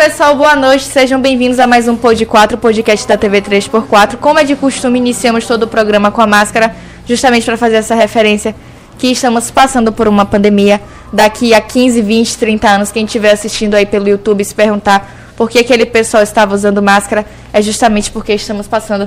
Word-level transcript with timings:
pessoal, 0.00 0.34
boa 0.34 0.56
noite. 0.56 0.84
Sejam 0.84 1.20
bem-vindos 1.20 1.58
a 1.58 1.66
mais 1.66 1.86
um 1.86 1.94
Pod 1.94 2.24
4, 2.24 2.56
podcast 2.56 3.06
da 3.06 3.18
TV 3.18 3.42
3x4. 3.42 4.16
Como 4.16 4.38
é 4.38 4.44
de 4.44 4.56
costume, 4.56 4.98
iniciamos 4.98 5.46
todo 5.46 5.64
o 5.64 5.66
programa 5.66 6.10
com 6.10 6.22
a 6.22 6.26
máscara, 6.26 6.74
justamente 7.06 7.44
para 7.44 7.58
fazer 7.58 7.76
essa 7.76 7.94
referência 7.94 8.54
que 8.98 9.08
estamos 9.08 9.50
passando 9.50 9.92
por 9.92 10.08
uma 10.08 10.24
pandemia. 10.24 10.80
Daqui 11.12 11.52
a 11.52 11.60
15, 11.60 12.00
20, 12.00 12.38
30 12.38 12.70
anos, 12.70 12.90
quem 12.90 13.04
estiver 13.04 13.30
assistindo 13.30 13.74
aí 13.74 13.84
pelo 13.84 14.08
YouTube 14.08 14.42
se 14.42 14.54
perguntar 14.54 15.34
por 15.36 15.50
que 15.50 15.58
aquele 15.58 15.84
pessoal 15.84 16.22
estava 16.22 16.54
usando 16.54 16.80
máscara, 16.80 17.26
é 17.52 17.60
justamente 17.60 18.10
porque 18.10 18.32
estamos 18.32 18.66
passando 18.66 19.06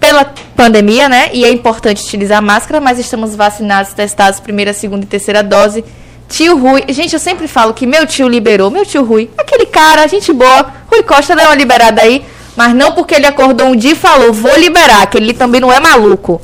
pela 0.00 0.24
pandemia, 0.56 1.08
né? 1.08 1.30
E 1.32 1.44
é 1.44 1.52
importante 1.52 2.02
utilizar 2.02 2.42
máscara, 2.42 2.80
mas 2.80 2.98
estamos 2.98 3.36
vacinados, 3.36 3.92
testados, 3.92 4.40
primeira, 4.40 4.72
segunda 4.72 5.04
e 5.04 5.06
terceira 5.06 5.40
dose. 5.40 5.84
Tio 6.32 6.56
Rui, 6.56 6.82
gente, 6.88 7.12
eu 7.12 7.18
sempre 7.18 7.46
falo 7.46 7.74
que 7.74 7.86
meu 7.86 8.06
tio 8.06 8.26
liberou, 8.26 8.70
meu 8.70 8.86
tio 8.86 9.04
Rui, 9.04 9.28
aquele 9.36 9.66
cara, 9.66 10.06
gente 10.06 10.32
boa, 10.32 10.72
Rui 10.90 11.02
Costa 11.02 11.36
deu 11.36 11.44
uma 11.44 11.54
liberada 11.54 12.00
aí, 12.00 12.24
mas 12.56 12.74
não 12.74 12.92
porque 12.92 13.14
ele 13.14 13.26
acordou 13.26 13.66
um 13.66 13.76
dia 13.76 13.92
e 13.92 13.94
falou, 13.94 14.32
vou 14.32 14.58
liberar, 14.58 15.04
que 15.08 15.18
ele 15.18 15.34
também 15.34 15.60
não 15.60 15.70
é 15.70 15.78
maluco. 15.78 16.40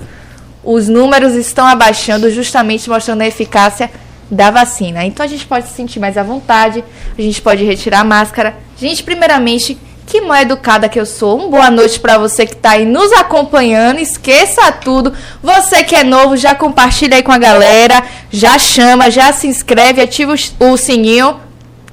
Os 0.62 0.88
números 0.88 1.34
estão 1.34 1.66
abaixando, 1.66 2.30
justamente 2.30 2.86
mostrando 2.90 3.22
a 3.22 3.26
eficácia 3.26 3.90
da 4.30 4.50
vacina. 4.50 5.06
Então 5.06 5.24
a 5.24 5.28
gente 5.28 5.46
pode 5.46 5.66
se 5.68 5.72
sentir 5.72 5.98
mais 5.98 6.18
à 6.18 6.22
vontade, 6.22 6.84
a 7.18 7.22
gente 7.22 7.40
pode 7.40 7.64
retirar 7.64 8.00
a 8.00 8.04
máscara. 8.04 8.56
Gente, 8.76 9.02
primeiramente, 9.02 9.78
que 10.08 10.22
mãe 10.22 10.40
educada 10.40 10.88
que 10.88 10.98
eu 10.98 11.04
sou. 11.04 11.38
Um 11.38 11.50
boa 11.50 11.70
noite 11.70 12.00
para 12.00 12.16
você 12.16 12.46
que 12.46 12.54
está 12.54 12.70
aí 12.70 12.86
nos 12.86 13.12
acompanhando. 13.12 13.98
Esqueça 13.98 14.72
tudo. 14.72 15.12
Você 15.42 15.84
que 15.84 15.94
é 15.94 16.02
novo, 16.02 16.34
já 16.34 16.54
compartilha 16.54 17.16
aí 17.16 17.22
com 17.22 17.30
a 17.30 17.36
galera, 17.36 18.02
já 18.30 18.58
chama, 18.58 19.10
já 19.10 19.30
se 19.34 19.46
inscreve, 19.46 20.00
ativa 20.00 20.34
o, 20.60 20.76
sininho. 20.78 21.38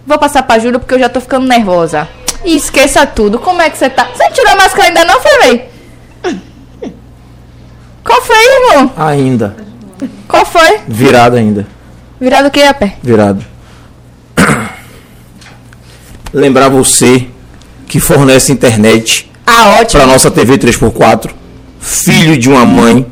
Vou 0.07 0.17
passar 0.17 0.43
para 0.43 0.59
Júlia 0.59 0.79
porque 0.79 0.93
eu 0.93 0.99
já 0.99 1.09
tô 1.09 1.19
ficando 1.19 1.45
nervosa. 1.45 2.07
E 2.45 2.55
esqueça 2.55 3.05
tudo. 3.05 3.37
Como 3.37 3.61
é 3.61 3.69
que 3.69 3.77
você 3.77 3.89
tá? 3.89 4.07
Você 4.15 4.31
tirou 4.31 4.53
a 4.53 4.55
máscara 4.55 4.87
ainda 4.87 5.03
não, 5.03 5.19
foi, 5.19 5.65
Qual 8.01 8.21
foi, 8.21 8.37
irmão? 8.37 8.93
Ainda. 8.95 9.57
Qual 10.25 10.45
foi? 10.45 10.79
Virado 10.87 11.35
ainda. 11.35 11.67
Virado 12.17 12.47
o 12.47 12.51
que, 12.51 12.73
pé? 12.75 12.95
Virado. 13.03 13.43
Lembrar 16.31 16.69
você 16.69 17.34
que 17.87 17.99
fornece 17.99 18.51
internet 18.51 19.29
ah, 19.45 19.85
para 19.91 20.05
nossa 20.05 20.31
TV 20.31 20.57
3x4, 20.57 21.29
filho 21.79 22.37
de 22.37 22.49
uma 22.49 22.65
mãe 22.65 23.05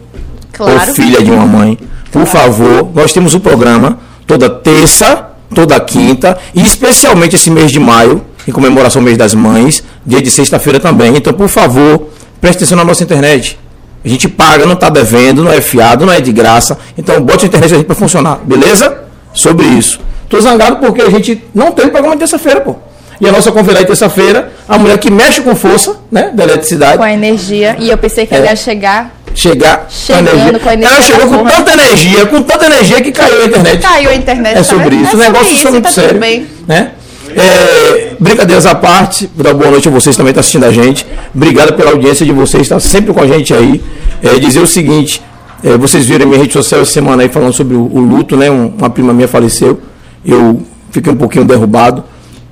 claro. 0.51 0.73
ou 0.73 0.95
filha 0.95 1.21
de 1.21 1.31
uma 1.31 1.45
mãe, 1.45 1.77
por 2.11 2.25
favor, 2.25 2.91
nós 2.93 3.13
temos 3.13 3.33
o 3.33 3.37
um 3.37 3.39
programa 3.39 3.99
toda 4.25 4.49
terça, 4.49 5.29
toda 5.53 5.79
quinta 5.79 6.37
e 6.53 6.61
especialmente 6.61 7.35
esse 7.35 7.49
mês 7.49 7.71
de 7.71 7.79
maio, 7.79 8.23
em 8.47 8.51
comemoração 8.51 9.01
ao 9.01 9.05
mês 9.05 9.17
das 9.17 9.33
mães, 9.33 9.83
dia 10.05 10.21
de 10.21 10.29
sexta-feira 10.29 10.79
também. 10.79 11.15
Então, 11.15 11.33
por 11.33 11.47
favor, 11.47 12.09
preste 12.41 12.57
atenção 12.57 12.77
na 12.77 12.83
nossa 12.83 13.03
internet. 13.03 13.59
A 14.03 14.07
gente 14.07 14.27
paga, 14.27 14.65
não 14.65 14.73
está 14.73 14.89
devendo, 14.89 15.43
não 15.43 15.51
é 15.51 15.61
fiado, 15.61 16.05
não 16.05 16.11
é 16.11 16.19
de 16.19 16.31
graça. 16.31 16.77
Então, 16.97 17.21
bote 17.21 17.45
a 17.45 17.47
internet 17.47 17.73
a 17.73 17.77
gente 17.77 17.85
para 17.85 17.95
funcionar, 17.95 18.39
beleza? 18.43 19.03
Sobre 19.33 19.65
isso. 19.65 19.99
Estou 20.25 20.41
zangado 20.41 20.77
porque 20.77 21.01
a 21.01 21.09
gente 21.09 21.41
não 21.53 21.71
tem 21.71 21.87
programa 21.89 22.15
de 22.15 22.19
terça-feira, 22.19 22.59
pô. 22.61 22.75
E 23.19 23.27
a 23.27 23.31
nossa 23.31 23.51
convidada 23.51 23.85
terça-feira, 23.85 24.51
a 24.67 24.77
mulher 24.77 24.97
que 24.97 25.09
mexe 25.09 25.41
com 25.41 25.55
força, 25.55 25.97
né, 26.11 26.31
da 26.33 26.43
eletricidade. 26.43 26.97
Com 26.97 27.03
a 27.03 27.11
energia. 27.11 27.75
E 27.79 27.89
eu 27.89 27.97
pensei 27.97 28.25
que 28.25 28.33
ela 28.33 28.47
é. 28.47 28.49
ia 28.49 28.55
chegar 28.55 29.23
chegar 29.35 29.87
Chegando 29.89 30.59
com 30.59 30.69
a 30.69 30.73
energia. 30.73 30.89
Com 30.91 30.93
energia 30.93 30.95
ela 30.95 31.01
chegou 31.01 31.27
com 31.27 31.45
tanta 31.45 31.73
energia, 31.73 32.25
com 32.27 32.41
tanta 32.43 32.65
energia 32.67 33.01
que 33.01 33.11
caiu 33.11 33.41
a 33.41 33.45
internet. 33.45 33.81
Caiu 33.81 34.09
a 34.09 34.15
internet. 34.15 34.57
É 34.57 34.63
sobre 34.63 34.95
isso. 34.95 35.11
É 35.11 35.15
o 35.15 35.17
negócio 35.17 35.53
isso, 35.53 35.67
é 35.67 35.71
muito 35.71 35.83
tá 35.85 35.91
sério. 35.91 36.19
Né? 36.67 36.91
É, 37.35 38.15
brincadeiras 38.19 38.65
à 38.65 38.75
parte, 38.75 39.29
vou 39.33 39.43
dar 39.43 39.53
boa 39.53 39.71
noite 39.71 39.87
a 39.87 39.91
vocês 39.91 40.15
também 40.15 40.33
que 40.33 40.39
estão 40.39 40.61
assistindo 40.61 40.65
a 40.65 40.71
gente. 40.71 41.05
Obrigado 41.33 41.73
pela 41.73 41.91
audiência 41.91 42.25
de 42.25 42.31
vocês, 42.31 42.63
está 42.63 42.79
sempre 42.79 43.11
com 43.11 43.21
a 43.21 43.27
gente 43.27 43.53
aí. 43.53 43.81
É, 44.21 44.37
dizer 44.37 44.59
o 44.59 44.67
seguinte: 44.67 45.21
é, 45.63 45.77
vocês 45.77 46.05
viram 46.05 46.27
minha 46.27 46.39
rede 46.39 46.53
social 46.53 46.81
essa 46.81 46.91
semana 46.91 47.23
aí 47.23 47.29
falando 47.29 47.53
sobre 47.53 47.75
o, 47.75 47.81
o 47.81 47.99
luto, 47.99 48.37
né? 48.37 48.51
Um, 48.51 48.67
uma 48.77 48.89
prima 48.89 49.13
minha 49.13 49.27
faleceu. 49.27 49.79
Eu 50.25 50.61
fiquei 50.91 51.11
um 51.11 51.15
pouquinho 51.15 51.45
derrubado. 51.45 52.03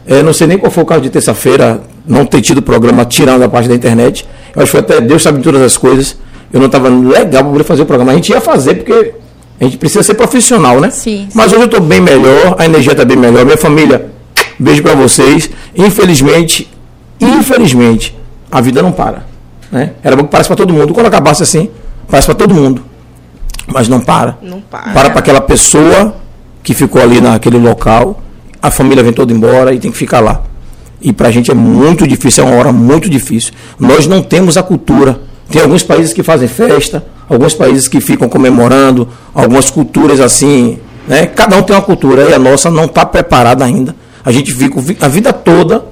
É, 0.05 0.23
não 0.23 0.33
sei 0.33 0.47
nem 0.47 0.57
qual 0.57 0.71
foi 0.71 0.83
o 0.83 0.85
caso 0.85 1.01
de 1.01 1.09
terça-feira, 1.09 1.81
não 2.05 2.25
ter 2.25 2.41
tido 2.41 2.61
programa 2.61 3.05
tirando 3.05 3.43
a 3.43 3.49
parte 3.49 3.69
da 3.69 3.75
internet. 3.75 4.27
Eu 4.55 4.63
acho 4.63 4.71
que 4.71 4.77
até 4.77 5.01
Deus 5.01 5.21
sabe 5.21 5.41
todas 5.41 5.61
as 5.61 5.77
coisas. 5.77 6.17
Eu 6.51 6.59
não 6.59 6.67
estava 6.67 6.89
legal 6.89 7.43
para 7.43 7.51
poder 7.51 7.63
fazer 7.63 7.81
o 7.83 7.85
programa. 7.85 8.11
A 8.11 8.15
gente 8.15 8.29
ia 8.29 8.41
fazer 8.41 8.75
porque 8.75 9.13
a 9.59 9.63
gente 9.63 9.77
precisa 9.77 10.03
ser 10.03 10.15
profissional, 10.15 10.81
né? 10.81 10.89
Sim. 10.89 11.29
Mas 11.33 11.51
hoje 11.51 11.61
eu 11.61 11.65
estou 11.65 11.79
bem 11.79 12.01
melhor, 12.01 12.55
a 12.57 12.65
energia 12.65 12.93
está 12.93 13.05
bem 13.05 13.15
melhor. 13.15 13.45
Minha 13.45 13.57
família, 13.57 14.11
beijo 14.59 14.81
para 14.81 14.95
vocês. 14.95 15.49
Infelizmente, 15.75 16.69
infelizmente, 17.19 18.17
a 18.51 18.59
vida 18.59 18.81
não 18.81 18.91
para. 18.91 19.23
Né? 19.71 19.93
Era 20.03 20.15
bom 20.15 20.23
que 20.23 20.29
parasse 20.29 20.49
para 20.49 20.57
todo 20.57 20.73
mundo. 20.73 20.93
Quando 20.93 21.05
acabasse 21.05 21.43
assim, 21.43 21.69
parece 22.07 22.25
para 22.25 22.35
todo 22.35 22.53
mundo. 22.53 22.83
Mas 23.67 23.87
não 23.87 24.01
para. 24.01 24.37
Não 24.41 24.59
para. 24.59 24.91
Para 24.91 25.09
para 25.11 25.19
aquela 25.19 25.41
pessoa 25.41 26.15
que 26.63 26.73
ficou 26.73 27.01
ali 27.01 27.21
naquele 27.21 27.57
local 27.57 28.21
a 28.61 28.69
família 28.69 29.03
vem 29.03 29.13
toda 29.13 29.33
embora 29.33 29.73
e 29.73 29.79
tem 29.79 29.91
que 29.91 29.97
ficar 29.97 30.19
lá. 30.19 30.43
E 31.01 31.11
para 31.11 31.29
a 31.29 31.31
gente 31.31 31.49
é 31.49 31.53
muito 31.53 32.07
difícil, 32.07 32.43
é 32.43 32.47
uma 32.47 32.57
hora 32.57 32.71
muito 32.71 33.09
difícil. 33.09 33.53
Nós 33.79 34.05
não 34.05 34.21
temos 34.21 34.55
a 34.55 34.63
cultura. 34.63 35.19
Tem 35.49 35.61
alguns 35.61 35.83
países 35.83 36.13
que 36.13 36.21
fazem 36.21 36.47
festa, 36.47 37.03
alguns 37.27 37.53
países 37.53 37.87
que 37.87 37.99
ficam 37.99 38.29
comemorando, 38.29 39.07
algumas 39.33 39.69
culturas 39.69 40.19
assim. 40.19 40.77
Né? 41.07 41.25
Cada 41.25 41.57
um 41.57 41.63
tem 41.63 41.75
uma 41.75 41.81
cultura 41.81 42.29
e 42.29 42.33
a 42.33 42.39
nossa 42.39 42.69
não 42.69 42.85
está 42.85 43.05
preparada 43.05 43.65
ainda. 43.65 43.95
A 44.23 44.31
gente 44.31 44.53
fica 44.53 44.79
a 45.01 45.07
vida 45.07 45.33
toda, 45.33 45.83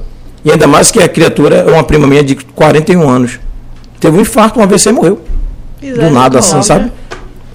e 0.46 0.52
ainda 0.52 0.68
mais 0.68 0.92
que 0.92 1.02
a 1.02 1.10
criatura 1.10 1.56
é 1.68 1.72
uma 1.72 1.84
prima 1.84 2.06
minha 2.06 2.24
de 2.24 2.36
41 2.36 3.10
anos. 3.10 3.40
Teve 4.00 4.18
um 4.18 4.22
infarto 4.22 4.60
uma 4.60 4.68
vez 4.68 4.86
e 4.86 4.92
morreu. 4.92 5.20
Exato, 5.82 6.02
do 6.02 6.10
nada 6.12 6.40
assim, 6.40 6.62
sabe? 6.62 6.92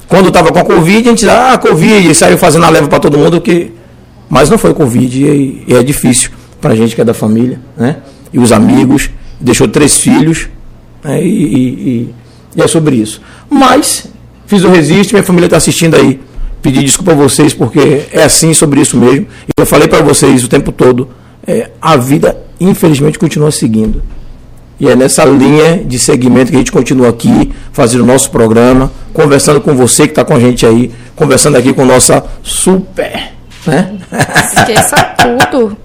Quando 0.09 0.29
estava 0.29 0.51
com 0.53 0.59
a 0.59 0.65
Covid, 0.65 1.09
a 1.09 1.13
gente 1.13 1.29
ah, 1.29 1.59
Covid, 1.59 2.11
e 2.11 2.15
saiu 2.15 2.37
fazendo 2.37 2.65
a 2.65 2.69
leva 2.69 2.89
para 2.89 2.99
todo 2.99 3.17
mundo 3.17 3.41
que 3.41 3.73
mas 4.29 4.51
não 4.51 4.59
foi 4.59 4.75
Covid 4.75 5.25
e, 5.25 5.65
e 5.67 5.75
é 5.75 5.83
difícil 5.83 6.31
para 6.61 6.73
a 6.73 6.77
gente 6.77 6.95
que 6.95 7.01
é 7.01 7.05
da 7.05 7.15
família, 7.15 7.61
né? 7.77 7.99
E 8.33 8.39
os 8.39 8.53
amigos, 8.53 9.11
deixou 9.41 9.69
três 9.69 9.99
filhos, 9.99 10.49
né? 11.03 11.23
e, 11.23 11.29
e, 11.29 12.15
e, 12.57 12.63
é 12.63 12.67
sobre 12.67 12.97
isso. 12.97 13.21
Mas 13.49 14.09
fiz 14.47 14.65
o 14.65 14.69
resiste, 14.69 15.13
minha 15.13 15.23
família 15.23 15.47
está 15.47 15.57
assistindo 15.57 15.95
aí. 15.95 16.21
Pedi 16.63 16.83
desculpa 16.83 17.13
a 17.13 17.15
vocês 17.15 17.53
porque 17.53 18.07
é 18.11 18.25
assim 18.25 18.55
sobre 18.55 18.81
isso 18.81 18.97
mesmo. 18.97 19.27
E 19.47 19.61
eu 19.61 19.67
falei 19.67 19.87
para 19.87 20.03
vocês 20.03 20.43
o 20.43 20.49
tempo 20.49 20.73
todo, 20.73 21.09
é, 21.47 21.71
a 21.81 21.97
vida 21.97 22.37
infelizmente 22.59 23.19
continua 23.19 23.51
seguindo. 23.51 24.03
E 24.81 24.89
é 24.89 24.97
nessa 24.97 25.25
linha 25.25 25.85
de 25.85 25.99
segmento 25.99 26.51
que 26.51 26.57
a 26.57 26.59
gente 26.59 26.73
continua 26.73 27.11
aqui, 27.11 27.53
fazendo 27.73 28.03
o 28.03 28.07
nosso 28.07 28.31
programa, 28.31 28.91
conversando 29.13 29.61
com 29.61 29.75
você 29.77 30.05
que 30.05 30.13
está 30.13 30.25
com 30.25 30.35
a 30.35 30.41
gente 30.41 30.67
aí, 30.67 30.91
conversando 31.15 31.57
aqui 31.57 31.73
com 31.73 31.85
nossa 31.85 32.25
super 32.43 33.35
né? 33.67 33.93
Esqueça 34.57 34.97
tudo. 35.19 35.77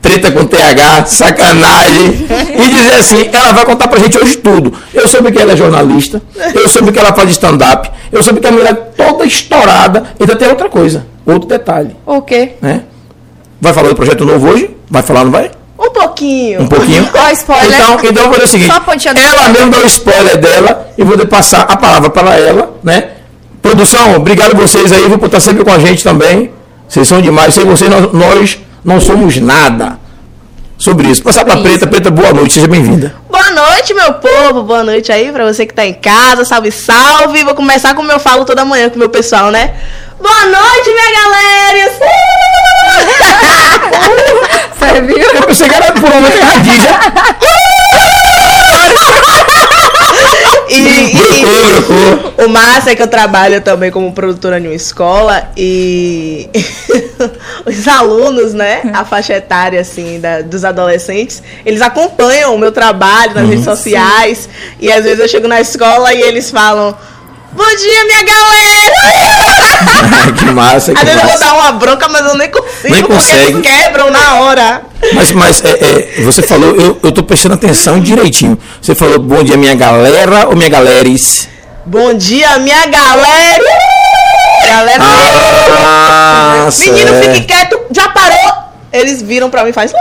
Treta 0.00 0.30
com 0.32 0.44
TH, 0.44 1.06
sacanagem. 1.06 2.26
E 2.58 2.70
dizer 2.70 2.94
assim, 2.96 3.30
ela 3.32 3.52
vai 3.52 3.64
contar 3.64 3.88
pra 3.88 3.98
gente 3.98 4.18
hoje 4.18 4.36
tudo. 4.36 4.72
Eu 4.92 5.08
soube 5.08 5.32
que 5.32 5.38
ela 5.38 5.52
é 5.52 5.56
jornalista, 5.56 6.20
eu 6.54 6.68
soube 6.68 6.92
que 6.92 6.98
ela 6.98 7.14
faz 7.14 7.30
stand-up, 7.30 7.90
eu 8.12 8.22
soube 8.22 8.40
que 8.40 8.46
a 8.46 8.52
mulher 8.52 8.70
é 8.70 8.74
toda 8.74 9.24
estourada. 9.24 10.04
Ainda 10.20 10.36
tem 10.36 10.48
outra 10.48 10.68
coisa, 10.68 11.06
outro 11.24 11.48
detalhe. 11.48 11.96
O 12.04 12.20
quê? 12.20 12.52
Né? 12.60 12.82
Vai 13.60 13.72
falar 13.72 13.88
do 13.88 13.94
projeto 13.94 14.26
novo 14.26 14.48
hoje? 14.50 14.76
Vai 14.90 15.02
falar, 15.02 15.24
não 15.24 15.30
vai? 15.30 15.50
Um 15.78 15.90
pouquinho. 15.90 16.62
Um 16.62 16.66
pouquinho? 16.66 17.08
Ó, 17.14 17.30
spoiler. 17.30 17.74
Então, 17.74 17.98
então 18.04 18.24
eu 18.24 18.28
vou 18.28 18.32
fazer 18.34 18.44
o 18.44 18.48
seguinte. 18.48 18.72
Ela 19.16 19.48
mesmo 19.48 19.70
dá 19.70 19.78
o 19.78 19.86
spoiler 19.86 20.36
dela 20.36 20.88
e 20.98 21.02
vou 21.02 21.26
passar 21.26 21.62
a 21.62 21.76
palavra 21.76 22.10
para 22.10 22.38
ela, 22.38 22.74
né? 22.82 23.08
Produção, 23.62 24.16
obrigado 24.16 24.52
a 24.52 24.60
vocês 24.60 24.92
aí, 24.92 25.08
vou 25.08 25.16
estar 25.16 25.40
sempre 25.40 25.64
com 25.64 25.70
a 25.70 25.78
gente 25.78 26.04
também. 26.04 26.50
Vocês 26.88 27.06
são 27.08 27.20
demais. 27.20 27.54
Sem 27.54 27.64
vocês, 27.64 27.90
nós, 27.90 28.12
nós 28.12 28.58
não 28.84 29.00
somos 29.00 29.36
nada. 29.38 29.98
Sobre 30.76 31.08
isso. 31.08 31.22
Passar 31.22 31.44
para 31.44 31.56
Preta. 31.58 31.86
Preta, 31.86 32.10
boa 32.10 32.32
noite. 32.32 32.54
Seja 32.54 32.66
bem-vinda. 32.66 33.14
Boa 33.30 33.50
noite, 33.50 33.94
meu 33.94 34.14
povo. 34.14 34.62
Boa 34.64 34.82
noite 34.82 35.12
aí 35.12 35.30
para 35.32 35.44
você 35.44 35.64
que 35.64 35.72
está 35.72 35.86
em 35.86 35.94
casa. 35.94 36.44
Salve, 36.44 36.70
salve. 36.70 37.44
Vou 37.44 37.54
começar 37.54 37.94
como 37.94 38.10
eu 38.10 38.18
falo 38.18 38.44
toda 38.44 38.64
manhã 38.64 38.88
com 38.90 38.96
o 38.96 38.98
meu 38.98 39.08
pessoal, 39.08 39.50
né? 39.50 39.74
Boa 40.20 40.44
noite, 40.46 40.90
minha 40.90 41.12
galera. 41.22 41.90
Você 44.78 45.00
viu? 45.02 45.16
Eu 45.18 45.42
pensei 45.42 45.68
que 45.68 45.74
era 45.74 45.92
por 45.92 46.04
um 46.04 46.14
momento 46.14 46.36
erradinha. 46.36 47.00
e, 50.78 52.40
e 52.40 52.44
o 52.44 52.48
massa 52.48 52.90
é 52.90 52.94
que 52.94 53.02
eu 53.02 53.06
trabalho 53.06 53.60
também 53.60 53.90
como 53.90 54.12
produtora 54.12 54.58
em 54.58 54.66
uma 54.66 54.74
escola 54.74 55.50
e 55.56 56.48
os 57.66 57.88
alunos, 57.88 58.52
né, 58.54 58.82
a 58.92 59.04
faixa 59.04 59.34
etária 59.34 59.80
assim 59.80 60.20
da, 60.20 60.42
dos 60.42 60.64
adolescentes, 60.64 61.42
eles 61.64 61.80
acompanham 61.80 62.54
o 62.54 62.58
meu 62.58 62.72
trabalho 62.72 63.34
nas 63.34 63.44
uhum. 63.44 63.50
redes 63.50 63.64
sociais 63.64 64.38
Sim. 64.38 64.76
e 64.80 64.92
às 64.92 65.04
vezes 65.04 65.20
eu 65.20 65.28
chego 65.28 65.48
na 65.48 65.60
escola 65.60 66.12
e 66.12 66.20
eles 66.20 66.50
falam 66.50 66.96
Bom 67.54 67.76
dia, 67.76 68.04
minha 68.04 68.22
galera! 68.24 68.94
que 70.38 70.44
massa, 70.46 70.92
que 70.92 70.98
Às 71.00 71.04
vezes 71.04 71.22
massa. 71.22 71.34
eu 71.34 71.38
vou 71.38 71.48
dar 71.48 71.54
uma 71.54 71.72
bronca, 71.78 72.08
mas 72.08 72.26
eu 72.26 72.36
nem 72.36 72.50
consigo 72.50 72.68
Nem 72.84 73.00
porque 73.02 73.14
consegue. 73.14 73.52
eles 73.52 73.62
quebram 73.62 74.10
na 74.10 74.34
hora. 74.40 74.82
Mas, 75.12 75.32
mas 75.32 75.64
é, 75.64 75.70
é, 76.18 76.22
você 76.22 76.42
falou, 76.42 76.74
eu, 76.74 76.98
eu 77.02 77.12
tô 77.12 77.22
prestando 77.22 77.54
atenção 77.54 78.00
direitinho. 78.00 78.58
Você 78.80 78.94
falou 78.94 79.18
bom 79.18 79.42
dia, 79.44 79.56
minha 79.56 79.74
galera 79.74 80.48
ou 80.48 80.56
minha 80.56 80.68
galeres? 80.68 81.48
Bom 81.86 82.14
dia, 82.14 82.58
minha 82.58 82.86
galera! 82.86 83.64
Galera, 84.66 85.04
Ah, 85.04 86.68
menino, 86.78 87.12
fique 87.22 87.42
quieto, 87.42 87.78
já 87.90 88.08
parou? 88.08 88.52
Eles 88.92 89.20
viram 89.22 89.50
pra 89.50 89.62
mim 89.62 89.70
e 89.70 89.72
fazem. 89.72 89.94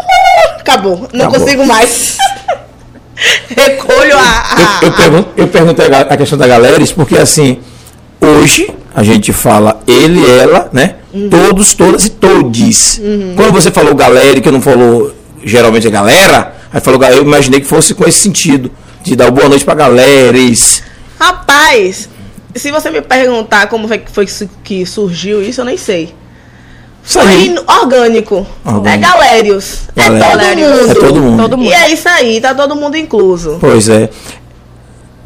Acabou, 0.60 1.08
não 1.12 1.26
Acabou. 1.28 1.40
consigo 1.46 1.66
mais. 1.66 2.18
Recolho 3.56 4.18
a. 4.18 4.22
a- 4.22 4.80
Eu, 4.82 4.88
eu, 4.90 4.94
pergunto, 4.94 5.30
eu 5.38 5.48
pergunto 5.48 5.82
a, 5.82 5.86
a 6.14 6.18
questão 6.18 6.38
da 6.38 6.48
galeres 6.48 6.92
porque 6.92 7.18
assim, 7.18 7.60
hoje 8.20 8.70
a 8.96 9.04
gente 9.04 9.32
fala 9.34 9.82
ele, 9.88 10.24
ela, 10.30 10.70
né? 10.74 10.96
Uhum. 11.14 11.30
Todos, 11.30 11.74
todas 11.74 12.06
e 12.06 12.10
todes. 12.10 13.00
Quando 13.36 13.52
você 13.52 13.70
falou 13.72 13.94
galera, 13.96 14.40
que 14.42 14.50
não 14.52 14.62
falou 14.62 15.14
geralmente 15.44 15.88
é 15.88 15.90
galera, 15.92 16.56
aí 16.72 16.80
falou 16.82 17.00
galera, 17.00 17.20
eu 17.20 17.26
imaginei 17.26 17.60
que 17.60 17.68
fosse 17.68 17.94
com 17.94 18.06
esse 18.08 18.20
sentido, 18.20 18.72
de 19.04 19.16
dar 19.16 19.30
boa 19.30 19.50
noite 19.50 19.66
pra 19.66 19.76
galeres. 19.76 20.82
Rapaz, 21.20 22.10
se 22.56 22.72
você 22.72 22.90
me 22.90 23.02
perguntar 23.02 23.68
como 23.68 23.88
foi 23.88 23.98
que, 24.00 24.12
foi 24.12 24.28
que 24.64 24.86
surgiu 24.86 25.42
isso, 25.44 25.62
eu 25.62 25.66
nem 25.66 25.78
sei. 25.78 26.14
Isso 27.06 27.20
aí. 27.20 27.56
orgânico. 27.68 28.46
Orgânico. 28.66 28.88
É 28.88 28.98
galérios. 28.98 29.80
Galérios. 29.96 30.90
É 30.90 30.94
todo 30.94 31.02
mundo. 31.02 31.02
É 31.02 31.08
todo 31.08 31.22
mundo. 31.22 31.42
Todo 31.42 31.58
mundo. 31.58 31.70
E 31.70 31.74
é 31.74 31.92
isso 31.94 32.08
aí, 32.10 32.40
tá 32.40 32.54
todo 32.54 32.76
mundo 32.76 32.96
incluso. 32.98 33.58
Pois 33.60 33.90
é. 33.90 34.10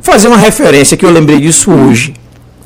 Fazer 0.02 0.28
uma 0.28 0.38
referência 0.38 0.98
que 0.98 1.06
eu 1.06 1.12
lembrei 1.12 1.40
disso 1.40 1.72
hoje, 1.72 2.14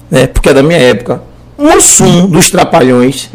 né? 0.10 0.28
Porque 0.28 0.50
é 0.50 0.54
da 0.54 0.64
minha 0.64 0.80
época. 0.80 1.24
Mussum 1.58 2.28
dos 2.28 2.50
Trapalhões 2.50 3.30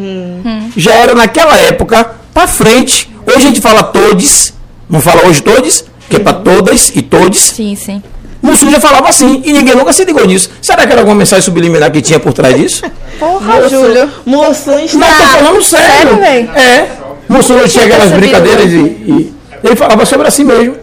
já 0.76 0.92
era 0.95 1.14
naquela 1.14 1.56
época 1.59 2.12
pra 2.35 2.49
frente. 2.49 3.09
Hoje 3.26 3.37
a 3.37 3.40
gente 3.40 3.61
fala 3.61 3.85
todes, 3.85 4.52
não 4.88 5.00
fala 5.00 5.26
hoje 5.26 5.42
todes, 5.42 5.85
que 6.09 6.16
é 6.16 6.18
pra 6.18 6.33
todas 6.33 6.90
e 6.95 7.02
todes. 7.02 7.40
Sim, 7.42 7.76
sim. 7.76 8.02
Mussum 8.47 8.71
já 8.71 8.81
falava 8.81 9.09
assim 9.09 9.43
e 9.45 9.53
ninguém 9.53 9.75
nunca 9.75 9.93
se 9.93 10.05
ligou 10.05 10.25
nisso. 10.26 10.50
Será 10.62 10.87
que 10.87 10.93
era 10.93 11.00
alguma 11.03 11.17
mensagem 11.17 11.45
subliminar 11.45 11.91
que 11.91 12.00
tinha 12.00 12.19
por 12.21 12.33
trás 12.33 12.57
disso? 12.57 12.83
Porra, 13.19 13.69
Júlio. 13.69 14.11
Moção 14.25 14.79
está. 14.79 14.99
Não, 14.99 15.09
tô 15.17 15.23
falando 15.45 15.62
sério. 15.62 16.17
Sério? 16.19 16.50
É. 16.55 16.88
Mussum 17.29 17.57
não 17.57 17.67
tinha 17.69 17.85
aquelas 17.85 18.11
brincadeiras 18.12 18.73
e, 18.73 18.76
e 18.76 19.35
ele 19.65 19.76
falava 19.76 20.05
sobre 20.07 20.29
assim 20.29 20.45
mesmo. 20.45 20.76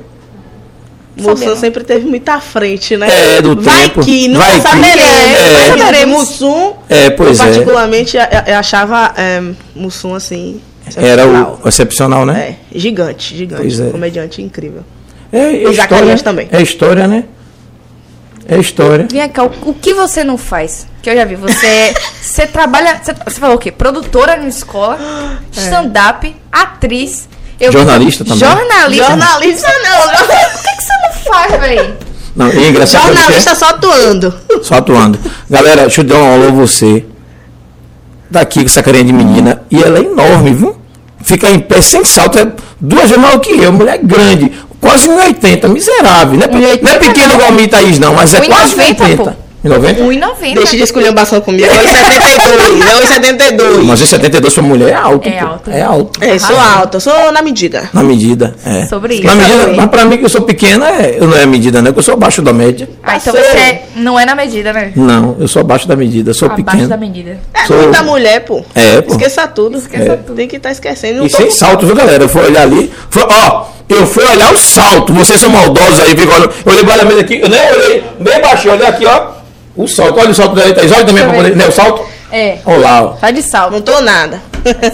Moção 1.16 1.56
sempre 1.56 1.84
teve 1.84 2.06
muita 2.08 2.40
frente, 2.42 2.98
né? 2.98 3.08
É, 3.38 3.42
do 3.42 3.56
Vai 3.62 3.84
tempo. 3.84 4.04
que, 4.04 4.28
nunca 4.28 4.46
Vai 4.46 4.56
que. 4.56 4.62
saberemos. 4.62 5.40
É. 5.40 5.78
Saberemos. 5.78 6.18
Mussum, 6.20 6.74
É, 6.90 7.10
pois 7.12 7.38
eu 7.40 7.46
é. 7.46 7.48
particularmente 7.50 8.18
a- 8.18 8.44
eu 8.48 8.56
achava 8.58 9.14
é, 9.16 9.42
Mussum 9.76 10.16
assim. 10.16 10.60
Era 10.98 11.22
excepcional. 11.24 11.60
o 11.64 11.68
excepcional, 11.70 12.26
né? 12.26 12.56
É, 12.74 12.78
gigante, 12.80 13.38
gigante. 13.38 13.62
Pois 13.62 13.80
é. 13.80 13.90
Comediante 13.92 14.42
incrível. 14.42 14.82
É, 15.32 15.38
é 15.40 15.70
E 15.70 15.74
Zacarias 15.76 16.22
também. 16.24 16.48
É 16.52 16.62
história, 16.62 17.08
né? 17.08 17.24
É 18.48 18.58
história. 18.60 19.08
Vem 19.10 19.28
cá, 19.30 19.44
o, 19.44 19.52
o 19.70 19.74
que 19.74 19.94
você 19.94 20.24
não 20.24 20.38
faz? 20.38 20.86
Que 21.02 21.10
eu 21.10 21.16
já 21.16 21.26
vi, 21.26 21.36
você, 21.36 21.94
você 22.22 22.46
trabalha, 22.48 23.00
você, 23.02 23.14
você 23.14 23.40
falou 23.40 23.56
o 23.56 23.60
quê? 23.60 23.72
Produtora 23.72 24.36
na 24.38 24.48
escola, 24.48 24.98
stand-up, 25.52 26.36
atriz. 26.52 27.28
eu- 27.60 27.72
Jornalista 27.72 28.24
também. 28.26 28.40
Jornalista. 28.40 29.06
Jornalista 29.06 29.68
não, 29.84 30.06
O 30.06 30.62
que, 30.64 30.76
que 30.76 30.84
você 30.84 30.94
não 31.04 31.34
faz, 31.34 31.60
velho? 31.62 31.98
Não, 32.36 32.48
é 32.48 32.68
engraçado 32.70 33.12
é? 33.12 33.16
jornalista 33.16 33.56
só 33.56 33.66
atuando. 33.70 34.34
Só 34.64 34.76
atuando. 34.76 35.20
Galera, 35.50 35.82
deixa 35.82 36.02
eu 36.02 36.06
dar 36.06 36.16
um 36.18 36.34
alô 36.34 36.48
a 36.48 36.52
você. 36.52 37.06
Daqui 38.30 38.62
com 38.62 38.66
essa 38.66 38.82
carinha 38.82 39.04
de 39.04 39.14
menina. 39.14 39.62
E 39.70 39.82
ela 39.82 40.00
é 40.00 40.02
enorme, 40.02 40.54
viu? 40.54 40.76
Fica 41.24 41.50
em 41.52 41.60
pé 41.60 41.80
sem 41.82 42.04
salto. 42.04 42.40
É 42.40 42.52
duas 42.82 43.04
vezes 43.04 43.18
maior 43.18 43.38
que 43.40 43.52
eu. 43.52 43.72
Mulher 43.72 44.00
grande. 44.00 44.52
Quase 44.84 45.08
1,80. 45.10 45.68
Miserável. 45.70 46.34
Não 46.38 46.44
é, 46.44 46.48
pe- 46.48 46.58
1,80 46.58 46.82
não 46.84 46.92
é 46.92 47.00
pequeno 47.00 47.34
igual 47.34 47.48
a 47.48 47.52
minha 47.52 47.68
Thaís, 47.70 48.00
não. 48.00 48.14
Mas 48.14 48.34
é 48.34 48.40
1,90, 48.42 48.46
quase 48.48 48.76
1,80. 48.76 49.16
pô. 49.18 49.32
1,90? 49.64 49.96
1,90. 49.96 50.56
Deixa 50.56 50.76
de 50.76 50.84
escolher 50.84 51.10
um 51.12 51.14
comigo. 51.42 51.66
É 51.66 51.70
1,72. 51.70 52.82
É 52.82 53.20
1,72. 53.56 53.84
Mas 53.86 54.02
1,72 54.02 54.54
pra 54.54 54.62
mulher 54.64 54.90
é 54.90 54.94
alto. 54.94 55.30
É 55.30 55.32
pô. 55.40 55.46
alto. 55.48 55.72
É 55.72 55.82
alto. 55.82 56.24
É, 56.24 56.38
sou 56.38 56.60
alta, 56.60 57.00
sou 57.00 57.32
na 57.32 57.42
medida. 57.42 57.90
Na 57.94 58.04
medida, 58.04 58.54
é. 58.66 58.86
Sobre 58.88 59.16
isso, 59.16 59.24
Na 59.26 59.36
medida, 59.36 59.68
mas 59.74 59.86
pra 59.90 60.04
mim 60.04 60.18
que 60.18 60.26
eu 60.26 60.30
sou 60.30 60.42
pequena, 60.42 60.90
é, 60.90 61.16
eu 61.18 61.28
não 61.30 61.38
é 61.38 61.46
medida, 61.46 61.82
né? 61.82 61.94
Que 61.94 62.00
eu 62.00 62.04
sou 62.04 62.14
abaixo 62.16 62.42
da 62.42 62.52
média. 62.52 62.90
Ah, 63.02 63.16
então 63.16 63.34
você 63.34 63.80
não 63.96 64.20
é 64.20 64.26
na 64.26 64.36
medida, 64.36 64.74
né? 64.74 64.92
Não, 64.98 65.38
eu 65.40 65.48
sou 65.48 65.62
abaixo 65.62 65.88
da 65.88 65.96
medida, 65.96 66.32
eu 66.32 66.34
sou 66.34 66.48
Abaixo 66.48 66.66
pequeno. 66.66 66.90
da 66.90 66.98
medida. 66.98 67.38
É 67.54 67.66
Sou- 67.66 67.78
muita 67.84 68.04
mulher, 68.04 68.42
pô. 68.42 68.62
É, 68.76 69.02
pô. 69.02 69.12
Esqueça 69.14 69.48
tudo. 69.48 69.78
Esqueça 69.78 70.18
tudo. 70.18 70.36
Tem 70.36 70.48
que 70.48 70.58
estar 70.58 70.72
esquecendo. 70.72 71.20
Não 71.20 71.26
E 71.26 71.30
sem 71.30 71.50
salto, 71.50 71.86
viu, 71.86 71.96
galera? 71.96 72.26
Eu 72.26 72.30
fui 72.30 72.42
olhar 72.44 72.64
ali. 72.64 72.92
Foi, 73.10 73.24
ó, 73.24 73.66
eu 73.96 74.08
fui 74.08 74.24
olhar 74.26 74.52
o 74.54 74.58
salto. 74.58 75.14
Vocês 75.14 75.40
são 75.40 75.50
maldosos 75.50 76.00
aí, 76.02 76.10
ficam 76.16 76.36
olhando. 76.36 76.52
Eu 76.66 76.72
olhei 76.72 76.84
para 76.84 77.02
a 77.02 77.06
mesa 77.06 77.22
aqui, 77.22 77.40
eu 77.42 77.50
nem 77.50 77.60
olhei, 77.72 78.04
bem 78.20 78.42
baixinho, 78.42 78.74
olhei 78.74 78.88
aqui, 78.88 79.06
ó. 79.06 79.34
O 79.76 79.88
salto, 79.88 80.20
olha 80.20 80.30
o 80.30 80.36
salto 80.36 80.56
da 80.56 80.72
Thaís, 80.74 80.92
olha 80.92 81.06
também 81.06 81.24
eu 81.24 81.32
poder. 81.34 81.56
Né, 81.56 81.68
o 81.68 81.72
salto? 81.72 82.04
É. 82.32 82.58
Olha 82.66 82.78
lá, 82.80 83.04
ó. 83.04 83.08
Tá 83.10 83.32
de 83.32 83.42
salto. 83.44 83.74
Não 83.74 83.82
tô 83.82 84.02
nada. 84.02 84.42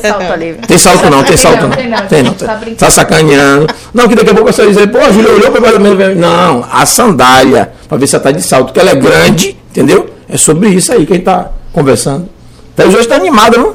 Salto 0.02 0.34
ali. 0.34 0.58
Tem 0.68 0.78
salto 0.78 1.10
não, 1.10 1.24
tem 1.24 1.38
salto 1.38 1.68
não, 1.68 1.70
tem 1.76 1.88
não, 1.88 2.08
Tem 2.08 2.24
não. 2.24 2.34
tá 2.34 2.46
Tá, 2.48 2.56
brincando. 2.56 2.78
tá 2.78 2.90
sacaneando. 2.90 3.68
Não, 3.94 4.08
que 4.10 4.16
daqui 4.16 4.32
a 4.32 4.34
pouco 4.34 4.52
você 4.52 4.64
vai 4.64 4.74
dizer, 4.74 4.88
pô, 4.88 4.98
a 4.98 5.12
Júlia 5.12 5.32
olhou 5.32 5.52
pra 5.52 5.80
mesa. 5.80 6.16
Não, 6.16 6.66
a 6.72 6.86
sandália, 6.86 7.72
pra 7.88 7.98
ver 7.98 8.08
se 8.08 8.16
ela 8.16 8.24
tá 8.24 8.32
de 8.32 8.42
salto, 8.42 8.68
porque 8.68 8.80
ela 8.80 8.92
é 8.92 8.96
grande, 8.96 9.56
entendeu? 9.70 10.10
É 10.28 10.38
sobre 10.38 10.70
isso 10.70 10.92
aí 10.92 11.06
que 11.06 11.14
a 11.14 11.16
gente 11.16 11.26
tá 11.26 11.50
conversando. 11.72 12.28
Thaís 12.76 12.94
hoje 12.96 13.08
tá 13.08 13.16
animada, 13.16 13.58
não? 13.58 13.74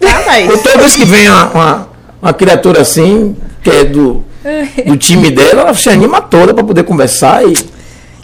Tá, 0.00 0.20
Thaís? 0.22 0.50
Eu, 0.50 0.58
toda 0.58 0.78
vez 0.78 0.96
que 0.96 1.04
vem 1.04 1.28
uma, 1.28 1.44
uma, 1.50 1.88
uma 2.22 2.32
criatura 2.34 2.80
assim, 2.82 3.36
que 3.64 3.70
é 3.70 3.84
do, 3.84 4.22
do 4.86 4.96
time 4.96 5.30
dela, 5.30 5.62
ela 5.62 5.74
se 5.74 5.88
anima 5.88 6.20
toda 6.20 6.52
pra 6.54 6.62
poder 6.62 6.84
conversar 6.84 7.44
e. 7.44 7.74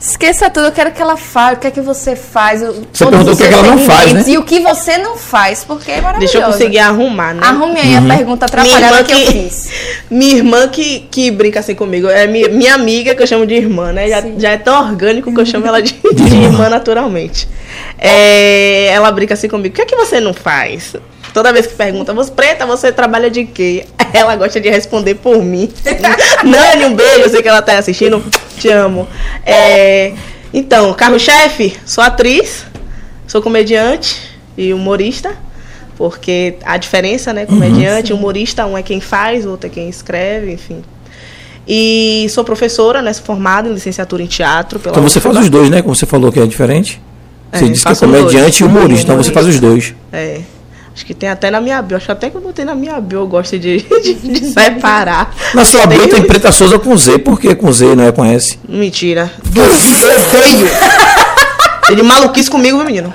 Esqueça 0.02 0.48
tudo, 0.48 0.64
eu 0.64 0.72
quero 0.72 0.92
que 0.92 1.02
ela 1.02 1.14
fale, 1.14 1.56
o 1.56 1.58
que 1.58 1.66
é 1.66 1.70
que 1.70 1.80
você 1.82 2.16
faz. 2.16 2.62
o- 2.62 2.86
Você 2.90 3.04
perguntou 3.04 3.34
o 3.34 3.36
que 3.36 3.42
é 3.42 3.48
que 3.48 3.52
ela 3.52 3.62
não 3.64 3.78
faz, 3.80 4.12
né? 4.14 4.24
E 4.28 4.38
o 4.38 4.42
que 4.44 4.58
você 4.60 4.96
não 4.96 5.14
faz, 5.18 5.62
porque 5.62 5.90
é 5.90 6.00
maravilhoso. 6.00 6.32
Deixa 6.32 6.38
eu 6.38 6.50
conseguir 6.50 6.78
arrumar, 6.78 7.34
né? 7.34 7.42
Arrume 7.46 7.78
aí 7.78 7.96
Uhum. 7.98 8.10
a 8.10 8.16
pergunta 8.16 8.46
atrapalhada 8.46 8.86
irmã 8.96 9.04
que, 9.04 9.12
eu 9.12 9.18
fiz. 9.30 9.68
Minha 10.10 10.36
irmã 10.36 10.68
que, 10.68 11.00
que 11.10 11.30
brinca 11.30 11.60
assim 11.60 11.74
comigo. 11.74 12.08
É 12.08 12.26
minha, 12.26 12.48
minha 12.48 12.74
amiga 12.74 13.14
que 13.14 13.22
eu 13.22 13.26
chamo 13.26 13.44
de 13.46 13.52
irmã, 13.54 13.92
né? 13.92 14.08
Já, 14.08 14.22
já 14.38 14.50
é 14.52 14.56
tão 14.56 14.88
orgânico 14.88 15.34
que 15.34 15.38
eu 15.38 15.44
chamo 15.44 15.66
ela 15.66 15.82
de, 15.82 15.92
de 16.14 16.34
irmã 16.34 16.70
naturalmente. 16.70 17.46
É, 17.98 18.86
ela 18.86 19.12
brinca 19.12 19.34
assim 19.34 19.48
comigo. 19.48 19.74
O 19.74 19.76
que 19.76 19.82
é 19.82 19.84
que 19.84 19.96
você 19.96 20.18
não 20.18 20.32
faz? 20.32 20.96
Toda 21.34 21.52
vez 21.52 21.66
que 21.66 21.74
pergunta, 21.74 22.14
você 22.14 22.30
preta, 22.32 22.64
você 22.64 22.90
trabalha 22.90 23.30
de 23.30 23.44
quê? 23.44 23.84
Ela 24.12 24.36
gosta 24.36 24.60
de 24.60 24.68
responder 24.70 25.14
por 25.16 25.42
mim. 25.42 25.68
Nani, 26.44 26.86
um 26.86 26.94
beijo, 26.94 27.20
eu 27.20 27.28
sei 27.30 27.42
que 27.42 27.48
ela 27.48 27.62
tá 27.62 27.78
assistindo. 27.78 28.22
Te 28.58 28.68
amo. 28.68 29.06
É, 29.44 30.12
então, 30.52 30.92
carro-chefe, 30.94 31.76
sou 31.86 32.02
atriz, 32.02 32.64
sou 33.26 33.40
comediante 33.42 34.20
e 34.56 34.72
humorista. 34.72 35.34
Porque 35.96 36.54
a 36.64 36.78
diferença, 36.78 37.30
né? 37.32 37.44
Comediante, 37.44 38.12
humorista, 38.12 38.64
um 38.64 38.76
é 38.76 38.82
quem 38.82 39.00
faz, 39.02 39.44
o 39.44 39.50
outro 39.50 39.66
é 39.66 39.70
quem 39.70 39.86
escreve, 39.88 40.52
enfim. 40.52 40.82
E 41.68 42.26
sou 42.30 42.42
professora, 42.42 43.02
né? 43.02 43.12
Sou 43.12 43.22
formada 43.24 43.68
em 43.68 43.74
licenciatura 43.74 44.22
em 44.22 44.26
teatro. 44.26 44.80
Então 44.84 45.02
você 45.02 45.20
faz 45.20 45.36
os 45.36 45.50
dois, 45.50 45.68
né? 45.68 45.82
Como 45.82 45.94
você 45.94 46.06
falou 46.06 46.32
que 46.32 46.40
é 46.40 46.46
diferente. 46.46 47.00
Você 47.52 47.64
É, 47.64 47.68
disse 47.68 47.84
que 47.84 47.92
é 47.92 47.96
comediante 47.96 48.36
e 48.36 48.40
dois. 48.40 48.60
humorista, 48.62 49.02
então 49.04 49.16
você 49.16 49.30
faz 49.30 49.46
os 49.46 49.60
dois. 49.60 49.94
É. 50.12 50.40
Acho 50.94 51.06
que 51.06 51.14
tem 51.14 51.28
até 51.28 51.50
na 51.50 51.60
minha 51.60 51.80
bio. 51.80 51.96
Acho 51.96 52.10
até 52.12 52.28
que 52.30 52.36
eu 52.36 52.40
botei 52.40 52.64
na 52.64 52.74
minha 52.74 53.00
bio. 53.00 53.20
Eu 53.20 53.26
gosto 53.26 53.58
de, 53.58 53.78
de, 54.02 54.14
de 54.14 54.46
separar. 54.52 55.34
Na 55.54 55.64
sua 55.64 55.86
bio 55.86 56.06
tem 56.08 56.22
Preta 56.22 56.50
Souza 56.52 56.78
com 56.78 56.96
Z, 56.96 57.18
por 57.18 57.40
que 57.40 57.54
com 57.54 57.72
Z 57.72 57.94
não 57.94 58.04
é 58.04 58.12
com 58.12 58.24
S? 58.24 58.58
Mentira. 58.68 59.30
Odeio. 59.48 60.70
Ele 61.90 62.02
maluquice 62.02 62.50
comigo, 62.50 62.76
meu 62.76 62.86
menino. 62.86 63.12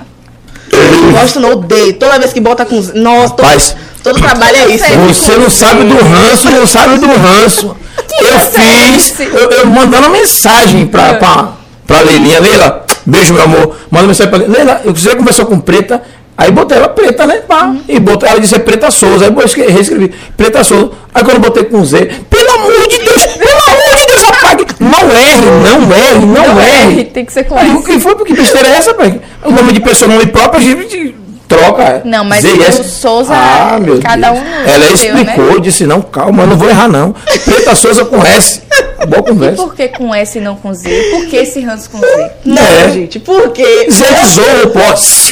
Gosto, 1.12 1.40
não, 1.40 1.52
odeio. 1.52 1.94
Toda 1.94 2.18
vez 2.18 2.32
que 2.32 2.40
bota 2.40 2.66
com. 2.66 2.80
Z- 2.80 2.92
Nossa, 2.94 3.34
todo, 3.34 3.46
Rapaz, 3.46 3.76
todo 4.02 4.18
trabalho 4.20 4.56
é 4.56 4.68
isso. 4.74 4.84
Você 5.08 5.36
não 5.36 5.48
sabe 5.48 5.84
do 5.84 5.94
ranço, 5.96 6.50
não 6.50 6.66
sabe 6.66 6.98
do 6.98 7.06
ranço. 7.06 7.76
Eu 8.18 8.40
fiz, 8.40 9.18
eu, 9.20 9.50
eu 9.50 9.66
mandando 9.66 10.08
mensagem 10.10 10.86
pra, 10.86 11.14
pra, 11.14 11.52
pra 11.86 12.00
Leilinha. 12.02 12.40
Leila, 12.40 12.84
beijo, 13.04 13.32
meu 13.34 13.42
amor. 13.42 13.76
Manda 13.90 14.06
mensagem 14.06 14.30
pra 14.30 14.38
Leila. 14.38 14.54
Leila, 14.54 14.80
eu 14.84 14.94
você 14.94 15.14
conversou 15.16 15.46
com 15.46 15.58
Preta. 15.58 16.02
Aí 16.38 16.50
botei 16.50 16.76
ela 16.76 16.88
preta, 16.88 17.26
né? 17.26 17.36
Pá. 17.48 17.74
E 17.88 17.98
botei, 17.98 18.28
ela 18.28 18.38
disse 18.40 18.54
é 18.54 18.58
Preta 18.58 18.90
Souza. 18.90 19.24
Aí 19.26 19.32
eu 19.34 19.44
escrevi- 19.44 19.72
reescrevi 19.72 20.14
Preta 20.36 20.62
Souza. 20.62 20.90
Aí 21.14 21.24
quando 21.24 21.36
eu 21.36 21.40
botei 21.40 21.64
com 21.64 21.82
Z, 21.84 21.98
pelo 22.28 22.50
amor 22.50 22.88
de 22.88 22.98
Deus, 22.98 23.26
pelo 23.26 23.50
amor 23.52 23.96
de 23.96 24.06
Deus, 24.06 24.24
apague. 24.24 24.66
Não 24.78 25.10
erre, 25.12 25.46
não 25.62 25.92
erre, 25.94 26.26
não, 26.26 26.60
erre. 26.60 27.04
Tem 27.04 27.24
que 27.24 27.32
ser 27.32 27.44
com 27.44 27.54
o 27.54 27.58
S. 27.58 27.82
que 27.84 27.98
foi? 28.00 28.14
Porque 28.16 28.34
besteira 28.34 28.68
é 28.68 28.72
essa, 28.72 28.92
pai? 28.92 29.18
O 29.44 29.50
nome 29.50 29.72
de 29.72 29.80
pessoa, 29.80 30.10
nome 30.12 30.26
próprio, 30.26 30.60
a 30.60 30.62
gente 30.62 31.14
troca. 31.48 32.02
Não, 32.04 32.24
mas 32.24 32.42
Z 32.42 32.48
e 32.48 32.58
o 32.58 32.62
S. 32.64 32.84
Souza, 32.84 33.32
ah, 33.34 33.78
meu 33.80 34.00
cada 34.00 34.30
Deus. 34.32 34.44
um 34.44 34.68
Ela 34.68 34.96
seu, 34.96 35.16
explicou, 35.16 35.54
né? 35.54 35.60
disse, 35.60 35.86
não, 35.86 36.02
calma, 36.02 36.42
eu 36.42 36.46
não 36.46 36.56
vou 36.56 36.68
errar, 36.68 36.88
não. 36.88 37.14
Preta 37.44 37.74
Souza 37.74 38.04
com 38.04 38.24
S. 38.24 38.62
Boa 39.08 39.20
E 39.20 39.30
conversa. 39.30 39.56
por 39.62 39.74
que 39.74 39.88
com 39.88 40.14
S 40.14 40.38
e 40.38 40.40
não 40.40 40.56
com 40.56 40.72
Z? 40.74 40.88
Por 41.12 41.26
que 41.26 41.36
esse 41.36 41.60
ranço 41.60 41.88
com 41.90 41.98
Z? 41.98 42.30
Não, 42.44 42.62
É. 42.62 42.90
gente, 42.90 43.18
por 43.20 43.50
quê? 43.52 43.86
Zé 43.90 44.26
Zorro, 44.26 44.70
pô. 44.70 44.80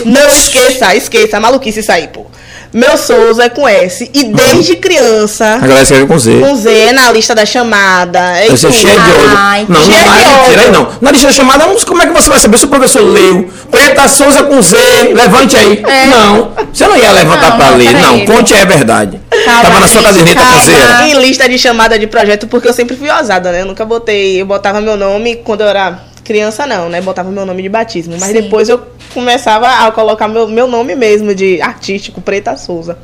Não 0.09 0.29
esqueça, 0.29 0.95
esqueça. 0.95 1.41
Maluquice 1.41 1.81
isso 1.81 1.91
aí, 1.93 2.09
pô. 2.09 2.27
Meu 2.75 2.97
Souza 2.99 3.45
é 3.45 3.49
com 3.49 3.69
S. 3.69 4.11
E 4.13 4.25
desde 4.25 4.75
criança, 4.77 5.55
A 5.55 5.59
galera 5.59 5.83
escreve 5.83 6.07
com 6.07 6.19
Z. 6.19 6.41
com 6.41 6.57
Z, 6.57 6.93
na 6.93 7.13
lista 7.13 7.33
da 7.35 7.47
chamada. 7.47 8.19
É 8.37 8.49
Você 8.49 8.67
é 8.67 8.73
cheio 8.73 9.01
de 9.01 9.11
olho. 9.13 9.37
Ai, 9.37 9.65
Não, 9.69 9.81
não 9.81 9.87
de 9.89 9.91
vai 10.05 10.25
olho. 10.27 10.43
mentira 10.43 10.71
não. 10.73 10.89
Na 11.01 11.11
lista 11.13 11.29
da 11.29 11.33
chamada, 11.33 11.65
como 11.87 12.03
é 12.03 12.07
que 12.07 12.13
você 12.13 12.29
vai 12.29 12.39
saber 12.41 12.59
se 12.59 12.65
o 12.65 12.69
professor 12.69 13.01
leu? 13.03 13.49
Preta 13.71 14.09
Souza 14.09 14.43
com 14.43 14.61
Z, 14.61 14.77
levante 15.15 15.57
aí. 15.57 15.83
Não, 16.11 16.53
você 16.73 16.87
não 16.89 16.97
ia 16.97 17.13
levantar 17.13 17.51
Não, 17.51 17.57
pra 17.57 17.71
não, 17.71 17.77
ler. 17.79 17.93
Não, 17.95 18.25
conte 18.27 18.53
aí 18.55 18.63
a 18.63 18.65
verdade. 18.65 19.21
Calma, 19.45 19.63
Tava 19.63 19.81
na 19.81 19.89
sua 19.89 20.03
caderneta 20.03 20.41
calma. 20.41 20.57
caseira. 20.57 21.07
Em 21.09 21.15
lista 21.21 21.49
de 21.49 21.59
chamada 21.59 21.97
de 21.97 22.09
projeto, 22.09 22.49
porque 22.49 22.67
eu 22.69 22.73
sempre 22.73 22.97
fui 22.97 23.09
ousada, 23.09 23.53
né? 23.53 23.61
Eu 23.63 23.67
nunca 23.67 23.85
botei. 23.85 24.41
Eu 24.41 24.47
botava 24.47 24.81
meu 24.81 24.97
nome 24.97 25.37
quando 25.37 25.61
eu 25.61 25.69
era 25.69 25.99
criança, 26.25 26.67
não, 26.67 26.89
né? 26.89 27.01
Botava 27.01 27.31
meu 27.31 27.45
nome 27.45 27.63
de 27.63 27.69
batismo. 27.69 28.17
Mas 28.19 28.31
Sim. 28.31 28.43
depois 28.43 28.69
eu 28.69 28.81
começava 29.13 29.87
a 29.87 29.93
colocar 29.93 30.27
meu, 30.27 30.49
meu 30.49 30.67
nome 30.67 30.97
mesmo, 30.97 31.35
de 31.35 31.61
artístico, 31.61 32.21
Preta 32.21 32.57
Souza. 32.57 32.99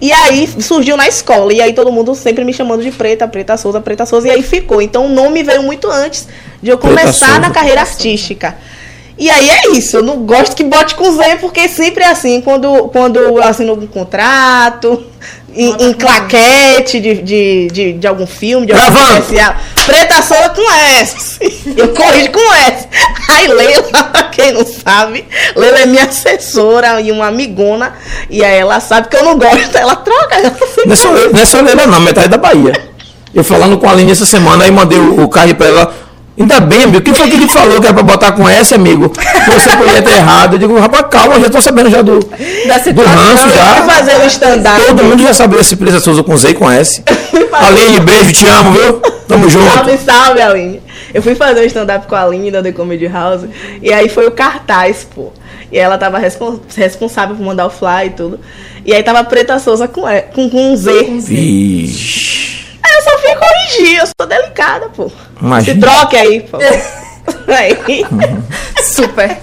E 0.00 0.12
aí 0.12 0.46
surgiu 0.60 0.96
na 0.96 1.08
escola. 1.08 1.52
E 1.52 1.60
aí 1.60 1.72
todo 1.72 1.90
mundo 1.90 2.14
sempre 2.14 2.44
me 2.44 2.52
chamando 2.52 2.82
de 2.82 2.90
Preta, 2.90 3.26
Preta 3.26 3.56
Souza, 3.56 3.80
Preta 3.80 4.04
Souza. 4.04 4.28
E 4.28 4.30
aí 4.30 4.42
ficou. 4.42 4.80
Então 4.82 5.06
o 5.06 5.08
nome 5.08 5.42
veio 5.42 5.62
muito 5.62 5.90
antes 5.90 6.28
de 6.62 6.70
eu 6.70 6.78
começar 6.78 7.40
na 7.40 7.50
carreira 7.50 7.80
artística. 7.80 8.54
E 9.18 9.30
aí 9.30 9.48
é 9.48 9.68
isso, 9.70 9.96
eu 9.96 10.02
não 10.02 10.26
gosto 10.26 10.54
que 10.54 10.62
bote 10.62 10.94
com 10.94 11.10
Z, 11.10 11.38
porque 11.40 11.68
sempre 11.70 12.04
é 12.04 12.08
assim, 12.08 12.42
quando, 12.42 12.88
quando 12.88 13.16
eu 13.16 13.42
assino 13.42 13.70
algum 13.70 13.86
contrato, 13.86 15.02
em, 15.56 15.88
em 15.88 15.92
claquete 15.92 17.00
de, 17.00 17.14
de, 17.14 17.66
de, 17.68 17.92
de 17.94 18.06
algum 18.06 18.26
filme, 18.26 18.66
de 18.66 18.72
algum 18.72 18.90
Gravando. 18.90 19.20
especial. 19.20 19.56
Preta 19.86 20.22
Sola 20.22 20.50
com 20.50 20.72
S. 20.72 21.38
Eu 21.76 21.88
corrijo 21.88 22.30
com 22.32 22.54
S. 22.54 22.88
Aí 23.28 23.48
Leila, 23.48 23.82
pra 23.82 24.24
quem 24.30 24.52
não 24.52 24.64
sabe, 24.64 25.24
Leila 25.54 25.80
é 25.80 25.86
minha 25.86 26.04
assessora 26.04 27.00
e 27.00 27.10
uma 27.10 27.28
amigona. 27.28 27.94
E 28.28 28.44
aí 28.44 28.58
ela 28.58 28.80
sabe 28.80 29.08
que 29.08 29.16
eu 29.16 29.24
não 29.24 29.38
gosto, 29.38 29.76
ela 29.76 29.96
troca. 29.96 30.36
Não 30.84 30.92
é 30.92 30.96
só 30.96 31.10
não 31.12 31.40
é 31.40 31.46
só 31.46 31.60
Leila, 31.60 31.86
não, 31.86 32.00
metade 32.00 32.28
da 32.28 32.36
Bahia. 32.38 32.72
Eu 33.34 33.44
falando 33.44 33.78
com 33.78 33.88
a 33.88 33.92
Aline 33.92 34.12
essa 34.12 34.26
semana, 34.26 34.64
aí 34.64 34.70
mandei 34.70 34.98
o, 34.98 35.22
o 35.22 35.28
card 35.28 35.54
pra 35.54 35.66
ela. 35.66 36.05
Ainda 36.38 36.60
bem, 36.60 36.84
amigo. 36.84 37.02
Quem 37.02 37.14
foi 37.14 37.28
que 37.30 37.36
ele 37.36 37.48
falou 37.48 37.80
que 37.80 37.86
era 37.86 37.94
pra 37.94 38.02
botar 38.02 38.32
com 38.32 38.46
S, 38.48 38.74
amigo? 38.74 39.10
Você 39.46 39.76
podia 39.76 40.02
ter 40.02 40.12
errado. 40.16 40.54
Eu 40.54 40.58
digo, 40.58 40.78
rapaz, 40.78 41.06
calma, 41.10 41.40
já 41.40 41.48
tô 41.48 41.60
sabendo 41.62 41.88
já 41.90 42.02
do, 42.02 42.18
Da 42.20 42.78
do 42.78 43.02
ranço 43.02 43.48
já. 43.50 43.82
fazer 43.86 44.16
um 44.18 44.26
stand-up. 44.26 44.80
Todo 44.86 45.04
mundo 45.04 45.22
já 45.22 45.32
sabia 45.32 45.62
se 45.64 45.76
Presa 45.76 45.98
Souza 46.00 46.22
com 46.22 46.36
Z 46.36 46.50
e 46.50 46.54
com 46.54 46.70
S. 46.70 47.02
Aline, 47.52 48.00
beijo, 48.00 48.32
te 48.32 48.46
amo, 48.48 48.72
viu? 48.72 48.92
Tamo 49.26 49.48
junto. 49.48 49.72
Salve, 49.72 49.98
salve, 49.98 50.42
Aline. 50.42 50.82
Eu 51.14 51.22
fui 51.22 51.34
fazer 51.34 51.60
um 51.60 51.64
stand-up 51.64 52.06
com 52.06 52.14
a 52.14 52.22
Aline 52.24 52.50
da 52.50 52.62
The 52.62 52.72
Comedy 52.72 53.06
House. 53.08 53.42
E 53.82 53.90
aí 53.92 54.08
foi 54.10 54.26
o 54.26 54.30
cartaz, 54.30 55.06
pô. 55.14 55.32
E 55.72 55.78
ela 55.78 55.96
tava 55.96 56.18
respon- 56.18 56.60
responsável 56.76 57.34
por 57.34 57.42
mandar 57.44 57.66
o 57.66 57.70
fly 57.70 58.06
e 58.06 58.10
tudo. 58.10 58.38
E 58.84 58.92
aí 58.94 59.02
tava 59.02 59.24
Preta 59.24 59.58
Souza 59.58 59.88
com, 59.88 60.06
E- 60.08 60.20
com, 60.34 60.50
com 60.50 60.72
um 60.72 60.76
Z. 60.76 60.92
Vixe. 61.18 62.45
Corrigir, 63.38 63.98
eu 63.98 64.06
sou 64.06 64.26
delicada, 64.28 64.88
pô. 64.96 65.10
Imagina. 65.40 65.74
Se 65.74 65.80
troque 65.80 66.16
aí, 66.16 66.40
pô. 66.40 66.58
Aí. 67.48 67.76
Super. 68.84 69.38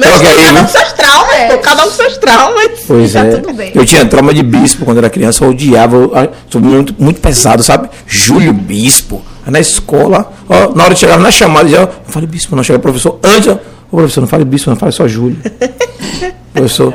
Troque 0.00 0.26
aí, 0.26 0.36
cada 0.46 0.60
um 0.60 0.64
com 0.64 0.68
seus 0.68 0.92
traumas, 0.94 1.34
É. 1.34 1.46
pô. 1.48 1.58
Cada 1.58 1.82
um 1.82 1.88
com 1.88 1.94
seus 1.94 2.16
traumas. 2.16 2.68
Pois 2.86 3.12
Tá 3.12 3.26
é. 3.26 3.30
tudo 3.36 3.52
bem. 3.52 3.72
Eu 3.74 3.84
tinha 3.84 4.06
trauma 4.06 4.32
de 4.32 4.42
bispo 4.42 4.86
quando 4.86 4.98
era 4.98 5.10
criança, 5.10 5.44
eu 5.44 5.50
odiava, 5.50 5.96
eu, 5.96 6.12
sou 6.48 6.60
muito, 6.62 6.94
muito 6.98 7.20
pesado, 7.20 7.62
sabe? 7.62 7.90
Júlio 8.06 8.54
Bispo. 8.54 9.22
Aí 9.44 9.52
Na 9.52 9.60
escola, 9.60 10.32
ó, 10.48 10.74
na 10.74 10.84
hora 10.84 10.94
de 10.94 11.00
chegar 11.00 11.18
na 11.18 11.30
chamada, 11.30 11.68
já, 11.68 11.82
eu 11.82 11.90
falei 12.06 12.26
bispo, 12.26 12.56
não 12.56 12.62
chega 12.64 12.78
professor. 12.78 13.18
Antes, 13.22 13.48
eu, 13.48 13.60
ô 13.92 13.96
professor, 13.98 14.22
não 14.22 14.28
fale 14.28 14.44
bispo, 14.46 14.70
não 14.70 14.76
fale 14.76 14.92
só 14.92 15.06
Júlio. 15.06 15.36
professor, 16.54 16.94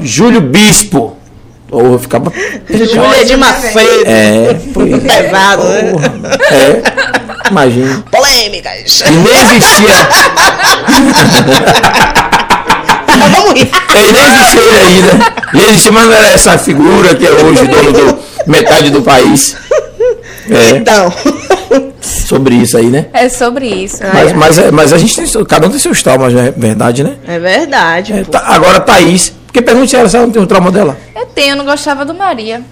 Júlio 0.00 0.40
Bispo. 0.40 1.16
Ou 1.70 1.92
eu 1.92 1.98
ficava. 1.98 2.32
Júlia 2.68 3.24
de 3.24 3.36
Macedo. 3.36 3.78
É, 4.06 4.56
foi. 4.74 4.90
Pesado, 5.00 5.62
né? 5.64 5.92
É, 6.50 7.48
imagina. 7.50 8.04
Polêmicas. 8.10 9.02
E 9.06 9.10
nem 9.10 9.32
existia. 9.56 10.08
Vamos 13.32 13.52
rir. 13.60 13.70
Ele 13.94 14.12
nem 14.12 14.24
existia 14.26 14.60
ele 14.60 14.78
ainda. 14.78 15.32
Nem 15.52 15.64
existia, 15.68 15.92
mas 15.92 16.06
não 16.06 16.12
era 16.14 16.26
essa 16.32 16.58
figura 16.58 17.14
que 17.14 17.26
é 17.26 17.30
hoje 17.30 17.66
dono 17.66 17.92
do 17.92 18.18
metade 18.46 18.90
do 18.90 19.02
país. 19.02 19.56
É, 20.50 20.76
Então. 20.76 21.12
sobre 22.02 22.54
isso 22.56 22.76
aí, 22.76 22.86
né? 22.86 23.06
É 23.12 23.28
sobre 23.28 23.66
isso. 23.66 23.98
Mas, 24.12 24.32
mas, 24.32 24.58
é- 24.58 24.70
mas 24.70 24.92
a 24.92 24.98
gente 24.98 25.14
tem, 25.14 25.26
seu- 25.26 25.44
cada 25.46 25.66
um 25.66 25.70
tem 25.70 25.78
seus 25.78 26.02
traumas, 26.02 26.34
é 26.34 26.50
verdade, 26.56 27.04
né? 27.04 27.14
É 27.28 27.38
verdade. 27.38 28.12
É, 28.12 28.24
tá- 28.24 28.42
agora, 28.46 28.80
Thaís, 28.80 29.32
porque 29.50 29.60
pergunte 29.62 29.96
a 29.96 29.98
ela 30.00 30.08
se 30.08 30.16
ela 30.16 30.26
não 30.26 30.32
tem 30.32 30.40
um 30.40 30.46
trauma 30.46 30.70
dela. 30.70 30.96
Eu 31.14 31.26
tenho, 31.26 31.50
eu 31.50 31.56
não 31.56 31.64
gostava 31.64 32.04
do 32.04 32.14
Maria. 32.14 32.62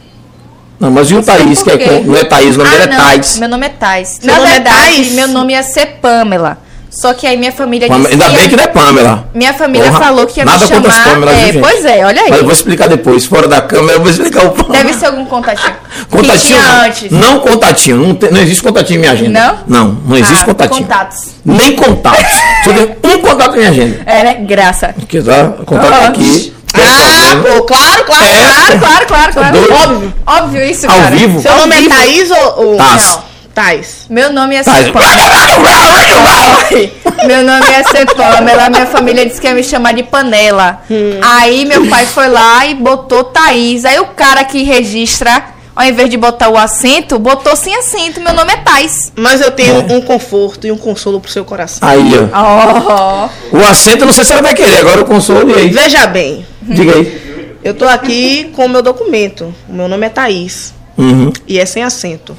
Não, 0.79 0.93
mas 0.93 1.11
e 1.11 1.15
o 1.17 1.23
Thaís, 1.23 1.61
que 1.61 1.71
é 1.71 2.01
não 2.05 2.17
é 2.17 2.23
Thaís, 2.23 2.55
o 2.55 2.59
nome 2.59 2.71
ah, 2.71 2.73
dele 2.79 2.85
é 2.85 2.97
não, 2.97 3.05
Thais. 3.05 3.39
Meu 3.39 3.49
nome 3.49 3.67
é 3.67 3.69
Thais. 3.69 4.09
Seu 4.21 4.27
Na 4.33 4.37
nome 4.39 4.49
é 4.49 4.53
verdade, 4.53 4.77
Thais? 4.81 5.13
meu 5.13 5.29
nome 5.29 5.53
ia 5.53 5.63
ser 5.65 5.87
Pamela. 6.01 6.59
Só 6.91 7.13
que 7.13 7.27
aí 7.27 7.37
minha 7.37 7.53
família 7.53 7.87
disse 7.89 8.01
Pamela- 8.01 8.25
Ainda 8.27 8.39
bem 8.39 8.49
que 8.49 8.57
não 8.57 8.65
é 8.65 8.69
Pamela. 8.69 9.29
Minha 9.35 9.53
família 9.53 9.89
Porra, 9.91 10.05
falou 10.05 10.27
que 10.27 10.39
ia 10.39 10.45
nada 10.45 10.65
me 10.65 10.71
contra 10.71 10.91
as 10.91 10.97
chamar. 10.97 11.27
Viu, 11.27 11.29
é, 11.29 11.53
gente? 11.53 11.61
pois 11.61 11.85
é, 11.85 12.07
olha 12.07 12.23
aí. 12.23 12.31
Mas 12.31 12.39
eu 12.39 12.45
vou 12.45 12.53
explicar 12.53 12.89
depois, 12.89 13.27
fora 13.27 13.49
da 13.49 13.61
câmera, 13.61 13.95
eu 13.99 14.01
vou 14.01 14.11
explicar 14.11 14.47
o 14.47 14.51
Pamela. 14.53 14.73
Deve 14.85 14.95
ser 14.95 15.07
algum 15.07 15.25
contatinho. 15.27 15.75
Contatinho? 16.09 16.59
Não. 16.63 16.85
antes. 16.85 17.11
Não 17.11 17.41
contatinho, 17.41 17.97
não, 17.97 18.15
tem- 18.15 18.31
não 18.31 18.41
existe 18.41 18.63
contatinho 18.63 18.99
em 18.99 19.01
minha 19.01 19.13
agenda. 19.13 19.41
Não? 19.67 19.85
Não, 19.85 19.99
não 20.07 20.17
existe 20.17 20.43
Ah, 20.43 20.47
contatinho. 20.47 20.83
Contatos. 20.83 21.27
Nem 21.45 21.75
contatos. 21.77 22.33
Só 22.65 22.73
tem 22.73 23.17
um 23.17 23.19
contato 23.19 23.55
em 23.55 23.59
minha 23.59 23.71
agenda. 23.71 24.01
É, 24.07 24.23
né? 24.25 24.35
Graça. 24.47 24.95
Que 25.09 25.21
tá, 25.21 25.49
contato 25.67 25.93
Ah. 25.93 26.07
aqui. 26.09 26.55
Ah, 26.75 27.43
pô, 27.43 27.63
claro, 27.65 28.05
claro, 28.05 28.25
É. 28.25 28.45
claro. 28.45 28.79
Claro, 28.79 29.07
claro, 29.07 29.33
claro. 29.33 29.59
Óbvio. 29.93 30.15
Óbvio 30.27 30.65
isso, 30.65 30.87
Ao 30.87 30.93
cara. 30.93 31.17
vivo? 31.17 31.41
Seu 31.41 31.57
nome 31.57 31.77
é 31.77 31.81
vivo. 31.81 31.95
Thaís 31.95 32.31
ou. 32.31 32.67
ou... 32.67 32.77
Taz. 32.77 33.07
Não. 33.11 33.23
Thaís. 33.55 34.07
Meu 34.09 34.33
nome 34.33 34.55
ia 34.55 34.63
ser 34.63 34.71
Thaís. 34.71 34.91
Pamela. 34.91 35.47
Meu 37.27 37.43
nome 37.43 37.67
ia 37.71 37.85
ser 37.85 38.07
Pamela. 38.15 38.71
Minha 38.71 38.87
família 38.87 39.27
disse 39.27 39.41
que 39.41 39.47
ia 39.47 39.55
me 39.55 39.65
chamar 39.65 39.95
de 39.95 40.03
Panela. 40.05 40.81
Hum. 40.91 41.19
Aí 41.23 41.65
meu 41.65 41.87
pai 41.89 42.07
foi 42.07 42.29
lá 42.29 42.67
e 42.67 42.75
botou 42.75 43.25
Thaís. 43.25 43.85
Aí 43.85 43.99
o 43.99 44.07
cara 44.07 44.45
que 44.45 44.63
registra, 44.63 45.43
ao 45.75 45.85
invés 45.85 46.09
de 46.09 46.17
botar 46.17 46.49
o 46.51 46.57
acento, 46.57 47.19
botou 47.19 47.57
sem 47.57 47.75
acento. 47.77 48.21
Meu 48.21 48.33
nome 48.33 48.53
é 48.53 48.57
Thais. 48.59 49.13
Mas 49.17 49.41
eu 49.41 49.51
tenho 49.51 49.85
É. 49.89 49.93
um 49.93 50.01
conforto 50.03 50.67
e 50.67 50.73
um 50.73 50.77
consolo 50.79 51.21
pro 51.21 51.31
seu 51.31 51.45
coração. 51.45 51.89
Aí, 51.89 52.01
ó. 52.33 53.29
Oh. 53.53 53.57
O 53.57 53.65
assento, 53.65 54.03
eu 54.03 54.07
não 54.07 54.15
sei 54.15 54.25
se 54.25 54.33
ela 54.33 54.43
vai 54.43 54.55
querer. 54.55 54.79
Agora 54.79 55.01
o 55.01 55.05
console, 55.05 55.53
e 55.53 55.57
aí? 55.57 55.69
Veja 55.71 56.07
bem, 56.07 56.47
Diga 56.75 56.95
aí. 56.95 57.59
eu 57.65 57.75
tô 57.75 57.87
aqui 57.87 58.51
com 58.55 58.67
o 58.67 58.69
meu 58.69 58.83
documento. 58.83 59.55
O 59.69 59.73
meu 59.73 59.89
nome 59.89 60.07
é 60.07 60.11
Thaís. 60.11 60.75
Uhum. 60.97 61.33
E 61.47 61.59
é 61.59 61.65
sem 61.65 61.83
acento. 61.83 62.37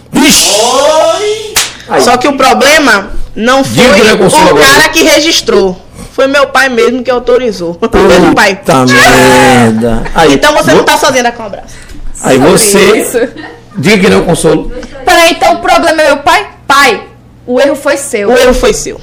Só 2.02 2.18
que 2.18 2.28
o 2.28 2.34
problema 2.38 3.12
não 3.36 3.64
foi 3.64 3.84
é 3.86 4.14
o 4.14 4.26
agora. 4.26 4.66
cara 4.66 4.90
que 4.90 5.04
registrou. 5.04 5.86
Foi 6.12 6.28
meu 6.28 6.48
pai 6.48 6.68
mesmo 6.70 7.02
que 7.02 7.10
autorizou. 7.10 7.80
Beijo, 7.80 8.34
pai. 8.36 8.56
Puta 8.58 8.86
merda. 8.86 10.04
Aí, 10.14 10.34
Então 10.34 10.54
você 10.54 10.74
não 10.74 10.84
tá 10.84 10.98
sozinha, 10.98 11.34
um 11.40 11.44
abraço. 11.44 11.76
Aí 12.22 12.38
Isso. 12.38 12.46
você. 12.48 13.30
Diga 13.78 13.98
que 13.98 14.10
não 14.10 14.18
é 14.18 14.22
o 14.22 14.26
consolo. 14.26 14.72
Peraí, 15.06 15.32
então 15.32 15.54
o 15.54 15.60
problema 15.60 16.02
é 16.02 16.08
meu 16.08 16.18
pai? 16.18 16.48
Pai, 16.68 17.04
o 17.48 17.60
erro 17.60 17.76
foi 17.76 17.96
seu. 17.96 18.30
O 18.30 18.38
erro 18.38 18.54
foi 18.54 18.74
seu. 18.74 19.00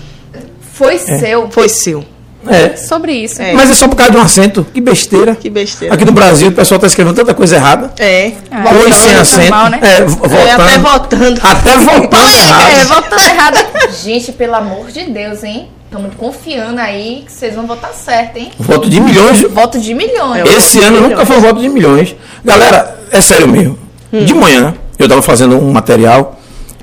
Foi 0.74 0.98
seu. 0.98 1.48
Foi 1.50 1.68
seu. 1.68 2.04
É. 2.48 2.76
Sobre 2.76 3.12
isso. 3.12 3.40
É. 3.42 3.52
Mas 3.52 3.70
é 3.70 3.74
só 3.74 3.88
por 3.88 3.96
causa 3.96 4.12
de 4.12 4.18
um 4.18 4.22
acento. 4.22 4.66
Que 4.72 4.80
besteira. 4.80 5.34
Que 5.34 5.48
besteira. 5.50 5.94
Aqui 5.94 6.04
no 6.04 6.12
Brasil 6.12 6.48
o 6.48 6.52
pessoal 6.52 6.78
tá 6.80 6.86
escrevendo 6.86 7.14
tanta 7.14 7.34
coisa 7.34 7.56
errada. 7.56 7.92
É. 7.98 8.32
Ah, 8.50 8.64
então, 8.68 8.92
sem 8.92 9.12
é 9.12 9.16
acento. 9.16 9.40
normal, 9.50 9.70
né? 9.70 9.78
É, 9.82 10.04
vo- 10.04 10.26
É, 10.26 10.52
até 10.52 10.78
voltando. 10.78 11.40
votando. 11.40 11.40
Até 11.42 11.76
voltando 11.78 12.26
É, 12.36 12.46
errado. 12.46 12.86
votando 12.88 13.22
errado. 13.22 13.66
Gente, 14.04 14.32
pelo 14.32 14.54
amor 14.54 14.90
de 14.90 15.04
Deus, 15.04 15.42
hein? 15.44 15.68
Estamos 15.86 16.14
confiando 16.16 16.80
aí 16.80 17.22
que 17.24 17.32
vocês 17.32 17.54
vão 17.54 17.66
votar 17.66 17.92
certo, 17.94 18.36
hein? 18.38 18.50
Voto 18.58 18.90
de 18.90 19.00
milhões. 19.00 19.40
Voto 19.42 19.78
de 19.78 19.94
milhões. 19.94 20.44
É, 20.44 20.56
Esse 20.56 20.80
ano 20.80 21.00
nunca 21.02 21.24
foi 21.24 21.36
um 21.36 21.40
voto 21.40 21.60
de 21.60 21.68
milhões. 21.68 22.14
Galera, 22.44 22.98
é 23.10 23.20
sério 23.20 23.46
mesmo. 23.48 23.78
De 24.12 24.34
manhã, 24.34 24.74
eu 24.98 25.08
tava 25.08 25.22
fazendo 25.22 25.56
um 25.56 25.72
material 25.72 26.40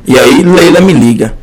e 0.07 0.17
aí 0.17 0.41
Leila 0.43 0.79
me 0.81 0.93
liga. 0.93 1.33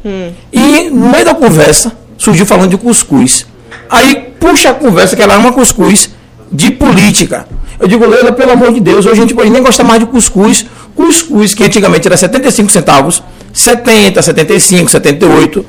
E 0.53 0.89
no 0.91 1.09
meio 1.11 1.25
da 1.25 1.35
conversa, 1.35 1.93
surgiu 2.17 2.47
falando 2.47 2.71
de 2.71 2.77
cuscuz. 2.79 3.47
Aí 3.89 4.35
puxa 4.39 4.71
a 4.71 4.75
conversa 4.75 5.17
que 5.17 5.23
ela 5.23 5.35
é 5.35 5.37
uma 5.37 5.53
cuscuz 5.53 6.11
de 6.51 6.71
política. 6.71 7.47
Eu 7.79 7.89
digo, 7.89 8.07
Leila, 8.07 8.33
pelo 8.33 8.53
amor 8.53 8.73
de 8.73 8.81
Deus, 8.81 9.07
hoje 9.07 9.19
a 9.19 9.23
gente 9.23 9.35
pode 9.35 9.51
nem 9.51 9.63
gostar 9.63 9.85
mais 9.85 10.01
de 10.01 10.07
cuscuz. 10.07 10.67
Cuscuz, 10.95 11.55
que 11.55 11.65
antigamente 11.65 12.07
era 12.07 12.17
75 12.17 12.71
centavos, 12.71 13.23
70, 13.53 14.21
75, 14.21 14.91
78. 14.91 15.65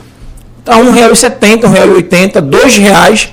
Tá 0.66 0.76
R$ 0.76 0.84
1,70, 0.84 1.68
R$ 1.68 2.02
1,80, 2.02 2.42
2 2.42 2.78
reais. 2.78 3.30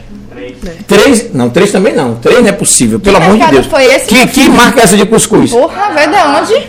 Três, 0.86 1.34
não, 1.34 1.50
três 1.50 1.70
também 1.70 1.94
não. 1.94 2.14
Três 2.14 2.40
não 2.40 2.48
é 2.48 2.52
possível, 2.52 2.98
pelo 2.98 3.16
amor 3.16 3.36
de 3.36 3.46
Deus. 3.50 3.66
foi 3.66 3.84
esse, 3.84 4.06
que, 4.06 4.14
meu 4.14 4.28
que 4.28 4.48
marca 4.48 4.80
é 4.80 4.84
essa 4.84 4.96
de 4.96 5.04
cuscuz? 5.04 5.50
Porra, 5.50 5.90
veio 5.94 6.10
de 6.10 6.16
onde? 6.16 6.68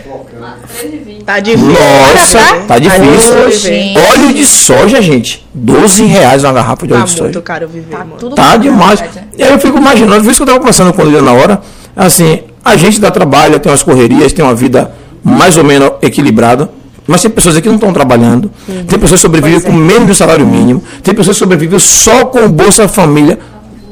Tá 1.26 1.40
difícil. 1.40 1.70
Nossa, 1.74 2.38
Tá? 2.40 2.56
tá 2.68 2.80
difícil. 2.80 3.46
Ô, 3.48 3.52
gente. 3.52 3.98
Óleo 3.98 4.34
de 4.34 4.46
soja, 4.46 5.02
gente. 5.02 5.46
12 5.54 6.04
reais 6.06 6.44
uma 6.44 6.54
garrafa 6.54 6.88
de 6.88 6.94
óleo 6.94 7.02
Tá 7.04 7.08
de 7.08 7.22
muito 7.22 7.34
soja. 7.34 7.42
caro 7.44 7.68
viver, 7.68 7.98
mano. 7.98 8.16
Tudo 8.18 8.36
Tá 8.36 8.54
bom, 8.56 8.60
demais. 8.64 9.00
verdade, 9.00 9.20
né? 9.20 9.28
E 9.38 9.44
aí 9.44 9.52
eu 9.52 9.60
fico 9.60 9.78
imaginando, 9.78 10.24
por 10.24 10.30
isso 10.32 10.38
que 10.38 10.44
eu 10.44 10.48
tava 10.48 10.60
conversando 10.60 10.94
com 10.94 11.02
ele 11.04 11.22
na 11.22 11.34
hora, 11.34 11.62
assim, 11.96 12.42
A 12.64 12.76
gente 12.76 13.00
dá 13.00 13.10
trabalho, 13.10 13.58
tem 13.60 13.72
umas 13.72 13.82
correrias, 13.84 14.34
tem 14.34 14.44
uma 14.44 14.54
vida 14.54 14.92
mais 15.24 15.58
ou 15.58 15.64
menos 15.64 15.92
equilibrada. 16.02 16.70
Mas 17.08 17.22
tem 17.22 17.32
pessoas 17.32 17.56
aqui 17.56 17.64
que 17.64 17.70
não 17.70 17.76
estão 17.76 17.92
trabalhando. 17.94 18.52
Uhum. 18.68 18.84
Tem 18.84 19.00
pessoas 19.00 19.20
que 19.20 19.26
sobrevivem 19.26 19.62
com 19.62 19.72
menos 19.72 20.08
do 20.08 20.14
salário 20.14 20.46
mínimo. 20.46 20.84
Tem 21.02 21.16
pessoas 21.16 21.38
que 21.38 21.40
sobrevivem 21.40 21.80
só 21.80 22.26
com 22.26 22.40
o 22.46 22.50
Bolsa 22.50 22.88
Família. 22.88 23.40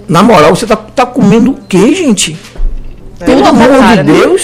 Na 0.08 0.22
moral, 0.22 0.54
você 0.56 0.66
está 0.66 0.76
tá 0.76 1.06
comendo 1.06 1.52
o 1.52 1.58
quê, 1.68 1.96
gente? 1.96 2.38
É. 3.20 3.26
Pelo 3.26 3.42
tá 3.42 3.50
amor 3.50 3.68
de 3.68 4.04
né? 4.04 4.38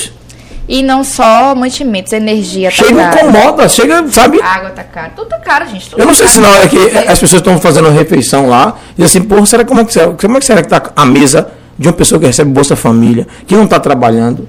E 0.68 0.82
não 0.82 1.04
só 1.04 1.54
mantimentos, 1.54 2.14
energia 2.14 2.70
tá 2.70 2.76
Chega 2.76 2.96
cara. 2.96 3.22
incomoda, 3.28 3.68
chega, 3.68 4.08
sabe? 4.10 4.42
água 4.42 4.70
tá 4.70 4.84
cara, 4.84 5.12
tudo 5.14 5.28
tá 5.28 5.40
caro, 5.40 5.68
gente. 5.68 5.92
eu 5.98 6.06
não 6.06 6.14
sei 6.14 6.28
se 6.28 6.40
na 6.40 6.50
hora 6.50 6.70
que 6.70 6.78
as 6.78 7.20
pessoas 7.20 7.42
estão 7.42 7.60
fazendo 7.60 7.90
refeição 7.90 8.48
lá, 8.48 8.78
e 8.98 9.04
assim, 9.04 9.22
porra, 9.22 9.46
será 9.46 9.66
como 9.66 9.82
é 9.82 9.86
que 9.86 9.92
será, 9.92 10.14
como 10.14 10.38
é 10.38 10.40
que 10.40 10.46
será 10.46 10.62
que 10.62 10.70
tá 10.70 10.82
a 10.96 11.06
mesa 11.06 11.50
de 11.78 11.88
uma 11.88 11.94
pessoa 11.94 12.18
que 12.18 12.26
recebe 12.26 12.50
Bolsa 12.52 12.78
Família, 12.78 13.28
que 13.46 13.56
não 13.56 13.66
está 13.66 13.78
trabalhando? 13.78 14.48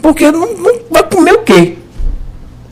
Porque 0.00 0.30
não, 0.30 0.54
não, 0.54 0.80
vai 0.90 1.02
comer 1.02 1.32
o 1.32 1.38
quê? 1.40 1.76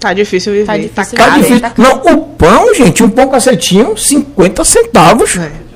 Tá 0.01 0.15
difícil 0.15 0.55
viver. 0.55 0.67
Tá, 0.67 0.77
difícil 0.79 1.19
tá, 1.19 1.25
tá 1.25 1.31
caro. 1.31 1.43
Difícil. 1.43 1.61
Tá 1.61 1.73
não, 1.77 1.97
o 1.99 2.19
pão, 2.29 2.75
gente, 2.75 3.03
um 3.03 3.11
pão 3.11 3.29
cacetinho, 3.29 3.97
50 3.97 4.65
centavos. 4.65 5.37
É. 5.37 5.71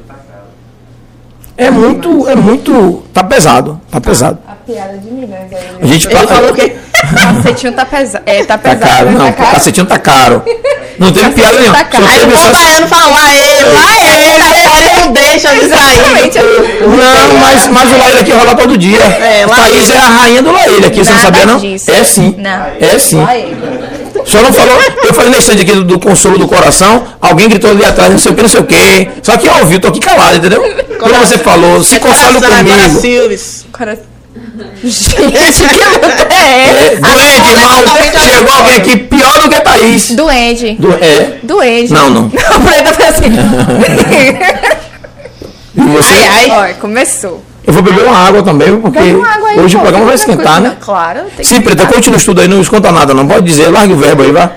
É 1.57 1.71
muito, 1.71 2.29
é 2.29 2.35
muito. 2.35 3.05
Tá 3.12 3.23
pesado, 3.23 3.81
tá 3.90 4.01
pesado. 4.01 4.38
A, 4.47 4.53
a 4.53 4.55
piada 4.57 4.99
de 4.99 5.09
milhões 5.09 5.53
aí. 5.53 5.69
A 5.81 5.87
gente 5.87 6.09
Ele 6.09 6.27
falou 6.27 6.53
que 6.53 6.84
cacetinho 7.14 7.72
tá, 7.72 7.85
pesa 7.85 8.22
é, 8.27 8.44
tá, 8.44 8.59
tá 8.59 8.59
pesado. 8.59 8.81
Tá 8.81 8.88
caro, 8.88 9.11
não, 9.11 9.27
tá 9.27 9.33
caro? 9.33 9.50
cacetinho 9.53 9.87
tá 9.87 9.98
caro. 9.98 10.42
Não 10.98 11.12
teve 11.12 11.31
piada 11.31 11.59
nenhuma. 11.59 11.79
Tá 11.79 11.85
caro. 11.85 12.05
Aí 12.07 12.24
o 12.24 12.38
só... 12.38 12.50
baiano 12.53 12.87
fala 12.87 13.09
lá 13.09 13.35
ele, 13.35 13.64
lá 13.72 14.79
ele, 14.79 15.00
não 15.00 15.12
deixa 15.12 15.48
de 15.55 15.68
sair. 15.68 16.31
Não, 16.81 17.38
mas, 17.38 17.66
mas 17.68 17.92
o 17.92 17.98
Laíra 17.98 18.20
aqui 18.20 18.33
rola 18.33 18.55
todo 18.55 18.79
dia. 18.79 19.00
É, 19.00 19.46
Thaís 19.46 19.90
é 19.90 19.98
a 19.98 20.09
rainha 20.09 20.42
do 20.42 20.53
Laíra 20.53 20.87
aqui, 20.87 21.05
você 21.05 21.12
não 21.12 21.20
sabia 21.20 21.46
não? 21.46 21.59
Disso. 21.59 21.90
É 21.90 22.05
sim. 22.05 22.35
Não. 22.38 22.66
É 22.81 22.98
sim. 22.98 23.18
Só 24.24 24.40
não 24.40 24.53
falou, 24.53 24.79
eu 25.03 25.12
falei 25.12 25.31
nesse 25.31 25.50
aqui 25.50 25.64
do, 25.64 25.85
do, 25.85 25.98
consolo 25.98 26.38
do 26.38 26.48
coração, 26.48 27.05
alguém 27.20 27.48
gritou 27.48 27.70
ali 27.70 27.85
atrás, 27.85 28.11
não 28.11 28.18
sei 28.18 28.33
o 28.33 28.35
que, 28.35 28.42
não 28.42 28.48
sei 28.48 28.61
o 28.61 28.64
que. 28.64 29.09
Só 29.22 29.37
que 29.37 29.46
eu 29.46 29.55
ouvi, 29.59 29.79
tô 29.79 29.88
aqui 29.88 30.00
calado, 30.00 30.38
entendeu? 30.38 30.62
Quando 30.98 31.18
você 31.18 31.37
falou, 31.38 31.83
se 31.83 31.96
é 31.96 31.98
console 31.98 32.40
comigo. 32.40 33.00
Silves. 33.00 33.66
Gente, 34.83 35.69
que 35.69 35.85
luta 35.85 36.29
é 36.31 36.93
essa? 36.93 37.01
doente, 37.01 37.49
irmão. 37.51 37.83
Chegou 38.23 38.55
alguém 38.55 38.75
aqui 38.77 38.97
pior 38.97 39.38
do 39.43 39.49
que 39.49 39.61
Thaís. 39.61 40.11
Doente. 40.12 40.77
Do, 40.79 40.93
é? 40.93 41.38
Doente. 41.43 41.93
Não, 41.93 42.11
não. 42.11 42.23
Não, 42.31 42.62
preta 42.62 42.93
foi 42.95 43.07
assim. 43.07 43.25
e 45.77 45.81
você? 45.81 46.14
Ai, 46.14 46.51
ai. 46.51 46.75
Ó, 46.77 46.81
começou. 46.81 47.43
Eu 47.67 47.73
vou 47.73 47.83
beber 47.83 48.05
uma 48.05 48.17
água 48.17 48.43
também, 48.43 48.79
porque 48.79 48.99
água 48.99 49.49
aí, 49.49 49.59
hoje 49.59 49.75
pô, 49.75 49.79
o 49.79 49.83
programa 49.83 50.07
vai 50.07 50.14
esquentar, 50.17 50.61
né? 50.61 50.77
Claro. 50.81 51.21
Sim, 51.43 51.62
Preta, 51.62 51.87
continua 51.87 52.17
o 52.17 52.21
estudo 52.21 52.43
aí, 52.43 52.49
não 52.49 52.61
esconda 52.61 52.93
nada, 52.93 53.14
não 53.14 53.27
pode 53.27 53.47
dizer, 53.47 53.71
largue 53.71 53.95
o 53.95 53.97
verbo 53.97 54.23
aí, 54.23 54.31
vá. 54.33 54.53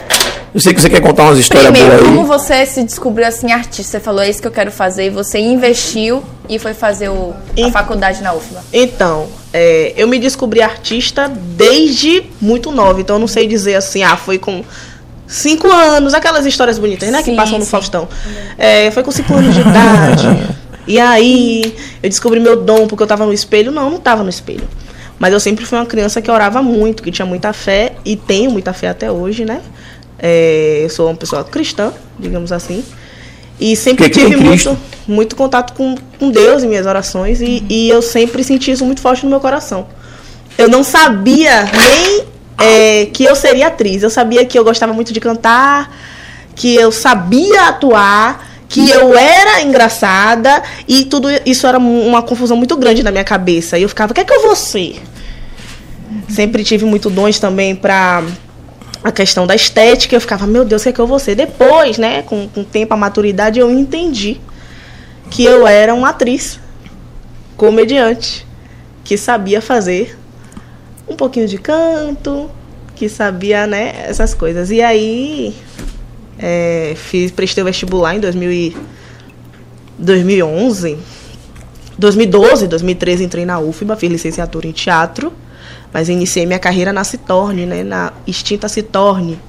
Eu 0.54 0.60
sei 0.60 0.74
que 0.74 0.82
você 0.82 0.90
quer 0.90 1.02
contar 1.02 1.24
umas 1.24 1.38
histórias 1.38 1.72
Primeiro, 1.72 1.98
boas 1.98 2.10
aí. 2.10 2.16
como 2.16 2.28
você 2.28 2.66
se 2.66 2.84
descobriu 2.84 3.28
assim 3.28 3.52
artista? 3.52 3.92
Você 3.92 4.00
falou, 4.00 4.22
é 4.22 4.30
isso 4.30 4.42
que 4.42 4.48
eu 4.48 4.52
quero 4.52 4.72
fazer, 4.72 5.06
e 5.06 5.10
você 5.10 5.40
investiu 5.40 6.22
e 6.50 6.60
foi 6.60 6.74
fazer 6.74 7.10
o, 7.10 7.34
a 7.66 7.72
faculdade 7.72 8.22
na 8.22 8.34
UFBA. 8.34 8.62
Então, 8.74 9.28
é, 9.58 9.94
eu 9.98 10.08
me 10.08 10.20
descobri 10.20 10.62
artista 10.62 11.28
desde 11.28 12.24
muito 12.40 12.72
nova, 12.72 13.02
então 13.02 13.16
eu 13.16 13.20
não 13.20 13.28
sei 13.28 13.48
dizer 13.48 13.74
assim, 13.74 14.04
ah, 14.04 14.16
foi 14.16 14.38
com 14.38 14.64
cinco 15.26 15.68
anos, 15.68 16.14
aquelas 16.14 16.46
histórias 16.46 16.78
bonitas, 16.78 17.10
né, 17.10 17.24
sim, 17.24 17.32
que 17.32 17.36
passam 17.36 17.58
no 17.58 17.66
sim. 17.66 17.72
Faustão. 17.72 18.08
É, 18.56 18.92
foi 18.92 19.02
com 19.02 19.12
cinco 19.12 19.34
anos 19.34 19.54
de 19.54 19.62
idade. 19.62 20.28
E 20.90 21.02
aí 21.02 21.76
eu 22.02 22.10
descobri 22.10 22.40
meu 22.40 22.56
dom 22.64 22.88
porque 22.88 23.04
eu 23.04 23.06
estava 23.06 23.26
no 23.26 23.34
espelho. 23.34 23.74
Não, 23.74 23.90
não 23.90 23.98
estava 23.98 24.24
no 24.24 24.30
espelho. 24.30 24.64
Mas 25.20 25.34
eu 25.34 25.40
sempre 25.42 25.66
fui 25.66 25.78
uma 25.78 25.86
criança 25.86 26.22
que 26.22 26.32
orava 26.32 26.64
muito, 26.64 27.04
que 27.04 27.12
tinha 27.12 27.26
muita 27.26 27.52
fé 27.52 27.96
e 28.06 28.16
tenho 28.16 28.50
muita 28.50 28.72
fé 28.72 28.88
até 28.88 29.12
hoje, 29.12 29.44
né? 29.44 29.60
É, 30.18 30.80
eu 30.86 30.90
sou 30.90 31.10
uma 31.10 31.16
pessoa 31.16 31.44
cristã, 31.44 31.92
digamos 32.18 32.54
assim. 32.54 32.86
E 33.60 33.76
sempre 33.76 34.10
que 34.10 34.20
tive 34.20 34.36
muito, 34.36 34.78
muito 35.08 35.36
contato 35.36 35.74
com, 35.74 35.96
com 36.20 36.30
Deus 36.30 36.64
em 36.64 36.68
minhas 36.68 36.86
orações 36.86 37.42
e, 37.42 37.64
e 37.68 37.90
eu 37.90 38.02
sempre 38.02 38.44
senti 38.44 38.72
isso 38.72 38.86
muito 38.86 39.02
forte 39.02 39.24
no 39.24 39.30
meu 39.30 39.40
coração. 39.40 39.88
Eu 40.58 40.70
não 40.70 40.84
sabia 40.84 41.64
nem 41.64 42.26
é, 42.58 43.06
que 43.08 43.24
eu 43.24 43.36
seria 43.36 43.68
atriz. 43.68 44.04
Eu 44.04 44.10
sabia 44.10 44.46
que 44.46 44.58
eu 44.58 44.64
gostava 44.64 44.94
muito 44.94 45.14
de 45.14 45.20
cantar, 45.20 45.96
que 46.56 46.76
eu 46.76 46.92
sabia 46.92 47.70
atuar, 47.70 48.48
que 48.68 48.90
eu 48.90 49.16
era 49.18 49.62
engraçada 49.62 50.62
e 50.88 51.06
tudo 51.06 51.30
isso 51.46 51.66
era 51.66 51.78
uma 51.78 52.22
confusão 52.22 52.58
muito 52.58 52.76
grande 52.76 53.04
na 53.04 53.12
minha 53.12 53.24
cabeça. 53.24 53.78
E 53.78 53.84
eu 53.84 53.90
ficava, 53.90 54.12
o 54.12 54.16
que 54.16 54.22
é 54.22 54.26
que 54.26 54.34
eu 54.34 54.42
vou 54.42 54.56
ser? 54.56 55.02
Sempre 56.30 56.64
tive 56.64 56.86
muito 56.86 57.10
dons 57.10 57.40
também 57.40 57.76
para 57.76 58.24
a 59.08 59.12
questão 59.12 59.48
da 59.48 59.56
estética. 59.56 60.16
Eu 60.16 60.22
ficava, 60.22 60.46
meu 60.46 60.66
Deus, 60.66 60.82
o 60.82 60.84
que 60.84 60.90
é 60.90 60.92
que 60.92 61.00
eu 61.00 61.08
vou 61.08 61.18
ser? 61.18 61.34
Depois, 61.34 61.98
né, 61.98 62.24
com, 62.24 62.50
o 62.56 62.64
tempo, 62.66 62.94
a 62.94 62.98
maturidade, 62.98 63.58
eu 63.58 63.72
entendi 63.72 64.42
que 65.30 65.46
eu 65.46 65.66
era 65.66 65.94
uma 65.94 66.10
atriz, 66.10 66.60
comediante, 67.56 68.46
que 69.06 69.18
sabia 69.18 69.62
fazer 69.62 70.18
um 71.08 71.16
pouquinho 71.16 71.48
de 71.48 71.58
canto, 71.58 72.52
que 72.96 73.08
sabia, 73.08 73.66
né, 73.66 73.94
essas 74.06 74.34
coisas. 74.34 74.72
E 74.72 74.82
aí 74.82 75.56
é, 76.38 76.94
fiz, 76.98 77.32
prestei 77.32 77.64
o 77.64 77.66
vestibular 77.66 78.14
em 78.14 78.20
2000 78.20 78.52
e 78.52 78.78
2011. 79.98 80.98
2012, 81.98 82.68
2013 82.68 83.24
entrei 83.24 83.46
na 83.46 83.58
UFBA, 83.58 83.96
fiz 83.96 84.12
licenciatura 84.12 84.68
em 84.68 84.72
teatro, 84.74 85.32
mas 85.94 86.10
iniciei 86.10 86.46
minha 86.46 86.60
carreira 86.60 86.94
na 86.94 87.04
Citorne, 87.04 87.66
né, 87.66 87.84
na 87.84 88.14
extinta 88.26 88.68
Citorne, 88.68 89.40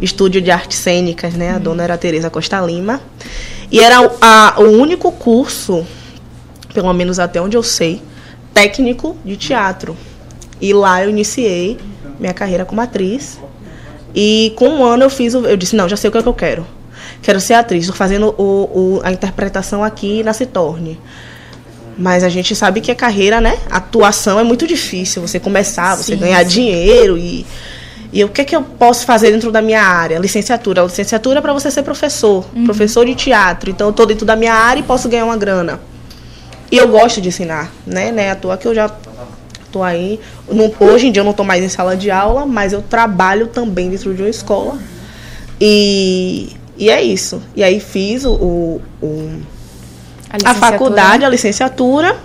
estúdio 0.00 0.40
de 0.40 0.50
artes 0.50 0.78
cênicas, 0.78 1.34
né, 1.34 1.50
a 1.50 1.58
dona 1.58 1.82
era 1.84 1.98
Teresa 1.98 2.30
Costa 2.30 2.60
Lima. 2.60 3.00
E 3.70 3.80
era 3.80 3.98
a, 4.20 4.54
o 4.58 4.80
único 4.80 5.12
curso, 5.12 5.86
pelo 6.72 6.92
menos 6.92 7.18
até 7.18 7.40
onde 7.40 7.56
eu 7.56 7.62
sei, 7.62 8.00
técnico 8.54 9.16
de 9.24 9.36
teatro. 9.36 9.96
E 10.60 10.72
lá 10.72 11.02
eu 11.04 11.10
iniciei 11.10 11.78
minha 12.18 12.32
carreira 12.32 12.64
como 12.64 12.80
atriz. 12.80 13.38
E 14.14 14.52
com 14.56 14.68
um 14.68 14.84
ano 14.84 15.04
eu 15.04 15.10
fiz, 15.10 15.34
eu 15.34 15.56
disse, 15.56 15.76
não, 15.76 15.88
já 15.88 15.96
sei 15.96 16.08
o 16.08 16.12
que, 16.12 16.18
é 16.18 16.22
que 16.22 16.28
eu 16.28 16.34
quero. 16.34 16.66
Quero 17.22 17.40
ser 17.40 17.54
atriz, 17.54 17.84
estou 17.84 17.96
fazendo 17.96 18.34
o, 18.38 18.42
o, 18.42 19.00
a 19.04 19.12
interpretação 19.12 19.84
aqui 19.84 20.22
na 20.22 20.32
Citorne. 20.32 20.98
Mas 21.98 22.22
a 22.22 22.28
gente 22.28 22.54
sabe 22.54 22.80
que 22.80 22.90
a 22.90 22.94
carreira, 22.94 23.40
né? 23.40 23.58
A 23.68 23.78
atuação 23.78 24.38
é 24.38 24.44
muito 24.44 24.66
difícil. 24.66 25.20
Você 25.20 25.40
começar, 25.40 25.96
você 25.96 26.14
sim, 26.14 26.18
ganhar 26.18 26.42
sim. 26.44 26.48
dinheiro 26.48 27.18
e. 27.18 27.44
E 28.10 28.24
o 28.24 28.28
que 28.30 28.40
é 28.40 28.44
que 28.44 28.56
eu 28.56 28.62
posso 28.62 29.04
fazer 29.04 29.30
dentro 29.30 29.52
da 29.52 29.60
minha 29.60 29.82
área? 29.82 30.18
Licenciatura. 30.18 30.80
A 30.80 30.84
licenciatura 30.86 31.40
é 31.40 31.42
para 31.42 31.52
você 31.52 31.70
ser 31.70 31.82
professor, 31.82 32.46
uhum. 32.54 32.64
professor 32.64 33.04
de 33.04 33.14
teatro. 33.14 33.68
Então 33.68 33.88
eu 33.88 33.90
estou 33.90 34.06
dentro 34.06 34.24
da 34.24 34.34
minha 34.34 34.54
área 34.54 34.80
e 34.80 34.82
posso 34.82 35.10
ganhar 35.10 35.26
uma 35.26 35.36
grana. 35.36 35.78
E 36.72 36.78
eu 36.78 36.88
gosto 36.88 37.20
de 37.20 37.28
ensinar, 37.28 37.70
né? 37.86 38.10
né? 38.10 38.30
À 38.30 38.34
toa 38.34 38.56
que 38.56 38.66
eu 38.66 38.74
já 38.74 38.90
Estou 39.68 39.82
aí. 39.82 40.18
Não, 40.50 40.72
hoje 40.80 41.08
em 41.08 41.12
dia 41.12 41.20
eu 41.20 41.24
não 41.24 41.32
estou 41.32 41.44
mais 41.44 41.62
em 41.62 41.68
sala 41.68 41.94
de 41.94 42.10
aula, 42.10 42.46
mas 42.46 42.72
eu 42.72 42.80
trabalho 42.80 43.48
também 43.48 43.90
dentro 43.90 44.14
de 44.14 44.22
uma 44.22 44.30
escola. 44.30 44.78
E, 45.60 46.56
e 46.78 46.88
é 46.88 47.02
isso. 47.02 47.42
E 47.54 47.62
aí 47.62 47.78
fiz 47.78 48.24
o, 48.24 48.32
o, 48.32 48.82
o 49.02 49.40
a, 50.30 50.50
a, 50.50 50.54
faculdade, 50.54 51.24
a 51.24 51.28
licenciatura, 51.28 52.16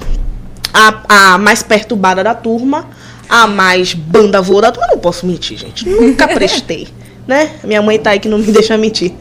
a, 0.74 1.34
a 1.34 1.38
mais 1.38 1.63
perturbada 1.63 2.24
da 2.24 2.34
turma, 2.34 2.88
a 3.30 3.48
mais 3.48 3.94
banda 3.94 4.42
voa 4.42 4.63
da 4.63 4.72
turma. 4.72 4.88
Não 4.92 5.00
posso 5.00 5.26
mentir, 5.26 5.58
gente. 5.58 5.88
Nunca 5.89 6.28
prestei. 6.28 6.88
né? 7.28 7.52
Minha 7.63 7.82
mãe 7.82 7.98
tá 7.98 8.12
aí 8.12 8.20
que 8.20 8.28
não 8.28 8.38
me 8.38 8.46
deixa 8.52 8.78
mentir. 8.78 9.13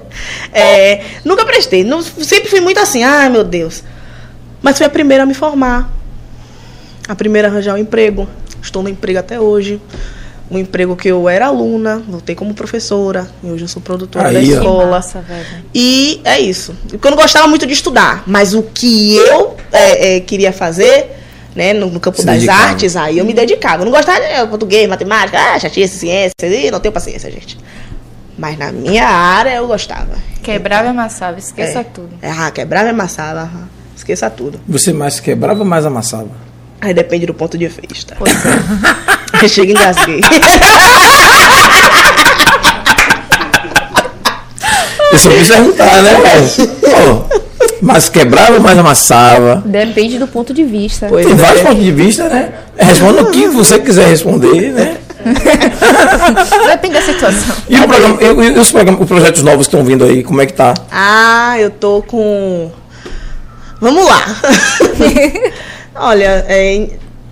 é, 0.52 1.04
nunca 1.24 1.44
prestei. 1.44 1.84
Não, 1.84 2.02
sempre 2.02 2.48
fui 2.48 2.60
muito 2.60 2.80
assim, 2.80 3.02
ai 3.04 3.28
meu 3.28 3.44
Deus. 3.44 3.82
Mas 4.62 4.76
fui 4.76 4.86
a 4.86 4.90
primeira 4.90 5.24
a 5.24 5.26
me 5.26 5.34
formar. 5.34 5.90
A 7.08 7.14
primeira 7.14 7.48
arranjar 7.48 7.74
um 7.74 7.78
emprego. 7.78 8.28
Estou 8.62 8.82
no 8.82 8.88
emprego 8.88 9.18
até 9.18 9.40
hoje. 9.40 9.80
Um 10.50 10.58
emprego 10.58 10.96
que 10.96 11.06
eu 11.06 11.28
era 11.28 11.46
aluna, 11.46 12.02
voltei 12.08 12.34
como 12.34 12.52
professora, 12.54 13.28
e 13.42 13.46
hoje 13.46 13.64
eu 13.64 13.68
sou 13.68 13.80
produtora 13.80 14.28
Aí, 14.28 14.34
da 14.34 14.40
escola. 14.40 14.90
Massa, 14.90 15.24
e 15.72 16.20
é 16.24 16.40
isso. 16.40 16.74
Porque 16.88 17.06
eu 17.06 17.10
não 17.10 17.18
gostava 17.18 17.46
muito 17.46 17.64
de 17.66 17.72
estudar, 17.72 18.24
mas 18.26 18.52
o 18.52 18.62
que 18.62 19.14
eu 19.14 19.56
é, 19.70 20.16
é, 20.16 20.20
queria 20.20 20.52
fazer, 20.52 21.16
né, 21.54 21.72
no, 21.72 21.88
no 21.88 22.00
campo 22.00 22.18
Se 22.18 22.26
das 22.26 22.36
dedicava. 22.36 22.62
artes, 22.64 22.96
aí 22.96 23.18
eu 23.18 23.24
me 23.24 23.32
dedicava. 23.32 23.82
Eu 23.82 23.84
não 23.84 23.92
gostava 23.92 24.18
de 24.18 24.26
é, 24.26 24.44
português, 24.44 24.88
matemática, 24.88 25.38
ah, 25.38 25.58
chatice, 25.58 25.98
ciência, 25.98 26.34
e 26.42 26.68
não 26.68 26.80
tenho 26.80 26.92
paciência, 26.92 27.30
gente. 27.30 27.56
Mas 28.36 28.58
na 28.58 28.72
minha 28.72 29.06
área 29.06 29.54
eu 29.54 29.68
gostava. 29.68 30.14
Quebrava 30.42 30.86
e 30.86 30.90
amassava, 30.90 31.38
esqueça 31.38 31.80
é. 31.80 31.84
tudo. 31.84 32.10
Ah, 32.22 32.50
quebrava 32.50 32.86
e 32.86 32.90
amassava, 32.90 33.50
esqueça 33.96 34.28
tudo. 34.28 34.60
Você 34.66 34.92
mais 34.92 35.20
quebrava 35.20 35.60
ou 35.60 35.66
mais 35.66 35.86
amassava? 35.86 36.30
Aí 36.80 36.94
depende 36.94 37.26
do 37.26 37.34
ponto 37.34 37.58
de 37.58 37.68
vista. 37.68 38.16
Pois 38.18 38.32
é. 38.34 39.19
Chega 39.48 39.72
e 39.72 39.74
engasguei. 39.74 40.20
Eu 45.12 45.18
só 45.18 45.28
quis 45.30 45.48
perguntar, 45.48 46.02
né, 46.02 46.14
velho? 46.14 47.24
Mais 47.82 48.08
quebrava 48.08 48.54
ou 48.54 48.60
mais 48.60 48.78
amassava? 48.78 49.62
Depende 49.64 50.18
do 50.18 50.26
ponto 50.26 50.52
de 50.52 50.64
vista. 50.64 51.06
Pois 51.08 51.26
Tem 51.26 51.34
é. 51.34 51.38
vários 51.38 51.62
pontos 51.62 51.82
de 51.82 51.92
vista, 51.92 52.28
né? 52.28 52.52
Responda 52.76 53.22
o 53.22 53.30
que 53.30 53.48
você 53.48 53.78
quiser 53.78 54.08
responder, 54.08 54.72
né? 54.72 54.96
Depende 56.66 56.94
da 56.94 57.02
situação. 57.02 57.56
E, 57.68 57.76
o 57.76 57.88
programa, 57.88 58.18
e, 58.22 58.26
e 58.26 58.58
os, 58.58 58.70
programas, 58.70 59.00
os 59.00 59.08
projetos 59.08 59.42
novos 59.42 59.66
que 59.66 59.74
estão 59.74 59.84
vindo 59.84 60.04
aí, 60.04 60.22
como 60.22 60.40
é 60.40 60.46
que 60.46 60.52
tá? 60.52 60.74
Ah, 60.90 61.56
eu 61.58 61.70
tô 61.70 62.02
com. 62.02 62.70
Vamos 63.80 64.04
lá. 64.06 64.22
Olha, 65.96 66.44
é, 66.48 66.88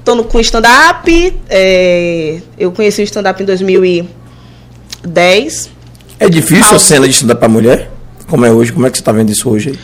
tô 0.08 0.14
no, 0.14 0.24
com 0.24 0.40
stand-up. 0.40 1.38
é, 1.50 2.40
eu 2.58 2.72
conheci 2.72 3.02
o 3.02 3.04
stand-up 3.04 3.42
em 3.42 3.46
2010. 3.46 5.70
É 6.18 6.30
difícil 6.30 6.74
a 6.74 6.78
cena 6.78 7.06
de 7.06 7.12
estudar 7.12 7.34
pra 7.34 7.46
mulher? 7.46 7.90
Como 8.26 8.46
é 8.46 8.50
hoje? 8.50 8.72
Como 8.72 8.86
é 8.86 8.90
que 8.90 8.96
você 8.96 9.04
tá 9.04 9.12
vendo 9.12 9.30
isso 9.30 9.50
hoje 9.50 9.68
aí? 9.70 9.78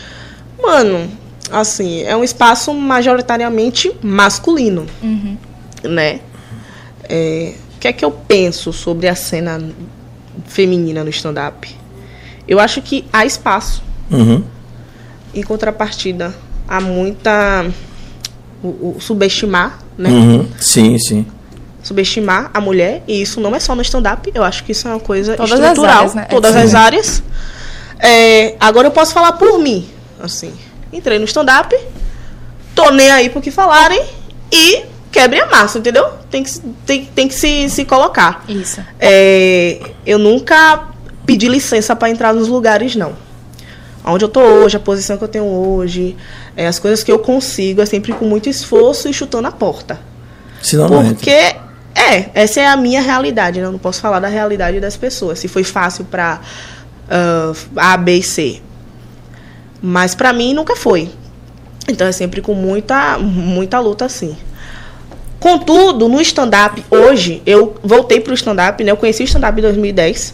Mano, 0.59 1.07
assim, 1.51 2.01
é 2.01 2.15
um 2.15 2.23
espaço 2.23 2.73
majoritariamente 2.73 3.95
masculino, 4.01 4.87
né? 5.83 6.21
É, 7.07 7.53
o 7.75 7.79
que 7.79 7.87
é 7.87 7.93
que 7.93 8.03
eu 8.03 8.09
penso 8.09 8.73
sobre 8.73 9.07
a 9.07 9.13
cena 9.13 9.61
feminina 10.47 11.03
no 11.03 11.11
stand-up? 11.11 11.69
Eu 12.47 12.59
acho 12.59 12.81
que 12.81 13.05
há 13.13 13.23
espaço. 13.25 13.83
Uhum. 14.09 14.43
Em 15.35 15.43
contrapartida, 15.43 16.33
há 16.67 16.81
muita. 16.81 17.71
O, 18.63 18.95
o 18.97 18.99
subestimar, 18.99 19.84
né? 19.97 20.09
Uhum. 20.09 20.47
Sim, 20.59 20.97
sim. 20.97 21.25
Subestimar 21.83 22.49
a 22.53 22.59
mulher. 22.59 23.03
E 23.07 23.21
isso 23.21 23.39
não 23.39 23.55
é 23.55 23.59
só 23.59 23.75
no 23.75 23.81
stand-up. 23.81 24.31
Eu 24.33 24.43
acho 24.43 24.63
que 24.63 24.71
isso 24.71 24.87
é 24.87 24.91
uma 24.91 24.99
coisa 24.99 25.35
Todas 25.35 25.51
as 25.53 25.59
estrutural. 25.59 25.97
áreas, 25.97 26.13
né? 26.15 26.23
Todas 26.29 26.53
Sim. 26.53 26.59
as 26.61 26.75
áreas. 26.75 27.23
É, 27.99 28.55
agora 28.59 28.87
eu 28.87 28.91
posso 28.91 29.13
falar 29.13 29.33
por 29.33 29.59
mim. 29.59 29.87
Assim, 30.19 30.53
entrei 30.91 31.19
no 31.19 31.25
stand-up, 31.25 31.75
tô 32.73 32.89
nem 32.91 33.11
aí 33.11 33.29
pro 33.29 33.41
que 33.41 33.51
falarem 33.51 34.01
e 34.51 34.83
quebrem 35.11 35.41
a 35.41 35.45
massa, 35.45 35.77
entendeu? 35.77 36.07
Tem 36.31 36.41
que, 36.43 36.49
se- 36.49 36.61
tem, 36.85 37.05
tem 37.05 37.27
que 37.27 37.35
se, 37.35 37.69
se 37.69 37.85
colocar. 37.85 38.43
Isso. 38.49 38.81
É, 38.99 39.79
eu 40.05 40.17
nunca 40.17 40.87
pedi 41.25 41.47
licença 41.47 41.95
para 41.95 42.09
entrar 42.09 42.33
nos 42.33 42.47
lugares, 42.47 42.95
não. 42.95 43.13
Onde 44.03 44.23
eu 44.25 44.29
tô 44.29 44.39
hoje, 44.39 44.77
a 44.77 44.79
posição 44.79 45.17
que 45.17 45.23
eu 45.23 45.27
tenho 45.27 45.45
hoje, 45.45 46.15
é, 46.55 46.67
as 46.67 46.79
coisas 46.79 47.03
que 47.03 47.11
eu 47.11 47.19
consigo, 47.19 47.81
é 47.81 47.85
sempre 47.85 48.13
com 48.13 48.25
muito 48.25 48.49
esforço 48.49 49.09
e 49.09 49.13
chutando 49.13 49.47
a 49.47 49.51
porta. 49.51 49.99
Senão. 50.61 50.87
Porque, 50.87 51.29
é, 51.29 52.29
essa 52.33 52.61
é 52.61 52.67
a 52.67 52.75
minha 52.75 53.01
realidade, 53.01 53.59
né? 53.59 53.67
Eu 53.67 53.71
não 53.71 53.79
posso 53.79 54.01
falar 54.01 54.19
da 54.19 54.27
realidade 54.27 54.79
das 54.79 54.97
pessoas. 54.97 55.39
Se 55.39 55.47
foi 55.47 55.63
fácil 55.63 56.05
para 56.05 56.39
A, 57.75 57.97
B 57.97 58.17
e 58.17 58.23
C. 58.23 58.61
Mas 59.81 60.15
para 60.15 60.33
mim 60.33 60.53
nunca 60.53 60.75
foi. 60.75 61.09
Então 61.87 62.07
é 62.07 62.11
sempre 62.11 62.41
com 62.41 62.53
muita, 62.53 63.17
muita 63.19 63.79
luta, 63.79 64.05
assim. 64.05 64.35
Contudo, 65.39 66.09
no 66.09 66.19
stand-up, 66.21 66.83
hoje, 66.89 67.41
eu 67.45 67.75
voltei 67.83 68.19
pro 68.19 68.33
stand-up, 68.33 68.83
né? 68.83 68.91
Eu 68.91 68.97
conheci 68.97 69.21
o 69.21 69.25
stand-up 69.25 69.59
em 69.59 69.61
2010, 69.61 70.33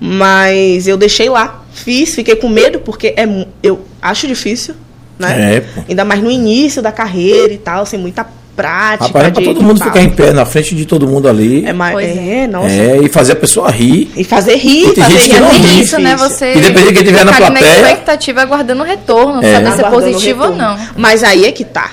mas 0.00 0.88
eu 0.88 0.96
deixei 0.96 1.28
lá. 1.28 1.62
Fiz, 1.72 2.14
fiquei 2.16 2.34
com 2.34 2.48
medo, 2.48 2.80
porque 2.80 3.14
é, 3.16 3.46
eu 3.62 3.84
acho 4.02 4.26
difícil, 4.26 4.74
né? 5.20 5.56
É, 5.56 5.60
pô. 5.60 5.82
Ainda 5.88 6.04
mais 6.04 6.20
no 6.22 6.30
início 6.30 6.80
da 6.82 6.90
carreira 6.92 7.52
e 7.52 7.58
tal, 7.58 7.84
sem 7.86 7.98
muita 7.98 8.26
prática. 8.56 9.06
Rapaz, 9.06 9.28
é 9.28 9.30
pra 9.30 9.42
todo 9.42 9.62
mundo 9.62 9.82
ficar 9.82 10.02
em 10.02 10.10
pé 10.10 10.32
na 10.32 10.44
frente 10.44 10.74
de 10.74 10.84
todo 10.84 11.06
mundo 11.06 11.28
ali. 11.28 11.64
É, 11.64 11.72
mais, 11.72 11.92
Pois 11.94 12.16
é, 12.16 12.46
nossa. 12.46 12.68
É, 12.68 12.98
e 13.02 13.08
fazer 13.08 13.32
a 13.32 13.36
pessoa 13.36 13.70
rir. 13.70 14.10
E 14.16 14.24
fazer 14.24 14.56
rir, 14.56 14.88
E 14.88 14.92
tem 14.94 15.04
fazer 15.04 15.14
gente 15.18 15.28
que 15.28 15.34
rir 15.34 15.40
não 15.40 15.48
é 15.48 15.52
ri. 15.52 15.58
muito 15.60 15.82
isso, 15.82 15.98
né? 16.00 16.16
Você 16.16 16.52
E 16.54 16.60
depende 16.60 16.88
de 16.88 16.94
quem 16.94 17.04
tiver 17.04 17.24
na 17.24 17.32
plateia. 17.32 17.68
expectativa 17.70 18.42
aguardando 18.42 18.82
o 18.82 18.86
retorno, 18.86 19.42
É. 19.42 19.54
saber 19.54 19.72
se 19.72 19.80
é 19.84 19.90
positivo 19.90 20.44
ou 20.44 20.56
não. 20.56 20.76
Mas 20.96 21.22
aí 21.24 21.46
é 21.46 21.52
que 21.52 21.64
tá. 21.64 21.92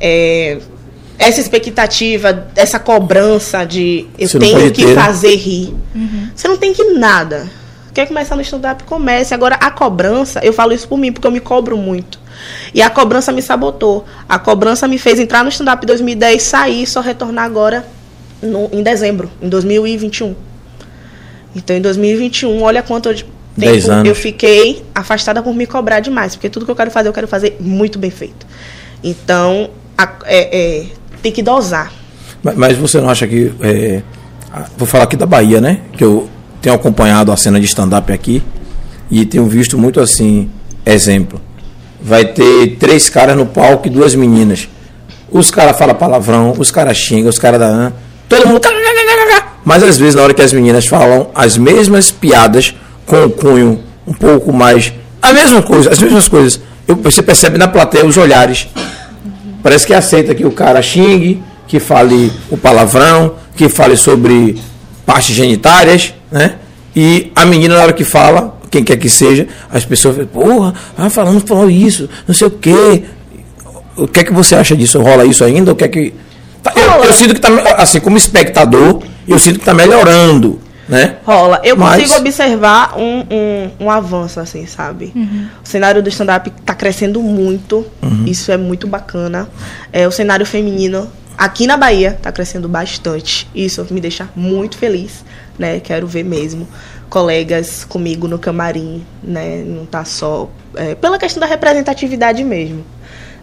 É, 0.00 0.58
essa 1.18 1.40
expectativa, 1.40 2.46
essa 2.56 2.78
cobrança 2.78 3.64
de 3.64 4.06
eu 4.18 4.26
Você 4.28 4.38
tenho 4.38 4.70
que 4.70 4.86
ter, 4.86 4.94
fazer 4.94 5.34
rir. 5.36 5.74
Você 6.34 6.48
não 6.48 6.56
tem 6.56 6.72
que 6.72 6.82
nada. 6.94 7.46
Quer 7.92 8.06
começar 8.06 8.36
no 8.36 8.42
stand-up? 8.42 8.84
Comece. 8.84 9.34
Agora, 9.34 9.56
a 9.56 9.68
cobrança, 9.70 10.40
eu 10.44 10.52
falo 10.52 10.72
isso 10.72 10.86
por 10.88 10.96
mim, 10.96 11.12
porque 11.12 11.26
eu 11.26 11.30
me 11.32 11.40
cobro 11.40 11.76
muito. 11.76 12.19
E 12.74 12.80
a 12.82 12.90
cobrança 12.90 13.32
me 13.32 13.42
sabotou. 13.42 14.04
A 14.28 14.38
cobrança 14.38 14.86
me 14.88 14.98
fez 14.98 15.18
entrar 15.18 15.42
no 15.42 15.48
stand-up 15.50 15.84
em 15.84 15.86
2010, 15.86 16.42
sair 16.42 16.82
e 16.82 16.86
só 16.86 17.00
retornar 17.00 17.44
agora 17.44 17.84
no- 18.42 18.68
em 18.72 18.82
dezembro, 18.82 19.30
em 19.42 19.48
2021. 19.48 20.34
Então, 21.54 21.76
em 21.76 21.80
2021, 21.80 22.62
olha 22.62 22.82
quanto 22.82 23.08
eu- 23.08 23.16
tempo 23.58 23.90
anos. 23.90 24.08
eu 24.08 24.14
fiquei 24.14 24.82
afastada 24.94 25.42
por 25.42 25.54
me 25.54 25.66
cobrar 25.66 26.00
demais. 26.00 26.34
Porque 26.36 26.48
tudo 26.48 26.64
que 26.64 26.70
eu 26.70 26.76
quero 26.76 26.90
fazer, 26.90 27.08
eu 27.08 27.12
quero 27.12 27.26
fazer 27.28 27.56
muito 27.60 27.98
bem 27.98 28.10
feito. 28.10 28.46
Então, 29.02 29.70
a- 29.98 30.12
é- 30.24 30.58
é, 30.80 30.86
tem 31.22 31.32
que 31.32 31.42
dosar. 31.42 31.92
Mas, 32.42 32.54
mas 32.56 32.76
você 32.76 33.00
não 33.00 33.10
acha 33.10 33.26
que. 33.26 33.52
é, 33.60 34.02
vou 34.78 34.86
falar 34.86 35.04
aqui 35.04 35.16
da 35.16 35.26
Bahia, 35.26 35.60
né? 35.60 35.80
Que 35.96 36.04
eu 36.04 36.28
tenho 36.62 36.74
acompanhado 36.74 37.32
a 37.32 37.36
cena 37.36 37.58
de 37.58 37.66
stand-up 37.66 38.10
aqui 38.12 38.42
e 39.10 39.26
tenho 39.26 39.46
visto 39.46 39.76
muito 39.76 40.00
assim. 40.00 40.48
Exemplo. 40.86 41.40
Vai 42.02 42.24
ter 42.24 42.76
três 42.78 43.08
caras 43.08 43.36
no 43.36 43.46
palco 43.46 43.86
e 43.86 43.90
duas 43.90 44.14
meninas. 44.14 44.68
Os 45.30 45.50
caras 45.50 45.76
falam 45.78 45.94
palavrão, 45.94 46.54
os 46.58 46.70
caras 46.70 46.96
xingam, 46.96 47.28
os 47.28 47.38
caras 47.38 47.60
da. 47.60 47.92
Todo 48.28 48.46
mundo. 48.48 48.60
Mas 49.64 49.82
às 49.82 49.98
vezes, 49.98 50.14
na 50.14 50.22
hora 50.22 50.34
que 50.34 50.42
as 50.42 50.52
meninas 50.52 50.86
falam 50.86 51.30
as 51.34 51.56
mesmas 51.58 52.10
piadas 52.10 52.74
com 53.06 53.24
o 53.24 53.30
cunho 53.30 53.80
um 54.06 54.12
pouco 54.14 54.52
mais. 54.52 54.92
A 55.20 55.32
mesma 55.32 55.62
coisa, 55.62 55.90
as 55.90 55.98
mesmas 55.98 56.26
coisas. 56.28 56.60
Eu- 56.88 56.96
você 56.96 57.22
percebe 57.22 57.58
na 57.58 57.68
plateia 57.68 58.04
os 58.04 58.16
olhares. 58.16 58.66
Parece 59.62 59.86
que 59.86 59.92
aceita 59.94 60.34
que 60.34 60.44
o 60.46 60.50
cara 60.50 60.80
xingue, 60.80 61.42
que 61.68 61.78
fale 61.78 62.32
o 62.50 62.56
palavrão, 62.56 63.34
que 63.54 63.68
fale 63.68 63.96
sobre 63.96 64.58
partes 65.04 65.34
genitárias, 65.36 66.14
né? 66.32 66.54
E 66.96 67.30
a 67.36 67.44
menina, 67.44 67.76
na 67.76 67.82
hora 67.82 67.92
que 67.92 68.02
fala, 68.04 68.58
quem 68.70 68.84
quer 68.84 68.96
que 68.96 69.08
seja, 69.08 69.48
as 69.70 69.84
pessoas 69.84 70.14
falam, 70.16 70.28
porra, 70.28 70.74
ah, 70.96 71.10
falando, 71.10 71.40
falou 71.46 71.68
isso, 71.68 72.08
não 72.26 72.34
sei 72.34 72.46
o 72.46 72.50
quê. 72.50 73.04
O 73.96 74.06
que 74.06 74.20
é 74.20 74.24
que 74.24 74.32
você 74.32 74.54
acha 74.54 74.76
disso? 74.76 75.00
Rola 75.00 75.24
isso 75.24 75.44
ainda? 75.44 75.72
O 75.72 75.76
que 75.76 75.84
é 75.84 75.88
que. 75.88 76.14
Tá, 76.62 76.72
eu, 76.76 77.04
eu 77.04 77.12
sinto 77.12 77.34
que 77.34 77.40
tá, 77.40 77.48
assim, 77.76 78.00
como 78.00 78.16
espectador, 78.16 79.02
eu 79.26 79.38
sinto 79.38 79.58
que 79.58 79.64
tá 79.64 79.74
melhorando, 79.74 80.60
né? 80.88 81.16
Rola. 81.24 81.60
Eu 81.64 81.76
Mas- 81.76 82.02
consigo 82.02 82.20
observar 82.20 82.94
um, 82.96 83.24
um, 83.30 83.70
um 83.86 83.90
avanço, 83.90 84.38
assim, 84.40 84.64
sabe? 84.66 85.12
O 85.64 85.68
cenário 85.68 86.02
do 86.02 86.08
stand-up 86.08 86.50
tá 86.64 86.74
crescendo 86.74 87.20
muito. 87.22 87.84
Isso 88.26 88.52
é 88.52 88.56
muito 88.56 88.86
bacana. 88.86 89.48
É, 89.92 90.06
o 90.06 90.12
cenário 90.12 90.46
feminino 90.46 91.08
aqui 91.40 91.66
na 91.66 91.78
Bahia 91.78 92.18
tá 92.20 92.30
crescendo 92.30 92.68
bastante. 92.68 93.48
Isso 93.54 93.86
me 93.90 93.98
deixa 93.98 94.28
muito 94.36 94.76
feliz, 94.76 95.24
né? 95.58 95.80
Quero 95.80 96.06
ver 96.06 96.22
mesmo 96.22 96.68
colegas 97.08 97.82
comigo 97.82 98.28
no 98.28 98.38
camarim, 98.38 99.02
né? 99.22 99.64
Não 99.66 99.86
tá 99.86 100.04
só... 100.04 100.50
é, 100.76 100.94
pela 100.94 101.18
questão 101.18 101.40
da 101.40 101.46
representatividade 101.46 102.44
mesmo. 102.44 102.84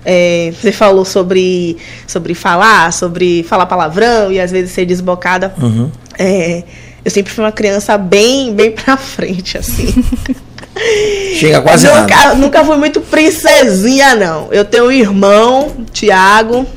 É, 0.05 0.53
você 0.53 0.71
falou 0.71 1.03
sobre, 1.03 1.77
sobre 2.05 2.35
falar, 2.35 2.93
sobre 2.93 3.41
falar 3.43 3.65
palavrão 3.65 4.31
e 4.31 4.39
às 4.39 4.51
vezes 4.51 4.71
ser 4.71 4.85
desbocada. 4.85 5.53
É, 6.19 6.63
eu 7.03 7.09
sempre 7.09 7.33
fui 7.33 7.43
uma 7.43 7.51
criança 7.51 7.97
bem, 7.97 8.53
bem 8.53 8.71
pra 8.71 8.95
frente, 8.95 9.57
assim. 9.57 9.87
Chega 11.39 11.61
quase 11.61 11.87
nada. 11.87 12.01
nunca, 12.01 12.35
nunca 12.35 12.63
fui 12.63 12.77
muito 12.77 13.01
princesinha, 13.01 14.13
não. 14.13 14.49
Eu 14.51 14.63
tenho 14.63 14.85
um 14.85 14.91
irmão, 14.91 15.71
Tiago. 15.91 16.67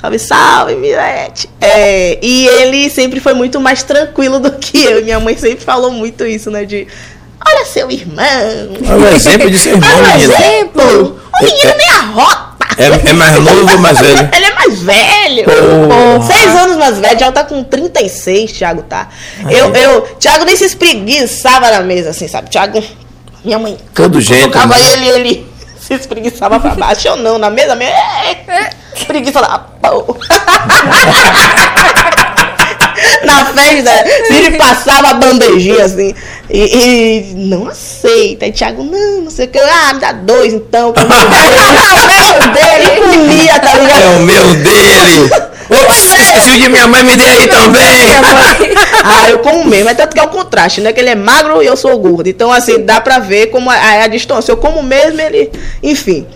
Salve, 0.00 0.18
salve, 0.18 0.74
Mirete. 0.76 1.48
É, 1.60 2.18
e 2.22 2.46
ele 2.46 2.90
sempre 2.90 3.18
foi 3.18 3.32
muito 3.34 3.58
mais 3.60 3.82
tranquilo 3.82 4.38
do 4.38 4.52
que 4.52 4.84
eu. 4.84 5.02
Minha 5.02 5.18
mãe 5.18 5.36
sempre 5.36 5.64
falou 5.64 5.90
muito 5.90 6.24
isso, 6.26 6.50
né? 6.50 6.64
De 6.64 6.86
olha 7.46 7.64
seu 7.64 7.90
irmão. 7.90 8.24
Olha 8.88 9.10
o 9.12 9.14
exemplo 9.14 9.50
de 9.50 9.58
seu 9.58 9.72
irmão, 9.72 9.88
Olha 9.96 10.04
o 10.04 10.18
menina. 10.18 10.34
exemplo. 10.34 11.20
O 11.40 11.44
menino 11.44 11.74
nem 11.76 11.88
arrota. 11.90 12.46
É, 12.78 13.08
é 13.08 13.12
mais 13.14 13.40
novo 13.40 13.72
ou 13.72 13.78
mais 13.78 13.98
velho? 13.98 14.28
Ele 14.36 14.44
é 14.44 14.54
mais 14.54 14.82
velho. 14.82 15.46
Seis 16.26 16.54
anos 16.54 16.76
mais 16.76 16.98
velho. 16.98 17.16
Thiago 17.16 17.32
tá 17.34 17.44
com 17.44 17.64
36, 17.64 18.52
Thiago 18.52 18.82
tá. 18.82 19.08
Eu, 19.48 19.74
eu, 19.74 20.02
Thiago 20.20 20.44
nem 20.44 20.54
se 20.56 20.64
espreguiçava 20.64 21.70
na 21.70 21.80
mesa, 21.80 22.10
assim, 22.10 22.28
sabe? 22.28 22.50
Thiago, 22.50 22.82
minha 23.42 23.58
mãe. 23.58 23.78
Todo 23.94 24.20
jeito, 24.20 24.50
Colocava 24.50 24.74
né? 24.78 24.92
ele, 24.92 25.08
ele 25.08 25.46
se 25.86 25.94
espreguiçava 25.94 26.58
pra 26.58 26.74
baixo. 26.74 27.06
Eu 27.06 27.16
não, 27.16 27.38
na 27.38 27.48
mesa 27.48 27.76
mesmo. 27.76 27.94
É, 27.94 28.70
preguiça 29.06 29.40
da 29.40 29.58
porra. 29.58 30.16
Na 33.24 33.44
festa, 33.46 34.04
ele 34.30 34.56
passava 34.56 35.10
a 35.10 35.14
bandejinha 35.14 35.84
assim. 35.84 36.14
E, 36.48 37.30
e 37.30 37.34
não 37.34 37.68
aceita. 37.68 38.46
Aí 38.46 38.52
Thiago, 38.52 38.82
não, 38.82 39.20
não 39.22 39.30
sei 39.30 39.46
o 39.46 39.48
que. 39.48 39.58
Ah, 39.58 39.92
me 39.92 40.00
dá 40.00 40.12
dois 40.12 40.54
então. 40.54 40.92
comer. 40.92 41.06
Ah, 41.08 42.06
meu 42.06 42.48
dele, 42.54 43.02
comia, 43.02 43.58
tá 43.60 43.74
ligado? 43.74 44.02
É 44.02 44.16
o 44.16 44.20
meu 44.20 44.54
dele. 44.54 45.30
Ops, 45.68 46.12
esqueci 46.12 46.52
de 46.52 46.60
que 46.60 46.68
minha 46.68 46.86
mãe 46.86 47.02
me 47.02 47.16
dê 47.16 47.24
aí 47.24 47.48
também. 47.48 47.82
ah, 49.04 49.30
eu 49.30 49.40
como 49.40 49.64
mesmo. 49.64 49.88
É 49.88 49.94
tanto 49.94 50.14
que 50.14 50.20
é 50.20 50.22
o 50.22 50.28
contraste, 50.28 50.80
né? 50.80 50.92
Que 50.92 51.00
ele 51.00 51.10
é 51.10 51.14
magro 51.14 51.62
e 51.62 51.66
eu 51.66 51.76
sou 51.76 51.98
gordo. 51.98 52.28
Então, 52.28 52.52
assim, 52.52 52.84
dá 52.84 53.00
pra 53.00 53.18
ver 53.18 53.48
como 53.48 53.70
é 53.70 54.02
a 54.02 54.06
distância. 54.06 54.52
Eu 54.52 54.56
como 54.56 54.82
mesmo, 54.82 55.20
ele. 55.20 55.50
Enfim. 55.82 56.26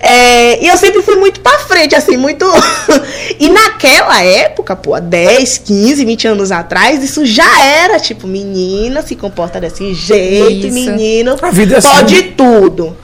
É, 0.00 0.62
e 0.62 0.68
eu 0.68 0.76
sempre 0.76 1.02
fui 1.02 1.16
muito 1.16 1.40
pra 1.40 1.58
frente, 1.60 1.94
assim, 1.94 2.16
muito. 2.16 2.46
e 3.38 3.48
naquela 3.48 4.22
época, 4.22 4.74
pô, 4.74 4.98
10, 4.98 5.58
15, 5.58 6.04
20 6.04 6.28
anos 6.28 6.52
atrás, 6.52 7.02
isso 7.02 7.26
já 7.26 7.60
era, 7.60 8.00
tipo, 8.00 8.26
menina 8.26 9.02
se 9.02 9.14
comporta 9.14 9.60
desse 9.60 9.92
jeito, 9.94 10.66
isso. 10.66 10.74
menino 10.74 11.36
a 11.40 11.50
vida 11.50 11.78
é 11.78 11.80
pode 11.80 12.16
assim. 12.16 12.32
tudo. 12.36 12.96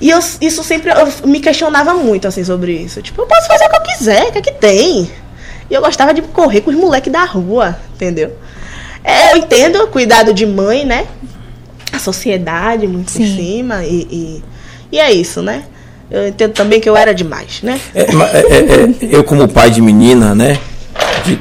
E 0.00 0.10
eu, 0.10 0.18
isso 0.40 0.62
sempre 0.62 0.90
eu 0.90 1.28
me 1.28 1.40
questionava 1.40 1.94
muito 1.94 2.28
assim 2.28 2.44
sobre 2.44 2.72
isso. 2.72 3.00
Tipo, 3.02 3.22
eu 3.22 3.26
posso 3.26 3.46
fazer 3.46 3.64
o 3.64 3.70
que 3.70 3.76
eu 3.76 3.82
quiser, 3.82 4.28
o 4.28 4.32
que 4.32 4.38
é 4.38 4.42
que 4.42 4.52
tem? 4.52 5.10
E 5.70 5.74
eu 5.74 5.80
gostava 5.80 6.14
de 6.14 6.22
correr 6.22 6.60
com 6.60 6.70
os 6.70 6.76
moleques 6.76 7.12
da 7.12 7.24
rua, 7.24 7.76
entendeu? 7.94 8.32
É, 9.04 9.32
eu 9.32 9.38
entendo 9.38 9.82
o 9.82 9.88
cuidado 9.88 10.32
de 10.32 10.46
mãe, 10.46 10.84
né? 10.84 11.06
A 11.92 11.98
sociedade 11.98 12.86
muito 12.86 13.10
Sim. 13.10 13.22
em 13.22 13.36
cima 13.36 13.84
e, 13.84 14.06
e, 14.10 14.44
e, 14.92 14.98
é 14.98 15.12
isso, 15.12 15.42
né? 15.42 15.64
Eu 16.10 16.28
entendo 16.28 16.52
também 16.52 16.80
que 16.80 16.88
eu 16.88 16.96
era 16.96 17.14
demais, 17.14 17.60
né? 17.62 17.80
É, 17.94 18.02
é, 18.02 18.04
é, 18.04 18.82
é 18.82 19.16
eu 19.16 19.24
como 19.24 19.46
pai 19.46 19.70
de 19.70 19.80
menina, 19.80 20.34
né? 20.34 20.58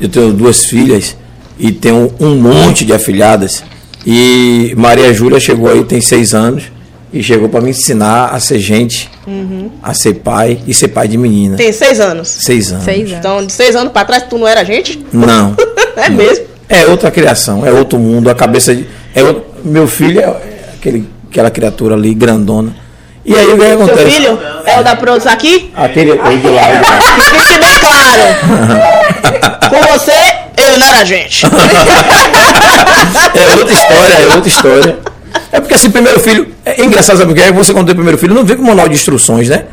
Eu 0.01 0.09
tenho 0.09 0.33
duas 0.33 0.65
filhas 0.65 1.15
e 1.57 1.71
tenho 1.71 2.13
um 2.19 2.35
monte 2.35 2.85
de 2.85 2.93
afilhadas. 2.93 3.63
E 4.05 4.73
Maria 4.77 5.13
Júlia 5.13 5.39
chegou 5.39 5.69
aí, 5.69 5.83
tem 5.83 6.01
seis 6.01 6.33
anos 6.33 6.71
e 7.11 7.23
chegou 7.23 7.47
para 7.47 7.61
me 7.61 7.69
ensinar 7.69 8.27
a 8.27 8.39
ser 8.39 8.59
gente, 8.59 9.09
uhum. 9.25 9.71
a 9.81 9.93
ser 9.93 10.15
pai 10.15 10.59
e 10.67 10.73
ser 10.73 10.89
pai 10.89 11.07
de 11.07 11.17
menina. 11.17 11.55
Tem 11.55 11.71
seis 11.71 11.99
anos? 11.99 12.27
Seis 12.27 12.71
anos. 12.71 12.83
Seis 12.83 12.99
anos. 12.99 13.11
Então, 13.13 13.45
de 13.45 13.53
seis 13.53 13.75
anos 13.75 13.93
para 13.93 14.05
trás, 14.05 14.23
tu 14.29 14.37
não 14.37 14.47
era 14.47 14.63
gente? 14.63 15.05
Não. 15.11 15.55
é 15.95 16.09
não. 16.09 16.17
mesmo? 16.17 16.45
É 16.69 16.85
outra 16.85 17.09
criação, 17.09 17.65
é 17.65 17.71
outro 17.71 17.97
mundo, 17.97 18.29
a 18.29 18.35
cabeça 18.35 18.75
de. 18.75 18.85
É 19.15 19.23
outro, 19.23 19.45
meu 19.63 19.87
filho 19.87 20.19
é 20.19 20.27
aquele, 20.75 21.07
aquela 21.29 21.49
criatura 21.49 21.95
ali, 21.95 22.13
grandona. 22.13 22.75
E 23.23 23.35
aí 23.35 23.45
o 23.45 23.57
que 23.57 23.65
acontece? 23.65 23.99
Seu 23.99 24.09
filho 24.09 24.39
é 24.65 24.79
o 24.79 24.83
da 24.83 24.95
produção 24.95 25.31
aqui? 25.31 25.71
Aquele 25.75 26.19
aí 26.19 26.37
de 26.37 26.47
lá. 26.47 26.61
Fique 27.31 27.59
bem 27.59 27.79
claro. 27.79 28.21
Com 29.69 29.81
você, 29.93 30.11
ele 30.57 30.77
não 30.77 30.87
era 30.87 31.05
gente. 31.05 31.45
é 31.45 31.49
outra 33.57 33.73
história, 33.73 34.13
é 34.13 34.35
outra 34.35 34.49
história. 34.49 35.16
É 35.57 35.59
porque 35.59 35.73
assim, 35.73 35.89
primeiro 35.89 36.19
filho. 36.19 36.47
É 36.63 36.83
engraçado, 36.85 37.17
sabe 37.17 37.31
o 37.31 37.35
que 37.35 37.41
é? 37.41 37.51
Você, 37.51 37.73
quando 37.73 37.87
tem 37.87 37.93
o 37.93 37.95
primeiro 37.95 38.17
filho, 38.17 38.33
não 38.33 38.45
vem 38.45 38.55
com 38.55 38.63
manual 38.63 38.87
de 38.87 38.93
instruções, 38.93 39.49
né? 39.49 39.65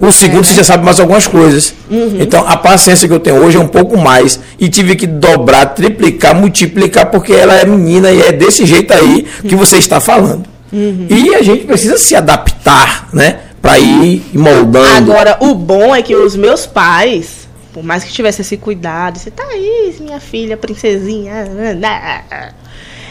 O 0.00 0.10
segundo 0.10 0.40
é. 0.40 0.44
você 0.44 0.54
já 0.54 0.64
sabe 0.64 0.84
mais 0.84 0.98
algumas 0.98 1.26
coisas. 1.26 1.74
Uhum. 1.90 2.16
Então 2.20 2.48
a 2.48 2.56
paciência 2.56 3.06
que 3.06 3.12
eu 3.12 3.20
tenho 3.20 3.36
hoje 3.36 3.58
é 3.58 3.60
um 3.60 3.68
pouco 3.68 3.98
mais. 3.98 4.40
E 4.58 4.68
tive 4.70 4.96
que 4.96 5.06
dobrar, 5.06 5.66
triplicar, 5.66 6.34
multiplicar, 6.34 7.10
porque 7.10 7.32
ela 7.32 7.54
é 7.54 7.66
menina 7.66 8.10
e 8.10 8.22
é 8.22 8.32
desse 8.32 8.64
jeito 8.64 8.94
aí 8.94 9.26
que 9.46 9.54
você 9.54 9.76
está 9.76 10.00
falando. 10.00 10.46
Uhum. 10.72 11.06
E 11.10 11.34
a 11.34 11.42
gente 11.42 11.66
precisa 11.66 11.98
se 11.98 12.14
adaptar, 12.14 13.08
né? 13.12 13.40
Para 13.60 13.78
ir 13.78 14.22
moldando. 14.32 15.12
Agora, 15.12 15.36
o 15.40 15.54
bom 15.54 15.94
é 15.94 16.00
que 16.00 16.14
os 16.16 16.36
meus 16.36 16.64
pais, 16.64 17.48
por 17.74 17.82
mais 17.82 18.02
que 18.02 18.12
tivesse 18.12 18.40
esse 18.40 18.56
cuidado, 18.56 19.18
você 19.18 19.30
tá 19.30 19.42
aí, 19.42 19.94
minha 20.00 20.20
filha, 20.20 20.56
princesinha. 20.56 21.44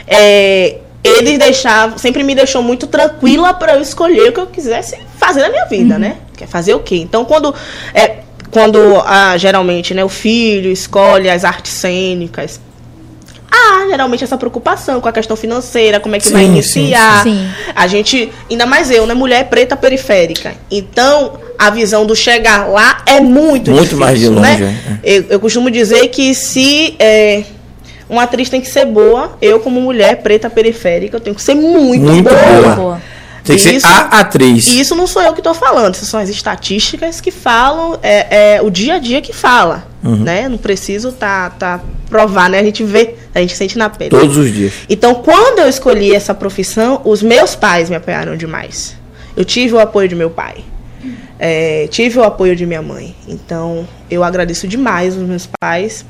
É, 0.10 0.78
eles 1.04 1.38
deixavam, 1.38 1.98
sempre 1.98 2.24
me 2.24 2.36
deixou 2.36 2.62
muito 2.62 2.88
tranquila 2.88 3.54
para 3.54 3.76
eu 3.76 3.82
escolher 3.82 4.30
o 4.30 4.34
que 4.34 4.40
eu 4.40 4.48
quisesse 4.48 4.98
fazer 5.18 5.42
na 5.42 5.50
minha 5.50 5.66
vida, 5.66 5.96
uhum. 5.96 6.00
né? 6.00 6.18
Quer 6.36 6.48
fazer 6.48 6.74
o 6.74 6.80
quê? 6.80 6.98
Então, 6.98 7.26
quando 7.26 7.54
é, 7.94 8.18
quando 8.52 8.80
ah, 9.06 9.38
geralmente 9.38 9.94
né, 9.94 10.04
o 10.04 10.10
filho 10.10 10.72
escolhe 10.72 11.30
as 11.30 11.44
artes 11.44 11.72
cênicas, 11.72 12.60
há 13.52 13.88
geralmente 13.90 14.24
essa 14.24 14.38
preocupação 14.38 15.02
com 15.02 15.08
a 15.08 15.12
questão 15.12 15.36
financeira, 15.36 16.00
como 16.00 16.16
é 16.16 16.20
que 16.20 16.28
sim, 16.28 16.34
vai 16.34 16.46
iniciar. 16.46 17.24
Sim, 17.24 17.32
sim. 17.32 17.74
A 17.76 17.88
gente, 17.88 18.32
ainda 18.50 18.66
mais 18.66 18.92
eu, 18.92 19.06
né, 19.06 19.14
mulher 19.14 19.50
preta 19.50 19.76
periférica. 19.76 20.54
Então, 20.70 21.40
a 21.58 21.70
visão 21.70 22.06
do 22.06 22.16
chegar 22.16 22.68
lá 22.68 23.04
é 23.06 23.20
muito, 23.20 23.72
muito 23.72 23.84
difícil, 23.84 23.98
mais 23.98 24.20
de 24.20 24.30
longe. 24.30 24.58
Né? 24.58 25.00
É. 25.04 25.18
Eu, 25.18 25.26
eu 25.30 25.40
costumo 25.40 25.72
dizer 25.72 26.08
que 26.10 26.34
se 26.34 26.96
é, 27.00 27.44
uma 28.10 28.24
atriz 28.24 28.50
tem 28.50 28.62
que 28.62 28.70
ser 28.70 28.86
boa. 28.86 29.38
Eu, 29.42 29.60
como 29.60 29.82
mulher 29.82 30.22
preta 30.22 30.50
periférica, 30.50 31.18
eu 31.18 31.22
tenho 31.22 31.36
que 31.36 31.42
ser 31.42 31.56
muito, 31.56 32.04
muito 32.04 32.30
boa. 32.30 32.76
boa. 32.76 33.02
Tem 33.44 33.58
que 33.58 33.70
isso, 33.70 33.88
ser 33.88 33.94
a 33.94 34.20
atriz. 34.20 34.68
E 34.68 34.80
isso 34.80 34.94
não 34.94 35.08
sou 35.08 35.22
eu 35.22 35.32
que 35.34 35.40
estou 35.40 35.54
falando, 35.54 35.96
isso 35.96 36.06
são 36.06 36.20
as 36.20 36.28
estatísticas 36.28 37.22
que 37.22 37.32
falam, 37.32 37.98
é, 38.04 38.56
é, 38.56 38.62
o 38.62 38.70
dia 38.70 38.96
a 38.96 39.00
dia 39.00 39.22
que 39.22 39.32
fala. 39.32 39.88
Uhum. 40.04 40.18
Né? 40.18 40.50
Não 40.50 40.58
preciso 40.58 41.12
tá, 41.12 41.50
tá 41.50 41.82
provar, 42.10 42.50
né? 42.50 42.60
A 42.60 42.64
gente 42.64 42.84
vê, 42.84 43.16
a 43.34 43.40
gente 43.40 43.56
sente 43.56 43.78
na 43.78 43.90
pele. 43.90 44.10
Todos 44.10 44.38
os 44.38 44.54
dias. 44.54 44.74
Então, 44.90 45.16
quando 45.16 45.60
eu 45.60 45.70
escolhi 45.70 46.14
essa 46.14 46.34
profissão, 46.34 47.02
os 47.04 47.24
meus 47.24 47.56
pais 47.56 47.90
me 47.90 47.96
apoiaram 47.96 48.36
demais. 48.36 48.96
Eu 49.36 49.46
tive 49.46 49.74
o 49.74 49.80
apoio 49.80 50.08
de 50.08 50.16
meu 50.16 50.30
pai. 50.30 50.58
É, 51.40 51.88
tive 51.88 52.20
o 52.20 52.24
apoio 52.24 52.56
de 52.56 52.66
minha 52.66 52.82
mãe. 52.82 53.16
Então, 53.28 53.88
eu 54.10 54.24
agradeço 54.24 54.68
demais 54.68 55.16
os 55.16 55.24
meus 55.24 55.48
pais 55.60 56.06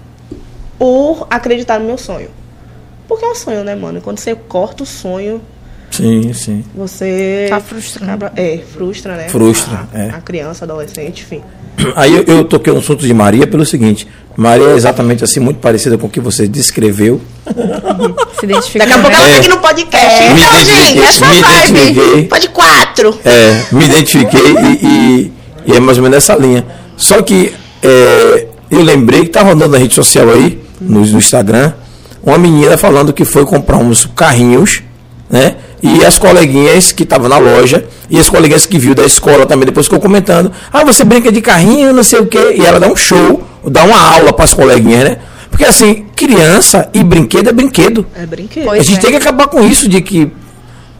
por 0.78 1.28
acreditar 1.30 1.80
no 1.80 1.86
meu 1.86 1.97
sonho. 1.97 2.30
Porque 3.07 3.23
é 3.23 3.30
um 3.30 3.36
sonho, 3.36 3.63
né, 3.63 3.75
mano? 3.75 4.01
Quando 4.01 4.19
você 4.19 4.36
corta 4.36 4.84
o 4.84 4.86
sonho. 4.86 5.41
Sim, 5.89 6.34
sim. 6.34 6.63
Você. 6.75 7.47
Tá 7.49 7.59
frustrado. 7.59 8.30
É, 8.36 8.59
frustra, 8.73 9.15
né? 9.15 9.30
Frustra, 9.30 9.88
a, 9.93 9.97
é. 9.97 10.09
A 10.09 10.21
criança, 10.21 10.65
adolescente, 10.65 11.23
enfim. 11.23 11.41
Aí 11.95 12.13
eu, 12.13 12.23
eu 12.23 12.43
toquei 12.43 12.73
no 12.73 12.80
assunto 12.80 13.05
de 13.05 13.13
Maria 13.13 13.47
pelo 13.47 13.65
seguinte: 13.65 14.07
Maria 14.36 14.67
é 14.67 14.75
exatamente 14.75 15.23
assim, 15.23 15.39
muito 15.39 15.59
parecida 15.59 15.97
com 15.97 16.07
o 16.07 16.09
que 16.09 16.19
você 16.19 16.47
descreveu. 16.47 17.21
Se 18.39 18.45
identifica. 18.45 18.86
Daqui 18.86 18.99
a 18.99 19.01
pouco 19.01 19.15
ela 19.15 19.28
é, 19.28 19.32
tá 19.32 19.38
aqui 19.38 19.47
no 19.47 19.57
podcast. 19.59 20.23
É, 20.23 20.32
então, 20.32 20.65
gente, 20.65 20.99
essa 20.99 21.25
me 21.28 21.41
vibe. 21.41 22.28
Pode 22.28 22.49
quatro. 22.49 23.19
É, 23.23 23.65
me 23.71 23.86
identifiquei 23.86 24.41
e, 24.41 24.86
e, 24.86 25.34
e, 25.67 25.73
é 25.73 25.80
mais 25.80 25.97
ou 25.97 26.03
menos 26.03 26.17
essa 26.17 26.36
linha. 26.36 26.65
Só 26.97 27.21
que 27.21 27.53
é, 27.82 28.47
eu 28.69 28.82
lembrei 28.82 29.21
que 29.21 29.30
tá 29.30 29.41
rodando 29.41 29.71
na 29.71 29.78
rede 29.78 29.95
social 29.95 30.30
aí, 30.30 30.61
no, 30.80 31.05
no 31.05 31.17
Instagram, 31.17 31.73
uma 32.23 32.38
menina 32.38 32.78
falando 32.78 33.13
que 33.13 33.25
foi 33.25 33.45
comprar 33.45 33.78
uns 33.78 34.05
carrinhos, 34.05 34.82
né? 35.30 35.55
E 35.82 36.03
as 36.03 36.17
coleguinhas 36.17 36.91
que 36.91 37.03
estavam 37.03 37.30
na 37.30 37.38
loja, 37.38 37.86
e 38.09 38.19
as 38.19 38.30
coleguinhas 38.30 38.65
que 38.65 38.80
viu 38.80 38.95
da 38.95 39.03
escola 39.03 39.45
também, 39.45 39.65
depois 39.65 39.86
ficou 39.86 39.99
comentando: 39.99 40.51
ah, 40.73 40.84
você 40.84 41.03
brinca 41.03 41.32
de 41.32 41.41
carrinho, 41.41 41.93
não 41.93 42.03
sei 42.03 42.19
o 42.19 42.25
quê. 42.25 42.55
E 42.57 42.65
ela 42.65 42.80
dá 42.80 42.88
um 42.88 42.95
show, 42.95 43.43
dá 43.65 43.84
uma 43.84 43.99
aula 43.99 44.34
para 44.34 44.45
as 44.45 44.53
coleguinhas, 44.53 45.03
né? 45.03 45.17
Porque 45.49 45.65
assim, 45.65 46.05
criança 46.15 46.89
e 46.93 47.03
brinquedo 47.03 47.49
é 47.49 47.53
brinquedo. 47.53 48.05
É 48.15 48.25
brinquedo. 48.25 48.65
Pois 48.65 48.82
a 48.82 48.84
gente 48.84 48.97
é. 48.97 49.01
tem 49.01 49.11
que 49.11 49.17
acabar 49.17 49.47
com 49.47 49.63
isso 49.63 49.88
de 49.88 50.01
que. 50.01 50.32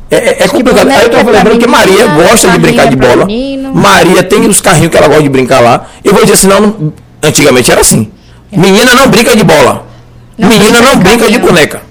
É, 0.10 0.16
é, 0.16 0.44
é 0.44 0.48
complicado. 0.48 0.90
Aí 0.90 1.04
eu 1.04 1.10
tô 1.10 1.30
lembrando 1.30 1.60
que 1.60 1.68
Maria 1.68 2.08
gosta 2.08 2.52
de 2.52 2.60
brincar 2.60 2.88
de 2.88 2.96
bola. 2.96 3.28
Maria 3.74 4.24
tem 4.24 4.48
os 4.48 4.62
carrinhos 4.62 4.90
que 4.92 4.98
ela 4.98 5.08
gosta 5.08 5.24
de 5.24 5.30
brincar 5.30 5.60
lá. 5.60 5.88
Eu 6.04 6.14
vou 6.14 6.22
dizer 6.22 6.34
assim, 6.36 6.48
não 6.48 6.94
antigamente 7.22 7.72
era 7.72 7.82
assim. 7.82 8.10
Menina 8.52 8.94
não 8.94 9.08
brinca 9.10 9.36
de 9.36 9.44
bola. 9.44 9.88
Não 10.38 10.48
Menina 10.48 10.82
não 10.82 10.98
brinca 10.98 11.30
de 11.30 11.38
boneca. 11.38 11.82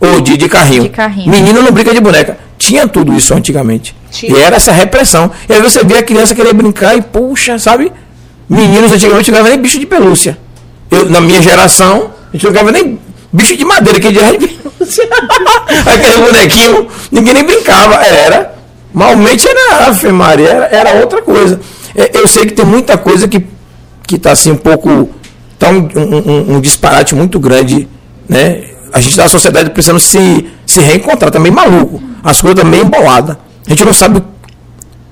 Ou 0.00 0.20
de, 0.20 0.36
de, 0.36 0.48
carrinho. 0.48 0.82
de 0.82 0.88
carrinho. 0.90 1.30
Menina 1.30 1.60
não 1.60 1.72
brinca 1.72 1.94
de 1.94 2.00
boneca. 2.00 2.38
Tinha 2.58 2.86
tudo 2.86 3.14
isso 3.14 3.34
antigamente. 3.34 3.94
Tinha. 4.10 4.36
E 4.36 4.40
era 4.40 4.56
essa 4.56 4.72
repressão. 4.72 5.30
E 5.48 5.52
aí 5.52 5.60
você 5.60 5.82
vê 5.82 5.98
a 5.98 6.02
criança 6.02 6.34
querer 6.34 6.52
brincar 6.52 6.96
e, 6.96 7.02
puxa, 7.02 7.58
sabe? 7.58 7.90
Meninos 8.48 8.92
antigamente 8.92 9.30
não 9.30 9.42
nem 9.42 9.58
bicho 9.58 9.78
de 9.78 9.86
pelúcia. 9.86 10.38
Eu, 10.90 11.08
na 11.08 11.20
minha 11.20 11.40
geração, 11.40 12.10
a 12.28 12.32
gente 12.32 12.44
não 12.44 12.52
jogava 12.52 12.70
nem 12.70 12.98
bicho 13.32 13.56
de 13.56 13.64
madeira, 13.64 13.98
que 13.98 14.12
de 14.12 14.18
pelúcia. 14.18 15.08
Aquele 15.86 16.26
bonequinho, 16.26 16.86
ninguém 17.10 17.34
nem 17.34 17.44
brincava. 17.44 17.94
Era. 18.04 18.54
Malmente 18.92 19.48
era 19.48 19.88
Ave 19.88 20.12
Maria, 20.12 20.48
era, 20.48 20.66
era 20.66 21.00
outra 21.00 21.20
coisa. 21.20 21.58
É, 21.96 22.16
eu 22.16 22.28
sei 22.28 22.46
que 22.46 22.52
tem 22.52 22.64
muita 22.64 22.96
coisa 22.96 23.26
que 23.26 23.44
está 24.12 24.30
assim 24.30 24.52
um 24.52 24.56
pouco 24.56 25.10
Está 25.54 25.70
um, 25.70 25.88
um, 25.96 26.56
um, 26.56 26.60
disparate 26.60 27.14
muito 27.14 27.40
grande, 27.40 27.88
né? 28.28 28.64
A 28.92 29.00
gente 29.00 29.16
da 29.16 29.28
sociedade 29.28 29.70
precisando 29.70 29.98
se, 29.98 30.46
se 30.66 30.80
reencontrar, 30.80 31.30
também 31.30 31.52
tá 31.52 31.62
maluco. 31.62 32.02
As 32.22 32.40
coisas 32.40 32.62
também 32.62 32.80
emboladas. 32.82 33.36
A 33.66 33.70
gente 33.70 33.84
não 33.84 33.94
sabe 33.94 34.22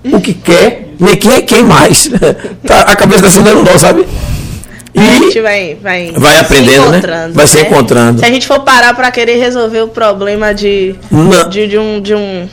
o 0.04 0.20
que 0.20 0.34
quer, 0.34 0.94
nem 0.98 1.16
quem 1.16 1.32
é 1.32 1.40
quem 1.40 1.62
mais. 1.62 2.10
tá, 2.66 2.82
a 2.82 2.96
cabeça 2.96 3.26
está 3.26 3.30
sendo 3.30 3.62
nó, 3.62 3.78
sabe? 3.78 4.06
E 4.94 5.00
a 5.00 5.14
gente 5.14 5.40
vai, 5.40 5.74
vai, 5.82 6.12
vai 6.12 6.38
aprendendo, 6.38 6.90
né? 6.90 7.00
Vai 7.32 7.46
se 7.46 7.56
né? 7.56 7.62
encontrando. 7.62 8.18
Se 8.18 8.24
a 8.24 8.28
gente 8.28 8.46
for 8.46 8.60
parar 8.60 8.94
para 8.94 9.10
querer 9.10 9.36
resolver 9.36 9.80
o 9.80 9.88
problema 9.88 10.52
de, 10.52 10.94
de, 11.50 11.66
de, 11.66 11.78
um, 11.78 12.00
de 12.00 12.14
um 12.14 12.46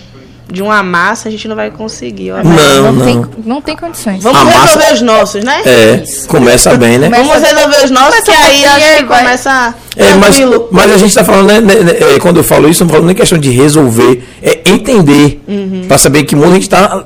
de 0.51 0.61
uma 0.61 0.81
massa 0.81 1.27
a 1.27 1.31
gente 1.31 1.47
não 1.47 1.55
vai 1.55 1.69
conseguir. 1.71 2.31
Ó. 2.31 2.43
Não, 2.43 2.83
não, 2.83 2.91
não. 2.91 3.05
Tem, 3.05 3.25
não 3.45 3.61
tem 3.61 3.75
condições. 3.75 4.23
Vamos 4.23 4.41
a 4.41 4.43
resolver 4.45 4.77
massa... 4.77 4.93
os 4.93 5.01
nossos, 5.01 5.43
né? 5.43 5.61
É, 5.65 6.03
começa 6.27 6.75
bem, 6.75 6.97
né? 6.97 7.09
Vamos 7.09 7.41
resolver 7.41 7.83
os 7.85 7.91
nossos, 7.91 8.21
que 8.21 8.31
aí 8.31 8.65
acho 8.65 8.97
que 8.97 9.03
vai... 9.05 9.23
começa 9.23 9.75
é, 9.99 10.13
mas, 10.15 10.37
mas 10.71 10.91
a 10.93 10.97
gente 10.97 11.09
está 11.09 11.25
falando, 11.25 11.47
né, 11.47 11.59
né, 11.59 11.75
né, 11.83 12.15
é, 12.15 12.19
quando 12.19 12.37
eu 12.37 12.43
falo 12.43 12.69
isso, 12.69 12.83
não 12.83 12.87
estou 12.87 12.89
falando 12.89 13.07
nem 13.07 13.15
questão 13.15 13.37
de 13.37 13.51
resolver, 13.51 14.23
é 14.41 14.61
entender, 14.65 15.41
uhum. 15.45 15.83
para 15.87 15.97
saber 15.97 16.23
que 16.23 16.37
mundo 16.37 16.51
a 16.51 16.53
gente 16.53 16.63
está 16.63 17.05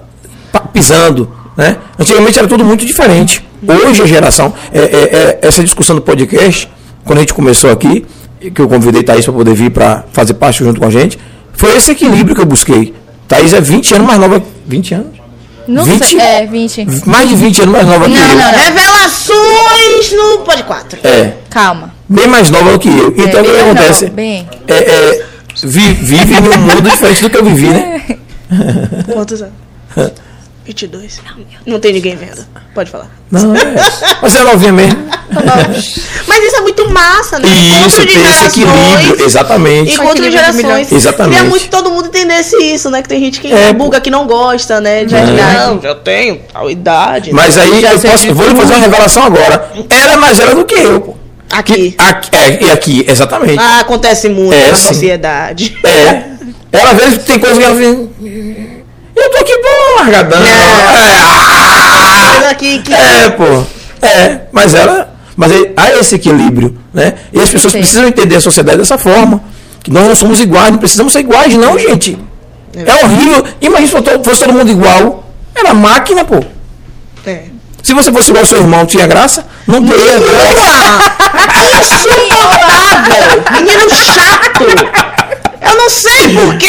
pisando. 0.71 1.33
Né? 1.57 1.77
Antigamente 1.97 2.37
era 2.37 2.47
tudo 2.47 2.63
muito 2.63 2.85
diferente. 2.85 3.43
Hoje 3.67 4.03
a 4.03 4.05
geração, 4.05 4.53
é, 4.71 4.79
é, 4.79 4.83
é, 4.83 5.39
essa 5.41 5.63
discussão 5.63 5.95
do 5.95 6.03
podcast, 6.03 6.69
quando 7.03 7.17
a 7.17 7.21
gente 7.21 7.33
começou 7.33 7.71
aqui, 7.71 8.05
que 8.53 8.61
eu 8.61 8.67
convidei 8.67 9.01
Thaís 9.01 9.25
para 9.25 9.33
poder 9.33 9.55
vir 9.55 9.71
para 9.71 10.03
fazer 10.11 10.35
parte 10.35 10.63
junto 10.63 10.79
com 10.79 10.85
a 10.85 10.91
gente, 10.91 11.17
foi 11.53 11.75
esse 11.75 11.91
equilíbrio 11.91 12.35
que 12.35 12.41
eu 12.41 12.45
busquei. 12.45 12.93
Thaís 13.35 13.53
é 13.53 13.61
20 13.61 13.95
anos 13.95 14.07
mais 14.07 14.19
nova. 14.19 14.43
20 14.67 14.93
anos? 14.93 15.07
Não 15.67 15.83
20? 15.83 16.05
sei. 16.05 16.19
É, 16.19 16.45
20. 16.45 16.85
Mais 17.07 17.29
de 17.29 17.35
20 17.35 17.61
anos 17.61 17.73
mais 17.73 17.87
nova 17.87 18.05
que 18.05 18.11
Não, 18.11 18.21
eu. 18.21 18.35
não, 18.35 18.51
não. 18.51 18.59
Revelações 18.59 20.11
no 20.11 20.37
Pod 20.39 20.63
4. 20.63 20.99
É, 21.03 21.33
Calma. 21.49 21.93
bem 22.09 22.27
mais 22.27 22.49
nova 22.49 22.73
do 22.73 22.79
que 22.79 22.89
eu. 22.89 23.13
Então 23.17 23.41
o 23.41 23.45
que 23.45 23.57
acontece? 23.59 24.03
nova, 24.05 24.15
bem. 24.15 24.47
É, 24.67 24.73
é, 24.73 25.25
vi- 25.63 25.93
vive 25.93 26.41
num 26.41 26.57
mundo 26.57 26.81
diferente 26.81 27.21
do 27.21 27.29
que 27.29 27.37
eu 27.37 27.45
vivi, 27.45 27.67
né? 27.69 28.03
Quantos 29.13 29.41
anos? 29.41 29.53
22. 30.65 31.19
Não 31.65 31.79
tem 31.79 31.91
ninguém 31.93 32.15
vendo. 32.15 32.45
Pode 32.73 32.89
falar. 32.89 33.09
Não, 33.31 33.53
é. 33.55 33.75
Mas 34.21 34.33
é 34.35 34.43
novinha 34.43 34.71
mesmo. 34.71 34.97
Mas 36.27 36.43
isso 36.43 36.55
é 36.57 36.61
muito 36.61 36.89
massa, 36.89 37.39
né? 37.39 37.47
Isso, 37.47 38.01
Encontro 38.01 38.05
de 38.05 38.13
tem 38.13 38.23
esse 38.23 38.33
gerações. 38.33 38.57
equilíbrio, 38.57 39.25
exatamente. 39.25 39.93
Encontro 39.95 40.23
de 40.23 40.31
gerações. 40.31 40.91
Exatamente. 40.91 41.35
Queria 41.35 41.49
muito 41.49 41.63
que 41.63 41.69
todo 41.69 41.89
mundo 41.91 42.07
entendesse 42.07 42.55
isso, 42.57 42.89
né? 42.89 43.01
Que 43.01 43.09
tem 43.09 43.19
gente 43.19 43.39
que 43.41 43.51
É, 43.51 43.73
buga 43.73 43.99
que 44.01 44.09
não 44.09 44.25
gosta, 44.27 44.79
né? 44.81 45.05
De 45.05 45.15
É. 45.15 45.21
não, 45.25 45.81
já 45.81 45.95
tenho 45.95 46.39
tal 46.51 46.69
idade. 46.69 47.31
Mas 47.33 47.57
aí 47.57 47.81
Já 47.81 47.93
eu 47.93 47.99
posso, 47.99 48.33
vou 48.33 48.47
lhe 48.47 48.55
fazer 48.55 48.73
uma 48.73 48.81
revelação 48.81 49.23
agora. 49.23 49.71
Era 49.89 50.17
mais 50.17 50.37
velha 50.37 50.55
do 50.55 50.65
que 50.65 50.75
eu, 50.75 51.01
pô. 51.01 51.15
Aqui. 51.51 51.95
Aqui, 51.99 52.29
é, 52.35 52.63
e 52.63 52.71
aqui, 52.71 53.05
exatamente. 53.07 53.59
Ah, 53.59 53.81
acontece 53.81 54.27
muito 54.27 54.53
É, 54.53 54.71
na 54.71 54.75
sim. 54.77 54.87
sociedade. 54.87 55.77
É. 55.83 56.23
Ela 56.71 56.91
às 56.91 56.97
vezes 56.97 57.23
tem 57.25 57.37
coisa 57.37 57.59
que 57.59 57.63
ela 57.65 57.75
vem. 57.75 58.09
Eu 59.15 59.29
tô 59.29 59.37
aqui 59.37 59.53
bom, 59.61 60.01
largadão. 60.01 60.39
É, 60.41 62.33
Mas 62.41 62.45
aqui 62.51 62.79
que. 62.81 62.91
é, 62.93 63.29
pô. 63.29 63.63
É, 64.01 64.39
mas 64.51 64.73
ela. 64.73 65.12
Mas 65.35 65.51
aí, 65.51 65.73
há 65.75 65.91
esse 65.99 66.15
equilíbrio, 66.15 66.77
né? 66.93 67.13
E 67.31 67.39
as 67.39 67.49
pessoas 67.49 67.73
precisam 67.73 68.07
entender 68.07 68.35
a 68.35 68.41
sociedade 68.41 68.77
dessa 68.77 68.97
forma. 68.97 69.41
Que 69.83 69.91
nós 69.91 70.07
não 70.07 70.15
somos 70.15 70.39
iguais, 70.39 70.71
não 70.71 70.77
precisamos 70.77 71.11
ser 71.11 71.19
iguais, 71.19 71.53
não, 71.55 71.77
gente. 71.77 72.17
É 72.75 73.03
horrível. 73.05 73.43
Imagina 73.61 73.87
se 74.01 74.17
fosse- 74.23 74.39
todo 74.45 74.53
mundo 74.53 74.71
igual. 74.71 75.23
Era 75.55 75.73
máquina, 75.73 76.23
pô. 76.23 76.43
É. 77.25 77.43
Se 77.81 77.93
você 77.93 78.11
fosse 78.11 78.29
igual 78.29 78.43
ao 78.43 78.47
seu 78.47 78.59
irmão, 78.59 78.85
tinha 78.85 79.05
graça? 79.05 79.45
Não 79.67 79.83
teria 79.85 80.19
graça. 80.19 81.13
Insuportável! 81.81 83.43
Menino 83.51 83.89
chato! 83.89 84.63
Eu 85.61 85.75
não 85.77 85.89
sei 85.89 86.33
porquê! 86.33 86.67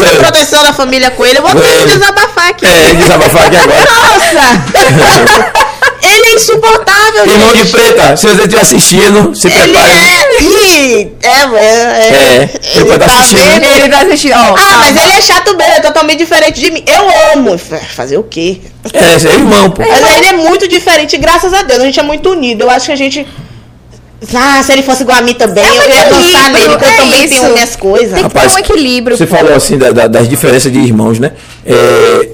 Fiz 0.00 0.12
a 0.12 0.14
proteção 0.20 0.62
da 0.62 0.72
família 0.72 1.10
com 1.10 1.24
ele. 1.24 1.38
Eu 1.38 1.42
vou 1.42 1.52
ter 1.54 1.60
que 1.62 1.82
É. 1.82 1.86
desabafar 1.86 2.48
aqui. 2.50 2.66
É, 2.66 2.94
desabafar 2.94 3.46
aqui 3.46 3.56
agora. 3.56 3.88
Nossa! 3.90 5.60
ele 6.02 6.26
é 6.26 6.34
insuportável, 6.34 7.26
Irmão 7.26 7.52
de 7.52 7.58
gente. 7.58 7.70
preta, 7.72 8.16
se 8.16 8.26
você 8.26 8.42
estiver 8.42 8.60
assistindo, 8.62 9.34
se 9.34 9.46
Ele 9.48 9.72
prepare. 9.72 9.90
é. 9.92 10.42
Ih, 10.42 11.12
É, 11.22 11.28
é, 11.28 11.64
é. 11.64 12.42
É, 12.42 12.50
ele 12.74 12.84
pode 12.86 13.04
estar 13.04 13.18
assistindo. 13.20 13.40
vendo? 13.60 13.64
Ele 13.64 13.88
tá 13.88 14.00
assistindo. 14.02 14.32
Ó, 14.34 14.54
Ah, 14.56 14.76
mas 14.78 14.96
ele 14.96 15.12
é 15.12 15.20
chato 15.20 15.56
mesmo, 15.56 15.72
é 15.74 15.80
totalmente 15.80 16.18
diferente 16.18 16.60
de 16.60 16.70
mim. 16.70 16.84
Eu 16.86 17.38
amo. 17.38 17.58
Fazer 17.58 18.16
o 18.18 18.22
quê? 18.22 18.60
É, 18.92 19.18
você 19.18 19.28
é 19.28 19.32
irmão, 19.32 19.70
pô. 19.70 19.82
Mas 19.86 20.16
ele 20.16 20.26
é 20.26 20.32
muito 20.34 20.66
diferente, 20.68 21.16
graças 21.18 21.52
a 21.52 21.62
Deus. 21.62 21.80
A 21.80 21.84
gente 21.84 22.00
é 22.00 22.02
muito 22.02 22.30
unido. 22.30 22.62
Eu 22.62 22.70
acho 22.70 22.86
que 22.86 22.92
a 22.92 22.96
gente. 22.96 23.26
Ah, 24.34 24.62
se 24.62 24.72
ele 24.72 24.82
fosse 24.82 25.02
igual 25.02 25.18
a 25.18 25.22
mim 25.22 25.32
também, 25.32 25.64
eu 25.64 25.74
ia 25.88 26.04
dançar 26.04 26.10
equilíbrio, 26.10 26.52
nele, 26.52 26.68
porque 26.68 26.84
eu 26.84 26.88
é 26.90 26.96
também 26.96 27.24
isso. 27.24 27.34
tenho 27.40 27.52
minhas 27.54 27.76
coisas. 27.76 28.14
Tem 28.20 28.28
que 28.28 28.38
ter 28.38 28.48
um 28.48 28.58
equilíbrio. 28.58 29.16
Você 29.16 29.26
pô. 29.26 29.36
falou 29.36 29.54
assim 29.54 29.78
da- 29.78 29.92
da- 29.92 30.06
das 30.06 30.28
diferenças 30.28 30.70
de 30.70 30.78
irmãos, 30.78 31.18
né? 31.18 31.32
É, 31.64 32.28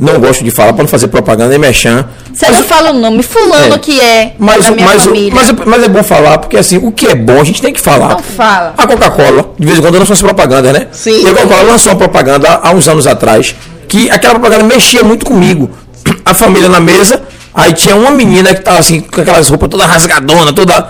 não 0.00 0.18
gosto 0.18 0.42
de 0.42 0.50
falar 0.50 0.72
para 0.72 0.82
não 0.82 0.88
fazer 0.88 1.08
propaganda 1.08 1.50
nem 1.50 1.58
mexer. 1.58 2.04
Você 2.32 2.48
não 2.50 2.62
fala 2.64 2.90
o 2.90 2.94
nome. 2.94 3.22
Fulano 3.22 3.74
É. 3.74 3.78
que 3.78 4.00
é 4.00 4.34
Mas, 4.38 4.64
da 4.64 4.70
minha 4.72 4.86
mas, 4.86 5.04
família. 5.04 5.32
mas, 5.34 5.48
é- 5.50 5.64
mas 5.66 5.82
é 5.82 5.88
bom 5.88 6.02
falar, 6.02 6.38
porque 6.38 6.56
assim, 6.56 6.78
o 6.78 6.90
que 6.90 7.06
é 7.06 7.14
bom 7.14 7.40
a 7.40 7.44
gente 7.44 7.60
tem 7.60 7.72
que 7.72 7.80
falar. 7.80 8.08
Não 8.10 8.18
fala. 8.20 8.74
A 8.78 8.86
Coca-Cola, 8.86 9.52
de 9.58 9.66
vez 9.66 9.78
em 9.78 9.82
quando 9.82 9.98
lança 9.98 10.12
umas 10.12 10.22
propagandas, 10.22 10.72
né? 10.72 10.86
Sim. 10.92 11.22
E 11.24 11.28
a 11.28 11.34
Coca-Cola 11.34 11.62
lançou 11.62 11.92
uma 11.92 11.98
propaganda 11.98 12.60
há 12.62 12.70
uns 12.72 12.88
anos 12.88 13.06
atrás, 13.06 13.54
que 13.86 14.10
aquela 14.10 14.34
propaganda 14.34 14.64
mexia 14.64 15.02
muito 15.02 15.26
comigo. 15.26 15.70
A 16.24 16.32
família 16.34 16.68
na 16.68 16.80
mesa, 16.80 17.22
aí 17.54 17.72
tinha 17.72 17.94
uma 17.94 18.10
menina 18.10 18.54
que 18.54 18.62
tava 18.62 18.78
assim, 18.78 19.00
com 19.00 19.20
aquelas 19.20 19.48
roupas 19.48 19.68
toda 19.68 19.84
rasgadona, 19.86 20.52
toda. 20.52 20.88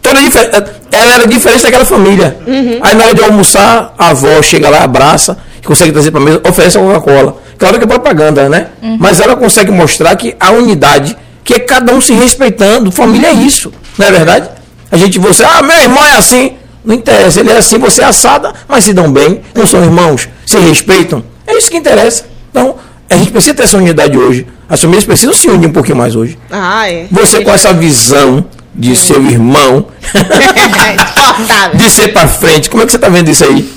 toda 0.00 0.20
diferente. 0.20 0.62
Ela 0.90 1.14
era 1.14 1.26
diferente 1.26 1.62
daquela 1.62 1.84
família. 1.84 2.36
Aí 2.82 2.94
na 2.94 3.04
hora 3.04 3.14
de 3.14 3.22
almoçar, 3.22 3.94
a 3.96 4.08
avó 4.10 4.42
chega 4.42 4.68
lá, 4.68 4.82
abraça, 4.82 5.38
e 5.62 5.66
consegue 5.66 5.92
trazer 5.92 6.10
pra 6.10 6.20
mesa, 6.20 6.40
oferece 6.46 6.76
a 6.76 6.80
Coca-Cola. 6.80 7.36
Claro 7.62 7.78
que 7.78 7.84
é 7.84 7.86
propaganda, 7.86 8.48
né? 8.48 8.66
Mas 8.98 9.20
ela 9.20 9.36
consegue 9.36 9.70
mostrar 9.70 10.16
que 10.16 10.34
a 10.40 10.50
unidade, 10.50 11.16
que 11.44 11.54
é 11.54 11.60
cada 11.60 11.94
um 11.94 12.00
se 12.00 12.12
respeitando, 12.12 12.90
família 12.90 13.28
é 13.28 13.32
isso, 13.34 13.72
não 13.96 14.04
é 14.04 14.10
verdade? 14.10 14.48
A 14.90 14.96
gente, 14.96 15.16
você, 15.20 15.44
ah, 15.44 15.62
meu 15.62 15.76
irmão 15.76 16.04
é 16.04 16.16
assim. 16.16 16.54
Não 16.84 16.92
interessa, 16.92 17.38
ele 17.38 17.52
é 17.52 17.58
assim, 17.58 17.78
você 17.78 18.02
é 18.02 18.06
assada, 18.06 18.52
mas 18.66 18.82
se 18.82 18.92
dão 18.92 19.12
bem, 19.12 19.42
não 19.54 19.64
são 19.64 19.80
irmãos, 19.80 20.28
se 20.44 20.58
respeitam. 20.58 21.22
É 21.46 21.56
isso 21.56 21.70
que 21.70 21.76
interessa. 21.76 22.24
Então, 22.50 22.74
a 23.08 23.16
gente 23.16 23.30
precisa 23.30 23.54
ter 23.54 23.62
essa 23.62 23.76
unidade 23.76 24.18
hoje. 24.18 24.44
As 24.68 24.80
famílias 24.80 25.04
precisam 25.04 25.32
se 25.32 25.48
unir 25.48 25.68
um 25.68 25.72
pouquinho 25.72 25.98
mais 25.98 26.16
hoje. 26.16 26.36
Ah, 26.50 26.90
é. 26.90 27.06
Você 27.12 27.44
com 27.44 27.52
essa 27.52 27.72
visão 27.72 28.44
de 28.74 28.96
seu 28.96 29.24
irmão, 29.24 29.86
Insuportável. 30.02 31.78
de 31.78 31.90
ser 31.90 32.08
pra 32.08 32.26
frente, 32.26 32.68
como 32.68 32.82
é 32.82 32.86
que 32.86 32.90
você 32.90 32.98
tá 32.98 33.08
vendo 33.08 33.30
isso 33.30 33.44
aí? 33.44 33.72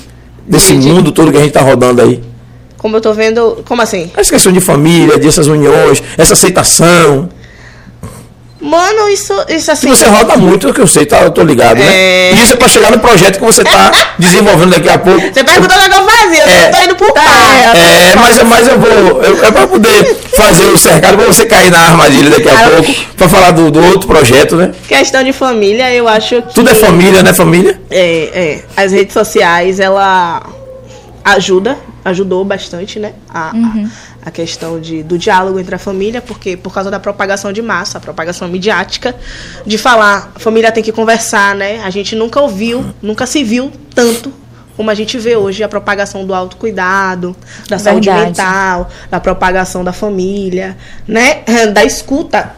Desse 0.48 0.70
Gente. 0.70 0.88
mundo 0.88 1.12
todo 1.12 1.32
que 1.32 1.38
a 1.38 1.42
gente 1.42 1.54
tá 1.54 1.62
rodando 1.62 2.02
aí. 2.02 2.20
Como 2.86 2.98
eu 2.98 3.02
tô 3.02 3.14
vendo. 3.16 3.64
Como 3.66 3.82
assim? 3.82 4.12
Essa 4.16 4.30
questão 4.30 4.52
de 4.52 4.62
família, 4.62 5.18
dessas 5.18 5.48
uniões, 5.48 6.04
essa 6.20 6.34
aceitação. 6.34 7.28
Mano, 8.62 9.10
isso, 9.10 9.34
isso 9.50 9.72
assim. 9.72 9.88
Que 9.90 9.96
você 9.96 10.06
roda 10.06 10.38
muito, 10.38 10.68
é 10.70 10.74
que 10.74 10.80
eu 10.82 10.86
sei, 10.86 11.04
tá? 11.04 11.20
Eu 11.22 11.32
tô 11.32 11.42
ligado, 11.42 11.80
né? 11.80 11.86
É. 11.88 12.34
E 12.36 12.44
isso 12.44 12.54
é 12.54 12.56
pra 12.56 12.68
chegar 12.68 12.92
no 12.92 13.00
projeto 13.00 13.40
que 13.40 13.44
você 13.44 13.64
tá 13.64 13.92
desenvolvendo 14.20 14.70
daqui 14.70 14.88
a 14.88 15.00
pouco. 15.00 15.20
Você 15.20 15.44
perguntou 15.44 15.76
o 15.76 15.82
que 15.90 15.98
eu 15.98 16.06
fazia, 16.06 16.44
É. 16.44 16.68
eu 16.68 16.72
tô 16.72 16.78
indo 16.84 16.96
por 16.96 17.12
Tá, 17.12 17.22
parte. 17.24 17.80
É, 17.80 18.16
mas, 18.18 18.44
mas 18.44 18.68
eu 18.68 18.80
vou. 18.80 19.24
eu- 19.24 19.46
é 19.46 19.52
pra 19.52 19.66
poder 19.66 20.16
fazer 20.38 20.66
o 20.68 20.78
cercado 20.78 21.18
pra 21.18 21.26
você 21.26 21.46
cair 21.48 21.72
na 21.72 21.80
armadilha 21.80 22.30
daqui 22.30 22.48
a 22.48 22.54
Ah, 22.54 22.70
pouco. 22.70 22.94
Pra 23.18 23.28
falar 23.28 23.50
do, 23.50 23.72
do 23.72 23.84
outro 23.84 24.08
projeto, 24.08 24.56
né? 24.58 24.72
Questão 24.88 25.24
de 25.24 25.34
família, 25.34 25.92
eu 25.92 26.08
acho 26.08 26.40
que. 26.44 26.54
Tudo 26.54 26.70
é 26.70 26.76
família, 26.76 27.24
né, 27.24 27.34
família? 27.34 27.82
É, 27.90 28.62
é. 28.78 28.84
As 28.84 28.92
redes 28.92 29.14
sociais, 29.14 29.80
ela 29.80 30.44
ajuda, 31.26 31.76
ajudou 32.04 32.46
bastante, 32.46 33.00
né? 33.00 33.14
A, 33.28 33.50
a, 33.50 34.28
a 34.28 34.32
questão 34.32 34.80
de, 34.80 35.02
do 35.02 35.18
diálogo 35.18 35.60
entre 35.60 35.74
a 35.74 35.80
família, 35.80 36.22
porque 36.22 36.56
por 36.56 36.72
causa 36.72 36.92
da 36.92 37.00
propagação 37.00 37.52
de 37.52 37.64
massa, 37.64 37.98
a 37.98 38.02
propagação 38.02 38.48
midiática, 38.48 39.16
de 39.66 39.76
falar, 39.76 40.32
a 40.36 40.40
família 40.40 40.72
tem 40.72 40.84
que 40.84 40.92
conversar, 40.92 41.56
né? 41.56 41.82
A 41.84 41.90
gente 41.90 42.16
nunca 42.16 42.40
ouviu, 42.40 42.86
nunca 43.02 43.26
se 43.26 43.44
viu 43.44 43.72
tanto 43.96 44.32
como 44.78 44.92
a 44.92 44.94
gente 44.94 45.18
vê 45.18 45.36
hoje 45.36 45.64
a 45.64 45.70
propagação 45.70 46.26
do 46.26 46.34
autocuidado, 46.34 47.36
da 47.68 47.80
saúde 47.80 48.10
Verdade. 48.10 48.28
mental, 48.28 48.90
da 49.10 49.20
propagação 49.20 49.84
da 49.84 49.94
família, 49.94 50.78
né? 51.08 51.44
Da 51.74 51.84
escuta. 51.84 52.56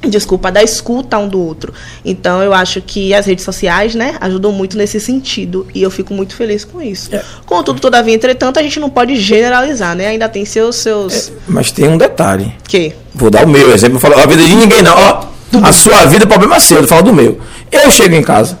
Desculpa, 0.00 0.52
da 0.52 0.62
escuta 0.62 1.18
um 1.18 1.28
do 1.28 1.40
outro. 1.40 1.72
Então 2.04 2.40
eu 2.42 2.54
acho 2.54 2.80
que 2.80 3.12
as 3.12 3.26
redes 3.26 3.44
sociais, 3.44 3.94
né, 3.94 4.16
ajudam 4.20 4.52
muito 4.52 4.76
nesse 4.76 5.00
sentido. 5.00 5.66
E 5.74 5.82
eu 5.82 5.90
fico 5.90 6.14
muito 6.14 6.36
feliz 6.36 6.64
com 6.64 6.80
isso. 6.80 7.14
É. 7.14 7.22
Contudo, 7.44 7.80
todavia, 7.80 8.14
entretanto, 8.14 8.60
a 8.60 8.62
gente 8.62 8.78
não 8.78 8.88
pode 8.88 9.16
generalizar, 9.16 9.96
né? 9.96 10.06
Ainda 10.06 10.28
tem 10.28 10.44
seus. 10.44 10.76
seus... 10.76 11.32
Mas 11.48 11.72
tem 11.72 11.88
um 11.88 11.98
detalhe. 11.98 12.54
Que? 12.68 12.92
Vou 13.12 13.28
dar 13.30 13.44
o 13.44 13.48
meu 13.48 13.72
exemplo, 13.72 13.94
não 13.94 14.00
falo 14.00 14.18
a 14.18 14.26
vida 14.26 14.42
de 14.42 14.54
ninguém, 14.54 14.82
não. 14.82 14.96
Ó, 14.96 15.26
a 15.62 15.72
sua 15.72 16.06
vida, 16.06 16.24
o 16.24 16.28
problema 16.28 16.56
é 16.56 16.60
seu, 16.60 16.78
eu 16.78 16.86
falo 16.86 17.02
do 17.02 17.12
meu. 17.12 17.40
Eu 17.72 17.90
chego 17.90 18.14
em 18.14 18.22
casa, 18.22 18.58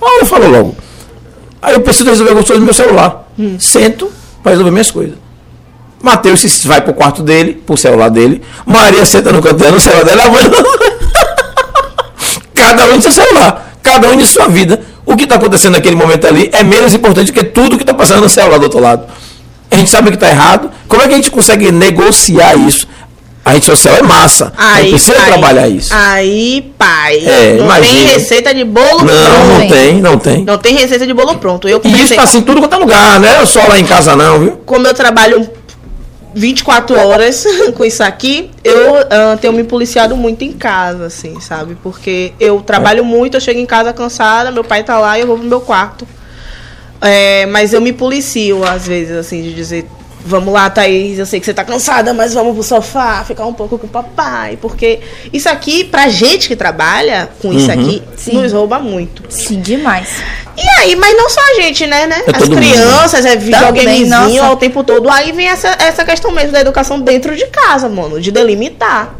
olha, 0.00 0.20
eu 0.20 0.26
falo 0.26 0.48
logo. 0.48 0.76
Aí 1.60 1.74
eu 1.74 1.80
preciso 1.80 2.08
resolver 2.08 2.30
algumas 2.30 2.46
coisas 2.46 2.60
no 2.60 2.64
meu 2.64 2.74
celular. 2.74 3.32
Sento 3.58 4.12
para 4.42 4.52
resolver 4.52 4.70
minhas 4.70 4.90
coisas. 4.90 5.25
Matheus 6.02 6.40
se 6.40 6.68
vai 6.68 6.80
pro 6.80 6.94
quarto 6.94 7.22
dele, 7.22 7.54
pro 7.66 7.76
celular 7.76 8.08
dele. 8.10 8.42
Maria 8.64 9.04
senta 9.04 9.32
no 9.32 9.42
canto 9.42 9.56
dela, 9.56 9.72
no 9.72 9.80
celular 9.80 10.04
dela. 10.04 10.22
Cada 12.54 12.84
um 12.86 12.96
de 12.98 13.02
seu 13.02 13.12
celular, 13.12 13.74
cada 13.82 14.08
um 14.08 14.16
de 14.16 14.26
sua 14.26 14.48
vida. 14.48 14.80
O 15.04 15.16
que 15.16 15.24
está 15.24 15.36
acontecendo 15.36 15.74
naquele 15.74 15.94
momento 15.94 16.26
ali 16.26 16.50
é 16.52 16.62
menos 16.64 16.94
importante 16.94 17.32
que 17.32 17.44
tudo 17.44 17.76
que 17.76 17.82
está 17.82 17.94
passando 17.94 18.22
no 18.22 18.28
celular 18.28 18.58
do 18.58 18.64
outro 18.64 18.80
lado. 18.80 19.04
A 19.70 19.76
gente 19.76 19.90
sabe 19.90 20.08
que 20.08 20.14
está 20.16 20.28
errado. 20.28 20.70
Como 20.88 21.02
é 21.02 21.06
que 21.06 21.12
a 21.12 21.16
gente 21.16 21.30
consegue 21.30 21.70
negociar 21.70 22.56
isso? 22.56 22.88
A 23.44 23.52
rede 23.52 23.66
social 23.66 23.94
é 23.94 24.02
massa. 24.02 24.52
a 24.58 24.80
gente 24.80 24.90
precisa 24.90 25.14
pai, 25.14 25.26
trabalhar 25.26 25.68
isso. 25.68 25.90
Aí, 25.94 26.72
pai. 26.76 27.18
É, 27.24 27.54
não 27.58 27.66
imagina. 27.66 27.94
tem 27.94 28.06
receita 28.14 28.52
de 28.52 28.64
bolo 28.64 29.04
Não, 29.04 29.04
pronto. 29.04 29.60
não 29.60 29.68
tem, 29.68 30.00
não 30.00 30.18
tem. 30.18 30.44
Não 30.44 30.58
tem 30.58 30.74
receita 30.74 31.06
de 31.06 31.14
bolo 31.14 31.36
pronto. 31.36 31.68
Eu 31.68 31.80
E 31.84 31.88
isso 31.88 31.96
comecei, 31.96 32.16
tá 32.16 32.24
assim 32.24 32.40
tudo 32.40 32.58
quanto 32.60 32.74
é 32.74 32.78
lugar, 32.78 33.20
não 33.20 33.28
é 33.28 33.46
só 33.46 33.60
lá 33.68 33.78
em 33.78 33.86
casa 33.86 34.16
não, 34.16 34.40
viu? 34.40 34.52
como 34.66 34.84
eu 34.84 34.94
trabalho 34.94 35.48
24 36.36 36.98
horas 36.98 37.46
com 37.74 37.82
isso 37.82 38.02
aqui, 38.02 38.50
eu 38.62 38.96
ah, 38.98 39.38
tenho 39.40 39.54
me 39.54 39.64
policiado 39.64 40.14
muito 40.14 40.44
em 40.44 40.52
casa, 40.52 41.06
assim, 41.06 41.40
sabe? 41.40 41.78
Porque 41.82 42.34
eu 42.38 42.60
trabalho 42.60 43.02
muito, 43.02 43.38
eu 43.38 43.40
chego 43.40 43.58
em 43.58 43.64
casa 43.64 43.90
cansada, 43.94 44.50
meu 44.50 44.62
pai 44.62 44.84
tá 44.84 44.98
lá 44.98 45.16
e 45.16 45.22
eu 45.22 45.26
vou 45.26 45.38
pro 45.38 45.48
meu 45.48 45.62
quarto. 45.62 46.06
É, 47.00 47.46
mas 47.46 47.72
eu 47.72 47.80
me 47.80 47.90
policio, 47.90 48.64
às 48.64 48.86
vezes, 48.86 49.16
assim, 49.16 49.42
de 49.42 49.54
dizer, 49.54 49.86
Vamos 50.28 50.52
lá, 50.52 50.68
Thaís, 50.68 51.20
eu 51.20 51.24
sei 51.26 51.38
que 51.38 51.46
você 51.46 51.54
tá 51.54 51.62
cansada, 51.62 52.12
mas 52.12 52.34
vamos 52.34 52.52
pro 52.54 52.62
sofá, 52.64 53.22
ficar 53.24 53.46
um 53.46 53.52
pouco 53.52 53.78
com 53.78 53.86
o 53.86 53.90
papai. 53.90 54.58
Porque 54.60 54.98
isso 55.32 55.48
aqui, 55.48 55.84
pra 55.84 56.08
gente 56.08 56.48
que 56.48 56.56
trabalha 56.56 57.28
com 57.40 57.52
isso 57.52 57.66
Uhum. 57.70 57.72
aqui, 57.80 58.02
Sim. 58.16 58.32
nos 58.42 58.52
rouba 58.52 58.80
muito. 58.80 59.22
Sim, 59.28 59.60
demais. 59.60 60.08
E 60.56 60.68
aí, 60.80 60.96
mas 60.96 61.16
não 61.16 61.30
só 61.30 61.40
a 61.40 61.60
gente, 61.62 61.86
né? 61.86 62.08
né? 62.08 62.22
É 62.26 62.30
As 62.32 62.38
todo 62.38 62.48
mundo, 62.50 62.56
crianças, 62.58 63.24
é 63.24 63.36
videogamezinho 63.36 64.08
nossa. 64.08 64.46
ao 64.46 64.56
tempo 64.56 64.82
todo. 64.82 65.08
Aí 65.08 65.30
vem 65.30 65.46
essa, 65.46 65.68
essa 65.78 66.04
questão 66.04 66.32
mesmo 66.32 66.50
da 66.50 66.60
educação 66.60 67.00
dentro 67.00 67.36
de 67.36 67.46
casa, 67.46 67.88
mano, 67.88 68.20
de 68.20 68.32
delimitar. 68.32 69.14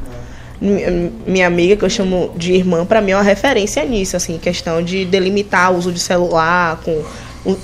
Mi- 0.61 1.13
Minha 1.25 1.47
amiga, 1.47 1.77
que 1.77 1.85
eu 1.85 1.91
chamo 1.91 2.33
de 2.35 2.53
irmã, 2.53 2.85
pra 2.85 3.01
mim 3.01 3.13
é 3.13 3.17
uma 3.17 3.23
referência 3.23 3.85
nisso, 3.85 4.17
assim, 4.17 4.39
questão 4.39 4.83
de 4.83 5.05
delimitar 5.05 5.71
o 5.73 5.77
uso 5.77 5.93
de 5.93 6.01
celular 6.01 6.81
com, 6.85 7.03
o- 7.45 7.57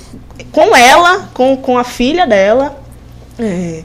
com 0.51 0.73
ela, 0.75 1.29
com, 1.33 1.57
com 1.57 1.77
a 1.77 1.83
filha 1.83 2.25
dela, 2.25 2.77
é, 3.39 3.83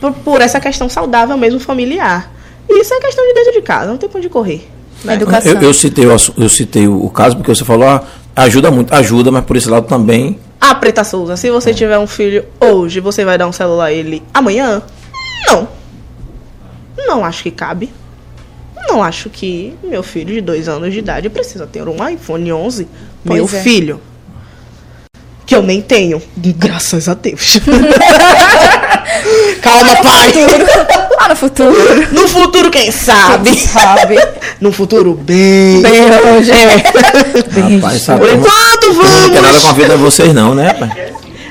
por, 0.00 0.12
por 0.12 0.40
essa 0.40 0.60
questão 0.60 0.88
saudável 0.88 1.36
mesmo 1.36 1.60
familiar. 1.60 2.32
E 2.68 2.80
isso 2.80 2.92
é 2.92 3.00
questão 3.00 3.26
de 3.26 3.34
dentro 3.34 3.52
de 3.52 3.62
casa, 3.62 3.88
não 3.88 3.96
tem 3.96 4.08
pra 4.08 4.18
onde 4.18 4.28
correr. 4.28 4.68
Na 5.04 5.14
educação. 5.14 5.52
Eu, 5.52 5.62
eu 5.62 5.74
citei, 5.74 6.06
o, 6.06 6.16
eu 6.36 6.48
citei 6.48 6.88
o, 6.88 7.08
caso 7.08 7.36
porque 7.36 7.54
você 7.54 7.64
falou, 7.64 7.88
ah, 7.88 8.02
ajuda 8.34 8.70
muito, 8.70 8.92
ajuda, 8.92 9.30
mas 9.30 9.44
por 9.44 9.56
esse 9.56 9.68
lado 9.68 9.86
também. 9.86 10.38
Ah, 10.60 10.74
Preta 10.74 11.04
Souza, 11.04 11.36
se 11.36 11.50
você 11.50 11.72
tiver 11.72 11.98
um 11.98 12.06
filho 12.06 12.44
hoje, 12.60 13.00
você 13.00 13.24
vai 13.24 13.38
dar 13.38 13.46
um 13.46 13.52
celular 13.52 13.86
a 13.86 13.92
ele 13.92 14.22
amanhã? 14.34 14.82
Não. 15.46 15.68
Não 16.96 17.24
acho 17.24 17.44
que 17.44 17.50
cabe. 17.50 17.90
Não 18.88 19.02
acho 19.02 19.30
que 19.30 19.74
meu 19.82 20.02
filho 20.02 20.34
de 20.34 20.40
dois 20.40 20.68
anos 20.68 20.92
de 20.92 20.98
idade 20.98 21.28
precisa 21.28 21.66
ter 21.66 21.86
um 21.86 22.08
iPhone 22.08 22.52
11. 22.52 22.88
meu 23.24 23.46
Pois 23.46 23.54
é. 23.54 23.62
filho. 23.62 24.00
Que 25.46 25.54
eu 25.54 25.62
nem 25.62 25.80
tenho. 25.80 26.20
Graças 26.36 27.08
a 27.08 27.14
Deus. 27.14 27.58
Calma, 29.62 29.96
pai. 29.96 30.32
Lá 31.20 31.28
no 31.28 31.36
futuro. 31.36 31.76
No 32.12 32.28
futuro, 32.28 32.70
quem 32.70 32.90
sabe? 32.90 33.56
Sabe? 33.58 34.18
No 34.60 34.72
futuro, 34.72 35.14
bem. 35.14 35.82
Bem 35.82 36.02
longe. 36.02 36.52
Rapaz, 37.76 38.02
sabe? 38.02 38.20
Por 38.20 38.30
enquanto, 38.34 38.92
Não 38.94 39.30
quer 39.30 39.40
nada 39.42 39.46
vamos. 39.48 39.62
com 39.62 39.68
a 39.68 39.72
vida 39.72 39.96
de 39.96 40.02
vocês, 40.02 40.34
não, 40.34 40.54
né, 40.54 40.68
rapaz? 40.68 40.92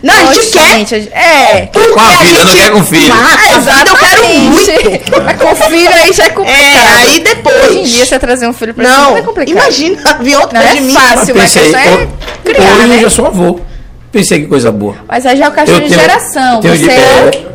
Não, 0.03 0.13
a 0.13 0.33
gente 0.33 0.39
Oxe, 0.39 0.51
quer. 0.51 0.69
gente, 0.77 0.89
gente- 1.01 1.11
é. 1.13 1.69
Com 1.73 1.99
a 1.99 2.09
vida, 2.23 2.43
não 2.45 2.55
quer 2.55 2.71
com 2.71 2.83
filho. 2.83 3.13
Ah, 3.13 3.57
exato, 3.57 3.89
eu 3.89 3.95
quero 3.97 4.27
muito. 4.27 5.23
Mas 5.25 5.41
com 5.41 5.55
filho 5.55 5.89
aí 5.91 6.13
já 6.13 6.25
é 6.25 6.29
complicado. 6.29 6.61
É, 6.61 6.97
aí 7.01 7.19
depois. 7.19 7.65
Hoje 7.65 7.79
em 7.79 7.83
dia 7.83 8.05
você 8.05 8.19
trazer 8.19 8.47
um 8.47 8.53
filho 8.53 8.73
pra 8.75 8.83
Não, 8.87 9.17
é 9.17 9.21
complicado. 9.23 9.57
imagina, 9.57 9.99
vir 10.21 10.35
outro 10.37 10.53
Não 10.57 10.61
de 10.71 10.77
é 10.77 10.81
mim. 10.81 10.93
fácil, 10.93 11.35
mas 11.35 11.51
pensei, 11.51 11.73
é 11.73 11.93
ô, 11.95 12.07
criar, 12.43 12.73
hoje 12.75 12.87
né? 12.87 12.95
eu 12.97 13.01
já 13.01 13.09
sou 13.09 13.25
avô. 13.25 13.59
Pensei 14.11 14.39
que 14.41 14.45
coisa 14.47 14.71
boa. 14.71 14.95
Mas 15.07 15.25
aí 15.25 15.35
já 15.35 15.45
é 15.45 15.49
o 15.49 15.51
caixão 15.51 15.79
de 15.79 15.89
geração. 15.89 16.61
tenho 16.61 16.75
Você 16.77 16.83
de- 16.83 16.89
é... 16.91 17.45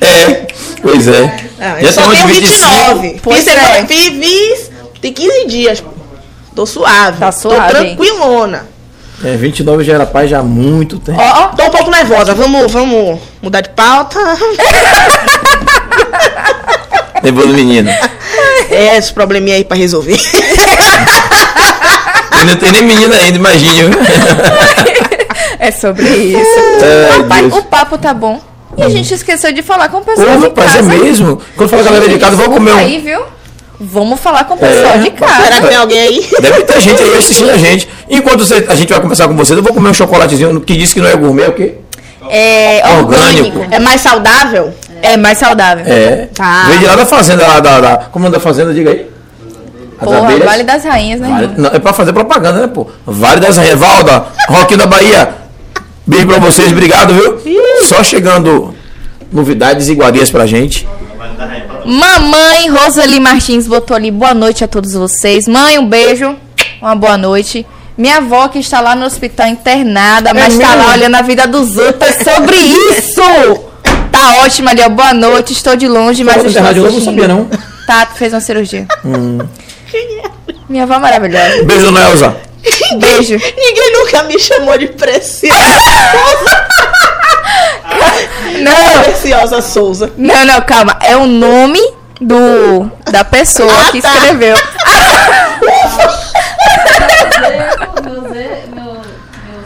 É, 0.00 0.46
pois 0.82 1.08
é. 1.08 1.36
Ah, 1.60 1.76
já 1.80 1.86
eu 1.88 1.92
só 1.92 2.02
tenho 2.10 2.24
uns 2.26 2.30
29. 2.36 3.20
Pois 3.22 3.38
Fiz, 3.44 3.46
é. 3.48 3.50
semana- 3.60 3.86
fiz, 3.86 4.08
fiz- 4.08 4.70
tem 5.00 5.12
15 5.12 5.46
dias. 5.46 5.82
Tô 6.54 6.66
suave. 6.66 7.18
Tá 7.18 7.32
suave. 7.32 7.72
Tô 7.72 7.78
tranquilona. 7.78 8.66
É, 9.24 9.34
29 9.36 9.82
já 9.82 9.94
era 9.94 10.04
pai 10.06 10.28
já 10.28 10.40
há 10.40 10.42
muito 10.42 10.98
tempo. 10.98 11.18
ó, 11.20 11.44
ó. 11.44 11.46
Tô 11.48 11.64
um 11.64 11.70
pouco 11.70 11.90
nervosa. 11.90 12.34
Vamos, 12.34 12.70
vamos 12.70 13.18
mudar 13.42 13.62
de 13.62 13.70
pauta. 13.70 14.18
Levou 17.22 17.46
do 17.46 17.54
menino. 17.54 17.88
É, 18.70 18.96
esse 18.98 19.12
probleminha 19.12 19.56
aí 19.56 19.64
pra 19.64 19.76
resolver. 19.76 20.18
E 22.38 22.44
não 22.44 22.54
tem 22.56 22.70
nem 22.70 22.82
menino 22.82 23.14
ainda, 23.14 23.38
imagine. 23.38 23.88
É 25.58 25.70
sobre 25.70 26.04
isso. 26.04 26.60
Ai, 27.12 27.18
Rapaz, 27.18 27.40
Deus. 27.42 27.54
o 27.58 27.62
papo 27.64 27.98
tá 27.98 28.12
bom. 28.14 28.40
E 28.76 28.82
a 28.82 28.88
gente 28.90 29.12
esqueceu 29.14 29.52
de 29.52 29.62
falar 29.62 29.88
com 29.88 29.98
o 29.98 30.04
pessoal 30.04 30.28
Ô, 30.34 30.36
de 30.36 30.42
rapaz, 30.44 30.72
é 30.74 30.76
casa. 30.78 30.88
mesmo? 30.88 31.40
Quando 31.56 31.70
fala 31.70 31.82
galera 31.82 32.08
de 32.08 32.18
casa, 32.18 32.36
vamos 32.36 32.54
comer 32.58 32.72
um. 32.72 32.76
Aí, 32.76 32.98
viu? 32.98 33.20
Vamos 33.80 34.20
falar 34.20 34.44
com 34.44 34.54
o 34.54 34.56
pessoal 34.58 34.94
É, 34.94 34.98
de 34.98 35.04
Será 35.04 35.26
casa. 35.26 35.60
que 35.62 35.68
tem 35.68 35.76
alguém 35.76 35.98
aí? 36.00 36.26
Deve 36.40 36.62
ter 36.62 36.80
gente 36.80 37.02
aí 37.02 37.14
assistindo 37.16 37.50
a 37.50 37.56
gente. 37.56 37.88
Enquanto 38.08 38.40
você- 38.46 38.66
a 38.68 38.74
gente 38.74 38.90
vai 38.90 39.00
conversar 39.00 39.28
com 39.28 39.36
vocês, 39.36 39.56
eu 39.56 39.62
vou 39.62 39.72
comer 39.72 39.90
um 39.90 39.94
chocolatezinho 39.94 40.60
que 40.60 40.76
diz 40.76 40.92
que 40.92 41.00
não 41.00 41.08
é 41.08 41.16
gourmet, 41.16 41.44
é 41.44 41.48
o 41.48 41.52
quê? 41.52 41.74
É 42.28 42.82
Orgânico. 42.98 43.48
orgânico. 43.58 43.66
É 43.74 43.78
mais 43.78 44.00
saudável? 44.00 44.74
É 45.02 45.16
mais 45.16 45.38
saudável. 45.38 45.84
É. 45.86 46.28
Tá. 46.34 46.64
Veio 46.68 46.80
de 46.80 46.86
lá 46.86 46.96
da 46.96 47.06
fazenda, 47.06 47.46
lá 47.46 47.60
da, 47.60 47.80
da. 47.80 47.96
Como 48.10 48.26
é 48.26 48.30
da 48.30 48.40
fazenda? 48.40 48.72
Diga 48.74 48.90
aí. 48.90 49.06
As 49.98 50.04
Porra, 50.04 50.18
abelhas. 50.18 50.44
Vale 50.44 50.62
das 50.64 50.84
Rainhas, 50.84 51.20
né? 51.20 51.28
Vale- 51.28 51.50
não, 51.56 51.70
é 51.70 51.78
pra 51.78 51.92
fazer 51.92 52.12
propaganda, 52.12 52.60
né, 52.60 52.66
pô? 52.66 52.86
Vale 53.06 53.40
das 53.40 53.56
Rainhas. 53.56 53.78
Valda, 53.78 54.26
Roquinho 54.48 54.78
da 54.80 54.86
Bahia. 54.86 55.28
Beijo 56.06 56.26
pra 56.26 56.38
vocês, 56.38 56.70
obrigado, 56.70 57.12
viu? 57.14 57.40
Só 57.82 58.02
chegando 58.04 58.74
novidades 59.32 59.88
e 59.88 59.92
iguarias 59.92 60.30
pra 60.30 60.46
gente. 60.46 60.86
Mamãe 61.84 62.68
Rosali 62.68 63.18
Martins 63.18 63.66
botou 63.66 63.96
ali 63.96 64.10
boa 64.10 64.34
noite 64.34 64.62
a 64.62 64.68
todos 64.68 64.92
vocês. 64.92 65.46
Mãe, 65.48 65.78
um 65.78 65.88
beijo. 65.88 66.36
Uma 66.80 66.94
boa 66.94 67.16
noite. 67.16 67.66
Minha 67.98 68.18
avó 68.18 68.48
que 68.48 68.58
está 68.58 68.80
lá 68.80 68.94
no 68.94 69.06
hospital 69.06 69.48
internada, 69.48 70.34
mas 70.34 70.52
está 70.54 70.74
lá 70.74 70.76
mesmo? 70.76 70.92
olhando 70.92 71.14
a 71.16 71.22
vida 71.22 71.46
dos 71.46 71.76
outros. 71.76 72.10
É 72.10 72.24
sobre 72.24 72.56
isso! 72.56 73.64
Tá 74.12 74.44
ótima 74.44 74.70
ali, 74.70 74.82
ó. 74.82 74.88
Boa 74.88 75.14
noite. 75.14 75.52
Estou 75.52 75.76
de 75.76 75.88
longe, 75.88 76.22
mas 76.22 76.36
Falou 76.36 76.50
estou 76.50 76.86
eu 76.86 76.92
não 76.92 77.00
sabia, 77.00 77.28
não. 77.28 77.48
Tá, 77.86 78.06
fez 78.14 78.32
uma 78.32 78.40
cirurgia. 78.40 78.86
Minha 80.68 80.82
avó 80.82 80.94
é 80.94 80.98
maravilhosa. 80.98 81.64
Beijo, 81.64 81.86
dona 81.86 82.10
Elza. 82.10 82.36
Beijo. 82.98 83.34
Ninguém 83.34 83.92
nunca 83.92 84.22
me 84.24 84.38
chamou 84.38 84.76
de 84.78 84.86
preciosa. 84.88 85.56
Não, 88.60 89.02
Preciosa 89.02 89.60
Souza. 89.62 90.12
não, 90.16 90.44
não, 90.44 90.60
calma. 90.62 90.96
É 91.02 91.16
o 91.16 91.26
nome 91.26 91.78
do 92.20 92.90
da 93.10 93.22
pessoa 93.24 93.70
Ah, 93.86 93.90
que 93.92 94.00
tá. 94.00 94.14
escreveu. 94.14 94.56
Meu 98.02 98.22
Zé, 98.32 98.64
meu, 98.72 98.84
meu 98.84 99.02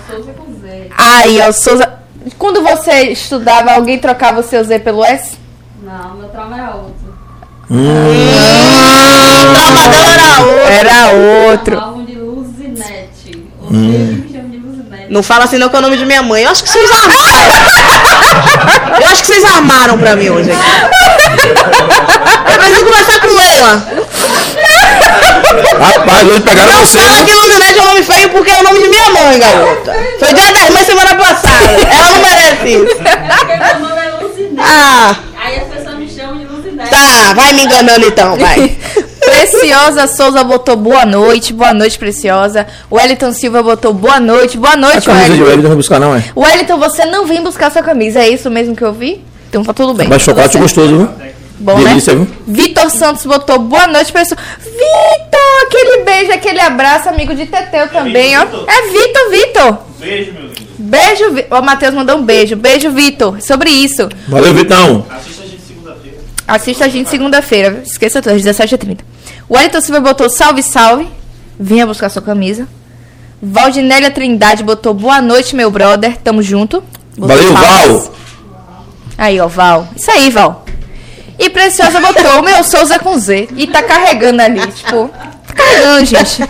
Souza 0.09 0.32
com 0.32 0.53
Z. 0.61 0.90
Aí, 0.96 1.40
ó, 1.40 1.53
Souza. 1.53 1.92
Quando 2.38 2.62
você 2.62 2.92
estudava, 3.11 3.72
alguém 3.72 3.98
trocava 3.98 4.40
o 4.40 4.42
seu 4.42 4.62
Z 4.64 4.80
pelo 4.80 5.05
S? 5.05 5.38
Não, 5.82 6.14
meu 6.16 6.28
trauma 6.28 6.57
era 6.59 6.74
outro. 6.74 7.11
Era 10.68 11.11
outro. 11.51 11.76
Chamavam 11.76 11.78
de 11.78 11.78
Luzinete. 11.78 11.78
Ou 11.78 11.78
seja, 11.78 11.78
me 11.78 11.78
chamam 11.78 11.89
de 13.70 14.56
Luzinete. 14.58 15.06
Não 15.10 15.22
fala 15.22 15.44
assim 15.44 15.58
não 15.58 15.68
que 15.68 15.76
é 15.76 15.78
o 15.78 15.82
nome 15.82 15.96
de 15.96 16.04
minha 16.04 16.22
mãe. 16.22 16.44
Eu 16.44 16.50
acho 16.50 16.62
que 16.62 16.68
vocês 16.70 16.90
armaram. 16.90 17.52
Eu 19.00 19.06
acho 19.08 19.20
que 19.22 19.26
vocês 19.28 19.44
armaram 19.44 19.98
pra 19.98 20.16
mim 20.16 20.28
hoje. 20.30 20.50
aqui. 20.50 20.60
Eu 22.52 22.58
preciso 22.58 22.84
conversar 22.84 23.20
com 23.20 23.40
ela. 23.40 23.86
Rapaz, 25.80 26.28
hoje 26.28 26.40
pegaram 26.40 26.72
você. 26.74 26.98
Fala 26.98 27.18
né? 27.18 27.24
que 27.24 27.32
Luzinete 27.34 27.78
é 27.78 27.82
um 27.82 27.86
nome 27.86 28.02
feio 28.02 28.28
porque 28.30 28.50
é 28.50 28.60
o 28.60 28.62
nome 28.62 28.82
de 28.82 28.88
minha 28.88 29.10
mãe, 29.10 29.38
garota. 29.38 29.96
Foi 30.18 30.34
dia 30.34 30.52
das 30.52 30.70
mães 30.70 30.86
semana 30.86 31.14
passada. 31.14 31.64
Ela 31.90 32.08
não 32.10 32.20
merece 32.20 32.68
isso. 32.68 33.00
É 33.02 33.16
porque 33.36 33.56
meu 33.56 33.88
nome 33.88 34.00
é. 34.00 34.10
Ah, 34.62 35.16
Aí 35.42 35.58
as 35.58 35.68
pessoas 35.68 35.96
me 35.98 36.08
chamam 36.08 36.38
de 36.38 36.44
Luzinete. 36.44 36.90
tá. 36.90 37.32
Vai 37.34 37.52
me 37.52 37.64
enganando 37.64 38.06
então, 38.06 38.36
vai. 38.36 38.76
Preciosa 39.20 40.06
Souza 40.06 40.42
botou 40.42 40.76
boa 40.76 41.04
noite, 41.04 41.52
boa 41.52 41.72
noite, 41.74 41.98
Preciosa. 41.98 42.66
O 42.90 42.96
Wellington 42.96 43.32
Silva 43.32 43.62
botou 43.62 43.92
boa 43.92 44.18
noite, 44.18 44.56
boa 44.56 44.72
A 44.72 44.76
noite, 44.76 45.06
camisa 45.06 45.34
de 45.34 45.42
Wellington. 45.42 45.44
Wellington 45.44 45.62
não 45.62 45.68
vai 45.68 45.76
buscar, 45.76 46.00
não, 46.00 46.14
é? 46.16 46.24
Wellington, 46.36 46.78
você 46.78 47.04
não 47.04 47.26
vem 47.26 47.42
buscar 47.42 47.70
sua 47.70 47.82
camisa, 47.82 48.20
é 48.20 48.28
isso 48.28 48.50
mesmo 48.50 48.74
que 48.74 48.82
eu 48.82 48.92
vi? 48.92 49.22
Então 49.48 49.62
tá 49.64 49.72
tudo 49.72 49.94
bem. 49.94 50.08
Mas 50.08 50.22
chocolate 50.22 50.52
Tudo 50.52 50.68
certo. 50.68 50.80
gostoso, 50.80 50.96
viu? 50.96 51.30
Bom, 51.58 51.78
né? 51.78 51.90
Delícia, 51.90 52.14
viu? 52.14 52.26
Vitor 52.46 52.90
Santos 52.90 53.26
botou 53.26 53.58
boa 53.58 53.86
noite, 53.86 54.10
pessoal. 54.12 54.40
Vitor, 54.58 55.66
aquele 55.66 56.04
beijo, 56.04 56.32
aquele 56.32 56.60
abraço, 56.60 57.08
amigo 57.08 57.34
de 57.34 57.46
Teteu 57.46 57.88
também, 57.88 58.38
ó. 58.38 58.46
Vitor? 58.46 58.64
É 58.66 58.82
Vitor, 58.88 59.30
Vitor. 59.30 59.78
Beijo, 59.98 60.32
meu 60.32 60.42
lindo. 60.42 60.60
Beijo, 60.78 61.24
o 61.50 61.62
Matheus 61.62 61.92
mandou 61.94 62.16
um 62.16 62.22
beijo. 62.24 62.56
Beijo, 62.56 62.90
Vitor. 62.90 63.38
Sobre 63.42 63.68
isso. 63.68 64.08
Valeu, 64.28 64.54
Vitão. 64.54 65.04
Assista 66.51 66.86
a 66.86 66.88
gente 66.88 67.09
segunda-feira. 67.09 67.80
Esqueça 67.86 68.20
tudo, 68.20 68.34
às 68.34 68.42
17h30. 68.42 68.98
O 69.48 69.55
Wellington 69.55 69.80
Silva 69.80 70.01
botou 70.01 70.28
salve, 70.28 70.64
salve. 70.64 71.07
Vinha 71.59 71.86
buscar 71.86 72.09
sua 72.09 72.20
camisa. 72.20 72.66
Valdinélia 73.40 74.11
Trindade 74.11 74.64
botou 74.64 74.92
boa 74.92 75.22
noite, 75.22 75.55
meu 75.55 75.70
brother. 75.70 76.16
Tamo 76.16 76.42
junto. 76.42 76.82
Botou 77.16 77.36
Valeu, 77.36 77.53
palmas. 77.55 78.03
Val. 78.07 78.14
Aí, 79.16 79.40
ó, 79.40 79.46
Val. 79.46 79.86
Isso 79.96 80.11
aí, 80.11 80.28
Val. 80.28 80.64
E 81.38 81.48
Preciosa 81.51 82.01
botou 82.01 82.40
o 82.40 82.42
meu 82.42 82.64
Souza 82.64 82.98
com 82.98 83.16
Z. 83.16 83.48
E 83.57 83.68
tá 83.68 83.82
carregando 83.84 84.42
ali, 84.42 84.61
tipo. 84.72 85.09
Tá 85.46 85.55
carregando, 85.55 86.05
gente. 86.05 86.44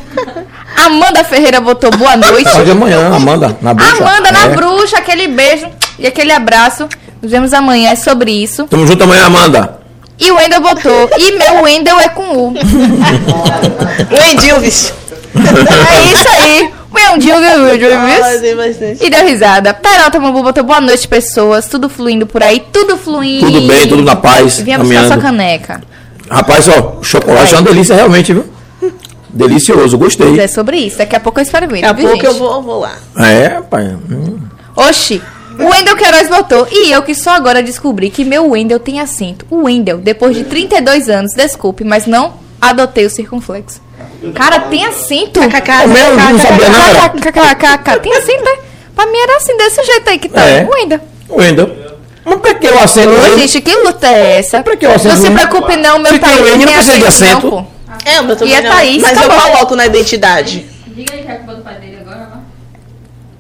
Amanda 0.76 1.22
Ferreira 1.24 1.60
botou 1.60 1.90
boa 1.90 2.16
noite. 2.16 2.50
Só 2.50 2.62
de 2.62 2.70
amanhã, 2.70 3.14
Amanda, 3.14 3.54
na 3.60 3.74
bruxa. 3.74 4.02
Amanda 4.02 4.32
na 4.32 4.44
É. 4.46 4.48
bruxa, 4.48 4.96
aquele 4.96 5.28
beijo 5.28 5.66
e 5.98 6.06
aquele 6.06 6.32
abraço. 6.32 6.88
Nos 7.20 7.30
vemos 7.30 7.52
amanhã, 7.52 7.90
é 7.90 7.96
sobre 7.96 8.30
isso. 8.32 8.64
Tamo 8.64 8.86
junto 8.86 9.04
amanhã, 9.04 9.26
Amanda. 9.26 9.79
E 10.20 10.30
o 10.30 10.36
Wendel 10.36 10.60
botou. 10.60 11.08
E 11.18 11.32
meu 11.32 11.62
Wendel 11.62 11.98
é 11.98 12.08
com 12.08 12.22
U. 12.36 12.54
O 14.10 14.22
Endilvis. 14.32 14.92
É 15.34 16.12
isso 16.12 16.28
aí. 16.28 16.70
Tem 18.40 18.56
bastante. 18.56 19.04
E 19.04 19.10
deu 19.10 19.26
risada. 19.26 19.72
Peralta 19.72 20.18
Mambu 20.18 20.42
botou 20.42 20.64
boa 20.64 20.80
noite, 20.80 21.06
pessoas. 21.06 21.66
Tudo 21.68 21.88
fluindo 21.88 22.26
por 22.26 22.42
aí, 22.42 22.64
tudo 22.72 22.96
fluindo. 22.96 23.46
Tudo 23.46 23.60
bem, 23.66 23.88
tudo 23.88 24.02
na 24.02 24.16
paz, 24.16 24.58
Vinha 24.60 24.78
buscar 24.78 25.06
sua 25.06 25.18
caneca. 25.18 25.80
Rapaz, 26.28 26.68
ó, 26.68 26.98
o 27.00 27.04
chocolate 27.04 27.54
é 27.54 27.58
uma 27.58 27.62
delícia 27.64 27.94
realmente, 27.94 28.32
viu? 28.32 28.44
Delicioso, 29.28 29.96
Mas 29.96 30.16
gostei. 30.16 30.40
é 30.40 30.48
sobre 30.48 30.76
isso. 30.78 30.98
Daqui 30.98 31.14
a 31.14 31.20
pouco 31.20 31.38
eu 31.38 31.42
experimento. 31.42 31.82
Daqui 31.82 31.86
a 31.86 31.92
viu, 31.92 32.08
pouco 32.08 32.24
eu 32.26 32.30
gente? 32.32 32.38
vou, 32.40 32.62
vou 32.62 32.80
lá. 32.80 32.92
É, 33.16 33.46
rapaz. 33.48 33.88
hum. 34.10 34.38
Oxi. 34.76 35.22
O 35.60 35.70
Wendel 35.70 35.96
Queiroz 35.96 36.28
botou. 36.28 36.66
E 36.70 36.90
eu 36.92 37.02
que 37.02 37.14
só 37.14 37.30
agora 37.30 37.62
descobri 37.62 38.10
que 38.10 38.24
meu 38.24 38.50
Wendel 38.50 38.80
tem 38.80 39.00
acento. 39.00 39.46
O 39.50 39.64
Wendel, 39.64 39.98
depois 39.98 40.36
de 40.36 40.44
32 40.44 41.08
anos, 41.08 41.32
desculpe, 41.34 41.84
mas 41.84 42.06
não 42.06 42.34
adotei 42.60 43.06
o 43.06 43.10
circunflexo. 43.10 43.80
Cara, 44.34 44.60
tem 44.60 44.84
acento. 44.84 45.40
É 45.40 45.86
mesmo? 45.86 46.16
Não 46.16 46.38
sabia 46.38 46.68
não? 46.68 47.08
KKKKK. 47.20 48.00
Tem 48.00 48.16
acento, 48.16 48.48
é? 48.48 48.58
Pra 48.94 49.06
mim 49.06 49.18
era 49.18 49.36
assim, 49.36 49.56
desse 49.56 49.82
jeito 49.84 50.10
aí 50.10 50.18
que 50.18 50.28
tá. 50.28 50.42
É. 50.42 50.64
O 50.64 50.70
Wendel. 50.74 51.00
Wendel. 51.28 51.70
Mas 52.24 52.40
pra 52.40 52.54
que 52.54 52.68
o 52.68 52.78
acento? 52.78 53.10
Ô, 53.10 53.38
gente, 53.38 53.60
que 53.60 53.74
luta 53.76 54.06
é 54.06 54.38
essa? 54.38 54.62
Pra 54.62 54.76
que 54.76 54.86
o 54.86 54.90
acento? 54.92 55.14
Não 55.14 55.22
se 55.22 55.30
preocupe 55.30 55.76
não, 55.76 55.98
meu 55.98 56.18
pai 56.18 56.42
Wendel, 56.42 56.66
não 56.66 56.72
precisa 56.74 56.98
de 56.98 57.06
acento. 57.06 57.32
não, 57.32 57.50
pô. 57.50 57.64
É, 58.04 58.20
o 58.20 58.24
meu 58.24 58.36
também 58.36 58.54
E 58.54 58.60
não. 58.60 58.70
Thaís, 58.70 59.02
Mas 59.02 59.20
eu 59.20 59.28
coloco 59.30 59.76
na 59.76 59.86
identidade. 59.86 60.66
Diga 60.88 61.14
aí 61.14 61.22
que 61.22 61.28
é 61.28 61.32
a 61.32 61.36
culpa 61.36 61.54
do 61.54 61.62
pai 61.62 61.74
dele. 61.76 61.89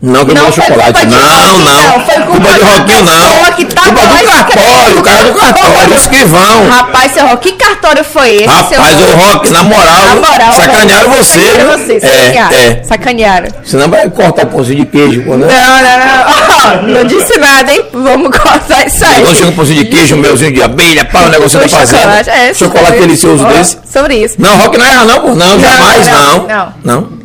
Não, 0.02 0.24
que 0.24 0.30
eu 0.30 0.34
Não 0.34 0.44
não 0.44 0.52
chocolate. 0.52 0.92
culpa 0.92 1.06
de 1.06 1.14
Não, 1.14 1.58
não. 1.58 1.58
não. 1.58 2.00
Foi 2.06 2.14
culpa 2.22 2.52
de 2.54 2.58
da 2.58 2.66
Roquinho, 2.66 3.04
não. 3.04 3.52
que 3.52 3.64
tá 3.66 3.82
culpa 3.82 4.06
do 4.06 4.24
cartório, 4.24 4.98
o 4.98 5.02
cara 5.02 5.24
do 5.24 5.34
cartório, 5.34 5.94
escrivão. 5.94 6.68
Rapaz, 6.70 7.12
seu 7.12 7.26
Rock, 7.26 7.52
que 7.52 7.56
cartório 7.62 8.02
foi 8.02 8.36
esse? 8.36 8.46
Rapaz, 8.46 8.68
seu 8.68 8.80
ô 8.80 9.16
Rock, 9.16 9.50
na 9.50 9.62
moral, 9.62 9.84
Na 10.06 10.14
moral, 10.16 10.52
sacanearam 10.54 11.10
você. 11.10 11.38
sacanearam 11.50 11.78
você, 11.78 11.96
É, 11.96 12.00
sacanearam. 12.00 12.56
é. 12.56 12.82
Sacanearam. 12.82 13.48
Senão 13.62 13.88
vai 13.90 14.08
cortar 14.08 14.44
o 14.44 14.46
pãozinho 14.46 14.78
de 14.80 14.86
queijo, 14.86 15.20
né? 15.20 15.26
Não, 15.26 15.36
não, 15.36 15.46
não. 15.46 16.30
Ó, 16.30 16.82
não 17.00 17.04
disse 17.04 17.38
nada, 17.38 17.70
hein? 17.70 17.84
Vamos 17.92 18.34
cortar 18.38 18.86
isso 18.86 19.04
aí. 19.04 19.20
Quando 19.20 19.36
chega 19.36 19.50
um 19.50 19.52
pãozinho 19.54 19.84
de 19.84 19.90
queijo, 19.90 20.14
um 20.16 20.18
melzinho 20.18 20.52
de 20.54 20.62
abelha, 20.62 21.04
pá, 21.04 21.24
o 21.24 21.28
negócio 21.28 21.60
tá 21.60 21.68
fazendo. 21.68 21.98
chocolate, 22.00 22.30
é, 22.30 22.54
chocolate 22.54 22.98
delicioso 23.00 23.44
desse. 23.44 23.76
Sobre 23.92 24.14
isso. 24.16 24.36
Não, 24.38 24.56
Rock 24.56 24.78
não 24.78 24.86
erra 24.86 25.04
não, 25.04 25.20
pô. 25.20 25.34
Não, 25.34 25.60
jamais, 25.60 26.06
não, 26.08 26.72
não. 26.84 27.19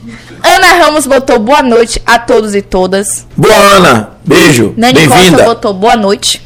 Ana 0.47 0.73
Ramos 0.85 1.07
botou 1.07 1.39
boa 1.39 1.61
noite 1.63 2.01
a 2.05 2.19
todos 2.19 2.53
e 2.53 2.61
todas. 2.61 3.25
Boa, 3.35 3.55
Ana. 3.55 4.09
Beijo. 4.23 4.73
Nani 4.77 4.93
Costa 5.07 5.15
Bem-vinda. 5.15 5.43
botou 5.43 5.73
boa 5.73 5.95
noite. 5.95 6.41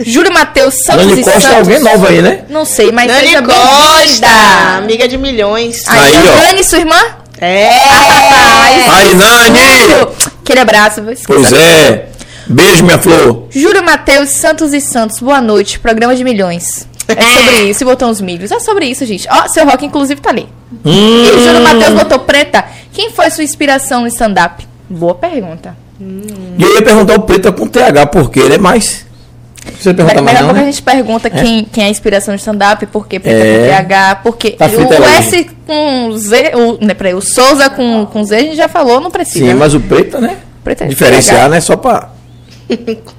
Júlio 0.00 0.32
Matheus 0.32 0.74
Santos 0.84 1.06
Nani 1.06 1.20
e 1.20 1.24
Costa 1.24 1.38
é 1.38 1.40
Santos. 1.40 1.56
alguém 1.58 1.78
nova 1.80 2.08
aí, 2.08 2.20
né? 2.22 2.44
Não 2.50 2.64
sei, 2.64 2.92
mas 2.92 3.06
Nani 3.08 3.26
seja 3.26 3.42
Costa, 3.42 4.28
amiga 4.76 5.08
de 5.08 5.16
milhões. 5.16 5.82
Aí, 5.88 6.16
Aí, 6.16 6.28
ó. 6.28 6.36
Nani, 6.46 6.62
sua 6.64 6.78
irmã? 6.78 7.00
É. 7.40 7.68
Aí, 7.68 9.14
Nani. 9.14 9.58
Aquele 10.42 10.60
abraço. 10.60 11.02
Pois 11.26 11.52
é. 11.52 12.08
Beijo, 12.46 12.84
minha 12.84 12.98
flor. 12.98 13.46
Júlio 13.50 13.82
Matheus 13.82 14.30
Santos 14.30 14.72
e 14.74 14.80
Santos, 14.80 15.20
boa 15.20 15.40
noite. 15.40 15.78
Programa 15.78 16.14
de 16.14 16.22
milhões. 16.22 16.86
É 17.08 17.22
sobre 17.22 17.62
isso. 17.70 17.82
E 17.82 17.84
botou 17.84 18.08
uns 18.08 18.20
milhos. 18.20 18.50
É 18.50 18.60
sobre 18.60 18.86
isso, 18.86 19.04
gente. 19.06 19.28
Ó, 19.30 19.48
seu 19.48 19.64
rock, 19.64 19.84
inclusive, 19.84 20.20
tá 20.20 20.30
ali. 20.30 20.48
E 20.84 21.30
o 21.30 21.38
Júlio 21.40 21.60
Hum. 21.60 21.62
Matheus 21.62 21.94
botou 21.94 22.18
preta. 22.20 22.64
Quem 22.92 23.10
foi 23.10 23.30
sua 23.30 23.44
inspiração 23.44 24.02
no 24.02 24.06
stand-up? 24.06 24.66
Boa 24.88 25.14
pergunta. 25.14 25.76
E 26.00 26.62
eu 26.62 26.74
ia 26.74 26.82
perguntar 26.82 27.14
o 27.14 27.22
Preta 27.22 27.52
com 27.52 27.66
TH, 27.66 28.06
porque 28.06 28.40
ele 28.40 28.54
é 28.54 28.58
mais. 28.58 29.06
Você 29.78 29.94
pergunta 29.94 30.20
mais 30.20 30.36
a 30.36 30.40
não, 30.40 30.48
pouco 30.48 30.60
a 30.60 30.64
né? 30.64 30.72
gente 30.72 30.82
pergunta 30.82 31.30
quem, 31.30 31.64
quem 31.64 31.84
é 31.84 31.86
a 31.86 31.90
inspiração 31.90 32.32
no 32.32 32.38
stand-up, 32.38 32.84
por 32.86 33.06
que 33.06 33.20
preta 33.20 33.38
É. 33.38 33.58
com 33.68 33.70
TH, 33.84 34.14
porque 34.24 34.50
Tá 34.50 34.66
o 34.66 35.02
aí. 35.04 35.18
S 35.18 35.50
com 35.66 36.12
Z, 36.18 36.52
o, 36.56 36.84
né, 36.84 36.94
peraí, 36.94 37.14
o 37.14 37.20
Souza 37.20 37.70
com, 37.70 38.04
com 38.06 38.24
Z 38.24 38.34
a 38.36 38.40
gente 38.40 38.56
já 38.56 38.66
falou, 38.68 39.00
não 39.00 39.10
precisa. 39.12 39.46
Sim, 39.46 39.54
mas 39.54 39.72
o 39.74 39.80
Preta, 39.80 40.20
né? 40.20 40.38
Preta 40.64 40.84
é 40.84 40.88
Diferenciar, 40.88 41.42
TH. 41.42 41.48
né? 41.48 41.60
Só 41.60 41.76
pra... 41.76 42.10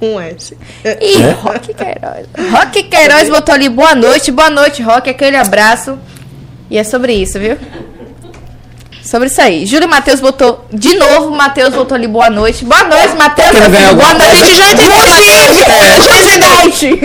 Com 0.00 0.20
S. 0.20 0.56
E 0.84 1.22
É? 1.22 1.30
Rock 1.40 1.72
Queiroz. 1.74 2.26
Rock 2.50 2.82
Queiroz 2.84 3.28
botou 3.28 3.54
ali 3.54 3.68
boa 3.68 3.94
noite, 3.94 4.30
boa 4.32 4.50
noite, 4.50 4.82
Rock, 4.82 5.08
aquele 5.10 5.36
abraço. 5.36 5.98
E 6.70 6.78
é 6.78 6.84
sobre 6.84 7.12
isso, 7.14 7.38
viu? 7.38 7.56
Sobre 9.02 9.28
isso 9.28 9.40
aí. 9.40 9.66
Júlio 9.66 9.86
Matheus 9.88 10.18
botou. 10.18 10.64
De 10.72 10.94
novo, 10.96 11.30
Matheus 11.30 11.74
botou 11.74 11.94
ali 11.94 12.06
boa 12.08 12.30
noite. 12.30 12.64
Boa 12.64 12.84
noite, 12.84 13.14
Matheus. 13.16 13.50
Boa 13.50 14.14
noite, 14.14 14.42
entendi. 14.44 14.86
Presidente. 16.08 16.96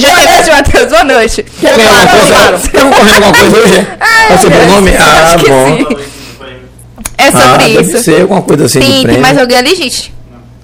Boa 0.00 0.24
noite, 0.24 0.50
Matheus. 0.50 0.88
Boa 0.88 1.04
noite. 1.04 1.42
Quer 1.60 1.76
ganhar 1.76 2.00
alguma 2.00 2.06
coisa? 2.06 2.70
Quer 2.70 2.80
concorrer 2.82 3.14
alguma 3.16 3.32
coisa 3.32 3.56
hoje? 3.58 3.86
É 4.30 4.34
o 4.34 4.38
seu 4.38 4.50
meu 4.50 4.66
nome? 4.66 4.90
Deus, 4.92 5.02
Ah, 5.02 5.36
bom. 5.36 5.78
É 7.20 7.24
sobre 7.32 7.42
Ah, 7.42 7.58
deve 7.58 7.80
isso. 7.82 7.98
ser 8.04 8.20
alguma 8.22 8.42
coisa 8.42 8.66
assim 8.66 8.78
Tem, 8.78 9.04
tem 9.04 9.18
mais 9.18 9.36
alguém 9.36 9.58
ali, 9.58 9.74
gente? 9.74 10.14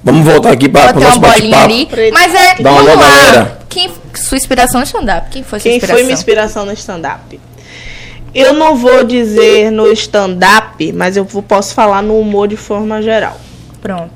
Vamos 0.05 0.25
voltar 0.27 0.53
aqui 0.53 0.69
para 0.69 0.97
o 0.97 1.01
nosso 1.01 1.19
bate-papo. 1.19 1.73
Mas 2.13 2.35
é. 2.35 2.63
Dá 2.63 2.71
uma 2.73 2.83
vamos 2.83 2.99
lá. 3.01 3.11
galera. 3.11 3.59
Quem, 3.69 3.91
sua 4.15 4.37
inspiração 4.37 4.81
no 4.81 4.87
stand-up? 4.87 5.31
Quem 5.31 5.43
foi 5.43 5.59
sua 5.59 5.63
Quem 5.65 5.77
inspiração? 5.77 5.97
foi 5.97 6.05
minha 6.05 6.15
inspiração 6.15 6.67
no 6.67 6.73
stand-up? 6.73 7.41
Eu 8.35 8.53
não 8.53 8.77
vou 8.77 9.03
dizer 9.05 9.71
no 9.71 9.91
stand-up, 9.93 10.93
mas 10.93 11.17
eu 11.17 11.25
posso 11.25 11.73
falar 11.75 12.03
no 12.03 12.19
humor 12.19 12.49
de 12.49 12.57
forma 12.57 13.01
geral, 13.01 13.41
Pronto. 13.81 14.13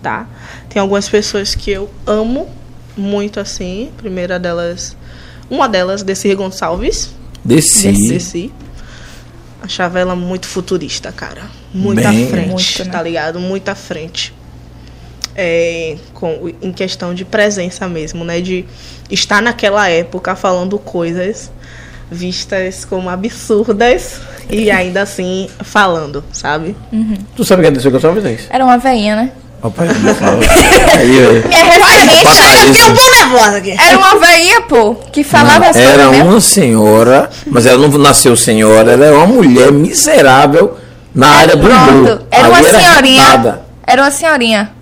tá? 0.00 0.26
Tem 0.68 0.80
algumas 0.80 1.08
pessoas 1.08 1.54
que 1.54 1.70
eu 1.72 1.90
amo 2.06 2.48
muito 2.96 3.40
assim. 3.40 3.90
Primeira 3.96 4.38
delas, 4.38 4.96
uma 5.50 5.68
delas, 5.68 6.02
Desi 6.02 6.32
Gonçalves. 6.34 7.10
Desci. 7.44 7.90
Desi. 8.08 8.52
Achava 9.62 9.98
ela 9.98 10.14
muito 10.14 10.46
futurista, 10.46 11.10
cara. 11.10 11.42
Muito 11.74 12.00
Bem. 12.02 12.26
à 12.26 12.30
frente, 12.30 12.48
Muito, 12.50 12.84
né? 12.84 12.90
tá 12.90 13.02
ligado? 13.02 13.40
Muito 13.40 13.68
à 13.68 13.74
frente. 13.74 14.32
É, 15.36 15.96
com, 16.14 16.50
em 16.62 16.72
questão 16.72 17.12
de 17.12 17.24
presença 17.24 17.86
mesmo, 17.86 18.24
né? 18.24 18.40
De 18.40 18.64
estar 19.10 19.42
naquela 19.42 19.88
época 19.88 20.34
falando 20.34 20.78
coisas 20.78 21.50
vistas 22.10 22.84
como 22.84 23.10
absurdas 23.10 24.20
e 24.48 24.70
ainda 24.70 25.02
assim 25.02 25.48
falando, 25.62 26.24
sabe? 26.32 26.76
Tu 27.34 27.44
sabe 27.44 27.62
quem 27.62 27.68
é 27.68 27.72
Desci 27.72 27.90
Gonçalves? 27.90 28.24
É 28.24 28.32
isso? 28.32 28.46
Era 28.50 28.64
uma 28.64 28.78
veinha, 28.78 29.16
né? 29.16 29.32
Fala. 30.14 30.38
Aí. 30.98 31.42
Minha 31.48 31.64
referência 31.64 32.42
Bata 32.42 32.66
isso. 32.66 32.94
tô 32.94 33.10
nervosa 33.10 33.56
aqui. 33.56 33.70
era 33.78 33.98
uma 33.98 34.18
veinha, 34.18 34.60
pô, 34.62 34.94
que 34.94 35.24
falava 35.24 35.66
as 35.66 35.76
Era 35.76 35.94
coisas 35.94 36.10
mesmo. 36.12 36.30
uma 36.30 36.40
senhora, 36.40 37.30
mas 37.46 37.66
ela 37.66 37.88
não 37.88 37.98
nasceu 37.98 38.36
senhora, 38.36 38.92
ela 38.92 39.06
era 39.06 39.16
uma 39.16 39.26
mulher 39.26 39.72
miserável 39.72 40.76
na 41.14 41.28
área 41.28 41.56
do. 41.56 41.66
Pronto. 41.66 42.26
Era 42.30 42.48
uma 42.48 42.62
senhorinha. 42.62 43.58
Era 43.86 44.02
uma 44.02 44.10
senhorinha. 44.10 44.75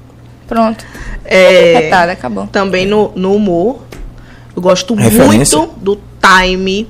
Pronto. 0.47 0.85
É, 1.25 1.81
Retada, 1.81 2.13
acabou. 2.13 2.47
também 2.47 2.87
no, 2.87 3.13
no 3.15 3.35
humor. 3.35 3.83
Eu 4.55 4.63
gosto 4.63 4.95
Referência. 4.95 5.59
muito 5.59 5.75
do 5.81 6.01
time 6.21 6.87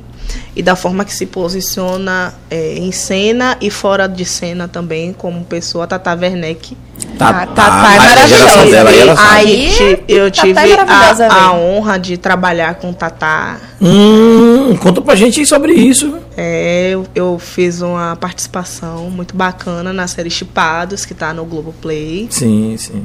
e 0.56 0.62
da 0.62 0.76
forma 0.76 1.04
que 1.04 1.12
se 1.12 1.26
posiciona 1.26 2.34
é, 2.50 2.74
em 2.76 2.92
cena 2.92 3.56
e 3.60 3.70
fora 3.70 4.06
de 4.08 4.24
cena 4.24 4.68
também, 4.68 5.12
como 5.12 5.44
pessoa, 5.44 5.86
Tata 5.86 6.14
Werneck. 6.14 6.76
Tá, 7.18 7.28
Ah, 7.28 7.32
tá, 7.32 7.46
tá, 7.46 7.64
tá, 7.64 7.70
mas 7.82 8.00
a 8.00 8.08
maravilhosa. 8.08 8.70
dela 8.70 8.90
aí, 8.90 9.00
ela 9.00 10.00
eu 10.06 10.26
é 10.26 10.30
tive 10.30 10.58
a, 10.58 11.34
a 11.46 11.52
honra 11.52 11.98
de 11.98 12.16
trabalhar 12.16 12.76
com 12.76 12.92
Tata. 12.92 13.56
Hum, 13.80 14.76
conta 14.76 15.00
pra 15.02 15.14
gente 15.16 15.44
sobre 15.44 15.72
isso. 15.72 16.18
É, 16.36 16.90
eu, 16.92 17.06
eu 17.14 17.38
fiz 17.38 17.80
uma 17.82 18.14
participação 18.16 19.10
muito 19.10 19.34
bacana 19.36 19.92
na 19.92 20.06
série 20.06 20.30
Chipados, 20.30 21.04
que 21.04 21.14
tá 21.14 21.34
no 21.34 21.44
Globoplay. 21.44 22.28
Sim, 22.30 22.76
sim. 22.78 23.04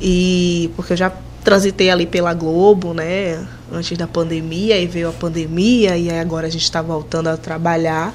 E 0.00 0.70
porque 0.76 0.92
eu 0.92 0.96
já 0.96 1.12
transitei 1.44 1.90
ali 1.90 2.06
pela 2.06 2.32
Globo, 2.34 2.92
né? 2.94 3.44
Antes 3.72 3.96
da 3.98 4.06
pandemia, 4.06 4.78
e 4.78 4.86
veio 4.86 5.08
a 5.08 5.12
pandemia, 5.12 5.96
e 5.96 6.10
aí 6.10 6.18
agora 6.18 6.46
a 6.46 6.50
gente 6.50 6.62
está 6.64 6.80
voltando 6.82 7.28
a 7.28 7.36
trabalhar. 7.36 8.14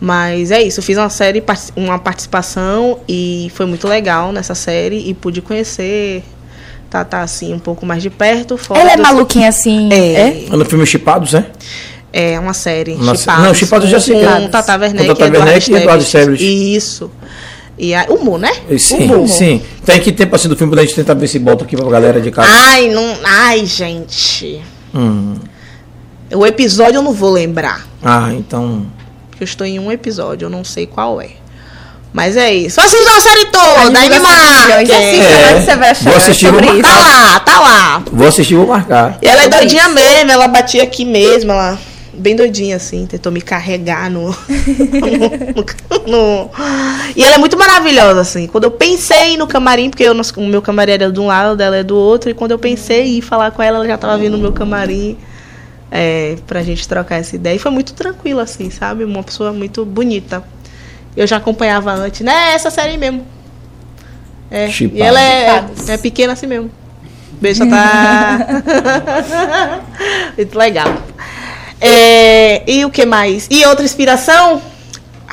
Mas 0.00 0.50
é 0.50 0.60
isso, 0.60 0.80
eu 0.80 0.84
fiz 0.84 0.98
uma 0.98 1.08
série, 1.10 1.42
uma 1.76 1.98
participação 1.98 2.98
e 3.08 3.50
foi 3.54 3.66
muito 3.66 3.86
legal 3.86 4.32
nessa 4.32 4.54
série 4.54 5.08
e 5.08 5.14
pude 5.14 5.40
conhecer 5.40 6.24
Tata 6.90 7.20
assim 7.20 7.54
um 7.54 7.58
pouco 7.58 7.86
mais 7.86 8.02
de 8.02 8.10
perto. 8.10 8.56
Fora 8.58 8.80
Ela 8.80 8.92
é 8.92 8.96
dos- 8.96 9.06
maluquinha 9.06 9.48
assim. 9.48 9.88
É, 9.92 10.46
É 10.52 10.56
no 10.56 10.64
filme 10.64 10.84
Chipados, 10.86 11.34
é? 11.34 11.46
é 12.12 12.38
uma 12.38 12.52
série. 12.52 12.94
Uma 12.94 13.14
Chipados, 13.14 13.44
não, 13.44 13.54
Chipados 13.54 13.84
eu 13.86 13.90
já 13.92 14.00
sei 14.00 14.16
que 14.18 14.24
é. 14.24 14.40
Com 14.40 14.48
Tata 14.48 14.76
Werneck 14.76 15.06
Com 15.08 15.14
Tata 15.14 15.30
Werneck 15.38 15.70
e 15.70 15.74
Eduardo 15.76 16.02
Esteves. 16.02 16.40
Isso. 16.40 17.10
E 17.78 17.94
aí, 17.94 18.06
humor, 18.08 18.38
né? 18.38 18.50
Sim, 18.78 19.04
Humor. 19.04 19.28
sim. 19.28 19.62
Tem 19.84 19.98
que 19.98 20.12
tempo 20.12 20.36
assim 20.36 20.48
do 20.48 20.56
filme 20.56 20.72
pra 20.72 20.82
gente 20.82 20.94
tentar 20.94 21.14
ver 21.14 21.26
se 21.26 21.38
volta 21.38 21.64
aqui 21.64 21.74
pra 21.76 21.88
galera 21.88 22.20
de 22.20 22.30
casa. 22.30 22.48
Ai, 22.50 22.88
não. 22.88 23.16
Ai, 23.24 23.64
gente. 23.66 24.60
Hum. 24.94 25.34
O 26.34 26.46
episódio 26.46 26.96
eu 26.98 27.02
não 27.02 27.12
vou 27.12 27.30
lembrar. 27.30 27.86
Ah, 28.02 28.28
então. 28.32 28.86
Porque 29.30 29.42
eu 29.42 29.46
estou 29.46 29.66
em 29.66 29.78
um 29.78 29.90
episódio, 29.90 30.46
eu 30.46 30.50
não 30.50 30.62
sei 30.64 30.86
qual 30.86 31.20
é. 31.20 31.30
Mas 32.12 32.36
é 32.36 32.52
isso. 32.54 32.78
Assista 32.78 33.10
a 33.10 33.20
série 33.20 33.40
A 33.40 33.46
toda, 33.46 33.90
divulgação 33.90 33.92
de 33.92 33.98
animar. 34.14 34.66
milhões, 34.66 34.90
assista, 34.90 35.24
É. 35.24 35.54
mas 35.54 35.64
você 35.64 35.76
vai 35.76 35.90
achar 35.90 36.04
Vou 36.10 36.16
assistir, 36.16 36.46
sobre 36.46 36.66
vou 36.66 36.74
isso. 36.74 36.82
Tá 36.82 36.98
lá, 36.98 37.40
tá 37.40 37.60
lá. 37.60 38.02
Vou 38.12 38.28
assistir 38.28 38.54
vou 38.54 38.66
marcar. 38.66 39.18
E 39.22 39.26
ela 39.26 39.44
é 39.44 39.48
doidinha 39.48 39.88
mesmo, 39.88 40.30
ela 40.30 40.46
batia 40.46 40.82
aqui 40.82 41.06
mesmo, 41.06 41.52
ela 41.52 41.78
bem 42.12 42.36
doidinha, 42.36 42.76
assim, 42.76 43.06
tentou 43.06 43.32
me 43.32 43.40
carregar 43.40 44.08
no, 44.10 44.28
no, 44.28 46.06
no- 46.06 46.50
E 47.16 47.22
ela 47.24 47.34
é 47.36 47.38
muito 47.38 47.56
maravilhosa, 47.58 48.20
assim. 48.20 48.46
Quando 48.46 48.64
eu 48.64 48.70
pensei 48.70 49.36
no 49.36 49.46
camarim, 49.46 49.90
porque 49.90 50.04
eu, 50.04 50.12
o 50.36 50.46
meu 50.46 50.60
camarim 50.62 50.92
era 50.92 51.10
de 51.10 51.20
um 51.20 51.26
lado, 51.26 51.56
dela 51.56 51.76
é 51.76 51.82
do 51.82 51.96
outro, 51.96 52.30
e 52.30 52.34
quando 52.34 52.50
eu 52.52 52.58
pensei 52.58 53.06
em 53.06 53.18
ir 53.18 53.22
falar 53.22 53.50
com 53.50 53.62
ela, 53.62 53.78
ela 53.78 53.86
já 53.86 53.96
tava 53.98 54.18
vindo 54.18 54.32
no 54.36 54.42
meu 54.42 54.52
camarim 54.52 55.16
é, 55.90 56.36
pra 56.46 56.62
gente 56.62 56.86
trocar 56.88 57.16
essa 57.16 57.36
ideia. 57.36 57.54
E 57.56 57.58
foi 57.58 57.70
muito 57.70 57.92
tranquilo, 57.94 58.40
assim, 58.40 58.70
sabe? 58.70 59.04
Uma 59.04 59.22
pessoa 59.22 59.52
muito 59.52 59.84
bonita. 59.84 60.42
Eu 61.16 61.26
já 61.26 61.36
acompanhava 61.36 61.92
antes, 61.92 62.20
né? 62.22 62.54
Essa 62.54 62.70
série 62.70 62.96
mesmo. 62.96 63.26
É, 64.50 64.68
e 64.68 65.02
ela 65.02 65.20
é, 65.20 65.46
Chipadas. 65.60 65.88
é 65.88 65.96
pequena 65.98 66.32
assim 66.34 66.46
mesmo. 66.46 66.70
Beijo, 67.40 67.68
tá. 67.68 68.38
Muito 70.36 70.56
legal. 70.58 70.86
É, 71.82 72.62
e 72.70 72.84
o 72.84 72.90
que 72.90 73.04
mais? 73.04 73.48
E 73.50 73.64
outra 73.66 73.84
inspiração? 73.84 74.62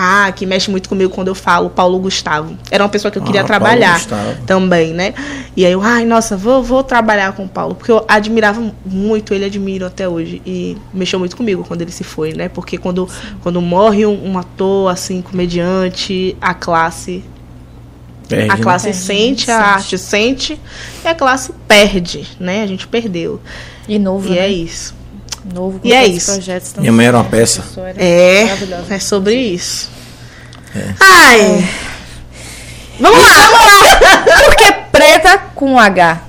Ah, 0.01 0.31
que 0.33 0.45
mexe 0.45 0.71
muito 0.71 0.87
comigo 0.87 1.13
quando 1.13 1.27
eu 1.27 1.35
falo, 1.35 1.69
Paulo 1.69 1.99
Gustavo. 1.99 2.57
Era 2.71 2.81
uma 2.85 2.89
pessoa 2.89 3.11
que 3.11 3.17
eu 3.17 3.21
queria 3.21 3.41
Ah, 3.41 3.43
Paulo 3.43 3.59
trabalhar 3.59 3.93
Gustavo. 3.95 4.37
também, 4.45 4.93
né? 4.93 5.13
E 5.57 5.65
aí 5.65 5.73
eu, 5.73 5.81
ai, 5.81 6.05
nossa, 6.05 6.37
vou, 6.37 6.63
vou 6.63 6.81
trabalhar 6.83 7.33
com 7.33 7.43
o 7.43 7.49
Paulo. 7.49 7.75
Porque 7.75 7.91
eu 7.91 8.05
admirava 8.07 8.63
muito, 8.85 9.33
ele 9.33 9.43
admiro 9.43 9.85
até 9.85 10.07
hoje. 10.07 10.41
E 10.45 10.77
mexeu 10.93 11.19
muito 11.19 11.35
comigo 11.35 11.65
quando 11.67 11.81
ele 11.81 11.91
se 11.91 12.05
foi, 12.05 12.31
né? 12.31 12.47
Porque 12.47 12.77
quando, 12.77 13.09
quando 13.43 13.61
morre 13.61 14.05
um, 14.05 14.31
um 14.31 14.37
ator, 14.37 14.89
assim, 14.89 15.21
comediante, 15.21 16.35
a 16.39 16.53
classe 16.53 17.21
Perde, 18.29 18.51
a 18.51 18.55
né? 18.55 18.63
classe 18.63 18.85
Perde, 18.85 18.99
sente, 19.01 19.51
a 19.51 19.55
sente. 19.57 19.65
arte 19.69 19.97
sente 19.97 20.59
e 21.03 21.07
a 21.09 21.15
classe 21.15 21.51
perde, 21.67 22.25
né? 22.39 22.63
A 22.63 22.67
gente 22.67 22.87
perdeu. 22.87 23.41
E 23.85 23.99
novo, 23.99 24.27
E 24.29 24.31
né? 24.35 24.37
é 24.45 24.49
isso. 24.49 24.95
Novo, 25.53 25.79
com 25.79 25.87
E 25.87 25.93
é 25.93 26.05
isso. 26.05 26.31
projetos 26.33 26.73
Minha 26.77 26.91
mãe 26.91 27.05
era 27.07 27.17
uma 27.17 27.23
peça. 27.23 27.63
É, 27.97 28.43
maravilhosa. 28.43 28.93
é 28.93 28.99
sobre 28.99 29.35
isso. 29.35 29.89
É. 30.75 30.93
Ai. 30.99 31.69
Vamos 32.99 33.19
lá, 33.19 33.33
vamos 33.33 33.65
lá. 33.81 34.23
Por 34.45 34.55
que 34.55 34.71
preta 34.91 35.37
com 35.55 35.79
H? 35.79 36.21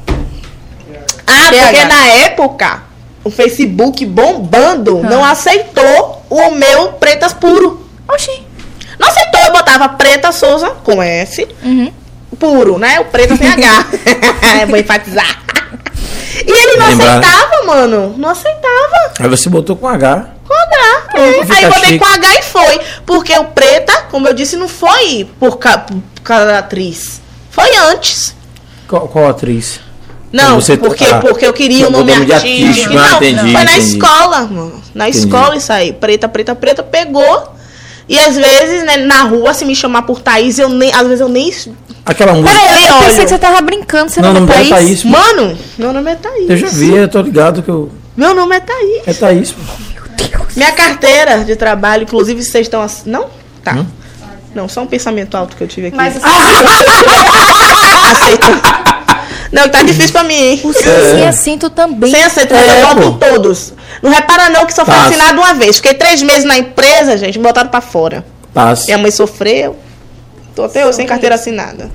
Ah, 1.27 1.51
PH. 1.51 1.63
porque 1.67 1.85
na 1.85 2.07
época 2.07 2.83
o 3.25 3.31
Facebook 3.31 4.05
bombando 4.07 5.03
não 5.03 5.25
aceitou 5.25 6.25
o 6.31 6.51
meu 6.53 6.93
pretas 6.93 7.33
puro. 7.33 7.87
Oxi. 8.09 8.43
Não 8.99 9.09
aceitou, 9.09 9.41
eu 9.43 9.53
botava 9.53 9.89
preta 9.91 10.31
Souza 10.33 10.71
com 10.85 11.03
S, 11.03 11.47
Uhum. 11.63 11.93
puro, 12.39 12.79
né? 12.79 13.01
O 13.01 13.05
preto 13.07 13.37
sem 13.37 13.49
H. 13.49 13.87
Vou 14.69 14.77
enfatizar. 14.79 15.43
E 16.47 16.51
ele 16.51 16.77
não 16.77 16.89
Lembrar. 16.89 17.19
aceitava, 17.19 17.67
mano. 17.67 18.15
Não 18.17 18.29
aceitava. 18.31 19.13
Aí 19.19 19.29
você 19.29 19.49
botou 19.49 19.77
com 19.77 19.89
H. 19.89 20.29
Com 20.47 20.55
H. 20.55 21.07
é. 21.17 21.53
Aí 21.53 21.63
eu 21.65 21.71
botei 21.71 21.89
chique. 21.91 21.99
com 21.99 22.07
H 22.07 22.39
e 22.39 22.43
foi. 22.43 22.81
Porque 23.07 23.37
o 23.39 23.45
preta, 23.47 24.03
como 24.11 24.29
eu 24.29 24.33
disse, 24.35 24.57
não 24.57 24.69
foi 24.69 25.29
por, 25.39 25.59
ca 25.59 25.79
por 25.79 26.01
causa 26.23 26.47
da 26.47 26.59
atriz. 26.59 27.21
Foi 27.51 27.75
antes. 27.77 28.35
Qual, 28.89 29.09
qual 29.09 29.29
atriz? 29.29 29.81
Não, 30.33 30.61
Você- 30.61 30.77
porque, 30.77 31.05
ah, 31.05 31.19
porque 31.19 31.45
eu 31.45 31.53
queria 31.53 31.89
o 31.89 31.91
nome 31.91 32.13
nome 32.15 32.33
artístico. 32.33 32.67
artístico, 32.69 32.95
não, 32.95 33.03
ah, 33.05 33.17
entendi, 33.17 33.41
foi 33.41 33.53
na 33.53 33.63
entendi. 33.65 33.81
escola, 33.97 34.41
mano. 34.43 34.83
Na 34.95 35.09
Entendi. 35.09 35.25
escola 35.27 35.57
isso 35.57 35.73
aí. 35.73 35.93
Preta, 35.93 36.29
preta, 36.29 36.55
preta, 36.55 36.83
pegou. 36.85 37.53
E 38.09 38.19
às 38.19 38.37
vezes, 38.37 38.85
né, 38.85 38.97
na 38.99 39.23
rua, 39.23 39.55
se 39.55 39.65
me 39.65 39.75
chamar 39.75 40.03
por 40.03 40.21
Thaís, 40.21 40.59
eu 40.59 40.69
nem. 40.69 40.93
Às 40.93 41.03
vezes 41.07 41.21
eu 41.21 41.29
nem. 41.29 41.53
Aquela 42.05 42.33
música. 42.35 42.51
Peraí, 42.59 42.87
eu 42.89 42.95
olho. 42.97 43.05
pensei 43.07 43.25
que 43.25 43.31
você 43.31 43.39
tava 43.39 43.61
brincando, 43.61 44.11
você 44.11 44.21
Não, 44.21 44.33
não, 44.33 44.45
é 44.45 44.47
Thaís? 44.47 44.69
Thaís. 44.69 45.05
Mano, 45.05 45.57
meu 45.79 45.93
nome 45.93 46.11
é 46.11 46.15
Thaís. 46.17 46.51
Eu 46.51 46.57
já 46.57 46.69
vi, 46.69 46.95
eu 46.95 47.09
tô 47.09 47.21
ligado 47.21 47.63
que 47.63 47.69
eu. 47.69 47.91
Meu 48.17 48.35
nome 48.35 48.57
é 48.57 48.61
Thaís. 48.61 49.03
É 49.07 49.13
Thaís. 49.13 49.53
pô. 49.53 49.61
Minha 50.57 50.73
carteira 50.73 51.45
de 51.45 51.55
trabalho, 51.57 52.03
inclusive, 52.03 52.43
vocês 52.43 52.67
estão. 52.67 52.83
ass- 52.83 53.03
Não? 53.07 53.27
Tá. 53.63 53.75
Hum? 53.75 53.87
Não, 54.55 54.69
só 54.69 54.83
um 54.83 54.87
pensamento 54.87 55.37
alto 55.37 55.55
que 55.57 55.63
eu 55.63 55.69
tive 55.69 55.87
aqui. 55.89 55.97
Mas 55.97 56.17
Aceita. 58.11 58.70
Não, 59.53 59.69
tá 59.69 59.83
difícil 59.83 60.13
pra 60.13 60.23
mim, 60.23 60.35
hein? 60.35 60.61
o 60.63 60.73
sem 60.73 61.27
assento 61.27 61.71
também. 61.71 62.11
Sem 62.11 62.23
aceitar, 62.23 62.57
É, 62.57 62.83
eu 62.83 62.95
boto 62.95 63.13
pô. 63.19 63.27
todos. 63.27 63.73
Não 64.03 64.11
repara 64.11 64.49
não 64.49 64.65
que 64.65 64.73
só 64.73 64.85
foi 64.85 64.95
assinado 64.95 65.39
uma 65.41 65.55
vez. 65.55 65.77
Fiquei 65.77 65.95
três 65.95 66.23
meses 66.23 66.45
na 66.45 66.57
empresa, 66.57 67.17
gente, 67.19 67.39
me 67.39 67.45
botaram 67.45 67.69
pra 67.69 67.81
fora. 67.81 68.25
Passa. 68.55 68.85
Minha 68.87 68.99
mãe 68.99 69.11
sofreu. 69.11 69.77
Tô 70.55 70.65
até 70.65 70.85
hoje 70.87 70.97
sem 70.97 71.07
carteira 71.07 71.35
assinada. 71.35 71.91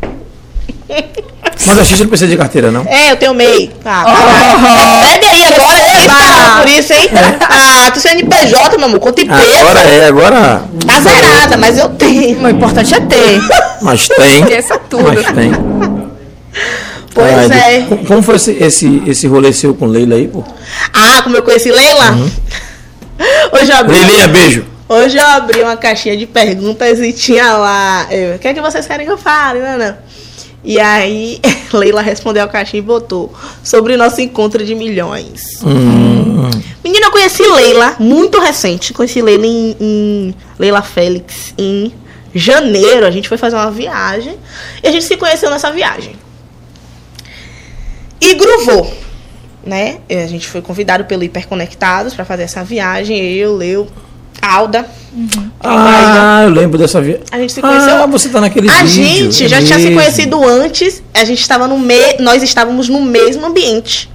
Mas 1.65 1.79
a 1.79 1.83
X 1.85 1.99
não 1.99 2.07
precisa 2.07 2.29
de 2.29 2.37
carteira, 2.37 2.69
não. 2.71 2.83
É, 2.85 3.11
eu 3.11 3.17
tenho 3.17 3.33
MEI. 3.33 3.71
Ah, 3.85 4.03
caralho. 4.03 5.01
Pede 5.01 5.25
aí 5.25 5.43
agora, 5.45 5.79
hein? 5.79 6.07
Tá 6.07 6.61
por 6.61 6.69
isso, 6.69 6.93
hein? 6.93 7.09
Ah, 7.41 7.91
tu 7.91 7.99
CNPJ, 7.99 8.77
meu 8.77 8.87
amor, 8.87 8.99
conta 8.99 9.25
peso. 9.25 9.55
Agora 9.61 9.79
é, 9.81 10.07
agora. 10.07 10.63
Tá 10.85 10.99
zerada, 10.99 11.57
mas 11.57 11.77
eu 11.77 11.89
tenho. 11.89 12.43
O 12.43 12.49
importante 12.49 12.93
é 12.93 12.99
ter. 12.99 13.41
Mas 13.81 14.07
tem. 14.07 14.41
Esqueça 14.41 14.77
tudo. 14.89 15.03
Mas 15.03 15.25
tem. 15.31 15.51
Pois 17.15 17.49
é. 17.51 17.81
co- 17.87 17.97
Como 18.05 18.21
foi 18.21 18.35
esse, 18.35 18.51
esse, 18.51 19.01
esse 19.07 19.25
rolê 19.27 19.51
seu 19.53 19.73
com 19.73 19.85
Leila 19.87 20.15
aí, 20.15 20.27
pô? 20.27 20.43
Ah, 20.93 21.21
como 21.23 21.35
eu 21.37 21.41
conheci 21.43 21.71
Leila? 21.71 22.11
Uhum. 22.11 22.29
Hoje 23.53 23.71
eu 23.71 23.77
abri. 23.77 23.95
Leilinha, 23.97 24.27
beijo. 24.27 24.65
Hoje 24.87 25.17
eu 25.17 25.25
abri 25.25 25.61
uma 25.61 25.77
caixinha 25.77 26.15
de 26.15 26.27
perguntas 26.27 26.99
e 26.99 27.11
tinha 27.13 27.53
lá. 27.57 28.05
eu, 28.11 28.35
O 28.35 28.39
que 28.39 28.47
é 28.49 28.53
que 28.53 28.61
vocês 28.61 28.85
querem 28.85 29.05
que 29.05 29.11
eu 29.11 29.17
fale? 29.17 29.59
Não. 29.59 29.97
E 30.63 30.79
aí, 30.79 31.39
Leila 31.73 32.01
respondeu 32.01 32.43
a 32.43 32.47
caixinha 32.47 32.79
e 32.79 32.85
botou 32.85 33.33
sobre 33.63 33.93
o 33.93 33.97
nosso 33.97 34.19
encontro 34.21 34.63
de 34.65 34.75
milhões. 34.75 35.41
Hum, 35.63 36.49
Menina, 36.83 37.07
eu 37.07 37.11
conheci 37.11 37.43
Leila, 37.43 37.95
muito 37.99 38.39
recente. 38.39 38.93
Conheci 38.93 39.21
Leila 39.21 39.45
em, 39.45 39.75
em- 39.79 40.35
Leila 40.59 40.81
Félix 40.81 41.53
em 41.57 41.91
janeiro. 42.33 43.05
A 43.05 43.11
gente 43.11 43.29
foi 43.29 43.37
fazer 43.37 43.55
uma 43.55 43.71
viagem 43.71 44.37
e 44.83 44.87
a 44.87 44.91
gente 44.91 45.05
se 45.05 45.15
conheceu 45.17 45.49
nessa 45.49 45.71
viagem. 45.71 46.15
E 48.25 48.33
gruvou, 48.35 48.91
né? 49.65 49.97
E 50.09 50.15
A 50.15 50.27
gente 50.27 50.47
foi 50.47 50.61
convidado 50.61 51.05
pelo 51.05 51.23
Hiperconectados 51.23 52.13
para 52.13 52.25
fazer 52.25 52.43
essa 52.43 52.63
viagem. 52.63 53.17
Eu, 53.33 53.55
Leu, 53.55 53.87
Alda. 54.41 54.85
Ah, 55.61 56.41
eu 56.43 56.49
lembro 56.49 56.77
dessa 56.77 57.01
viagem. 57.01 57.23
A 57.31 57.37
gente 57.39 57.53
se 57.53 57.61
conheceu. 57.61 57.95
Ah, 58.03 58.05
você 58.05 58.29
tá 58.29 58.41
naquele 58.41 58.69
A 58.69 58.83
vídeo. 58.83 59.31
gente 59.31 59.45
é 59.45 59.47
já 59.47 59.61
tinha 59.61 59.79
se 59.79 59.91
conhecido 59.91 60.43
antes. 60.43 61.01
A 61.13 61.23
gente 61.23 61.39
estava 61.41 61.67
no 61.67 61.77
me... 61.79 62.17
Nós 62.19 62.43
estávamos 62.43 62.89
no 62.89 63.01
mesmo 63.01 63.45
ambiente. 63.45 64.09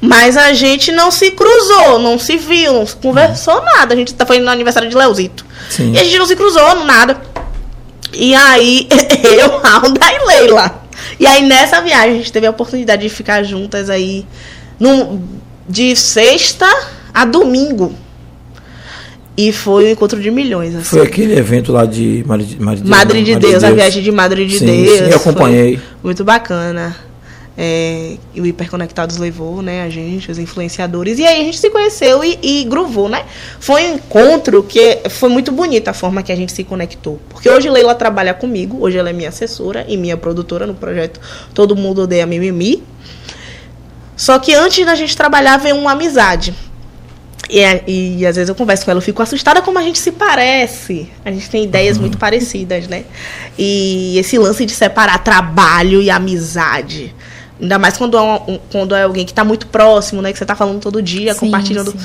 Mas 0.00 0.36
a 0.36 0.52
gente 0.52 0.92
não 0.92 1.10
se 1.10 1.30
cruzou, 1.30 1.98
não 1.98 2.18
se 2.18 2.36
viu, 2.36 2.72
não 2.74 2.86
se 2.86 2.96
conversou 2.96 3.62
nada. 3.62 3.94
A 3.94 3.96
gente 3.96 4.12
tá- 4.12 4.26
foi 4.26 4.38
no 4.38 4.50
aniversário 4.50 4.88
de 4.88 4.94
Leozito. 4.96 5.46
Sim. 5.70 5.92
E 5.92 5.98
a 5.98 6.04
gente 6.04 6.18
não 6.18 6.26
se 6.26 6.36
cruzou, 6.36 6.84
nada. 6.84 7.20
E 8.12 8.34
aí, 8.34 8.86
eu, 9.38 9.60
Alda 9.66 10.00
e 10.12 10.26
Leila. 10.26 10.83
E 11.18 11.26
aí, 11.26 11.42
nessa 11.46 11.80
viagem, 11.80 12.14
a 12.14 12.18
gente 12.18 12.32
teve 12.32 12.46
a 12.46 12.50
oportunidade 12.50 13.02
de 13.02 13.08
ficar 13.08 13.42
juntas 13.42 13.88
aí 13.90 14.26
num, 14.78 15.22
de 15.68 15.94
sexta 15.96 16.66
a 17.12 17.24
domingo. 17.24 17.94
E 19.36 19.50
foi 19.50 19.86
o 19.86 19.90
encontro 19.90 20.20
de 20.20 20.30
milhões. 20.30 20.74
Assim. 20.74 20.84
Foi 20.84 21.02
aquele 21.02 21.36
evento 21.36 21.72
lá 21.72 21.84
de 21.84 22.22
Madre 22.26 22.46
de, 22.46 22.60
Madre 22.60 22.82
de 22.82 22.88
Madre 22.88 23.22
de 23.22 23.32
Madre 23.32 23.48
Deus, 23.48 23.64
a 23.64 23.70
viagem 23.72 24.02
de 24.02 24.12
Madre 24.12 24.46
de 24.46 24.58
Sim, 24.58 24.66
Deus. 24.66 24.98
sim, 24.98 25.10
eu 25.10 25.16
acompanhei. 25.16 25.80
Muito 26.02 26.24
bacana. 26.24 26.94
É, 27.56 28.16
e 28.34 28.40
o 28.40 28.46
Hiperconectados 28.46 29.16
levou, 29.16 29.62
né, 29.62 29.82
a 29.84 29.88
gente, 29.88 30.30
os 30.30 30.38
influenciadores. 30.38 31.18
E 31.18 31.26
aí 31.26 31.40
a 31.40 31.44
gente 31.44 31.58
se 31.58 31.70
conheceu 31.70 32.24
e, 32.24 32.38
e 32.42 32.64
gruvou, 32.64 33.08
né? 33.08 33.24
Foi 33.60 33.84
um 33.84 33.94
encontro 33.94 34.62
que 34.64 34.98
foi 35.08 35.28
muito 35.28 35.52
bonita 35.52 35.92
a 35.92 35.94
forma 35.94 36.22
que 36.22 36.32
a 36.32 36.36
gente 36.36 36.52
se 36.52 36.64
conectou. 36.64 37.20
Porque 37.28 37.48
hoje 37.48 37.70
Leila 37.70 37.94
trabalha 37.94 38.34
comigo, 38.34 38.78
hoje 38.80 38.98
ela 38.98 39.10
é 39.10 39.12
minha 39.12 39.28
assessora 39.28 39.84
e 39.88 39.96
minha 39.96 40.16
produtora 40.16 40.66
no 40.66 40.74
projeto 40.74 41.20
Todo 41.54 41.76
Mundo 41.76 42.02
Odeia 42.02 42.26
Mimimi. 42.26 42.82
Só 44.16 44.38
que 44.38 44.54
antes 44.54 44.84
da 44.84 44.94
gente 44.94 45.16
trabalhar 45.16 45.56
veio 45.56 45.76
uma 45.76 45.92
amizade. 45.92 46.54
E, 47.48 47.60
é- 47.60 47.84
e 47.86 48.26
às 48.26 48.36
vezes 48.36 48.48
eu 48.48 48.54
converso 48.54 48.84
com 48.84 48.90
ela, 48.90 48.98
eu 48.98 49.02
fico 49.02 49.22
assustada 49.22 49.60
como 49.60 49.78
a 49.78 49.82
gente 49.82 49.98
se 49.98 50.10
parece. 50.12 51.08
A 51.24 51.30
gente 51.30 51.48
tem 51.50 51.64
ideias 51.64 51.98
muito 51.98 52.16
parecidas, 52.16 52.88
né? 52.88 53.04
E 53.58 54.18
esse 54.18 54.38
lance 54.38 54.64
de 54.64 54.72
separar 54.72 55.18
trabalho 55.18 56.00
e 56.00 56.10
amizade. 56.10 57.14
Ainda 57.60 57.78
mais 57.78 57.96
quando 57.96 58.16
é, 58.16 58.22
um- 58.22 58.58
quando 58.70 58.94
é 58.94 59.02
alguém 59.04 59.24
que 59.24 59.32
está 59.32 59.44
muito 59.44 59.66
próximo, 59.68 60.20
né? 60.20 60.32
Que 60.32 60.38
você 60.38 60.44
está 60.44 60.56
falando 60.56 60.80
todo 60.80 61.00
dia, 61.00 61.34
Sim, 61.34 61.40
compartilhando 61.40 61.92
sim. 61.92 61.98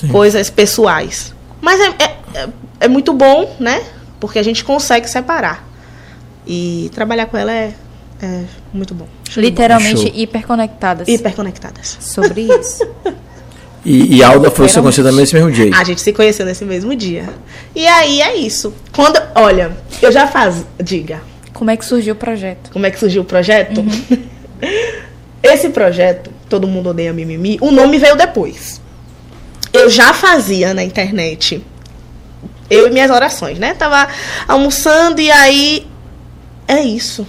Sim. 0.00 0.08
coisas 0.08 0.50
pessoais. 0.50 1.32
Mas 1.60 1.80
é, 1.80 1.86
é, 1.98 2.04
é- 2.42 2.48
é 2.80 2.88
muito 2.88 3.12
bom, 3.12 3.54
né? 3.60 3.82
Porque 4.18 4.38
a 4.38 4.42
gente 4.42 4.64
consegue 4.64 5.08
separar. 5.08 5.66
E 6.46 6.90
trabalhar 6.94 7.26
com 7.26 7.36
ela 7.36 7.52
é, 7.52 7.72
é 8.22 8.42
muito 8.72 8.94
bom. 8.94 9.06
Literalmente 9.36 10.02
Show. 10.02 10.12
hiperconectadas. 10.14 11.08
Hiperconectadas. 11.08 11.98
Sobre 12.00 12.42
isso. 12.60 12.86
E, 13.84 14.16
e 14.16 14.22
Alda 14.24 14.50
foi 14.50 14.68
se 14.68 14.80
conhecida 14.80 15.12
nesse 15.12 15.34
mesmo 15.34 15.50
dia. 15.52 15.70
A 15.76 15.84
gente 15.84 16.00
se 16.00 16.12
conheceu 16.12 16.44
nesse 16.44 16.64
mesmo 16.64 16.94
dia. 16.96 17.28
E 17.74 17.86
aí 17.86 18.20
é 18.20 18.34
isso. 18.36 18.74
Quando, 18.92 19.20
olha, 19.34 19.76
eu 20.02 20.10
já 20.10 20.26
faz, 20.26 20.64
diga, 20.82 21.20
Como 21.52 21.70
é 21.70 21.76
que 21.76 21.84
surgiu 21.84 22.14
o 22.14 22.16
projeto? 22.16 22.70
como 22.72 22.84
é 22.86 22.90
que 22.90 22.98
surgiu 22.98 23.22
o 23.22 23.24
projeto? 23.24 23.84
Esse 25.46 25.68
projeto, 25.70 26.30
Todo 26.48 26.66
Mundo 26.66 26.90
Odeia 26.90 27.12
Mimimi, 27.12 27.58
o 27.60 27.70
nome 27.70 27.98
veio 27.98 28.16
depois. 28.16 28.80
eu 29.72 29.90
já 29.90 30.14
fazia 30.14 30.72
na 30.72 30.82
internet. 30.82 31.62
Eu 32.68 32.88
e 32.88 32.90
minhas 32.90 33.10
orações, 33.10 33.58
né? 33.58 33.74
Tava 33.74 34.08
almoçando 34.48 35.20
e 35.20 35.30
aí. 35.30 35.86
É 36.66 36.80
isso. 36.80 37.26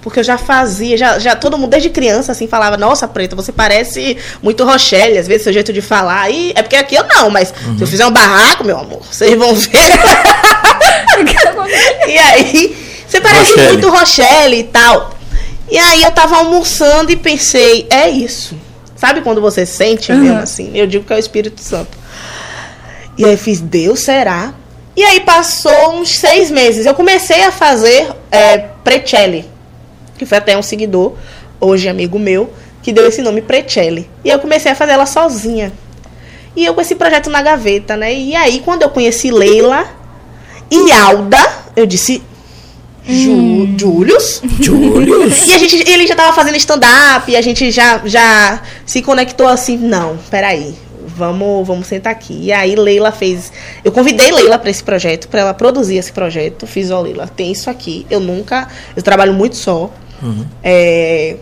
Porque 0.00 0.20
eu 0.20 0.24
já 0.24 0.36
fazia, 0.36 0.96
já, 0.98 1.18
já 1.18 1.34
todo 1.34 1.56
mundo 1.56 1.70
desde 1.70 1.88
criança 1.88 2.32
assim 2.32 2.46
falava, 2.46 2.76
nossa, 2.76 3.08
preta, 3.08 3.34
você 3.34 3.50
parece 3.50 4.18
muito 4.42 4.62
Rochelle, 4.64 5.16
às 5.16 5.26
vezes 5.26 5.44
seu 5.44 5.52
jeito 5.52 5.72
de 5.72 5.80
falar. 5.80 6.30
E 6.30 6.52
é 6.54 6.62
porque 6.62 6.76
aqui 6.76 6.94
eu 6.94 7.04
não, 7.08 7.30
mas 7.30 7.48
se 7.48 7.82
eu 7.82 7.86
fizer 7.86 8.06
um 8.06 8.10
barraco, 8.10 8.64
meu 8.64 8.78
amor, 8.78 9.02
vocês 9.10 9.34
vão 9.36 9.54
ver. 9.54 9.70
e 12.06 12.18
aí, 12.18 12.76
você 13.06 13.20
parece 13.20 13.50
Rochelle. 13.50 13.72
muito 13.72 13.90
Rochelle 13.90 14.58
e 14.58 14.64
tal. 14.64 15.13
E 15.70 15.78
aí 15.78 16.02
eu 16.02 16.10
tava 16.12 16.36
almoçando 16.36 17.10
e 17.10 17.16
pensei, 17.16 17.86
é 17.90 18.08
isso. 18.08 18.56
Sabe 18.96 19.22
quando 19.22 19.40
você 19.40 19.66
sente 19.66 20.12
mesmo 20.12 20.38
assim? 20.38 20.70
Eu 20.74 20.86
digo 20.86 21.04
que 21.04 21.12
é 21.12 21.16
o 21.16 21.18
Espírito 21.18 21.60
Santo. 21.60 21.96
E 23.16 23.24
aí 23.24 23.32
eu 23.32 23.38
fiz, 23.38 23.60
Deus, 23.60 24.00
será? 24.00 24.54
E 24.96 25.02
aí 25.02 25.20
passou 25.20 25.94
uns 25.94 26.10
seis 26.10 26.50
meses. 26.50 26.86
Eu 26.86 26.94
comecei 26.94 27.42
a 27.42 27.50
fazer 27.50 28.08
é, 28.30 28.58
Precelli, 28.58 29.44
que 30.16 30.24
foi 30.24 30.38
até 30.38 30.56
um 30.56 30.62
seguidor, 30.62 31.14
hoje 31.60 31.88
amigo 31.88 32.18
meu, 32.18 32.52
que 32.82 32.92
deu 32.92 33.06
esse 33.06 33.20
nome 33.20 33.42
Precelli. 33.42 34.08
E 34.24 34.30
eu 34.30 34.38
comecei 34.38 34.70
a 34.70 34.74
fazer 34.74 34.92
ela 34.92 35.06
sozinha. 35.06 35.72
E 36.54 36.64
eu 36.64 36.74
com 36.74 36.80
esse 36.80 36.94
projeto 36.94 37.28
na 37.28 37.42
gaveta, 37.42 37.96
né? 37.96 38.14
E 38.14 38.36
aí, 38.36 38.60
quando 38.60 38.82
eu 38.82 38.90
conheci 38.90 39.30
Leila 39.30 39.88
e 40.70 40.92
Alda, 40.92 41.38
eu 41.74 41.84
disse, 41.84 42.22
Ju, 43.06 43.68
Július? 43.78 44.42
Julius. 44.60 45.46
E 45.48 45.52
a 45.52 45.58
gente, 45.58 45.90
ele 45.90 46.06
já 46.06 46.14
tava 46.14 46.32
fazendo 46.32 46.56
stand-up, 46.56 47.30
e 47.30 47.36
a 47.36 47.42
gente 47.42 47.70
já, 47.70 48.00
já 48.04 48.62
se 48.86 49.02
conectou 49.02 49.46
assim, 49.46 49.76
não, 49.76 50.16
peraí, 50.30 50.74
vamos, 51.14 51.66
vamos 51.66 51.86
sentar 51.86 52.12
aqui. 52.12 52.38
E 52.44 52.52
aí 52.52 52.74
Leila 52.74 53.12
fez. 53.12 53.52
Eu 53.84 53.92
convidei 53.92 54.32
Leila 54.32 54.58
para 54.58 54.70
esse 54.70 54.82
projeto, 54.82 55.28
para 55.28 55.40
ela 55.40 55.54
produzir 55.54 55.96
esse 55.96 56.12
projeto. 56.12 56.66
Fiz, 56.66 56.90
ó, 56.90 57.00
Leila, 57.00 57.28
tem 57.28 57.52
isso 57.52 57.70
aqui. 57.70 58.06
Eu 58.10 58.20
nunca. 58.20 58.68
Eu 58.96 59.02
trabalho 59.02 59.32
muito 59.32 59.56
só. 59.56 59.90
É, 60.62 61.36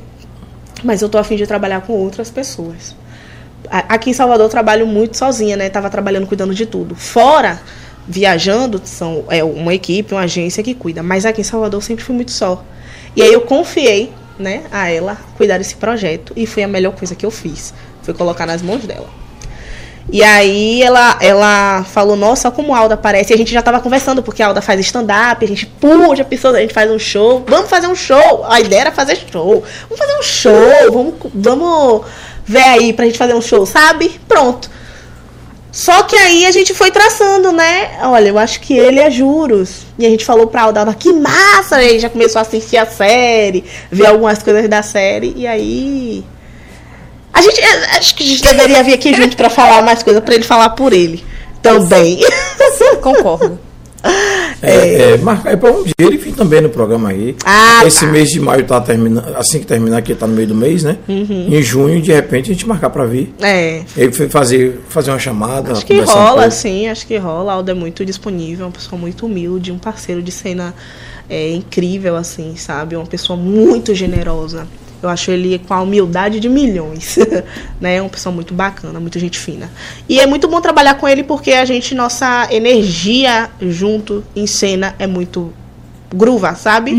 mas 0.83 1.03
eu 1.03 1.09
tô 1.09 1.19
afim 1.19 1.37
de 1.37 1.47
trabalhar 1.47 1.83
com 1.83 1.93
outras 1.93 2.31
pessoas. 2.31 2.97
Aqui 3.71 4.11
em 4.11 4.13
Salvador 4.13 4.47
eu 4.47 4.51
trabalho 4.51 4.87
muito 4.87 5.17
sozinha, 5.17 5.57
né? 5.57 5.71
Tava 5.71 5.89
trabalhando 5.89 6.27
cuidando 6.27 6.55
de 6.55 6.67
tudo. 6.67 6.95
Fora, 6.95 7.61
viajando, 8.07 8.81
são 8.85 9.25
é 9.29 9.43
uma 9.45 9.75
equipe, 9.75 10.15
uma 10.15 10.23
agência 10.23 10.63
que 10.63 10.75
cuida. 10.75 11.03
Mas 11.03 11.25
aqui 11.25 11.41
em 11.41 11.45
Salvador 11.45 11.83
sempre 11.83 12.05
fui 12.05 12.15
muito 12.15 12.33
só. 12.33 12.65
E 13.15 13.23
aí 13.23 13.33
eu 13.33 13.43
confiei, 13.43 14.13
né, 14.39 14.63
a 14.71 14.91
ela 14.91 15.17
cuidar 15.37 15.59
desse 15.59 15.77
projeto. 15.77 16.33
E 16.37 16.47
foi 16.47 16.63
a 16.63 16.69
melhor 16.69 16.93
coisa 16.93 17.15
que 17.15 17.25
eu 17.25 17.31
fiz. 17.31 17.73
Foi 18.03 18.15
colocar 18.15 18.47
nas 18.47 18.63
mãos 18.63 18.85
dela. 18.85 19.09
E 20.11 20.23
aí 20.23 20.83
ela, 20.83 21.17
ela 21.21 21.85
falou, 21.85 22.17
nossa, 22.17 22.51
como 22.51 22.75
a 22.75 22.79
Alda 22.79 22.95
aparece. 22.95 23.33
E 23.33 23.35
a 23.35 23.37
gente 23.37 23.53
já 23.53 23.63
tava 23.63 23.81
conversando, 23.81 24.23
porque 24.23 24.43
a 24.43 24.49
Alda 24.49 24.61
faz 24.61 24.81
stand-up, 24.81 25.45
a 25.45 25.49
gente, 25.49 25.67
puxa, 25.67 26.25
pessoa, 26.25 26.57
a 26.57 26.61
gente 26.61 26.75
faz 26.75 26.91
um 26.91 26.99
show. 26.99 27.45
Vamos 27.47 27.71
fazer 27.71 27.87
um 27.87 27.95
show. 27.95 28.45
A 28.49 28.61
ideia 28.61 28.83
era 28.83 28.93
fazer 28.93 29.17
show. 29.17 29.63
Vamos 29.89 29.99
fazer 29.99 30.19
um 30.19 30.23
show, 30.23 30.93
vamos, 30.93 31.15
vamos 31.33 32.07
ver 32.45 32.63
aí 32.63 32.93
pra 32.93 33.05
gente 33.05 33.19
fazer 33.19 33.35
um 33.35 33.41
show, 33.41 33.65
sabe? 33.65 34.21
Pronto. 34.27 34.69
Só 35.73 36.03
que 36.03 36.15
aí 36.15 36.45
a 36.45 36.51
gente 36.51 36.75
foi 36.75 36.91
traçando, 36.91 37.51
né? 37.51 37.93
Olha, 38.03 38.29
eu 38.29 38.39
acho 38.39 38.61
que 38.61 38.75
ele 38.77 39.01
é 39.01 39.11
juros. 39.11 39.87
E 39.99 40.05
a 40.05 40.11
gente 40.11 40.23
falou 40.25 40.47
pra 40.47 40.63
Alda, 40.65 40.81
Alda, 40.81 40.93
que 40.95 41.11
massa! 41.15 41.83
E 41.83 41.89
aí 41.93 41.99
já 41.99 42.11
começou 42.11 42.39
a 42.39 42.43
assistir 42.43 42.77
a 42.77 42.85
série, 42.85 43.65
ver 43.91 44.07
algumas 44.07 44.43
coisas 44.43 44.69
da 44.69 44.83
série. 44.83 45.33
E 45.35 45.47
aí. 45.47 46.23
A 47.33 47.41
gente. 47.41 47.59
eh, 47.59 47.97
Acho 47.97 48.15
que 48.15 48.23
a 48.23 48.27
gente 48.27 48.43
deveria 48.43 48.83
vir 48.83 48.93
aqui 48.93 49.15
junto 49.15 49.35
pra 49.35 49.49
falar 49.49 49.81
mais 49.83 50.03
coisas, 50.03 50.23
pra 50.23 50.35
ele 50.35 50.45
falar 50.45 50.69
por 50.71 50.93
ele. 50.93 51.25
Também. 51.63 52.21
Concordo. 53.01 53.59
É, 54.63 55.15
é, 55.15 55.17
marcar 55.19 55.53
é 55.53 55.57
para 55.57 55.73
um 55.73 55.83
dia 55.83 55.93
ele 55.99 56.17
vir 56.17 56.35
também 56.35 56.61
no 56.61 56.69
programa 56.69 57.09
aí. 57.09 57.35
Ah, 57.45 57.83
Esse 57.85 58.07
tá. 58.07 58.13
mês 58.13 58.29
de 58.29 58.41
maio 58.41 58.65
tá 58.65 58.81
terminando, 58.81 59.37
assim 59.37 59.59
que 59.59 59.67
terminar 59.67 59.99
aqui, 59.99 60.15
tá 60.15 60.27
no 60.27 60.35
meio 60.35 60.49
do 60.49 60.55
mês, 60.55 60.85
né? 60.85 60.99
Uhum. 61.09 61.49
Em 61.51 61.63
junho, 61.63 62.01
de 62.01 62.13
repente, 62.13 62.51
a 62.51 62.55
gente 62.55 62.67
marcar 62.67 62.91
para 62.91 63.05
vir. 63.05 63.35
É. 63.41 63.83
Ele 63.97 64.13
foi 64.13 64.29
fazer, 64.29 64.81
fazer 64.89 65.11
uma 65.11 65.19
chamada. 65.19 65.73
Acho 65.73 65.85
que 65.85 65.95
um 65.95 66.05
rola, 66.05 66.43
pouco. 66.43 66.51
sim, 66.53 66.89
acho 66.89 67.07
que 67.07 67.17
rola. 67.17 67.53
A 67.53 67.55
Alda 67.57 67.73
é 67.73 67.75
muito 67.75 68.05
disponível, 68.05 68.67
uma 68.67 68.73
pessoa 68.73 68.99
muito 68.99 69.27
humilde, 69.27 69.73
um 69.73 69.79
parceiro 69.79 70.23
de 70.23 70.31
cena 70.31 70.75
é, 71.29 71.51
incrível, 71.53 72.17
assim, 72.17 72.55
sabe? 72.57 72.95
Uma 72.95 73.07
pessoa 73.07 73.37
muito 73.37 73.95
generosa. 73.95 74.67
Eu 75.03 75.09
acho 75.09 75.31
ele 75.31 75.59
com 75.59 75.75
a 75.75 75.81
humildade 75.83 76.39
de 76.39 76.49
milhões, 76.49 77.19
né? 77.81 78.01
Uma 78.01 78.09
pessoa 78.11 78.33
muito 78.33 78.55
bacana, 78.55 79.01
muito 79.01 79.19
gente 79.19 79.39
fina. 79.39 79.71
E 80.09 80.21
é 80.21 80.27
muito 80.27 80.47
bom 80.47 80.61
trabalhar 80.61 80.95
com 80.95 81.09
ele 81.09 81.25
porque 81.25 81.53
a 81.53 81.65
gente, 81.65 81.95
nossa 81.95 82.47
energia 82.51 83.51
junto 83.61 84.25
em 84.37 84.47
cena 84.47 84.95
é 84.99 85.07
muito 85.07 85.53
gruva, 86.15 86.55
sabe? 86.55 86.93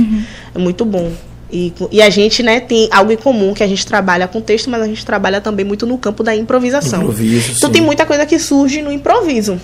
É 0.54 0.60
muito 0.60 0.84
bom. 0.84 1.12
E, 1.52 1.72
e 1.92 2.02
a 2.02 2.10
gente, 2.10 2.42
né, 2.42 2.60
tem 2.60 2.90
algo 2.92 3.12
em 3.12 3.16
comum, 3.16 3.54
que 3.54 3.62
a 3.64 3.68
gente 3.68 3.86
trabalha 3.86 4.28
com 4.28 4.42
texto, 4.42 4.72
mas 4.72 4.82
a 4.82 4.88
gente 4.88 5.06
trabalha 5.06 5.40
também 5.40 5.64
muito 5.64 5.86
no 5.86 6.00
campo 6.00 6.24
da 6.24 6.36
improvisação. 6.36 7.04
Improviso, 7.04 7.54
Então 7.56 7.70
sim. 7.70 7.74
tem 7.74 7.82
muita 7.82 8.08
coisa 8.08 8.26
que 8.26 8.40
surge 8.40 8.82
no 8.82 8.92
improviso, 8.92 9.62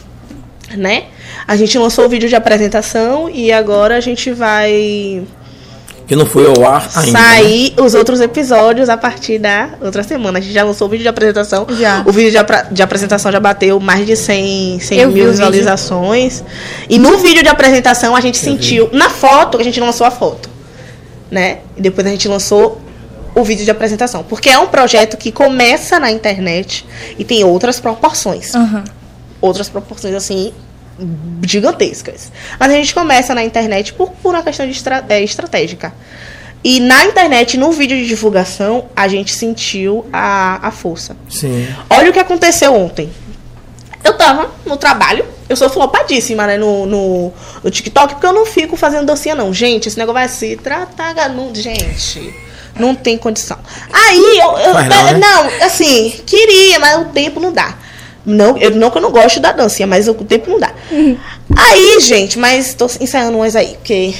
né? 0.77 1.05
A 1.47 1.55
gente 1.57 1.75
lançou 1.79 2.05
o 2.05 2.09
vídeo 2.09 2.29
de 2.29 2.35
apresentação 2.35 3.27
e 3.27 3.51
agora 3.51 3.97
a 3.97 3.99
gente 3.99 4.31
vai 4.31 5.23
Que 6.10 6.16
não 6.16 6.26
foi 6.26 6.45
ao 6.47 6.68
ar 6.68 6.89
ainda. 6.95 7.12
né? 7.12 7.20
sair 7.20 7.74
os 7.80 7.93
outros 7.93 8.20
episódios 8.20 8.89
a 8.89 8.97
partir 8.97 9.38
da 9.39 9.70
outra 9.80 10.01
semana. 10.03 10.39
A 10.39 10.41
gente 10.41 10.53
já 10.53 10.64
lançou 10.64 10.88
o 10.88 10.89
vídeo 10.89 11.03
de 11.03 11.07
apresentação. 11.07 11.68
Já. 11.80 12.03
O 12.05 12.12
vídeo 12.12 12.32
de, 12.32 12.38
apra- 12.38 12.68
de 12.72 12.82
apresentação 12.82 13.32
já 13.32 13.39
bateu 13.39 13.80
mais 13.80 14.05
de 14.07 14.18
100, 14.18 14.80
100 14.80 14.97
Eu 14.99 15.10
vi 15.12 15.22
mil 15.22 15.30
visualizações. 15.30 16.43
E 16.89 16.97
no 16.99 17.18
vídeo 17.20 17.43
de 17.43 17.49
apresentação 17.49 18.16
a 18.16 18.22
gente 18.22 18.38
sentiu, 18.39 18.89
na 18.91 19.10
foto, 19.10 19.57
a 19.60 19.64
gente 19.64 19.80
não 19.80 19.86
lançou 19.88 20.05
a 20.07 20.12
foto, 20.12 20.49
né? 21.30 21.60
E 21.78 21.82
depois 21.82 22.05
a 22.07 22.10
gente 22.10 22.28
lançou 22.28 22.82
o 23.36 23.43
vídeo 23.43 23.64
de 23.64 23.70
apresentação. 23.70 24.24
Porque 24.24 24.49
é 24.49 24.57
um 24.57 24.66
projeto 24.68 25.16
que 25.16 25.32
começa 25.32 25.99
na 25.99 26.10
internet 26.12 26.86
e 27.20 27.24
tem 27.24 27.43
outras 27.43 27.80
proporções 27.80 28.55
Aham. 28.55 28.84
outras 29.39 29.70
proporções 29.70 30.16
assim 30.16 30.51
gigantescas. 31.45 32.31
Mas 32.59 32.71
a 32.71 32.75
gente 32.75 32.93
começa 32.93 33.33
na 33.35 33.43
internet 33.43 33.93
por, 33.93 34.11
por 34.11 34.33
uma 34.33 34.43
questão 34.43 34.65
de 34.65 34.71
estra 34.71 35.03
é, 35.09 35.21
estratégica. 35.21 35.93
E 36.63 36.79
na 36.79 37.05
internet, 37.05 37.57
no 37.57 37.71
vídeo 37.71 37.97
de 37.97 38.05
divulgação, 38.05 38.89
a 38.95 39.07
gente 39.07 39.33
sentiu 39.33 40.05
a, 40.11 40.67
a 40.67 40.71
força. 40.71 41.15
Sim. 41.29 41.67
Olha 41.89 42.09
o 42.09 42.13
que 42.13 42.19
aconteceu 42.19 42.75
ontem. 42.75 43.09
Eu 44.03 44.13
tava 44.13 44.51
no 44.65 44.77
trabalho, 44.77 45.25
eu 45.47 45.55
sou 45.55 45.69
flopadíssima, 45.69 46.47
né, 46.47 46.57
no, 46.57 46.85
no, 46.85 47.33
no 47.63 47.71
TikTok, 47.71 48.15
porque 48.15 48.25
eu 48.25 48.33
não 48.33 48.45
fico 48.45 48.77
fazendo 48.77 49.05
dancinha, 49.05 49.35
não. 49.35 49.53
Gente, 49.53 49.87
esse 49.87 49.97
negócio 49.97 50.13
vai 50.13 50.29
se 50.29 50.55
tratar, 50.57 51.13
não, 51.29 51.53
gente, 51.53 52.33
não 52.77 52.95
tem 52.95 53.17
condição. 53.17 53.57
Aí, 53.91 54.39
eu, 54.39 54.57
eu 54.57 54.73
não, 54.73 54.81
né? 54.81 55.13
não, 55.17 55.65
assim, 55.65 56.21
queria, 56.25 56.79
mas 56.79 57.01
o 57.01 57.05
tempo 57.05 57.39
não 57.39 57.51
dá. 57.51 57.75
Não, 58.26 58.57
eu, 58.57 58.72
não 58.72 58.89
que 58.91 58.97
eu 58.97 59.01
não 59.01 59.11
gosto 59.11 59.39
da 59.39 59.51
dancinha, 59.51 59.88
mas 59.88 60.07
o 60.07 60.13
tempo 60.13 60.49
não 60.51 60.59
dá. 60.59 60.72
Aí, 61.57 61.99
gente, 62.01 62.38
mas 62.38 62.74
tô 62.74 62.86
ensaiando 62.99 63.38
umas 63.38 63.55
aí, 63.55 63.76
porque 63.78 64.13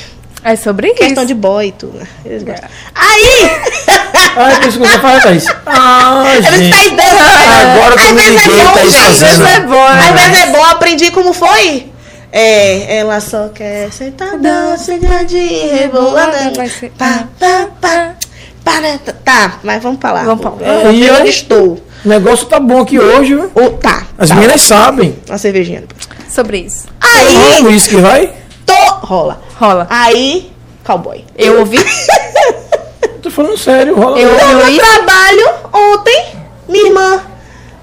É 0.44 0.56
sobre 0.56 0.92
questão 0.94 1.24
isso. 1.24 1.26
de 1.28 1.34
boy 1.34 1.68
e 1.68 1.72
tudo, 1.72 1.98
né? 2.00 2.08
Eles 2.26 2.44
gostam. 2.44 2.70
Aí, 2.96 3.50
Ah, 4.36 4.52
é 4.52 4.56
por 4.60 4.68
isso 4.70 4.80
que 4.80 4.88
você 4.88 5.00
faz, 5.00 5.24
Thaís. 5.24 5.46
Ah, 5.66 6.24
vezes 6.26 6.56
gente. 6.58 6.70
tá 6.72 6.78
aí 6.82 6.90
dando. 6.92 7.78
Agora 7.78 7.98
que 7.98 8.04
eu 8.08 8.14
me 8.14 8.22
liguei, 8.30 8.60
é 8.60 8.64
bom, 8.66 8.74
tá 8.74 8.80
aí 8.80 8.90
gente. 8.90 9.04
fazendo. 9.04 9.10
Às 9.10 9.20
vezes 9.40 9.56
é 9.56 9.60
bom. 9.62 9.90
né? 9.90 10.10
Às 10.10 10.22
vezes 10.22 10.44
é 10.44 10.52
bom. 10.52 10.64
Aprendi 10.64 11.12
como 11.12 11.34
foi. 11.34 11.86
É, 12.32 12.98
ela 12.98 13.20
só 13.20 13.50
quer 13.50 13.92
sentar 13.92 14.38
sentadinha, 14.78 15.76
rebolando. 15.76 16.56
Vai 16.56 16.70
ser- 16.70 16.92
Pá, 16.92 17.28
pá, 17.40 17.68
pá. 17.82 18.16
Para, 18.64 18.98
tá, 19.26 19.60
mas 19.64 19.82
vamos 19.82 20.00
pra 20.00 20.12
lá. 20.12 20.24
Vamos 20.24 20.42
lá. 20.62 20.68
Eu, 20.84 20.90
Aí, 20.90 21.08
eu 21.08 21.26
estou. 21.26 21.84
O 22.06 22.08
negócio 22.08 22.46
tá 22.48 22.60
bom 22.60 22.82
aqui 22.82 22.98
hoje, 23.00 23.36
viu? 23.36 23.52
Oh, 23.56 23.72
tá. 23.72 24.04
As 24.18 24.30
tá. 24.30 24.36
meninas 24.36 24.62
sabem. 24.62 25.18
Uma 25.28 25.38
cervejinha. 25.38 25.84
Sobre 26.30 26.60
isso. 26.60 26.88
Aí, 27.02 27.62
O 27.62 27.66
uísque 27.68 27.96
vai? 27.98 28.34
tô. 28.66 28.74
Rola. 29.06 29.42
Rola. 29.58 29.88
Aí, 29.90 30.52
cowboy. 30.84 31.26
Eu 31.38 31.60
ouvi. 31.60 31.78
Tô 33.22 33.30
falando 33.30 33.58
sério, 33.58 33.96
rola. 33.96 34.18
Eu- 34.18 34.30
Eu 34.30 34.72
no 34.72 34.78
trabalho 34.78 35.50
ontem, 35.74 36.26
minha 36.70 36.86
irmã. 36.88 37.22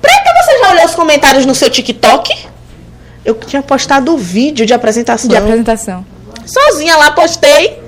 Preta, 0.00 0.30
você 0.42 0.58
já 0.60 0.70
olhou 0.70 0.84
os 0.86 0.94
comentários 0.94 1.44
no 1.44 1.54
seu 1.54 1.68
TikTok? 1.68 2.34
Eu 3.24 3.34
tinha 3.34 3.60
postado 3.62 4.14
o 4.14 4.16
vídeo 4.16 4.64
de 4.64 4.72
apresentação. 4.72 5.28
De 5.28 5.36
apresentação. 5.36 6.06
Sozinha 6.46 6.96
lá, 6.96 7.10
postei. 7.10 7.82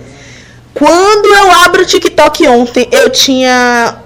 Quando 0.74 1.26
eu 1.34 1.50
abro 1.64 1.82
o 1.82 1.86
TikTok 1.86 2.46
ontem, 2.48 2.86
eu 2.92 3.08
tinha 3.08 3.96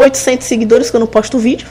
800 0.00 0.46
seguidores, 0.46 0.90
que 0.90 0.96
eu 0.96 1.00
não 1.00 1.06
posto 1.06 1.38
vídeo. 1.38 1.68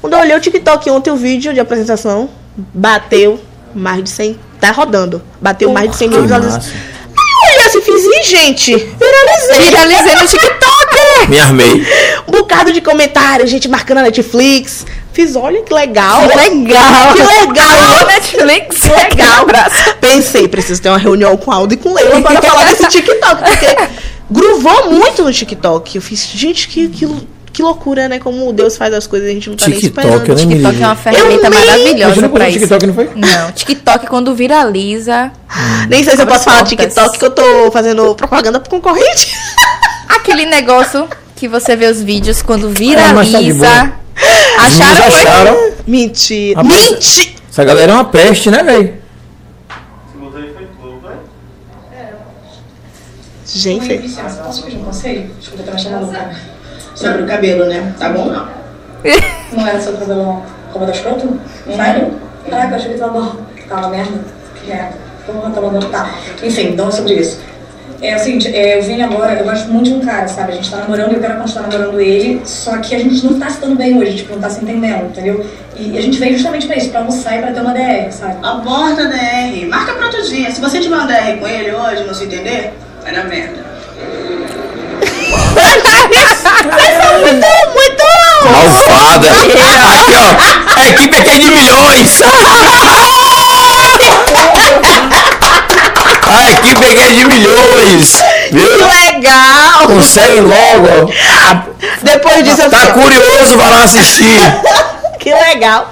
Quando 0.00 0.14
eu 0.14 0.20
olhei 0.20 0.36
o 0.36 0.40
TikTok 0.40 0.90
ontem, 0.90 1.10
o 1.10 1.16
vídeo 1.16 1.54
de 1.54 1.60
apresentação 1.60 2.28
bateu 2.56 3.40
mais 3.74 4.04
de 4.04 4.10
100. 4.10 4.38
Tá 4.60 4.70
rodando. 4.70 5.22
Bateu 5.40 5.72
mais 5.72 5.90
de 5.90 5.96
100 5.96 6.08
mil 6.08 6.22
visualizações. 6.22 6.66
Aí 6.68 7.48
eu 7.48 7.54
olhei 7.54 7.66
assim, 7.66 7.80
fiz, 7.80 8.28
gente, 8.28 8.74
viralizei. 8.74 9.70
Viralizei 9.70 10.14
no 10.14 10.26
TikTok. 10.26 10.94
Me 11.28 11.38
armei. 11.38 11.86
Um 12.28 12.32
bocado 12.32 12.72
de 12.72 12.80
comentário, 12.80 13.46
gente 13.46 13.68
marcando 13.68 13.98
a 13.98 14.02
Netflix. 14.02 14.84
Fiz, 15.12 15.36
olha 15.36 15.62
que 15.62 15.72
legal. 15.72 16.28
Que 16.28 16.36
legal. 16.36 17.14
Que 17.14 17.22
legal. 17.22 18.06
Netflix. 18.06 18.80
Que 18.80 18.88
legal. 18.88 19.46
Pensei, 20.00 20.48
preciso 20.48 20.82
ter 20.82 20.88
uma 20.88 20.98
reunião 20.98 21.36
com 21.36 21.52
Aldo 21.52 21.72
e 21.72 21.76
com 21.76 21.94
Leila 21.94 22.20
para 22.20 22.42
falar 22.42 22.64
desse 22.64 22.88
TikTok, 22.88 23.42
porque 23.42 23.76
gruvou 24.30 24.90
muito 24.90 25.22
no 25.22 25.32
TikTok. 25.32 25.96
Eu 25.96 26.02
fiz, 26.02 26.26
gente, 26.26 26.68
que, 26.68 26.88
que, 26.88 27.06
que 27.54 27.62
loucura, 27.62 28.08
né? 28.08 28.18
Como 28.18 28.52
Deus 28.52 28.76
faz 28.76 28.92
as 28.92 29.06
coisas, 29.06 29.28
a 29.28 29.32
gente 29.32 29.48
não 29.48 29.56
tá 29.56 29.68
nem 29.68 29.78
TikTok, 29.78 30.06
esperando. 30.06 30.28
eu 30.28 30.34
nem 30.36 30.46
me 30.46 30.54
TikTok 30.56 30.82
é 30.82 30.86
uma 30.86 30.96
ferramenta 30.96 31.46
Eu 31.46 31.50
nem- 31.50 31.66
maravilhosa 31.66 32.20
não 32.20 32.28
pra 32.28 32.48
isso. 32.50 32.58
TikTok, 32.58 32.86
não 32.88 32.94
foi? 32.94 33.10
Não, 33.14 33.52
TikTok 33.52 34.06
quando 34.08 34.34
viraliza. 34.34 35.30
Nem 35.88 36.02
sei 36.04 36.16
se 36.16 36.22
eu 36.22 36.26
posso 36.26 36.44
falar. 36.44 36.64
TikTok, 36.64 37.18
que 37.18 37.24
eu 37.24 37.30
tô 37.30 37.70
fazendo 37.70 38.14
propaganda 38.16 38.58
pro 38.60 38.68
concorrente. 38.70 39.32
Aquele 40.08 40.44
negócio 40.46 41.08
que 41.36 41.46
você 41.48 41.76
vê 41.76 41.86
os 41.86 42.02
vídeos 42.02 42.42
quando 42.42 42.66
Ah, 42.66 42.70
tá 42.70 42.74
viraliza. 43.22 43.66
acharam, 44.58 44.94
meninos 44.96 45.14
foi? 45.14 45.20
acharam. 45.22 45.72
Mentira. 45.86 46.60
A 46.60 46.64
Mentira! 46.64 47.34
Essa 47.50 47.64
galera 47.64 47.92
é 47.92 47.94
uma 47.94 48.04
peste, 48.06 48.50
né, 48.50 48.62
velho? 48.64 49.04
Gente, 53.46 53.88
Oi, 53.88 53.96
licença, 53.98 54.42
posso 54.42 54.64
pedir 54.64 54.78
um 54.78 54.84
conselho? 54.84 55.30
Desculpa, 55.38 55.62
eu 55.62 55.66
tava 55.66 55.78
chamando 55.78 56.08
o 56.08 56.12
cara. 56.12 56.34
Sobre 56.94 57.22
o 57.22 57.26
cabelo, 57.26 57.66
né? 57.66 57.92
Tá 57.98 58.10
bom 58.10 58.26
não? 58.26 58.46
Não 59.52 59.66
era 59.66 59.80
sobre 59.80 59.96
o 59.96 60.06
cabelo 60.06 60.42
como 60.72 60.86
da 60.86 60.92
escroto? 60.92 61.38
Sério? 61.66 62.12
Caraca, 62.48 62.72
eu 62.72 62.76
achei 62.76 62.92
que 62.92 62.98
tava 62.98 63.20
bom. 63.20 63.36
Tava 63.68 63.88
merda. 63.88 64.20
Que 64.54 64.68
merda. 64.68 64.92
Porra, 65.26 65.50
tava 65.50 65.68
bom. 65.68 65.80
Tá. 65.80 66.14
Enfim, 66.42 66.70
então 66.72 66.88
é 66.88 66.90
sobre 66.90 67.14
isso. 67.14 67.40
É 68.02 68.16
o 68.16 68.18
seguinte, 68.18 68.54
é, 68.54 68.76
eu 68.78 68.82
vim 68.82 69.00
agora, 69.00 69.32
eu 69.32 69.44
gosto 69.44 69.68
muito 69.70 69.86
de 69.86 69.94
um 69.94 70.00
cara, 70.00 70.28
sabe? 70.28 70.52
A 70.52 70.54
gente 70.56 70.70
tá 70.70 70.78
namorando 70.78 71.12
e 71.12 71.14
eu 71.14 71.20
quero 71.20 71.40
continuar 71.40 71.68
namorando 71.68 72.00
ele, 72.00 72.42
só 72.44 72.76
que 72.78 72.94
a 72.94 72.98
gente 72.98 73.24
não 73.24 73.38
tá 73.38 73.48
se 73.48 73.60
dando 73.60 73.76
bem 73.76 73.96
hoje, 73.96 74.16
tipo, 74.16 74.34
não 74.34 74.40
tá 74.42 74.50
se 74.50 74.62
entendendo, 74.62 75.06
entendeu? 75.06 75.46
E 75.76 75.96
a 75.96 76.02
gente 76.02 76.18
veio 76.18 76.34
justamente 76.34 76.66
pra 76.66 76.76
isso, 76.76 76.90
pra 76.90 77.00
almoçar 77.00 77.38
e 77.38 77.40
pra 77.40 77.52
ter 77.52 77.60
uma 77.60 77.72
DR, 77.72 78.10
sabe? 78.10 78.36
Aborta 78.42 79.06
DR. 79.06 79.66
Marca 79.68 79.94
pra 79.94 80.06
outro 80.06 80.22
dia. 80.22 80.50
Se 80.50 80.60
você 80.60 80.80
tiver 80.80 80.94
uma 80.94 81.06
DR 81.06 81.38
com 81.38 81.48
ele 81.48 81.72
hoje, 81.72 82.04
não 82.04 82.12
se 82.12 82.24
entender, 82.24 82.74
vai 83.02 83.12
na 83.12 83.24
merda. 83.24 83.63
Muito 86.64 88.04
Malvada. 88.44 89.28
Aqui, 89.28 90.14
ó. 90.14 90.80
A 90.80 90.86
equipe 90.86 91.16
aqui 91.16 91.30
é 91.30 91.38
de 91.38 91.50
milhões. 91.50 92.20
A 96.26 96.50
equipe 96.50 96.84
aqui 96.84 97.02
é 97.02 97.08
de 97.08 97.24
milhões. 97.26 98.22
Viu? 98.52 98.78
Que 98.78 98.84
legal! 98.84 99.86
Consegue 99.86 100.40
logo. 100.40 101.12
Depois 102.02 102.44
disso 102.44 102.62
eu 102.62 102.70
Tá 102.70 102.86
curioso, 102.88 103.56
vai 103.56 103.70
lá 103.70 103.84
assistir. 103.84 104.40
Que 105.24 105.32
legal! 105.32 105.90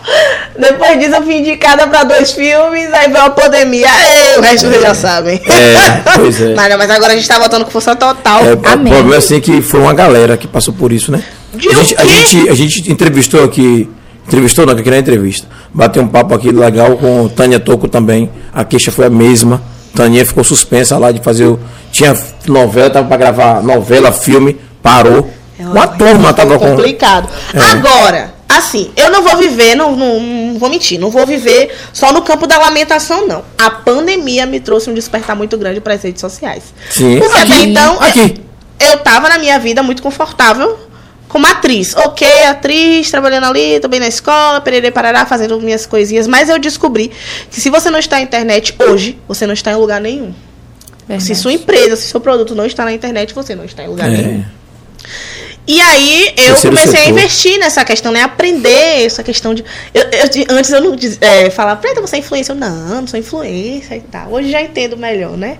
Depois 0.59 0.99
disso 0.99 1.15
eu 1.17 1.23
fui 1.23 1.37
indicada 1.37 1.87
pra 1.87 2.05
dois 2.05 2.33
filmes, 2.33 2.93
aí 2.93 3.11
veio 3.11 3.25
a 3.25 3.31
pandemia. 3.31 3.87
Ei, 3.89 4.39
o 4.39 4.43
resto 4.43 4.69
vocês 4.69 4.83
já 4.83 4.95
sabem. 4.95 5.41
É, 5.47 6.17
pois 6.17 6.41
é. 6.41 6.55
Mas, 6.57 6.71
não, 6.71 6.79
mas 6.79 6.91
agora 6.91 7.13
a 7.13 7.17
gente 7.17 7.27
tá 7.27 7.39
voltando 7.39 7.65
com 7.65 7.71
força 7.71 7.97
total. 7.97 8.41
É, 8.45 8.53
o 8.55 8.61
Amém. 8.73 8.93
problema 8.93 9.15
é 9.15 9.19
assim 9.19 9.41
que 9.41 9.63
foi 9.63 9.81
uma 9.81 9.95
galera 9.95 10.37
que 10.37 10.47
passou 10.47 10.75
por 10.75 10.93
isso, 10.93 11.11
né? 11.11 11.23
De 11.55 11.69
a, 11.69 11.73
o 11.73 11.75
gente, 11.75 11.97
a, 11.99 12.05
gente, 12.05 12.49
a 12.51 12.55
gente 12.55 12.93
entrevistou 12.93 13.43
aqui, 13.45 13.89
entrevistou 14.27 14.67
não, 14.67 14.75
que 14.75 14.81
aqui 14.83 14.91
na 14.91 14.99
entrevista. 14.99 15.47
Bateu 15.73 16.03
um 16.03 16.09
papo 16.09 16.35
aqui 16.35 16.51
legal 16.53 16.97
com 16.99 17.29
Tânia 17.29 17.59
Toco 17.59 17.89
também. 17.89 18.31
A 18.53 18.63
queixa 18.65 18.91
foi 18.93 19.07
a 19.07 19.11
mesma. 19.11 19.63
Tânia 19.95 20.25
ficou 20.25 20.45
suspensa 20.45 20.97
lá 20.99 21.11
de 21.13 21.21
fazer. 21.23 21.45
o- 21.47 21.59
Tinha 21.91 22.15
novela, 22.47 22.91
tava 22.91 23.09
pra 23.09 23.17
gravar 23.17 23.63
novela, 23.63 24.13
filme, 24.13 24.59
parou. 24.83 25.31
Uma 25.59 25.87
turma 25.87 26.33
tava 26.35 26.59
com. 26.59 26.71
complicado. 26.77 27.29
É. 27.55 27.59
Agora, 27.61 28.35
assim, 28.53 28.91
eu 28.97 29.11
não 29.11 29.23
vou 29.23 29.37
viver, 29.37 29.75
não, 29.75 29.95
não, 29.97 30.21
não 30.21 30.59
vou 30.59 30.69
mentir, 30.69 30.99
não 30.99 31.11
vou 31.11 31.27
viver 31.27 31.75
só 31.93 32.13
no 32.13 32.23
campo 32.23 32.47
da 32.47 32.59
lamentação, 32.59 33.27
não. 33.27 33.45
A 33.59 33.71
pandemia 33.71 34.47
me 34.47 34.61
trouxe 34.61 34.91
um 34.91 34.95
despertar 34.95 35.37
muito 35.37 35.57
grande 35.57 35.81
para 35.81 35.95
as 35.95 36.03
redes 36.03 36.21
sociais. 36.21 36.63
Sim, 36.91 37.19
Porque 37.19 37.39
até 37.39 37.55
aqui, 37.55 37.65
então, 37.65 38.01
aqui. 38.01 38.41
eu 38.81 38.99
tava 38.99 39.29
na 39.29 39.39
minha 39.39 39.59
vida 39.59 39.83
muito 39.83 40.03
confortável 40.03 40.79
como 41.29 41.47
atriz. 41.47 41.95
Ok, 41.97 42.29
atriz, 42.45 43.11
trabalhando 43.11 43.45
ali, 43.45 43.81
tô 43.81 43.89
bem 43.89 43.99
na 43.99 44.07
escola, 44.09 44.61
pererê, 44.61 44.91
parará, 44.91 45.25
fazendo 45.25 45.59
minhas 45.61 45.87
coisinhas. 45.87 46.27
Mas 46.27 46.51
eu 46.51 46.59
descobri 46.59 47.11
que 47.51 47.61
se 47.61 47.71
você 47.71 47.89
não 47.91 47.99
está 47.99 48.17
na 48.17 48.23
internet 48.23 48.75
hoje, 48.79 49.19
você 49.27 49.47
não 49.47 49.55
está 49.55 49.73
em 49.73 49.77
lugar 49.77 50.01
nenhum. 50.01 50.35
Se 51.19 51.35
sua 51.35 51.53
empresa, 51.53 51.97
se 51.97 52.09
seu 52.09 52.21
produto 52.21 52.55
não 52.55 52.65
está 52.65 52.85
na 52.85 52.93
internet, 52.93 53.35
você 53.35 53.55
não 53.55 53.65
está 53.65 53.83
em 53.83 53.89
lugar 53.89 54.09
nenhum. 54.09 54.45
E 55.67 55.81
aí 55.81 56.27
eu 56.29 56.35
Terceiro 56.55 56.77
comecei 56.77 57.01
a 57.01 57.09
investir 57.09 57.59
nessa 57.59 57.85
questão, 57.85 58.11
né? 58.11 58.23
Aprender 58.23 59.05
essa 59.07 59.23
questão 59.23 59.55
de. 59.55 59.65
eu- 59.95 60.03
eu- 60.03 60.57
antes 60.57 60.73
eu 60.73 60.81
não 60.81 60.97
é, 61.21 61.51
falava, 61.51 61.81
Preta, 61.81 62.01
você 62.01 62.17
é 62.17 62.19
influência? 62.19 62.53
Eu, 62.53 62.57
não, 62.57 63.01
não 63.01 63.07
sou 63.07 63.19
influência 63.19 63.95
e 63.97 64.01
tal. 64.01 64.33
Hoje 64.33 64.51
já 64.51 64.61
entendo 64.61 64.97
melhor, 64.97 65.37
né? 65.37 65.59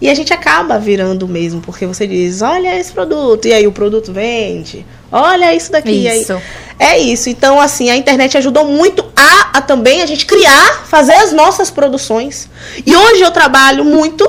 E 0.00 0.10
a 0.10 0.14
gente 0.14 0.30
acaba 0.32 0.78
virando 0.78 1.26
mesmo, 1.26 1.62
porque 1.62 1.86
você 1.86 2.06
diz, 2.06 2.42
olha 2.42 2.78
esse 2.78 2.92
produto, 2.92 3.46
e 3.48 3.52
aí 3.54 3.66
o 3.66 3.72
produto 3.72 4.12
vende. 4.12 4.84
Olha 5.10 5.54
isso 5.54 5.72
daqui. 5.72 5.88
e 6.02 6.08
aí- 6.08 6.20
Isso. 6.20 6.42
é 6.78 6.98
isso. 6.98 7.30
Então, 7.30 7.58
assim, 7.58 7.88
a 7.88 7.96
internet 7.96 8.36
ajudou 8.36 8.66
muito 8.66 9.02
a, 9.16 9.58
a 9.58 9.60
também 9.62 10.02
a 10.02 10.06
gente 10.06 10.26
criar, 10.26 10.84
fazer 10.86 11.14
as 11.14 11.32
nossas 11.32 11.70
produções. 11.70 12.46
E 12.84 12.94
hoje 12.94 13.22
eu 13.22 13.30
trabalho 13.30 13.84
muito 13.86 14.28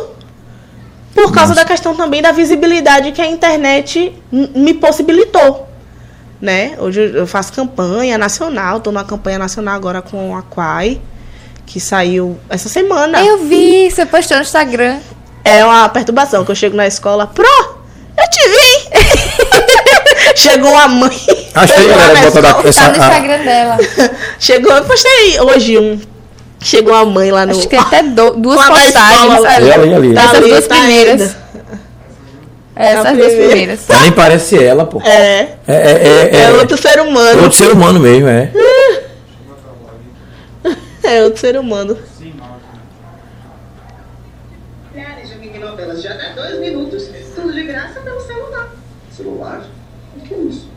por 1.24 1.32
causa 1.34 1.56
da 1.56 1.66
questão 1.66 1.96
também 1.96 2.22
da 2.22 2.32
visibilidade 2.32 3.12
que 3.12 3.22
a 3.22 3.26
internet 3.28 4.14
me 4.32 4.74
possibilitou. 4.74 5.68
Né? 6.40 6.76
Hoje 6.80 7.12
eu- 7.16 7.26
faço 7.26 7.52
campanha 7.52 8.18
nacional, 8.18 8.78
estou 8.78 8.94
numa 8.94 9.04
campanha 9.04 9.40
nacional 9.40 9.74
agora 9.76 10.02
com 10.04 10.36
a 10.36 10.44
Quai, 10.44 11.02
que 11.66 11.80
saiu 11.80 12.38
essa 12.50 12.70
semana. 12.70 13.20
Eu 13.24 13.40
vi, 13.48 13.90
você 13.90 14.06
postou 14.06 14.38
no 14.38 14.44
Instagram. 14.44 15.00
É 15.44 15.66
uma 15.66 15.90
perturbação 15.90 16.46
que 16.46 16.52
eu 16.52 16.56
chego 16.56 16.76
na 16.78 16.86
escola, 16.86 17.26
pro, 17.26 17.44
eu 17.46 18.30
te 18.30 18.50
vi! 18.50 18.98
Chegou 20.38 20.76
a 20.78 20.88
mãe. 20.88 21.10
Acho 21.56 21.74
que 21.74 21.80
a 21.80 21.84
Chegou 21.84 21.90
galera 21.98 22.14
na 22.14 22.22
bota 22.22 22.42
da- 22.42 22.50
escola. 22.50 22.70
essa- 22.70 22.82
Tá 22.82 22.88
no 22.92 23.02
a- 23.04 23.08
Instagram 23.08 23.44
dela. 23.44 23.78
Chegou, 24.40 24.72
eu 24.74 24.86
postei 24.86 25.40
hoje 25.42 25.78
um. 25.80 26.00
Chegou 26.68 26.94
a 26.94 27.06
mãe 27.06 27.32
lá 27.32 27.46
no. 27.46 27.54
Acho 27.54 27.62
que 27.62 27.68
tem 27.70 27.80
até 27.80 28.04
do- 28.04 28.32
duas 28.36 28.58
postagens 28.68 29.46
ali. 29.46 29.68
E 29.68 29.72
ali, 29.74 29.94
ali. 29.94 30.14
Tá 30.14 30.22
Essas 30.24 30.36
ali, 30.36 30.50
duas 30.50 30.68
tá 30.68 30.76
primeiras. 30.76 31.22
ainda. 31.22 31.38
Essas 32.76 33.06
A 33.06 33.12
duas 33.14 33.28
primeira. 33.28 33.48
primeiras. 33.48 33.90
Ela 33.90 34.02
nem 34.02 34.12
parece 34.12 34.62
ela, 34.64 34.86
pô. 34.86 35.02
É, 35.02 35.10
É. 35.10 35.58
é, 35.66 35.76
é, 35.76 36.30
É, 36.36 36.42
é, 36.42 36.52
outro 36.52 36.78
ser 36.78 36.98
é 36.98 37.02
humano. 37.02 37.44
outro 37.44 37.58
ser 37.58 37.72
humano 37.72 38.00
mesmo, 38.02 38.28
é. 38.28 38.52
É 41.04 41.24
outro 41.24 41.40
ser 41.40 41.58
humano. 41.58 41.98
Milhares 44.94 45.30
de 45.30 45.36
mini 45.38 45.58
novelas 45.60 46.02
de 46.02 46.08
até 46.10 46.34
dois 46.34 46.60
minutos, 46.60 47.04
tudo 47.34 47.54
de 47.54 47.64
graça 47.64 48.02
pelo 48.02 48.20
celular. 48.20 48.68
Celular? 49.16 49.62
O 50.18 50.20
que 50.20 50.34
é 50.34 50.38
isso? 50.38 50.68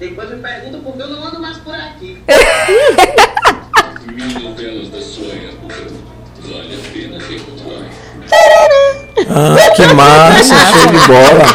Depois 0.00 0.30
me 0.30 0.36
perguntam 0.36 0.80
por 0.80 0.94
que 0.96 1.02
eu 1.02 1.08
não 1.08 1.26
ando 1.26 1.40
mais 1.40 1.58
por 1.58 1.74
aqui. 1.74 2.22
Mil. 4.06 4.54
Vale 6.42 6.74
a 6.74 6.78
pena 6.92 7.18
recordar. 7.18 7.82
Ah, 9.30 9.70
que 9.74 9.86
massa, 9.94 10.54
show 10.54 10.86
de 10.86 10.98
bola. 11.06 11.46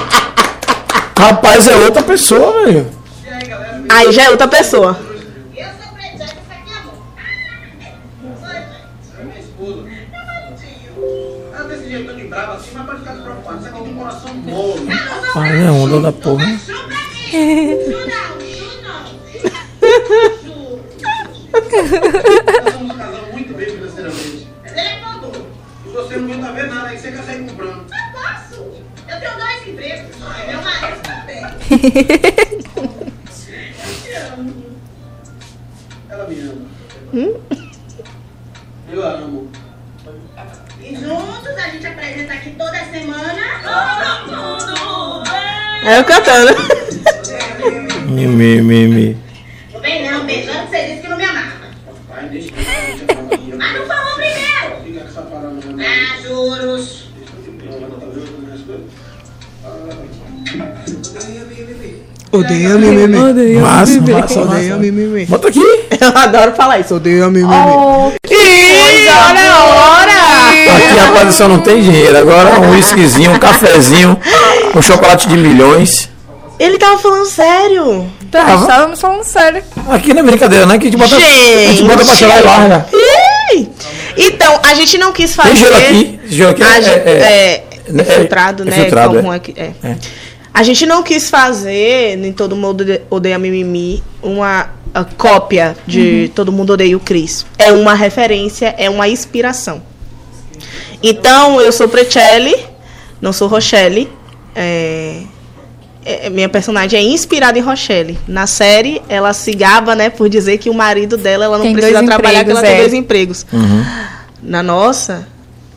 Rapaz, 1.17 1.67
é 1.67 1.75
outra 1.77 2.03
pessoa, 2.03 2.65
velho. 2.65 2.89
Aí 3.89 4.11
já 4.11 4.23
é 4.23 4.29
outra 4.29 4.47
pessoa. 4.47 4.99
Pai, 15.33 15.65
é 15.65 15.71
onda 15.71 15.99
da 15.99 16.11
porra. 16.11 16.45
Chu 16.59 16.73
pra 16.73 16.97
mim. 17.09 17.31
Chu 17.31 17.97
não, 18.07 18.31
chu 18.49 18.69
não. 18.83 19.01
Chu. 20.43 20.53
Nós 21.53 22.73
somos 22.73 22.91
um 22.91 22.97
casal 22.97 23.27
muito 23.31 23.53
bem 23.53 23.67
financeiramente. 23.67 24.47
Ele 24.65 24.79
é 24.79 24.99
mandou. 25.01 25.47
E 25.85 25.89
você 25.89 26.17
não 26.17 26.33
aguenta 26.33 26.51
ver 26.51 26.67
nada, 26.67 26.87
aí 26.87 26.97
você 26.97 27.11
quer 27.11 27.23
sair 27.23 27.47
comprando. 27.47 27.85
Eu 27.91 28.11
posso. 28.11 28.71
Eu 29.07 29.19
tenho 29.19 29.37
dois 29.37 29.67
empregos. 29.67 30.15
E 30.17 30.47
meu 30.47 30.61
marido 30.63 31.01
também. 31.03 31.43
Ela 36.09 36.27
me 36.27 36.39
ama. 36.41 36.65
Eu 38.91 39.05
a 39.05 39.11
amo. 39.11 39.51
E 40.81 40.95
juntos 40.95 41.55
a 41.55 41.69
gente 41.69 41.85
apresenta 41.85 42.33
aqui 42.33 42.49
toda 42.51 42.85
semana. 42.85 43.41
Todo 44.25 44.67
mundo. 44.79 45.29
Aí 45.83 45.97
eu 45.97 46.03
cantando. 46.03 46.55
Mi, 48.09 48.27
mi, 48.27 48.61
mi, 48.61 48.87
mi. 48.87 49.32
Não 49.83 49.89
vem 49.89 50.09
não, 50.09 50.25
beijando, 50.25 50.69
você 50.69 50.87
disse 50.87 51.01
que 51.01 51.09
não 51.09 51.17
me 51.17 51.25
amava. 51.25 51.51
Deixa 52.31 52.47
eu. 52.47 53.57
Mas 53.57 53.79
não 53.79 53.85
falou 53.85 54.15
primeiro. 54.15 54.81
Fica 54.85 54.99
com 55.01 55.07
essa 55.09 55.21
parada, 55.23 55.51
não. 55.51 55.83
Ah, 55.83 56.21
juros. 56.21 57.03
Tá? 60.47 60.67
Odeia 62.31 62.75
mimimi. 62.75 63.59
Massa, 63.59 63.99
massa, 63.99 64.41
Odeia 64.41 64.69
massa. 64.69 64.77
mimimi. 64.77 65.25
Bota 65.25 65.49
aqui. 65.49 65.59
Eu 65.99 66.17
adoro 66.17 66.53
falar 66.53 66.79
isso. 66.79 66.95
Odeia 66.95 67.29
mimimi. 67.29 67.53
Oh, 67.53 68.13
que 68.25 68.35
olha 68.35 69.51
a 69.51 69.63
hora! 69.65 70.13
Aqui, 70.77 70.97
rapaz, 70.97 71.35
só 71.35 71.49
não 71.49 71.59
tem 71.59 71.81
dinheiro. 71.81 72.17
Agora 72.17 72.57
um 72.61 72.71
whiskyzinho, 72.71 73.33
um 73.33 73.37
cafezinho, 73.37 74.17
um 74.73 74.81
chocolate 74.81 75.27
de 75.27 75.35
milhões. 75.35 76.12
Ele 76.59 76.77
tava 76.77 76.97
falando 76.99 77.25
sério. 77.25 78.09
tá, 78.31 78.45
Tava. 78.45 78.61
estávamos 78.61 79.01
falando 79.01 79.23
sério. 79.23 79.63
Aqui 79.89 80.13
não 80.13 80.21
é 80.21 80.23
brincadeira, 80.23 80.65
né? 80.65 80.77
Que 80.77 80.87
a 80.87 80.91
gente 80.91 80.99
bota, 80.99 81.15
a 81.15 81.19
gente 81.19 81.77
Gente. 81.77 81.83
bota 81.83 82.05
pra 82.05 82.15
chorar 82.15 82.39
e 82.39 82.43
larga. 82.43 82.85
Então, 84.17 84.59
a 84.63 84.73
gente 84.73 84.97
não 84.97 85.11
quis 85.11 85.35
fazer. 85.35 85.49
Tem 85.49 85.59
gelo 85.59 85.75
aqui. 85.75 86.19
Gelo 86.27 86.51
aqui 86.51 86.63
A 86.63 86.77
é, 86.77 86.81
gente- 86.81 86.89
é, 86.89 87.11
é, 87.11 87.67
é- 87.87 88.01
é 88.01 88.03
filtrado, 88.03 88.63
é 88.63 88.65
né? 88.67 88.71
filtrado, 88.71 89.17
é. 89.31 89.35
é 89.35 89.39
que- 89.39 89.53
é. 89.59 89.71
É. 89.83 89.97
A 90.53 90.61
gente 90.61 90.85
não 90.85 91.01
quis 91.01 91.29
fazer, 91.29 92.15
nem 92.17 92.31
todo 92.31 92.55
mundo 92.55 92.81
Ode- 92.81 93.01
odeia 93.09 93.39
mimimi, 93.39 94.03
uma 94.21 94.69
a 94.93 95.03
cópia 95.03 95.75
de 95.87 96.31
Todo 96.35 96.51
Mundo 96.51 96.73
Odeia 96.73 96.95
o 96.95 96.99
Cris. 96.99 97.43
É 97.57 97.71
uma 97.71 97.95
referência, 97.95 98.75
é 98.77 98.87
uma 98.91 99.07
inspiração. 99.07 99.81
Então, 101.01 101.59
eu 101.59 101.71
sou 101.71 101.89
Precelli, 101.89 102.55
não 103.19 103.33
sou 103.33 103.47
Rochelle. 103.47 104.07
É, 104.55 105.21
é- 106.05 106.29
minha 106.29 106.49
personagem 106.49 106.99
é 106.99 107.03
inspirada 107.03 107.57
em 107.57 107.61
Rochelle. 107.61 108.17
Na 108.27 108.45
série, 108.47 109.01
ela 109.09 109.33
se 109.33 109.51
gaba, 109.53 109.95
né, 109.95 110.09
por 110.09 110.29
dizer 110.29 110.57
que 110.57 110.69
o 110.69 110.73
marido 110.73 111.17
dela, 111.17 111.45
ela 111.45 111.57
não 111.57 111.65
Tem 111.65 111.73
precisa 111.73 112.03
trabalhar, 112.03 112.43
que 112.43 112.51
ela 112.51 112.59
empregos, 112.59 112.61
tem 112.61 112.71
é. 112.71 112.79
dois 112.81 112.93
empregos. 112.93 113.45
Na 114.41 114.61
nossa, 114.63 115.27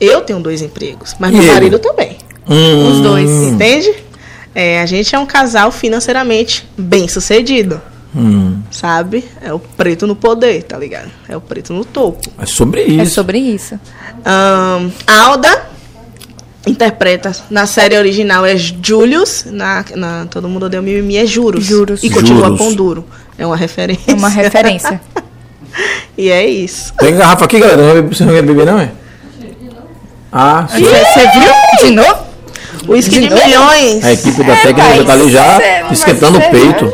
eu 0.01 0.21
tenho 0.23 0.41
dois 0.41 0.61
empregos, 0.63 1.15
mas 1.19 1.31
E 1.31 1.35
meu 1.35 1.43
ele? 1.43 1.53
marido 1.53 1.79
também. 1.79 2.17
Hum, 2.49 2.91
Os 2.91 3.01
dois. 3.01 3.31
Entende? 3.31 3.95
É, 4.55 4.81
a 4.81 4.87
gente 4.87 5.15
é 5.15 5.19
um 5.19 5.27
casal 5.27 5.71
financeiramente 5.71 6.67
bem 6.79 7.07
sucedido, 7.09 7.81
Hum, 8.15 8.61
sabe? 8.71 9.25
É 9.43 9.53
o 9.53 9.59
preto 9.59 10.07
no 10.07 10.17
poder, 10.17 10.63
tá 10.63 10.79
ligado? 10.79 11.11
É 11.29 11.37
o 11.37 11.41
preto 11.41 11.75
no 11.75 11.85
topo. 11.85 12.31
é 12.41 12.47
sobre 12.47 12.81
É 12.81 12.85
isso. 13.03 13.15
sobre 13.15 13.39
isso. 13.39 13.79
Ahn, 14.25 14.89
Alda 15.07 15.67
interpreta 16.67 17.33
na 17.51 17.65
série 17.67 17.97
original 17.97 18.45
é 18.45 18.57
Julius, 18.57 19.45
na, 19.47 19.85
na 19.95 20.27
Todo 20.27 20.49
Mundo 20.49 20.67
Odeia 20.67 20.81
o 20.81 20.85
Mimimi 20.85 21.17
é 21.17 21.25
Juros. 21.27 21.65
Juros. 21.65 22.03
E 22.03 22.11
continua 22.11 22.45
Juros. 22.47 22.59
pão 22.59 22.75
duro. 22.75 23.05
É 23.39 23.47
uma 23.47 23.57
referência. 23.57 24.11
É 24.11 24.15
uma 24.15 24.29
referência. 24.29 25.01
e 26.19 26.29
é 26.31 26.47
isso. 26.47 26.93
Tem 26.99 27.17
garrafa 27.17 27.45
aqui, 27.45 27.59
galera. 27.61 28.03
Você 28.03 28.25
não 28.25 28.33
quer 28.35 28.43
beber, 28.43 28.67
não, 28.67 28.81
é? 28.81 28.91
Ah, 30.33 30.67
sim. 30.69 30.83
Você 30.85 31.21
viu? 31.39 31.87
De 31.89 31.91
novo? 31.95 32.27
Whisky 32.89 33.11
de 33.15 33.21
De 33.21 33.31
novo? 33.31 33.45
milhões. 33.47 34.05
A 34.05 34.13
equipe 34.13 34.43
da 34.45 34.57
técnica 34.57 34.95
já 34.97 35.05
tá 35.05 35.13
ali 35.13 35.31
já 35.31 35.59
esquentando 35.91 36.39
o 36.39 36.41
peito. 36.51 36.93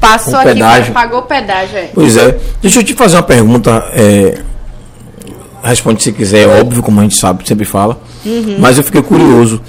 Passou 0.00 0.34
Um 0.34 0.38
aqui, 0.38 0.48
pedágio. 0.54 0.92
pagou 0.94 1.18
o 1.20 1.22
pedágio. 1.22 1.78
É. 1.78 1.90
Pois 1.94 2.16
é. 2.16 2.38
Deixa 2.60 2.80
eu 2.80 2.84
te 2.84 2.94
fazer 2.94 3.16
uma 3.16 3.22
pergunta. 3.22 3.84
é, 3.94 4.38
Responde 5.66 6.02
se 6.02 6.12
quiser, 6.12 6.42
é 6.42 6.60
óbvio, 6.60 6.82
como 6.82 7.00
a 7.00 7.02
gente 7.02 7.16
sabe, 7.16 7.46
sempre 7.46 7.64
fala. 7.64 8.00
Uhum. 8.24 8.56
Mas 8.58 8.78
eu 8.78 8.84
fiquei 8.84 9.02
curioso. 9.02 9.60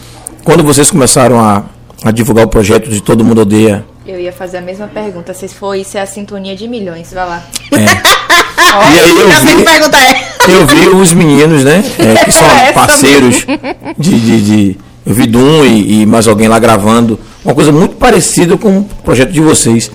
Quando 0.43 0.63
vocês 0.63 0.91
começaram 0.91 1.39
a, 1.39 1.63
a 2.03 2.11
divulgar 2.11 2.45
o 2.45 2.47
projeto 2.47 2.89
de 2.89 3.01
Todo 3.01 3.25
Mundo 3.25 3.41
Odeia. 3.41 3.83
Eu 4.05 4.19
ia 4.19 4.31
fazer 4.31 4.57
a 4.57 4.61
mesma 4.61 4.87
pergunta. 4.87 5.33
Se 5.33 5.47
for 5.49 5.75
isso, 5.75 5.97
é 5.97 6.01
a 6.01 6.05
sintonia 6.05 6.55
de 6.55 6.67
milhões. 6.67 7.11
Vai 7.11 7.27
lá. 7.27 7.43
É, 7.71 7.77
e 8.95 8.99
aí 8.99 9.19
eu 9.19 9.29
vi, 9.29 9.63
pergunta 9.63 9.97
é. 9.97 10.55
eu 10.55 10.65
vi 10.67 10.87
os 10.95 11.13
meninos, 11.13 11.63
né? 11.63 11.83
é, 11.99 12.23
que 12.25 12.31
são 12.31 12.45
Essa 12.45 12.73
parceiros 12.73 13.45
de, 13.97 14.19
de, 14.19 14.41
de- 14.41 14.77
Eu 15.05 15.13
vi 15.13 15.25
Dum 15.25 15.65
e, 15.65 16.01
e 16.01 16.05
mais 16.05 16.27
alguém 16.27 16.47
lá 16.47 16.59
gravando. 16.59 17.19
Uma 17.43 17.55
coisa 17.55 17.71
muito 17.71 17.95
parecida 17.95 18.55
com 18.55 18.79
o 18.79 18.83
projeto 19.03 19.31
de 19.31 19.41
vocês. 19.41 19.91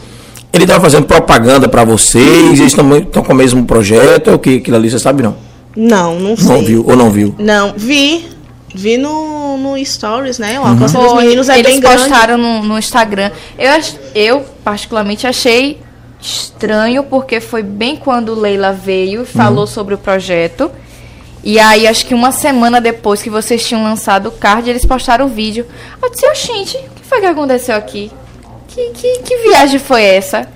Ele 0.53 0.65
estava 0.65 0.81
fazendo 0.81 1.07
propaganda 1.07 1.69
para 1.69 1.85
vocês, 1.85 2.61
eles 2.61 2.75
estão 2.75 3.23
com 3.23 3.33
o 3.33 3.37
mesmo 3.37 3.65
projeto, 3.65 4.29
é 4.29 4.35
o 4.35 4.39
que 4.39 4.59
aquilo 4.59 4.77
ali, 4.77 4.91
você 4.91 4.99
sabe 4.99 5.23
não? 5.23 5.35
Não, 5.77 6.19
não 6.19 6.37
sei. 6.37 6.47
Não 6.49 6.63
viu 6.63 6.85
ou 6.87 6.97
não 6.97 7.11
viu? 7.11 7.35
Não, 7.39 7.75
vi. 7.77 8.29
Vi 8.75 8.97
no, 8.97 9.59
no 9.59 9.85
Stories, 9.85 10.39
né? 10.39 10.59
Uhum. 10.59 10.65
O 10.65 10.69
alcance 10.69 10.97
dos 10.97 11.15
meninos 11.15 11.49
é 11.49 11.59
eles 11.59 11.73
bem 11.73 11.81
grande. 11.81 11.99
postaram 11.99 12.39
no, 12.39 12.63
no 12.63 12.79
Instagram. 12.79 13.31
Eu, 13.59 13.71
eu, 14.15 14.45
particularmente, 14.65 15.27
achei 15.27 15.79
estranho, 16.21 17.03
porque 17.03 17.41
foi 17.41 17.63
bem 17.63 17.97
quando 17.97 18.35
Leila 18.35 18.73
veio 18.73 19.23
e 19.23 19.27
falou 19.27 19.67
sobre 19.67 19.95
o 19.95 19.99
projeto. 19.99 20.71
E 21.45 21.59
aí, 21.59 21.87
acho 21.87 22.07
que 22.07 22.15
uma 22.15 22.31
semana 22.33 22.81
depois 22.81 23.21
que 23.21 23.29
vocês 23.29 23.67
tinham 23.67 23.83
lançado 23.83 24.29
o 24.29 24.33
card, 24.33 24.71
eles 24.71 24.87
postaram 24.87 25.27
o 25.27 25.29
vídeo. 25.29 25.67
Eu 26.01 26.09
disse, 26.11 26.27
"Ô, 26.27 26.35
gente, 26.35 26.77
o 26.77 26.91
que 26.95 27.05
foi 27.05 27.21
que 27.21 27.27
aconteceu 27.27 27.75
aqui? 27.77 28.11
Que, 28.69 28.91
que, 28.91 29.19
que 29.19 29.37
viagem 29.49 29.79
foi 29.79 30.03
essa? 30.03 30.49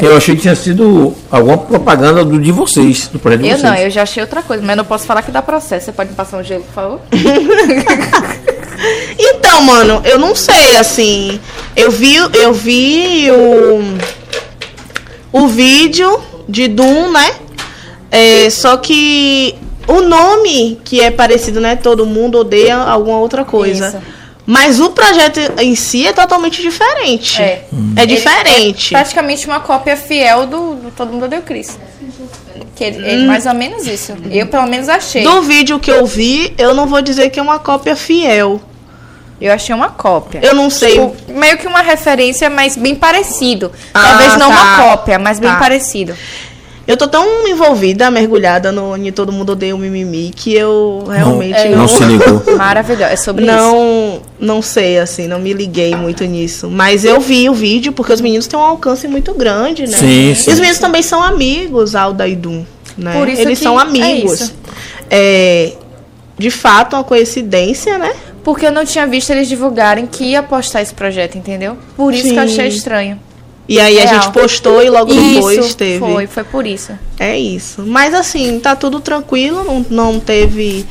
Eu 0.00 0.16
achei 0.16 0.34
que 0.34 0.42
tinha 0.42 0.56
sido 0.56 1.14
alguma 1.30 1.56
propaganda 1.58 2.24
do, 2.24 2.40
de 2.40 2.50
vocês, 2.50 3.06
do 3.08 3.18
projeto 3.18 3.42
de 3.42 3.48
Eu 3.48 3.56
vocês. 3.58 3.62
não, 3.62 3.76
eu 3.78 3.90
já 3.90 4.02
achei 4.02 4.22
outra 4.22 4.42
coisa, 4.42 4.62
mas 4.64 4.76
não 4.76 4.84
posso 4.84 5.06
falar 5.06 5.22
que 5.22 5.30
dá 5.30 5.40
processo. 5.40 5.86
Você 5.86 5.92
pode 5.92 6.10
me 6.10 6.16
passar 6.16 6.38
um 6.38 6.42
gelo, 6.42 6.64
por 6.64 6.74
favor? 6.74 7.00
Então, 9.18 9.62
mano, 9.62 10.02
eu 10.04 10.18
não 10.18 10.34
sei, 10.34 10.76
assim. 10.76 11.40
Eu 11.76 11.90
vi, 11.90 12.16
eu 12.16 12.52
vi 12.52 13.28
o, 13.30 13.80
o 15.44 15.46
vídeo 15.48 16.20
de 16.48 16.68
Doom, 16.68 17.12
né? 17.12 17.30
É, 18.10 18.50
só 18.50 18.76
que 18.76 19.54
o 19.86 20.00
nome 20.00 20.78
que 20.84 21.00
é 21.00 21.10
parecido, 21.10 21.60
né? 21.60 21.76
Todo 21.76 22.04
mundo 22.04 22.38
odeia 22.38 22.76
alguma 22.76 23.18
outra 23.18 23.44
coisa. 23.44 23.88
Isso. 23.88 23.98
Mas 24.46 24.78
o 24.78 24.90
projeto 24.90 25.40
em 25.58 25.74
si 25.74 26.06
é 26.06 26.12
totalmente 26.12 26.60
diferente. 26.60 27.40
É. 27.40 27.64
É 27.96 28.04
diferente. 28.06 28.94
É 28.94 28.98
praticamente 28.98 29.46
uma 29.46 29.60
cópia 29.60 29.96
fiel 29.96 30.46
do, 30.46 30.74
do 30.74 30.90
Todo 30.90 31.12
Mundo 31.12 31.24
Odeia 31.24 31.40
o 31.40 31.44
Chris. 31.44 31.78
Que 32.76 32.84
é, 32.84 33.14
é 33.14 33.16
mais 33.18 33.46
ou 33.46 33.54
menos 33.54 33.86
isso. 33.86 34.12
Eu, 34.30 34.46
pelo 34.46 34.66
menos, 34.66 34.88
achei. 34.88 35.22
Do 35.22 35.42
vídeo 35.42 35.78
que 35.80 35.90
eu 35.90 36.04
vi, 36.04 36.54
eu 36.58 36.74
não 36.74 36.86
vou 36.86 37.00
dizer 37.00 37.30
que 37.30 37.38
é 37.40 37.42
uma 37.42 37.58
cópia 37.58 37.96
fiel. 37.96 38.60
Eu 39.40 39.52
achei 39.52 39.74
uma 39.74 39.90
cópia. 39.90 40.40
Eu 40.42 40.54
não 40.54 40.68
sei. 40.70 40.92
Tipo, 40.92 41.14
meio 41.32 41.56
que 41.58 41.66
uma 41.66 41.80
referência, 41.82 42.48
mas 42.50 42.76
bem 42.76 42.94
parecido. 42.94 43.72
Ah, 43.92 44.08
Talvez 44.08 44.36
não 44.36 44.50
tá. 44.50 44.56
uma 44.56 44.76
cópia, 44.76 45.18
mas 45.18 45.38
bem 45.40 45.50
Tá. 45.50 45.58
parecido. 45.58 46.14
Eu 46.86 46.98
tô 46.98 47.08
tão 47.08 47.48
envolvida, 47.48 48.10
mergulhada 48.10 48.70
no 48.70 48.94
em 48.96 49.10
Todo 49.10 49.32
Mundo 49.32 49.52
Odeia 49.52 49.74
o 49.74 49.78
Mimimi, 49.78 50.30
que 50.34 50.54
eu 50.54 51.04
realmente 51.08 51.56
É, 51.58 51.70
não, 51.70 51.78
Não 51.78 51.88
se 51.88 52.04
ligou. 52.04 52.42
Maravilhoso. 52.58 53.04
É 53.10 53.16
sobre 53.16 53.44
isso. 53.46 53.54
não, 53.54 54.20
não 54.38 54.60
sei, 54.60 54.98
assim, 54.98 55.26
não 55.26 55.38
me 55.38 55.52
liguei 55.54 55.96
muito 55.96 56.24
nisso. 56.24 56.68
Mas 56.68 57.04
eu 57.04 57.18
vi 57.20 57.48
o 57.48 57.54
vídeo, 57.54 57.90
porque 57.92 58.12
os 58.12 58.20
meninos 58.20 58.46
têm 58.46 58.58
um 58.58 58.62
alcance 58.62 59.08
muito 59.08 59.32
grande, 59.32 59.86
né? 59.86 59.96
Sim, 59.96 60.30
E 60.32 60.36
sim. 60.36 60.50
os 60.52 60.58
meninos 60.58 60.78
também 60.78 61.00
são 61.02 61.22
amigos, 61.22 61.94
Alda 61.94 62.28
e 62.28 62.36
Dum, 62.36 62.64
né? 62.98 63.14
Por 63.18 63.28
isso 63.30 63.40
Eles 63.42 63.58
que 63.58 63.64
são 63.64 63.78
é 63.78 63.82
amigos. 63.82 64.40
isso. 64.42 64.54
É, 65.10 65.72
de 66.36 66.50
fato, 66.50 66.96
uma 66.96 67.04
coincidência, 67.04 67.96
né? 67.96 68.12
Porque 68.42 68.66
eu 68.66 68.72
não 68.72 68.84
tinha 68.84 69.06
visto 69.06 69.30
eles 69.30 69.48
divulgarem 69.48 70.06
que 70.06 70.24
ia 70.24 70.42
postar 70.42 70.82
esse 70.82 70.92
projeto, 70.92 71.38
entendeu? 71.38 71.78
Por 71.96 72.12
isso 72.12 72.24
que 72.28 72.34
eu 72.34 72.40
achei 72.42 72.70
Sim. 72.70 72.76
estranho. 72.76 73.18
E 73.68 73.80
aí 73.80 73.98
a 73.98 74.04
Real. 74.04 74.22
gente 74.22 74.32
postou 74.32 74.82
e 74.82 74.90
logo 74.90 75.12
depois 75.12 75.66
isso, 75.66 75.76
teve. 75.76 75.98
Foi, 75.98 76.26
foi 76.26 76.44
por 76.44 76.66
isso. 76.66 76.92
É 77.18 77.38
isso. 77.38 77.82
Mas 77.82 78.12
assim, 78.12 78.60
tá 78.60 78.76
tudo 78.76 79.00
tranquilo, 79.00 79.64
não, 79.64 79.86
não 79.88 80.20
teve 80.20 80.84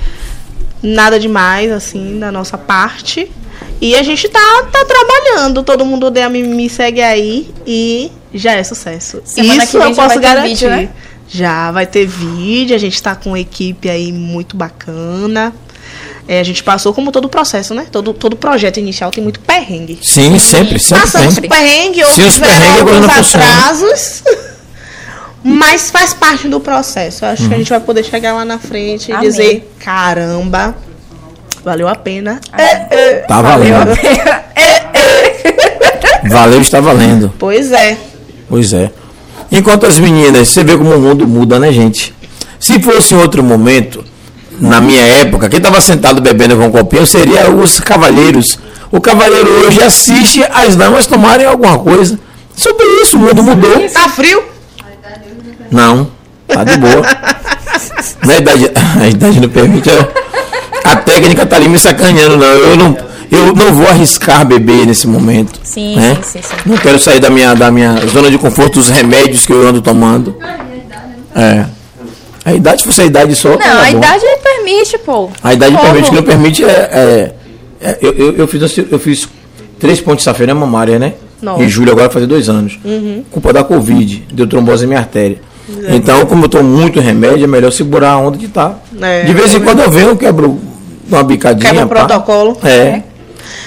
nada 0.82 1.20
demais, 1.20 1.72
assim, 1.72 2.20
da 2.20 2.32
nossa 2.32 2.58
parte. 2.58 3.32
E 3.80 3.95
a 3.95 4.04
gente 4.04 4.28
tá, 4.30 4.40
tá 4.72 4.86
trabalhando, 4.86 5.62
todo 5.64 5.86
mundo 5.86 6.08
odeia 6.08 6.30
me, 6.30 6.41
me 6.41 6.70
segue 6.70 7.02
aí 7.02 7.52
e 7.66 8.12
já 8.34 8.54
é 8.54 8.64
sucesso. 8.64 9.22
Semana 9.24 9.64
isso 9.64 9.78
eu 9.78 9.94
posso 9.94 10.20
garantir. 10.20 10.50
vídeo, 10.50 10.70
né? 10.70 10.90
Já 11.28 11.72
vai 11.72 11.86
ter 11.86 12.06
vídeo, 12.06 12.76
a 12.76 12.80
gente 12.80 13.02
tá 13.02 13.16
com 13.16 13.32
uma 13.32 13.40
equipe 13.40 13.90
aí 13.90 14.12
muito 14.12 14.56
bacana. 14.56 15.54
É, 16.28 16.40
a 16.40 16.44
gente 16.44 16.64
passou 16.64 16.94
como 16.94 17.12
todo 17.12 17.26
o 17.26 17.30
processo, 17.30 17.74
né? 17.74 17.86
Todo, 17.91 18.14
todo 18.14 18.36
projeto 18.38 18.78
inicial 18.80 19.12
tem 19.12 19.22
muito 19.24 19.40
perrengue. 19.41 20.00
Sim, 20.02 20.40
sempre, 20.40 20.80
sempre 20.80 21.02
Passamos 21.04 21.36
tem. 21.36 21.50
por 21.50 21.50
perrengue, 21.58 22.00
Se 22.00 22.06
houve 22.06 22.24
os 22.24 22.40
perrengues, 22.40 22.80
a 22.82 22.84
coisa 22.84 23.00
não 23.02 23.10
alguns 23.10 23.18
funciona. 23.18 23.45
atrasos. 23.45 24.24
Mas 25.44 25.91
faz 25.91 26.14
parte 26.14 26.48
do 26.48 26.62
processo. 26.62 27.26
Eu 27.26 27.30
acho 27.30 27.48
que 27.50 27.54
a 27.54 27.58
gente 27.58 27.70
vai 27.70 27.80
poder 27.82 28.06
chegar 28.06 28.34
lá 28.34 28.45
na 28.45 28.58
frente 28.58 29.10
e 29.10 29.14
Amém. 29.14 29.28
dizer: 29.30 29.74
caramba, 29.80 30.74
valeu 31.66 31.90
a 31.90 31.95
pena. 31.95 32.40
Tá 33.28 33.41
valendo. 33.41 33.91
Valeu, 36.30 36.62
está 36.62 36.80
valendo. 36.80 37.34
Pois 37.38 37.72
é. 37.72 37.98
Pois 38.48 38.72
é. 38.74 38.90
Enquanto 39.52 39.86
as 39.86 40.00
meninas, 40.00 40.48
você 40.48 40.64
vê 40.64 40.78
como 40.78 40.95
o 40.95 41.00
mundo 41.00 41.28
muda, 41.28 41.60
né, 41.60 41.72
gente? 41.72 42.14
Se 42.60 42.80
fosse 42.82 43.14
em 43.14 43.18
outro 43.18 43.44
momento, 43.44 44.04
na 44.60 44.80
minha 44.82 45.02
época, 45.02 45.50
quem 45.50 45.58
estava 45.58 45.82
sentado 45.82 46.22
bebendo 46.22 46.56
com 46.56 46.66
um 46.66 46.72
copinho 46.72 47.06
seria 47.06 47.50
os 47.50 47.80
cavalheiros. 47.80 48.60
O 48.92 49.02
cavalheiro 49.02 49.50
hoje 49.66 49.82
assiste 49.82 50.44
as 50.54 50.76
damas 50.76 51.08
tomarem 51.08 51.46
alguma 51.46 51.80
coisa. 51.80 52.20
Sobre 52.56 52.86
isso, 53.02 53.18
o 53.18 53.20
mundo 53.20 53.42
mudou. 53.42 53.90
Tá 53.90 54.08
frio? 54.10 54.44
Não, 55.72 56.12
tá 56.48 56.64
de 56.64 56.78
boa. 56.78 57.02
Na 58.24 58.38
idade, 58.38 58.72
a 59.02 59.08
idade 59.08 59.40
não 59.40 59.50
permite. 59.50 59.90
A, 59.90 60.92
a 60.92 60.96
técnica 60.98 61.46
tá 61.46 61.56
ali 61.56 61.68
me 61.68 61.80
sacaneando, 61.80 62.38
não. 62.38 62.46
Eu 62.46 62.78
não, 62.78 62.98
eu 63.32 63.56
não 63.56 63.74
vou 63.74 63.88
arriscar 63.88 64.46
beber 64.46 64.86
nesse 64.86 65.08
momento. 65.08 65.60
Sim, 65.64 65.96
né? 65.96 66.18
sim, 66.22 66.42
sim, 66.42 66.48
sim. 66.48 66.56
Não 66.66 66.78
quero 66.78 67.00
sair 67.00 67.20
da 67.20 67.30
minha, 67.30 67.56
da 67.56 67.72
minha 67.72 67.96
zona 68.08 68.30
de 68.30 68.38
conforto 68.38 68.76
dos 68.76 68.90
remédios 68.90 69.46
que 69.46 69.52
eu 69.52 69.68
ando 69.68 69.82
tomando. 69.82 70.38
É. 71.36 71.66
A 72.45 72.53
idade, 72.53 72.82
se 72.82 72.88
fosse 72.88 73.02
a 73.02 73.06
idade 73.06 73.36
só. 73.36 73.49
Não, 73.52 73.57
tá 73.60 73.88
a 73.88 73.91
bom. 73.91 73.98
idade 73.98 74.26
permite, 74.44 74.98
pô. 74.98 75.30
A 75.44 75.53
idade 75.53 75.76
Como? 75.76 75.86
permite, 75.86 76.06
o 76.07 76.10
que 76.10 76.15
não 76.15 76.24
permite 76.24 76.64
é. 76.65 76.68
é- 76.68 77.34
é- 77.82 77.98
eu, 78.02 78.14
eu, 78.14 78.36
eu 78.38 78.48
fiz, 78.48 78.78
eu 78.78 78.99
fiz 78.99 79.28
três 79.80 79.99
pontos 80.02 80.20
de 80.20 80.24
safena 80.24 80.53
mamária, 80.53 80.98
né? 80.99 81.14
Nossa. 81.41 81.64
Em 81.64 81.68
julho 81.70 81.91
agora 81.91 82.07
vai 82.07 82.14
fazer 82.14 82.28
dois 82.28 82.48
anos. 82.49 82.80
Culpa 83.32 83.52
da 83.53 83.64
Covid, 83.64 84.26
deu 84.34 84.48
trombose 84.48 84.84
na 84.84 84.88
minha 84.90 84.99
artéria. 84.99 85.40
Então, 85.90 86.26
como 86.26 86.45
eu 86.45 86.49
tomo 86.49 86.64
muito 86.64 86.99
remédio, 86.99 87.44
é 87.44 87.48
melhor 87.48 87.72
segurar 87.72 88.18
onde 88.18 88.38
que 88.38 88.48
tá. 88.48 88.76
É. 89.02 89.24
De 89.24 89.34
vez 89.34 89.53
em 89.53 89.60
quando 89.61 89.80
eu 89.82 89.90
venho, 89.90 90.10
eu 90.10 90.18
quebro 90.18 90.60
uma 91.10 91.24
bicadinha. 91.24 91.72
Quebra 91.74 91.86
o 91.86 91.90
protocolo. 92.07 92.57
É. 92.64 93.02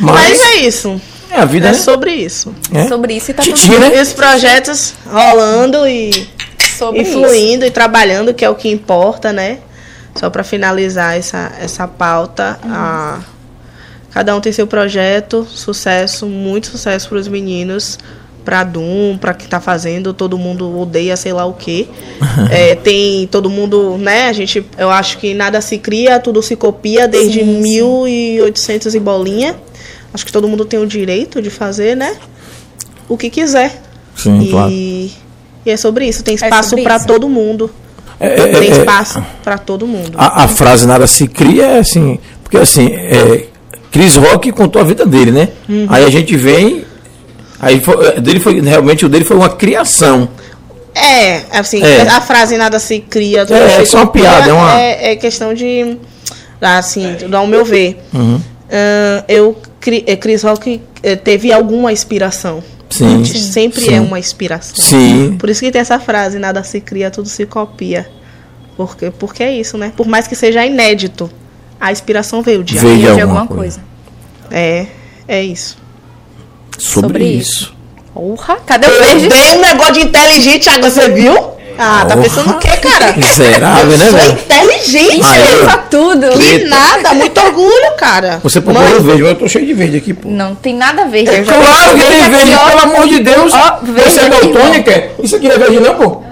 Mas 0.00 0.30
Mas, 0.30 0.42
é 0.42 0.56
isso. 0.66 1.00
é 1.30 1.38
a 1.40 1.44
vida, 1.44 1.68
É 1.68 1.72
né? 1.72 1.78
sobre 1.78 2.12
isso. 2.12 2.54
É. 2.72 2.86
Sobre 2.86 3.14
isso 3.14 3.30
e 3.30 3.34
tá 3.34 3.42
tudo 3.42 3.54
Titi, 3.54 3.78
né? 3.78 3.92
Esses 3.94 4.12
projetos 4.14 4.94
rolando 5.10 5.86
e, 5.86 6.26
sobre 6.76 7.00
e 7.00 7.02
isso. 7.02 7.64
e 7.64 7.70
trabalhando, 7.70 8.32
que 8.34 8.44
é 8.44 8.50
o 8.50 8.54
que 8.54 8.68
importa, 8.68 9.32
né? 9.32 9.58
Só 10.14 10.30
para 10.30 10.42
finalizar 10.42 11.16
essa, 11.16 11.52
essa 11.60 11.86
pauta, 11.86 12.58
a- 12.64 13.20
cada 14.12 14.34
um 14.34 14.40
tem 14.40 14.52
seu 14.52 14.66
projeto, 14.66 15.46
sucesso, 15.48 16.26
muito 16.26 16.68
sucesso 16.68 17.08
para 17.08 17.18
os 17.18 17.28
meninos, 17.28 17.98
para 18.44 18.62
Dum, 18.64 19.18
para 19.20 19.34
quem 19.34 19.46
tá 19.48 19.60
fazendo, 19.60 20.14
todo 20.14 20.38
mundo 20.38 20.78
odeia 20.78 21.16
sei 21.16 21.32
lá 21.32 21.44
o 21.44 21.52
quê. 21.52 21.86
É, 22.50 22.74
tem 22.76 23.26
todo 23.26 23.50
mundo, 23.50 23.96
né? 23.98 24.28
A 24.28 24.32
gente, 24.32 24.64
eu 24.78 24.90
acho 24.90 25.18
que 25.18 25.34
nada 25.34 25.60
se 25.60 25.78
cria, 25.78 26.18
tudo 26.20 26.40
se 26.42 26.54
copia 26.54 27.08
desde 27.08 27.40
Sim, 27.40 27.44
sim. 27.46 27.60
1800 27.62 28.94
e 28.94 29.00
bolinha. 29.00 29.56
Acho 30.14 30.24
que 30.24 30.32
todo 30.32 30.46
mundo 30.48 30.64
tem 30.64 30.78
o 30.78 30.86
direito 30.86 31.42
de 31.42 31.50
fazer, 31.50 31.96
né? 31.96 32.16
O 33.08 33.16
que 33.18 33.28
quiser. 33.30 33.82
Sim, 34.14 34.40
e, 34.42 34.50
claro. 34.50 34.72
E 35.66 35.70
é 35.70 35.76
sobre 35.76 36.06
isso. 36.06 36.22
Tem 36.22 36.36
espaço 36.36 36.70
sobre 36.70 36.84
para 36.84 37.00
todo 37.00 37.28
mundo. 37.28 37.70
É, 38.18 38.28
é, 38.28 38.46
Tem 38.58 38.70
é, 38.70 38.78
espaço 38.78 39.22
para 39.44 39.58
todo 39.58 39.86
mundo. 39.86 40.12
a, 40.16 40.44
a 40.44 40.48
frase 40.48 40.86
nada 40.86 41.06
se 41.06 41.28
cria 41.28 41.66
é 41.66 41.78
assim, 41.80 42.18
porque 42.42 42.56
assim, 42.56 42.86
é, 42.94 43.44
Chris 43.90 44.16
Rock 44.16 44.50
contou 44.52 44.80
a 44.80 44.84
vida 44.84 45.04
dele, 45.04 45.30
né? 45.30 45.48
Uhum. 45.68 45.86
Aí 45.90 46.02
a 46.04 46.08
gente 46.10 46.34
vem, 46.34 46.84
aí 47.60 47.78
foi, 47.80 48.06
é, 48.06 48.20
dele 48.20 48.40
foi 48.40 48.58
realmente 48.60 49.04
o 49.04 49.08
dele 49.08 49.24
foi 49.24 49.36
uma 49.36 49.50
criação. 49.50 50.28
É, 50.94 51.42
assim, 51.52 51.82
É. 51.82 52.02
a 52.08 52.22
frase 52.22 52.56
nada 52.56 52.78
se 52.78 53.00
cria. 53.00 53.44
É, 53.50 53.82
é 53.82 53.84
só 53.84 53.98
uma 53.98 54.06
piada, 54.06 54.48
é 54.48 54.52
uma- 54.52 54.80
É, 54.80 55.12
é 55.12 55.16
questão 55.16 55.52
de. 55.52 55.98
Assim, 56.58 57.16
ao 57.30 57.46
meu 57.46 57.66
ver. 57.66 57.98
Uhum. 58.14 58.40
Ahn, 58.70 59.24
eu, 59.28 59.56
é, 60.06 60.16
Chris 60.16 60.42
Rock 60.42 60.80
eh, 61.02 61.16
teve 61.16 61.52
alguma 61.52 61.92
inspiração. 61.92 62.62
Sim. 62.90 63.24
Gente, 63.24 63.38
Sempre 63.38 63.80
Sim. 63.80 63.94
é 63.94 64.00
uma 64.00 64.18
inspiração. 64.18 64.76
Sim. 64.76 65.36
Por 65.38 65.50
isso 65.50 65.60
que 65.60 65.70
tem 65.70 65.80
essa 65.80 65.98
frase, 65.98 66.38
nada 66.38 66.62
se 66.62 66.80
cria, 66.80 67.10
tudo 67.10 67.28
se 67.28 67.44
copia. 67.46 68.08
Porque, 68.76 69.10
porque 69.10 69.42
é 69.42 69.52
isso, 69.52 69.76
né? 69.78 69.92
Por 69.96 70.06
mais 70.06 70.26
que 70.26 70.34
seja 70.34 70.64
inédito, 70.64 71.30
a 71.80 71.90
inspiração 71.92 72.42
veio 72.42 72.62
de 72.62 72.78
Veio. 72.78 72.98
de 72.98 73.06
alguma 73.08 73.40
alguma 73.40 73.46
coisa. 73.46 73.80
coisa. 74.48 74.56
É, 74.58 74.86
é 75.26 75.42
isso. 75.42 75.76
Sobre, 76.78 77.08
Sobre 77.08 77.24
isso. 77.24 77.74
Porra, 78.12 78.56
cadê 78.66 78.86
o 78.86 78.98
verde? 78.98 79.28
Dei 79.28 79.56
um 79.56 79.60
negócio 79.60 79.94
de 79.94 80.00
inteligente, 80.00 80.68
agora 80.68 80.90
você 80.90 81.08
viu? 81.10 81.55
Ah, 81.78 82.04
tá 82.08 82.16
pensando 82.16 82.50
o 82.52 82.58
quê, 82.58 82.68
cara? 82.76 83.12
Miserável, 83.16 83.98
né, 83.98 84.10
Sou 84.10 84.18
velho? 84.18 84.32
inteligente. 84.32 85.20
Ah, 85.24 85.38
eu- 85.38 85.76
tudo. 85.90 86.30
Que 86.38 86.42
Eita. 86.44 86.68
nada, 86.68 87.14
muito 87.14 87.40
orgulho, 87.40 87.92
cara. 87.98 88.40
Você 88.42 88.60
procurou 88.60 88.88
Mãe, 88.88 89.00
verde, 89.02 89.22
mas 89.22 89.30
eu 89.32 89.36
tô 89.38 89.48
cheio 89.48 89.66
de 89.66 89.74
verde 89.74 89.96
aqui, 89.98 90.12
pô. 90.14 90.28
Não 90.28 90.54
tem 90.54 90.74
nada 90.74 91.02
a 91.02 91.06
ver. 91.06 91.26
eu 91.28 91.44
já 91.44 91.52
Claro 91.54 91.96
que 91.98 92.04
tem 92.04 92.30
verde, 92.30 92.54
ó. 92.54 92.68
pelo 92.68 92.80
amor 92.80 93.08
de 93.08 93.20
Deus. 93.20 93.52
Ó, 93.54 93.78
verde 93.82 94.10
Você 94.10 94.20
é 94.20 94.28
daltônica? 94.28 95.04
Isso 95.22 95.36
aqui 95.36 95.48
não 95.48 95.54
é 95.54 95.58
verde 95.58 95.80
não, 95.80 95.94
pô? 95.94 96.22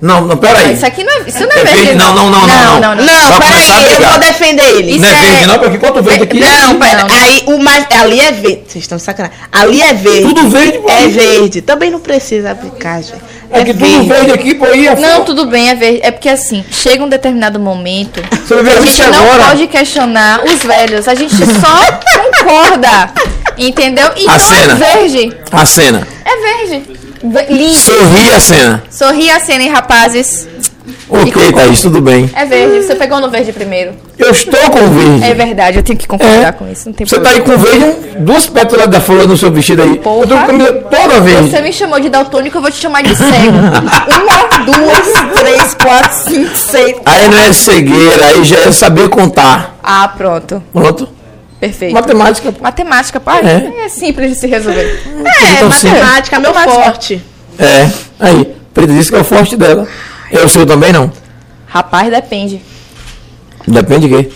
Não, 0.00 0.20
não, 0.20 0.36
peraí. 0.36 0.74
Isso 0.74 0.86
aqui 0.86 1.02
não 1.02 1.12
é, 1.12 1.20
isso 1.28 1.40
não 1.40 1.50
é 1.50 1.60
É 1.60 1.64
verde. 1.64 1.84
verde? 1.84 1.94
Não, 1.96 2.14
não, 2.14 2.30
não, 2.30 2.46
não, 2.46 2.46
Não, 2.46 2.80
não. 2.80 2.94
não. 2.94 3.04
Não, 3.04 3.36
a 3.36 3.40
peraí, 3.40 3.94
eu 3.94 4.00
vou 4.08 4.18
defender 4.18 4.64
ele. 4.76 4.92
Isso 4.92 5.00
Não 5.00 5.08
é 5.08 5.12
é- 5.12 5.20
verde 5.30 5.46
não, 5.46 5.58
porque 5.58 5.76
enquanto 5.76 6.02
verde 6.02 6.22
aqui... 6.24 6.38
Não, 6.40 6.78
pera, 6.78 7.04
Não. 7.04 7.16
aí 7.16 7.42
o 7.46 7.58
mais. 7.58 7.84
Ali 8.00 8.20
é 8.20 8.30
verde. 8.30 8.62
Vocês 8.68 8.84
estão 8.84 8.98
sacanagem. 8.98 9.36
Ali 9.50 9.82
é 9.82 9.92
verde. 9.94 10.22
Tudo 10.22 10.48
verde, 10.48 10.78
pô. 10.78 10.88
É 10.90 11.08
verde. 11.08 11.62
Também 11.62 11.90
não 11.90 11.98
precisa 12.00 12.52
aplicar, 12.52 13.02
gente. 13.02 13.18
É 13.50 13.64
que 13.64 13.72
tudo 13.72 14.04
verde 14.06 14.30
aqui, 14.32 14.54
pô, 14.54 14.66
ia... 14.74 14.94
Não, 14.94 15.24
tudo 15.24 15.46
bem, 15.46 15.70
é 15.70 15.74
verde. 15.74 16.00
É 16.02 16.10
porque 16.10 16.28
assim, 16.28 16.62
chega 16.70 17.02
um 17.02 17.08
determinado 17.08 17.58
momento 17.58 18.22
Você 18.46 18.54
a 18.54 18.80
gente 18.82 19.02
não 19.10 19.24
agora. 19.24 19.44
pode 19.46 19.66
questionar 19.68 20.44
os 20.44 20.62
velhos. 20.62 21.08
A 21.08 21.14
gente 21.14 21.34
só 21.34 21.98
concorda. 22.44 23.10
Entendeu? 23.56 24.10
Então 24.16 24.34
é 24.34 24.38
cena. 24.38 24.74
verde. 24.74 25.36
A 25.52 25.66
cena. 25.66 26.08
É 26.24 26.66
verde. 26.66 26.98
Ve- 27.24 27.46
Lindo. 27.52 27.74
Sorri 27.74 28.30
a 28.30 28.40
cena. 28.40 28.82
Sorri 28.90 29.30
a 29.30 29.40
cena, 29.40 29.62
hein, 29.64 29.70
rapazes. 29.70 30.46
Ok, 31.10 31.52
Thaís, 31.52 31.80
tudo 31.80 32.00
bem. 32.02 32.30
É 32.34 32.44
verde. 32.44 32.82
Você 32.86 32.94
pegou 32.94 33.18
no 33.18 33.30
verde 33.30 33.50
primeiro. 33.52 33.92
Eu 34.18 34.30
estou 34.30 34.60
com 34.70 34.78
o 34.84 34.90
verde. 34.90 35.24
É 35.24 35.34
verdade, 35.34 35.78
eu 35.78 35.82
tenho 35.82 35.98
que 35.98 36.06
concordar 36.06 36.48
É. 36.48 36.52
com 36.52 36.70
isso. 36.70 36.86
Não 36.88 36.92
tem 36.92 37.06
Você 37.06 37.18
tá 37.18 37.30
aí 37.30 37.40
problema. 37.40 37.86
com 37.86 38.00
verde, 38.02 38.18
duas 38.20 38.46
pétalas 38.46 38.88
da 38.88 39.00
flor 39.00 39.26
no 39.26 39.36
seu 39.36 39.50
vestido 39.50 39.82
aí. 39.82 39.96
Porra. 39.98 40.22
Eu 40.24 40.28
tô 40.28 40.34
com 40.36 40.42
a 40.42 40.46
camisa 40.46 40.72
toda 40.72 41.20
verde. 41.20 41.50
Você 41.50 41.60
me 41.62 41.72
chamou 41.72 41.98
de 41.98 42.08
daltônico, 42.10 42.58
eu 42.58 42.62
vou 42.62 42.70
te 42.70 42.76
chamar 42.76 43.02
de 43.02 43.16
cego. 43.16 43.26
Uma, 43.58 44.64
duas, 44.64 45.40
três, 45.40 45.74
quatro, 45.74 46.30
cinco, 46.30 46.56
seis. 46.56 46.96
Aí 47.06 47.28
não 47.28 47.38
é 47.38 47.52
cegueira, 47.52 48.26
aí 48.26 48.44
já 48.44 48.58
é 48.60 48.70
saber 48.72 49.08
contar. 49.08 49.76
Ah, 49.82 50.08
pronto. 50.08 50.62
Pronto. 50.72 51.08
Perfeito. 51.60 51.92
Matemática. 51.92 52.54
Matemática, 52.60 53.20
pá, 53.20 53.38
É. 53.38 53.84
é. 53.84 53.88
simples 53.88 54.30
de 54.32 54.36
se 54.38 54.46
resolver. 54.46 55.02
É, 55.06 55.54
Então, 55.56 55.68
matemática 55.68 56.36
é 56.36 56.38
meu 56.38 56.54
forte. 56.54 57.22
É. 57.58 57.90
Aí. 58.20 58.54
Preta 58.72 58.92
disse 58.92 59.10
que 59.10 59.16
é 59.16 59.20
o 59.20 59.24
forte 59.24 59.56
dela. 59.56 59.88
É 60.30 60.40
o 60.44 60.48
seu 60.48 60.64
também, 60.64 60.92
não? 60.92 61.10
Rapaz, 61.66 62.10
depende. 62.10 62.62
Depende 63.66 64.08
de 64.08 64.14
quê? 64.22 64.30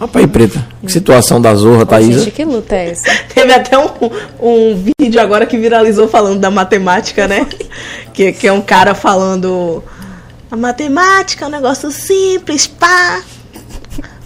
Rapaz, 0.00 0.26
Preta. 0.26 0.66
Que 0.84 0.90
situação 0.90 1.40
da 1.40 1.54
Zorra, 1.54 1.84
Thaís. 1.86 2.20
Gente, 2.22 2.30
que 2.30 2.44
luta 2.44 2.74
é 2.74 2.90
essa? 2.90 3.04
Teve 3.34 3.52
até 3.52 3.78
um, 3.78 3.88
um 4.40 4.84
vídeo 4.98 5.20
agora 5.20 5.46
que 5.46 5.56
viralizou 5.58 6.08
falando 6.08 6.40
da 6.40 6.50
matemática, 6.50 7.28
né? 7.28 7.46
Que, 8.12 8.32
que 8.32 8.46
é 8.48 8.52
um 8.52 8.62
cara 8.62 8.94
falando. 8.94 9.82
A 10.50 10.56
matemática 10.56 11.44
é 11.44 11.48
um 11.48 11.50
negócio 11.50 11.90
simples, 11.90 12.66
pá. 12.66 13.22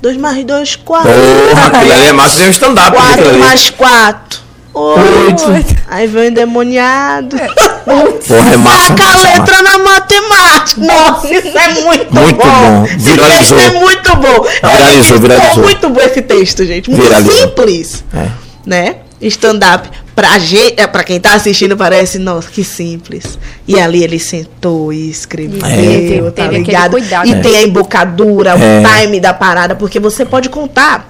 2 0.01 0.17
mais 0.17 0.45
2, 0.45 0.77
4. 0.77 1.11
Porra, 1.11 1.67
aquilo 1.79 1.93
ali 1.93 2.07
é 2.07 2.13
massa 2.13 2.37
de 2.37 2.43
um 2.45 2.51
stand-up. 2.51 2.89
aquilo 2.97 3.03
4 3.07 3.29
ali. 3.31 3.39
mais 3.39 3.71
4. 3.71 4.49
Oito. 4.75 5.51
8. 5.51 5.77
Aí 5.89 6.07
vem 6.07 6.23
o 6.23 6.25
endemoniado. 6.27 7.37
Porra, 7.37 8.53
é 8.53 8.57
massa. 8.57 8.89
Saca 8.89 9.03
a 9.03 9.13
massa, 9.13 9.29
letra 9.39 9.63
na 9.63 9.79
matemática. 9.79 10.81
Nossa, 10.81 11.35
isso 11.35 11.59
é 11.59 11.69
muito, 11.83 12.15
Muito 12.15 12.37
bom. 12.47 12.85
Esse 12.85 12.97
Viralizou. 12.99 13.59
texto 13.59 13.75
é 13.77 13.81
muito 13.81 14.17
bom. 14.17 14.47
Viralizou, 14.63 15.19
viralizou. 15.19 15.65
muito 15.65 15.89
bom 15.89 16.01
esse 16.01 16.23
texto, 16.23 16.65
gente. 16.65 16.91
Muito 16.91 17.03
Viralizou. 17.03 17.35
simples. 17.49 18.05
É. 18.15 18.29
Né? 18.65 18.97
Stand-up. 19.21 19.89
Pra, 20.21 20.37
gente, 20.41 20.75
é, 20.81 20.87
pra 20.87 21.05
quem 21.05 21.21
tá 21.21 21.35
assistindo, 21.35 21.77
parece, 21.77 22.19
nossa, 22.19 22.49
que 22.51 22.65
simples. 22.65 23.39
E 23.69 23.79
ali 23.79 24.03
ele 24.03 24.19
sentou 24.19 24.93
e 24.93 25.09
escreveu, 25.09 25.61
É. 25.65 26.31
Tá 26.33 26.43
teve 26.49 26.59
ligado? 26.59 26.91
cuidado, 26.91 27.29
e 27.29 27.35
né? 27.37 27.41
tem 27.41 27.57
a 27.57 27.63
embocadura, 27.63 28.51
É. 28.59 28.81
o 28.83 29.03
time 29.05 29.21
da 29.21 29.33
parada, 29.33 29.77
porque 29.77 30.01
você 30.01 30.25
pode 30.25 30.49
contar 30.49 31.09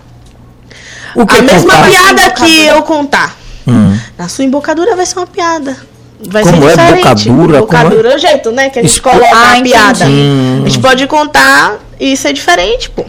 O 1.14 1.24
que 1.26 1.36
a 1.36 1.38
é 1.38 1.42
mesma 1.42 1.74
contar? 1.74 1.88
piada 1.88 2.30
que 2.32 2.66
eu 2.66 2.82
contar. 2.82 3.36
Hum. 3.66 3.98
Na 4.18 4.28
sua 4.28 4.44
embocadura 4.44 4.94
vai 4.94 5.06
ser 5.06 5.18
uma 5.18 5.26
piada. 5.26 5.74
Vai 6.28 6.42
Como 6.42 6.56
ser 6.56 6.66
é 6.66 6.70
diferente. 6.70 7.28
bocadura? 7.30 7.60
Bocadura 7.60 8.12
é 8.12 8.16
o 8.16 8.18
jeito, 8.18 8.50
né? 8.50 8.68
Que 8.70 8.78
a 8.80 8.82
gente 8.82 8.92
Esco- 8.92 9.08
coloca 9.08 9.34
Ah, 9.34 9.56
a 9.56 9.62
piada. 9.62 10.04
entendi. 10.04 10.62
A 10.64 10.68
gente 10.68 10.78
pode 10.80 11.06
contar 11.06 11.78
e 11.98 12.14
ser 12.16 12.32
diferente, 12.34 12.90
pô. 12.90 13.04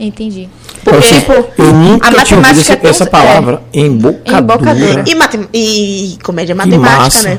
Entendi. 0.00 0.48
Porque, 0.84 1.00
você- 1.08 1.14
tipo, 1.20 1.32
eu 1.58 1.72
nunca 1.72 2.08
a 2.08 2.10
tinha 2.24 2.38
ouvido 2.38 2.56
matemática 2.56 2.72
essa, 2.72 2.86
é 2.86 2.90
essa 2.90 3.06
palavra. 3.06 3.62
Embocadura. 3.72 4.38
Embocadura. 4.38 5.04
E, 5.06 5.14
matem 5.14 5.48
e 5.52 6.18
comédia 6.22 6.54
matemática, 6.54 7.22
né? 7.28 7.38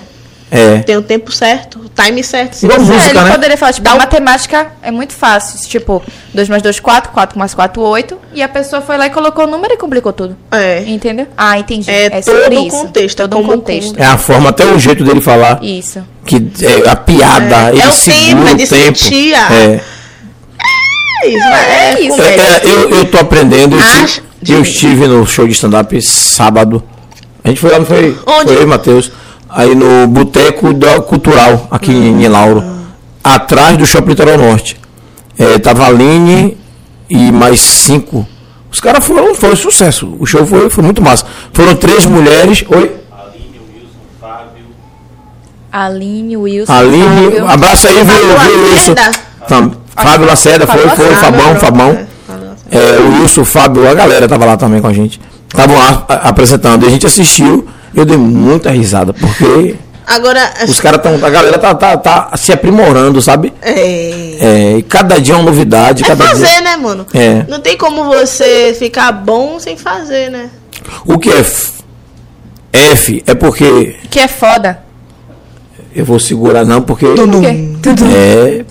É. 0.55 0.79
Tem 0.83 0.95
o 0.95 1.01
tempo 1.01 1.31
certo, 1.31 1.79
o 1.79 1.89
time 1.89 2.23
certo. 2.23 2.53
Se 2.55 2.65
Igual 2.67 2.79
você- 2.79 2.93
música, 2.93 3.07
é, 3.07 3.09
ele 3.09 3.23
né? 3.23 3.31
poderia 3.31 3.57
falar, 3.57 3.73
tipo, 3.73 3.83
Dá 3.85 3.91
a 3.91 3.95
um- 3.95 3.97
matemática 3.97 4.67
é 4.83 4.91
muito 4.91 5.11
fácil. 5.13 5.59
Tipo, 5.67 5.99
2 6.31 6.47
mais 6.47 6.61
2, 6.61 6.79
4, 6.79 7.11
4 7.11 7.39
mais 7.39 7.55
4, 7.55 7.81
8. 7.81 8.19
E 8.35 8.41
a 8.43 8.47
pessoa 8.47 8.79
foi 8.79 8.95
lá 8.95 9.07
e 9.07 9.09
colocou 9.09 9.45
o 9.45 9.47
número 9.47 9.73
e 9.73 9.77
complicou 9.77 10.13
tudo. 10.13 10.37
É. 10.51 10.83
Entendeu? 10.85 11.25
Ah, 11.35 11.57
entendi. 11.57 11.89
É 11.89 12.21
sobre 12.21 12.41
todo 12.43 12.61
o 12.61 12.67
isso. 12.67 12.77
contexto, 12.77 13.19
é 13.23 13.27
Todo 13.27 13.39
um 13.41 13.47
contexto. 13.47 13.99
É 13.99 14.05
a 14.05 14.15
forma, 14.17 14.51
até 14.51 14.63
o 14.63 14.77
jeito 14.77 15.03
dele 15.03 15.21
falar. 15.21 15.57
Isso. 15.63 16.03
Que 16.23 16.35
é 16.61 16.87
a 16.87 16.95
piada, 16.95 17.71
ele 17.71 17.81
É 17.81 17.87
o 17.87 17.91
segura 17.91 18.19
tempo, 18.35 18.47
é 18.49 18.53
o 18.53 18.57
de 18.57 18.67
tempo. 18.67 18.97
sentir 18.99 19.33
a- 19.33 19.53
É. 19.53 19.81
É 21.23 21.27
isso, 21.29 21.47
é, 21.47 21.93
É 21.93 22.01
isso. 22.01 22.21
É, 22.21 22.35
é, 22.35 22.61
eu, 22.73 22.89
eu 22.89 23.05
tô 23.05 23.17
aprendendo. 23.17 23.75
Eu, 23.75 23.81
Acho- 23.83 24.21
eu 24.47 24.61
estive 24.61 25.07
no 25.07 25.25
show 25.25 25.45
de 25.47 25.53
stand-up 25.53 26.01
sábado. 26.01 26.83
A 27.43 27.47
gente 27.49 27.59
foi 27.59 27.71
lá, 27.71 27.79
não 27.79 27.85
foi? 27.85 28.17
Onde? 28.25 28.47
Foi 28.47 28.55
eu 28.57 28.63
e 28.63 28.65
Matheus. 28.65 29.11
Aí 29.49 29.75
no 29.75 30.07
Boteco 30.07 30.67
Cultural, 31.07 31.67
aqui 31.69 31.91
em, 31.91 32.23
em 32.23 32.27
Lauro. 32.27 32.63
Atrás 33.23 33.77
do 33.77 33.85
Shopping 33.85 34.09
Litoral 34.09 34.37
Norte. 34.37 34.77
É, 35.37 35.57
tava 35.59 35.83
a 35.83 35.87
Aline 35.87 36.57
e 37.09 37.31
mais 37.31 37.59
cinco, 37.61 38.27
Os 38.71 38.79
caras 38.79 39.05
foram, 39.05 39.33
foi 39.35 39.51
um 39.53 39.55
sucesso. 39.55 40.15
O 40.19 40.25
show 40.25 40.45
foi, 40.45 40.69
foi 40.69 40.83
muito 40.83 41.01
massa. 41.01 41.25
Foram 41.53 41.75
três 41.75 42.05
mulheres. 42.05 42.63
Oi? 42.69 42.91
Aline, 45.71 46.37
Wilson, 46.37 46.71
Aline, 46.73 47.03
Fábio. 47.31 47.47
abraço 47.49 47.87
aí, 47.87 48.03
viu, 48.03 48.05
viu 48.05 48.63
Wilson? 48.63 48.93
Lacerda. 48.93 49.77
Fábio 49.95 50.27
Lacerda, 50.27 50.65
foi, 50.67 50.77
foi, 50.89 51.09
Lacerda. 51.09 51.15
Fabão, 51.15 51.55
Fabão. 51.59 51.97
É, 52.71 52.99
o 53.01 53.21
Wilson, 53.21 53.41
o 53.41 53.45
Fábio, 53.45 53.87
a 53.87 53.93
galera 53.93 54.27
tava 54.27 54.45
lá 54.45 54.57
também 54.57 54.81
com 54.81 54.87
a 54.87 54.93
gente. 54.93 55.19
Estavam 55.47 55.77
lá 55.77 56.05
a- 56.09 56.29
apresentando. 56.29 56.83
E 56.83 56.87
a 56.87 56.89
gente 56.89 57.05
assistiu. 57.05 57.67
Eu 57.93 58.05
dei 58.05 58.17
muita 58.17 58.71
risada, 58.71 59.13
porque 59.13 59.75
Agora, 60.07 60.51
os 60.67 60.79
caras 60.79 60.97
estão. 60.97 61.23
A 61.25 61.29
galera 61.29 61.59
tá, 61.59 61.75
tá, 61.75 61.95
tá 61.95 62.31
se 62.35 62.51
aprimorando, 62.51 63.21
sabe? 63.21 63.53
é, 63.61 64.35
É, 64.39 64.77
e 64.79 64.81
cada 64.83 65.21
dia 65.21 65.35
é 65.35 65.37
uma 65.37 65.45
novidade. 65.45 66.03
é 66.03 66.07
Cada 66.07 66.25
fazer, 66.25 66.47
dia... 66.47 66.61
né, 66.61 66.75
mano? 66.75 67.05
É. 67.13 67.45
Não 67.47 67.59
tem 67.59 67.77
como 67.77 68.05
você 68.05 68.75
ficar 68.77 69.11
bom 69.11 69.59
sem 69.59 69.77
fazer, 69.77 70.31
né? 70.31 70.49
O 71.05 71.19
que 71.19 71.29
é 71.29 71.37
F? 71.39 71.71
F 72.73 73.23
é 73.27 73.35
porque. 73.35 73.95
Que 74.09 74.19
é 74.21 74.27
foda. 74.27 74.79
Eu 75.95 76.03
vou 76.03 76.19
segurar, 76.19 76.65
não, 76.65 76.81
porque. 76.81 77.05
Por 77.05 77.41
quê? 77.41 77.67
É. 78.15 78.65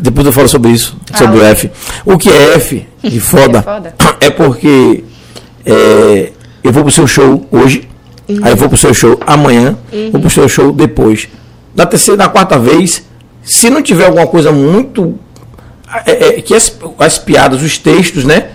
Depois 0.00 0.26
eu 0.26 0.32
falo 0.32 0.48
sobre 0.48 0.70
isso, 0.70 0.96
sobre 1.16 1.38
o. 1.38 1.42
F. 1.44 1.70
O 2.04 2.18
que 2.18 2.28
é 2.30 2.54
F 2.54 2.86
de 3.02 3.20
foda, 3.20 3.58
É 3.58 3.62
foda. 3.62 3.94
é 4.20 4.30
porque 4.30 5.04
é, 5.64 6.32
eu 6.62 6.72
vou 6.72 6.82
pro 6.82 6.90
seu 6.92 7.06
show 7.06 7.46
hoje, 7.50 7.88
aí 8.42 8.52
eu 8.52 8.56
vou 8.56 8.68
pro 8.68 8.78
seu 8.78 8.92
show 8.94 9.18
amanhã, 9.26 9.76
vou 10.10 10.20
pro 10.20 10.30
seu 10.30 10.48
show 10.48 10.72
depois. 10.72 11.28
Na 11.74 11.86
terceira, 11.86 12.22
na 12.24 12.28
quarta 12.28 12.58
vez, 12.58 13.04
se 13.42 13.68
não 13.70 13.82
tiver 13.82 14.06
alguma 14.06 14.26
coisa 14.26 14.50
muito. 14.52 15.18
é, 16.06 16.28
é, 16.38 16.42
que 16.42 16.54
as, 16.54 16.76
as 16.98 17.18
piadas, 17.18 17.62
os 17.62 17.78
textos, 17.78 18.24
né? 18.24 18.48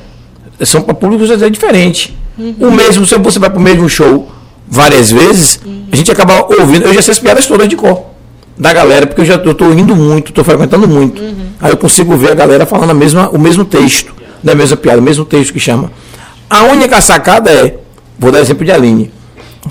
São 0.64 0.82
para 0.82 0.94
públicos 0.94 1.30
é 1.32 1.50
diferente. 1.50 2.18
O 2.60 2.72
mesmo, 2.72 3.06
se 3.06 3.18
você 3.18 3.40
vai 3.40 3.50
pro 3.50 3.60
mesmo 3.62 3.88
show 3.88 4.30
várias 4.68 5.12
vezes, 5.12 5.60
a 5.92 5.96
gente 5.96 6.12
acaba 6.12 6.46
ouvindo. 6.60 6.86
Eu 6.86 6.94
já 6.94 7.02
sei 7.02 7.12
as 7.14 7.20
piadas 7.20 7.46
todas 7.48 7.68
de 7.68 7.76
cor 7.76 8.06
da 8.60 8.74
galera, 8.74 9.08
porque 9.08 9.22
eu 9.22 9.26
já 9.26 9.36
eu 9.36 9.54
tô 9.56 9.72
indo 9.72 9.96
muito, 9.96 10.34
tô 10.34 10.44
frequentando 10.44 10.86
muito. 10.88 11.22
Aí 11.62 11.72
eu 11.72 11.78
consigo 11.78 12.18
ver 12.18 12.32
a 12.32 12.36
galera 12.36 12.66
falando 12.66 12.90
a 12.90 12.94
mesma, 12.94 13.30
o 13.30 13.40
mesmo 13.40 13.64
texto, 13.64 14.14
da 14.44 14.54
mesma 14.54 14.76
piada, 14.76 15.00
o 15.00 15.04
mesmo 15.04 15.24
texto 15.24 15.54
que 15.54 15.60
chama. 15.60 15.90
A 16.50 16.64
única 16.64 17.00
sacada 17.00 17.50
é, 17.50 17.78
vou 18.18 18.32
dar 18.32 18.40
exemplo 18.42 18.66
de 18.66 18.72
Aline, 18.72 19.12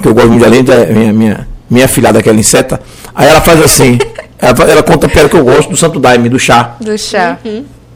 que 0.01 0.09
eu 0.09 0.15
gosto 0.15 0.29
muito 0.29 0.41
de 0.41 0.47
Aline, 0.47 0.71
é 0.71 0.93
minha, 0.93 1.13
minha, 1.13 1.49
minha 1.69 1.87
filhada, 1.89 2.19
aquela 2.19 2.39
inseta. 2.39 2.81
Aí 3.15 3.29
ela 3.29 3.43
faz 3.43 3.63
assim, 3.63 3.99
ela, 4.39 4.65
ela 4.65 4.83
conta 4.83 5.07
a 5.07 5.11
piada 5.11 5.29
que 5.29 5.37
eu 5.37 5.45
gosto 5.45 5.69
do 5.69 5.77
Santo 5.77 6.01
Daime, 6.01 6.31
do 6.31 6.39
chá 6.39 6.77
Do 6.81 6.97
chá. 6.97 7.39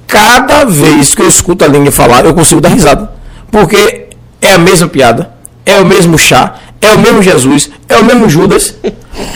cada 0.07 0.65
vez 0.67 1.15
que 1.15 1.23
eu 1.23 1.29
escuto 1.29 1.65
a 1.65 1.69
Aline 1.69 1.91
falar, 1.91 2.27
eu 2.27 2.35
consigo 2.35 2.61
dar 2.61 2.69
risada. 2.69 3.11
Porque 3.51 4.09
é 4.43 4.53
a 4.53 4.59
mesma 4.59 4.89
piada, 4.89 5.33
é 5.65 5.77
o 5.81 5.87
mesmo 5.87 6.19
chá, 6.19 6.55
é 6.83 6.95
o 6.95 6.99
mesmo 6.99 7.23
Jesus, 7.23 7.71
é 7.89 7.97
o 7.97 8.05
mesmo 8.05 8.29
Judas, 8.29 8.75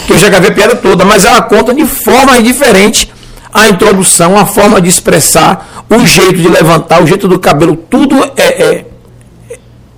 que 0.07 0.13
eu 0.13 0.19
já 0.19 0.29
gravei 0.29 0.51
a 0.51 0.55
piada 0.55 0.77
toda, 0.77 1.05
mas 1.05 1.25
ela 1.25 1.41
conta 1.43 1.73
de 1.73 1.87
forma 1.87 2.41
diferente 2.43 3.11
a 3.53 3.69
introdução, 3.69 4.37
a 4.39 4.45
forma 4.45 4.81
de 4.81 4.89
expressar, 4.89 5.85
o 5.89 6.05
jeito 6.05 6.37
de 6.37 6.49
levantar, 6.49 7.03
o 7.03 7.07
jeito 7.07 7.27
do 7.29 7.39
cabelo, 7.39 7.77
tudo 7.77 8.17
é, 8.37 8.43
é, 8.63 8.85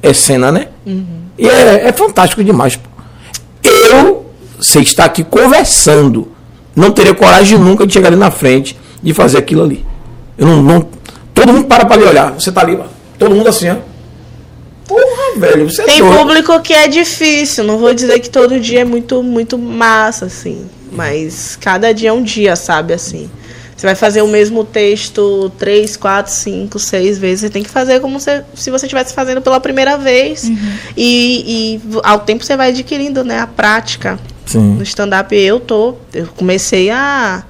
é 0.03 0.13
cena, 0.13 0.53
né? 0.53 0.69
E 1.39 1.49
é, 1.49 1.89
é 1.89 1.93
fantástico 1.93 2.45
demais. 2.45 2.79
Eu 3.63 4.27
sei 4.61 4.83
estar 4.83 5.05
aqui 5.07 5.25
conversando. 5.25 6.29
Não 6.77 6.91
teria 6.91 7.15
coragem 7.15 7.59
nunca 7.59 7.87
de 7.87 7.93
chegar 7.93 8.09
ali 8.09 8.17
na 8.17 8.31
frente 8.31 8.79
e 9.03 9.13
fazer 9.13 9.39
aquilo 9.39 9.63
ali. 9.65 9.85
Eu 10.37 10.47
não, 10.47 10.63
não- 10.63 10.89
todo 11.35 11.53
mundo 11.53 11.67
para 11.67 11.85
para 11.85 11.97
lhe 11.97 12.05
olhar. 12.05 12.33
Você 12.35 12.53
tá 12.53 12.61
ali, 12.61 12.77
ó, 12.81 12.85
todo 13.19 13.35
mundo 13.35 13.49
assim, 13.49 13.71
ó. 13.71 13.77
Porra, 14.89 15.39
velho, 15.39 15.71
você 15.71 15.83
é 15.83 15.85
Tem 15.85 15.99
doido. 15.99 16.17
público 16.17 16.61
que 16.61 16.73
é 16.73 16.89
difícil. 16.89 17.63
Não 17.63 17.79
vou 17.79 17.93
dizer 17.93 18.19
que 18.21 18.31
todo 18.31 18.59
dia 18.59 18.81
é 18.81 18.85
muito, 18.85 19.23
muito 19.23 19.59
massa, 19.59 20.25
assim. 20.25 20.67
Mas 20.91 21.57
cada 21.61 21.93
dia 21.93 22.09
é 22.09 22.13
um 22.13 22.23
dia, 22.23 22.57
sabe, 22.57 22.95
assim. 22.95 23.31
Você 23.77 23.87
vai 23.87 23.95
fazer 23.95 24.23
o 24.23 24.27
mesmo 24.27 24.65
texto 24.65 25.53
três, 25.59 25.97
quatro, 25.97 26.33
cinco, 26.33 26.79
seis 26.81 27.17
vezes. 27.19 27.43
Você 27.43 27.51
tem 27.51 27.63
que 27.63 27.71
fazer 27.71 28.01
como 28.01 28.19
se, 28.19 28.43
se 28.55 28.71
você 28.71 28.87
estivesse 28.87 29.15
fazendo 29.15 29.41
pela 29.41 29.61
primeira 29.61 29.97
vez. 29.97 30.51
E, 30.97 31.77
e 31.77 31.81
ao 32.03 32.21
tempo 32.21 32.45
você 32.45 32.57
vai 32.57 32.71
adquirindo, 32.71 33.23
né, 33.23 33.39
a 33.39 33.47
prática. 33.47 34.19
Sim. 34.47 34.75
No 34.75 34.83
stand-up 34.83 35.37
eu 35.37 35.61
tô. 35.61 35.95
Eu 36.13 36.27
comecei 36.35 36.91
a. 36.91 37.45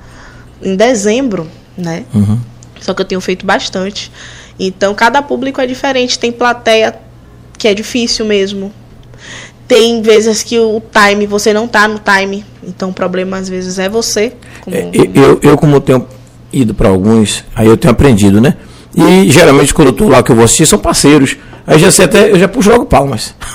em 0.60 0.76
dezembro, 0.76 1.48
né? 1.76 2.04
Uhum. 2.12 2.38
Só 2.80 2.92
que 2.92 3.00
eu 3.00 3.06
tenho 3.06 3.20
feito 3.20 3.46
bastante. 3.46 4.12
Então, 4.58 4.92
cada 4.94 5.22
público 5.22 5.60
é 5.60 5.66
diferente. 5.66 6.18
Tem 6.18 6.32
plateia 6.32 6.94
que 7.58 7.66
é 7.68 7.74
difícil 7.74 8.24
mesmo. 8.24 8.72
Tem 9.66 10.00
vezes 10.00 10.42
que 10.42 10.58
o 10.58 10.80
time, 10.92 11.26
você 11.26 11.52
não 11.52 11.68
tá 11.68 11.86
no 11.86 11.98
time. 12.00 12.44
Então, 12.66 12.88
o 12.90 12.92
problema 12.92 13.36
às 13.36 13.48
vezes 13.48 13.78
é 13.78 13.88
você. 13.88 14.32
como- 14.62 14.74
É, 14.76 14.90
eu- 15.14 15.38
eu, 15.42 15.56
como 15.58 15.78
tenho 15.80 16.06
ido 16.52 16.72
para 16.72 16.88
alguns, 16.88 17.44
aí 17.54 17.66
eu 17.66 17.76
tenho 17.76 17.92
aprendido, 17.92 18.40
né? 18.40 18.54
E 18.96 19.30
geralmente 19.30 19.74
quando 19.74 19.88
eu 19.88 19.92
tô 19.92 20.08
lá 20.08 20.22
que 20.22 20.30
eu 20.32 20.36
vou 20.36 20.44
assistir, 20.44 20.66
são 20.66 20.78
parceiros. 20.78 21.36
Aí 21.68 21.78
já 21.78 21.90
sei 21.90 22.06
até, 22.06 22.30
eu 22.30 22.38
já 22.38 22.48
puxo 22.48 22.70
logo 22.70 22.86
palmas. 22.86 23.34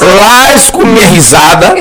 Lasco 0.00 0.86
minha 0.86 1.08
risada. 1.08 1.74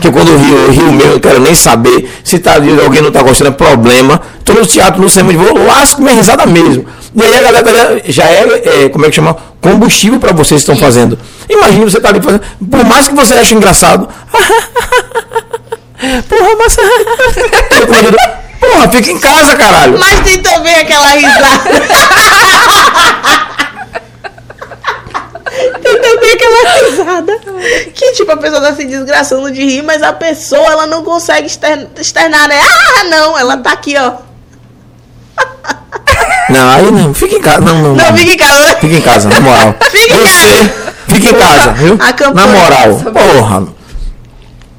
Que 0.00 0.10
quando 0.10 0.28
eu 0.28 0.38
rio, 0.38 0.56
eu 0.56 0.72
rio 0.72 0.90
mesmo, 0.92 1.12
eu 1.12 1.20
quero 1.20 1.38
nem 1.38 1.54
saber. 1.54 2.10
Se 2.24 2.38
tá, 2.38 2.54
alguém 2.54 3.02
não 3.02 3.12
tá 3.12 3.22
gostando, 3.22 3.50
é 3.50 3.52
problema. 3.52 4.22
Tô 4.42 4.54
no 4.54 4.64
teatro, 4.64 5.02
no 5.02 5.10
cinema, 5.10 5.34
eu 5.34 5.38
vou, 5.38 5.66
lasco 5.66 6.00
minha 6.00 6.14
risada 6.14 6.46
mesmo. 6.46 6.86
E 7.14 7.22
aí 7.22 7.36
a 7.36 7.42
galera 7.42 8.02
já 8.06 8.24
é, 8.24 8.84
é, 8.84 8.88
como 8.88 9.04
é 9.04 9.10
que 9.10 9.16
chama? 9.16 9.36
Combustível 9.60 10.18
para 10.18 10.32
vocês 10.32 10.64
que 10.64 10.70
estão 10.70 10.76
fazendo. 10.76 11.18
Imagina 11.46 11.84
você 11.84 12.00
tá 12.00 12.08
ali 12.08 12.22
fazendo. 12.22 12.42
Por 12.70 12.84
mais 12.86 13.06
que 13.06 13.14
você 13.14 13.34
ache 13.34 13.54
engraçado. 13.54 14.08
Porra, 16.26 16.56
mas. 16.58 16.76
Porra, 18.60 18.88
fica 18.90 19.10
em 19.10 19.18
casa, 19.18 19.56
caralho. 19.56 19.98
Mas 19.98 20.20
tem 20.20 20.38
também 20.38 20.74
aquela 20.74 21.08
risada. 21.08 21.48
risada. 26.90 27.38
Que 27.94 28.12
tipo, 28.12 28.30
a 28.32 28.36
pessoa 28.36 28.60
tá 28.60 28.74
se 28.74 28.84
desgraçando 28.84 29.50
de 29.50 29.62
rir, 29.64 29.82
mas 29.82 30.02
a 30.02 30.12
pessoa 30.12 30.66
ela 30.66 30.86
não 30.86 31.02
consegue 31.04 31.46
exter- 31.46 31.88
externar, 31.98 32.48
né? 32.48 32.60
Ah, 32.60 33.04
não, 33.04 33.38
ela 33.38 33.56
tá 33.56 33.72
aqui, 33.72 33.94
ó. 33.96 34.12
Não, 36.48 36.70
aí 36.70 36.90
não. 36.90 37.12
Fica 37.14 37.36
em 37.36 37.40
casa. 37.40 37.60
Não, 37.60 37.74
não. 37.74 37.94
Não, 37.94 38.10
não. 38.10 38.16
fica 38.16 38.32
em 38.32 38.36
casa. 38.36 38.76
Fica 38.76 38.94
em 38.96 39.00
casa, 39.00 39.28
na 39.28 39.40
moral. 39.40 39.74
Fica 39.90 40.14
em 40.14 40.26
Você 40.26 40.72
fica 41.08 41.28
em 41.30 41.34
casa, 41.34 41.72
viu? 41.72 41.96
Na 42.34 42.46
moral. 42.46 43.00
Porra. 43.12 43.68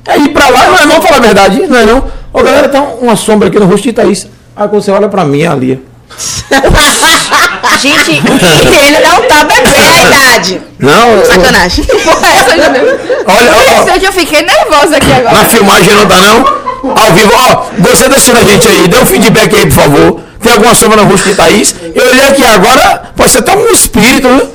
É 0.07 0.17
ir 0.17 0.29
pra 0.29 0.49
lá, 0.49 0.67
não 0.67 0.77
é 0.77 0.85
não 0.85 1.01
falar 1.01 1.17
a 1.17 1.19
verdade, 1.19 1.67
não 1.67 1.77
é 1.77 1.85
não. 1.85 2.11
Ô 2.33 2.41
galera, 2.41 2.67
tem 2.69 2.81
uma 3.01 3.15
sombra 3.15 3.47
aqui 3.47 3.59
no 3.59 3.65
rosto 3.65 3.83
de 3.83 3.93
Thaís. 3.93 4.27
Aí 4.55 4.67
quando 4.67 4.81
você 4.81 4.91
olha 4.91 5.07
pra 5.07 5.23
mim, 5.23 5.41
é 5.43 5.47
ali. 5.47 5.85
Gente, 7.81 8.11
ele 8.11 8.99
não 8.99 9.21
tá 9.27 9.43
bebendo. 9.43 9.75
É 9.75 9.89
a 9.89 10.03
idade. 10.03 10.61
Não, 10.79 11.09
eu- 11.11 11.25
Sacanagem. 11.25 11.85
Porra, 11.85 12.27
essa 12.27 12.57
já 12.57 12.69
olha, 12.69 13.51
ó, 13.93 14.05
eu 14.05 14.13
fiquei 14.13 14.41
nervosa 14.41 14.97
aqui 14.97 15.11
agora. 15.11 15.37
na 15.37 15.45
filmagem 15.49 15.93
não 15.93 16.05
tá 16.07 16.17
não? 16.17 16.59
Ao 16.95 17.13
vivo, 17.13 17.31
ó, 17.35 17.65
você 17.79 18.09
tá 18.09 18.15
assistindo 18.15 18.39
a 18.39 18.43
gente 18.43 18.67
aí, 18.67 18.87
dê 18.87 18.97
um 18.97 19.05
feedback 19.05 19.55
aí, 19.55 19.65
por 19.65 19.73
favor. 19.75 20.21
Tem 20.41 20.53
alguma 20.53 20.73
sombra 20.73 21.01
no 21.03 21.09
rosto 21.09 21.27
de 21.29 21.35
Thaís? 21.35 21.75
Eu 21.93 22.07
olhei 22.07 22.27
aqui 22.29 22.43
agora, 22.45 23.11
pode 23.15 23.29
ser 23.31 23.39
até 23.39 23.55
um 23.57 23.69
espírito, 23.71 24.27
viu? 24.29 24.49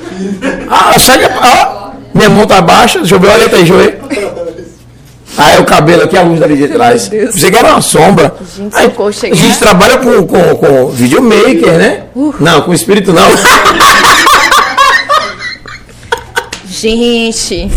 Ah, 0.71 0.99
chega, 0.99 1.31
ó, 1.43 1.91
minha 2.15 2.31
mão 2.31 2.47
tá 2.47 2.63
baixa, 2.63 3.01
deixa 3.01 3.15
eu 3.17 3.21
ver, 3.21 3.29
olha 3.29 3.43
aí, 3.45 3.49
deixa 3.51 3.73
eu 3.75 3.79
ver. 3.79 4.01
Ah, 5.37 5.53
é 5.53 5.59
o 5.59 5.65
cabelo 5.65 6.05
aqui, 6.05 6.17
a 6.17 6.23
luz 6.23 6.39
dali 6.39 6.57
de 6.57 6.69
trás. 6.69 7.11
Você 7.33 7.51
quer 7.51 7.65
uma 7.65 7.81
sombra? 7.81 8.35
Gente, 8.57 8.77
Aí, 8.77 8.93
a 9.33 9.35
gente 9.35 9.59
trabalha 9.59 9.99
com, 9.99 10.27
com, 10.27 10.57
com 10.57 10.87
videomaker, 10.91 11.73
né? 11.73 12.03
Não, 12.39 12.63
com 12.63 12.73
espírito 12.73 13.13
não. 13.13 13.29
Gente, 16.69 17.71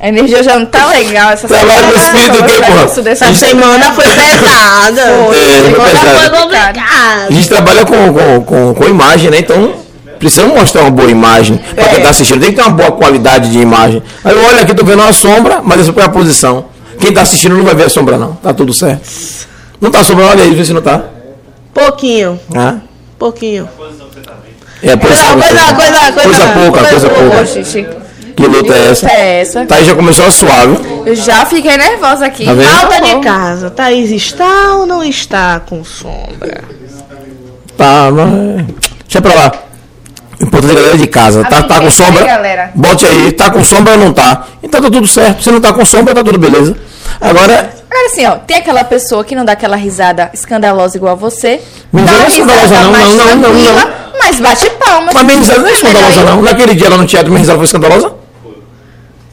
a 0.00 0.08
energia 0.08 0.42
já 0.42 0.58
não 0.58 0.64
tá 0.64 0.86
legal. 0.86 1.30
Essa 1.30 1.48
Trabalho 1.48 1.92
com 1.92 1.98
espírito 1.98 2.36
porra? 2.38 2.84
Isso 2.86 3.02
desse 3.02 3.24
Essa 3.24 3.46
semana 3.46 3.92
foi 3.92 4.04
pesada. 4.04 5.00
É, 5.00 5.62
Semana 5.64 6.20
foi 6.20 6.40
complicada. 6.40 7.26
A 7.28 7.32
gente 7.32 7.48
trabalha 7.48 7.84
com, 7.84 8.12
com, 8.12 8.44
com, 8.44 8.74
com 8.74 8.84
imagem, 8.88 9.30
né? 9.30 9.38
Então, 9.38 9.74
precisamos 10.18 10.54
mostrar 10.54 10.82
uma 10.82 10.90
boa 10.90 11.10
imagem 11.10 11.60
para 11.74 11.88
quem 11.88 11.98
está 11.98 12.10
assistindo. 12.10 12.40
Tem 12.40 12.50
que 12.50 12.56
ter 12.56 12.62
uma 12.62 12.70
boa 12.70 12.92
qualidade 12.92 13.50
de 13.50 13.58
imagem. 13.58 14.02
Aí 14.24 14.34
eu 14.34 14.42
olho 14.42 14.60
aqui, 14.60 14.74
tô 14.74 14.84
vendo 14.84 15.02
uma 15.02 15.12
sombra, 15.12 15.60
mas 15.62 15.88
a 15.88 16.08
posição. 16.08 16.77
Quem 17.00 17.10
está 17.10 17.22
assistindo 17.22 17.56
não 17.56 17.64
vai 17.64 17.74
ver 17.74 17.84
a 17.84 17.88
sombra, 17.88 18.18
não. 18.18 18.34
Tá 18.34 18.52
tudo 18.52 18.72
certo. 18.72 19.08
Não 19.80 19.90
tá 19.90 20.02
sombra, 20.02 20.26
olha 20.26 20.42
aí, 20.44 20.54
vê 20.54 20.64
se 20.64 20.72
não 20.72 20.82
tá. 20.82 21.02
Pouquinho, 21.72 22.38
Ah, 22.56 22.76
pouquinho. 23.18 23.68
é. 24.82 24.96
Coisa, 24.96 25.24
coisa, 25.34 25.74
coisa, 25.74 26.12
coisa 26.12 26.48
pouca, 26.48 26.84
coisa 26.84 27.08
pouca. 27.10 27.98
Que 28.36 28.46
luta 28.46 28.72
é 28.72 28.90
essa? 28.90 29.10
é 29.10 29.40
essa. 29.40 29.66
Aí, 29.68 29.84
já 29.84 29.94
começou 29.96 30.26
a 30.26 30.30
suave. 30.30 30.78
Eu 31.06 31.14
já 31.16 31.44
fiquei 31.46 31.76
nervosa 31.76 32.26
aqui. 32.26 32.44
Tá? 32.44 32.54
Falta 32.54 33.00
de 33.00 33.20
casa. 33.20 33.70
Thaís 33.70 34.10
está 34.10 34.76
ou 34.76 34.86
não 34.86 35.02
está 35.02 35.60
com 35.60 35.82
sombra? 35.84 36.62
Tá, 37.76 38.10
mas. 38.12 38.66
Deixa 39.04 39.20
pra 39.22 39.34
lá. 39.34 39.52
Importante 40.40 40.70
é 40.70 40.72
a 40.72 40.80
galera 40.80 40.98
de 40.98 41.06
casa. 41.06 41.44
Tá, 41.44 41.62
tá 41.62 41.78
com 41.80 41.86
aí, 41.86 41.90
sombra? 41.90 42.24
galera. 42.24 42.70
Bote 42.74 43.06
aí, 43.06 43.32
tá 43.32 43.50
com 43.50 43.64
sombra 43.64 43.94
ou 43.94 43.98
não 43.98 44.12
tá? 44.12 44.46
Então 44.62 44.80
tá 44.80 44.90
tudo 44.90 45.06
certo. 45.06 45.42
Se 45.42 45.50
não 45.50 45.60
tá 45.60 45.72
com 45.72 45.84
sombra, 45.84 46.14
tá 46.14 46.22
tudo 46.22 46.38
beleza. 46.38 46.76
Agora, 47.20 47.74
Agora 47.90 48.06
assim, 48.06 48.24
ó, 48.26 48.36
tem 48.36 48.58
aquela 48.58 48.84
pessoa 48.84 49.24
que 49.24 49.34
não 49.34 49.44
dá 49.44 49.52
aquela 49.52 49.76
risada 49.76 50.30
escandalosa 50.32 50.96
igual 50.96 51.12
a 51.12 51.16
você. 51.16 51.60
Dá 51.92 52.00
não 52.02 52.12
uma 52.14 52.24
é 52.24 52.28
escandalosa, 52.28 52.74
não, 52.74 52.92
não, 52.92 53.14
não, 53.16 53.36
não, 53.36 53.42
tranquila, 53.42 54.12
Mas 54.20 54.40
bate 54.40 54.70
palmas. 54.70 55.14
mas 55.14 55.22
minha 55.24 55.38
risada 55.38 55.58
não 55.60 55.68
é 55.68 55.72
escandalosa, 55.72 56.24
não. 56.24 56.42
Naquele 56.42 56.74
dia 56.74 56.88
lá 56.88 56.96
no 56.96 57.06
teatro, 57.06 57.28
minha 57.30 57.40
risada 57.40 57.58
foi 57.58 57.64
escandalosa? 57.64 58.12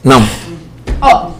Não. 0.02 0.28
Ó, 1.00 1.30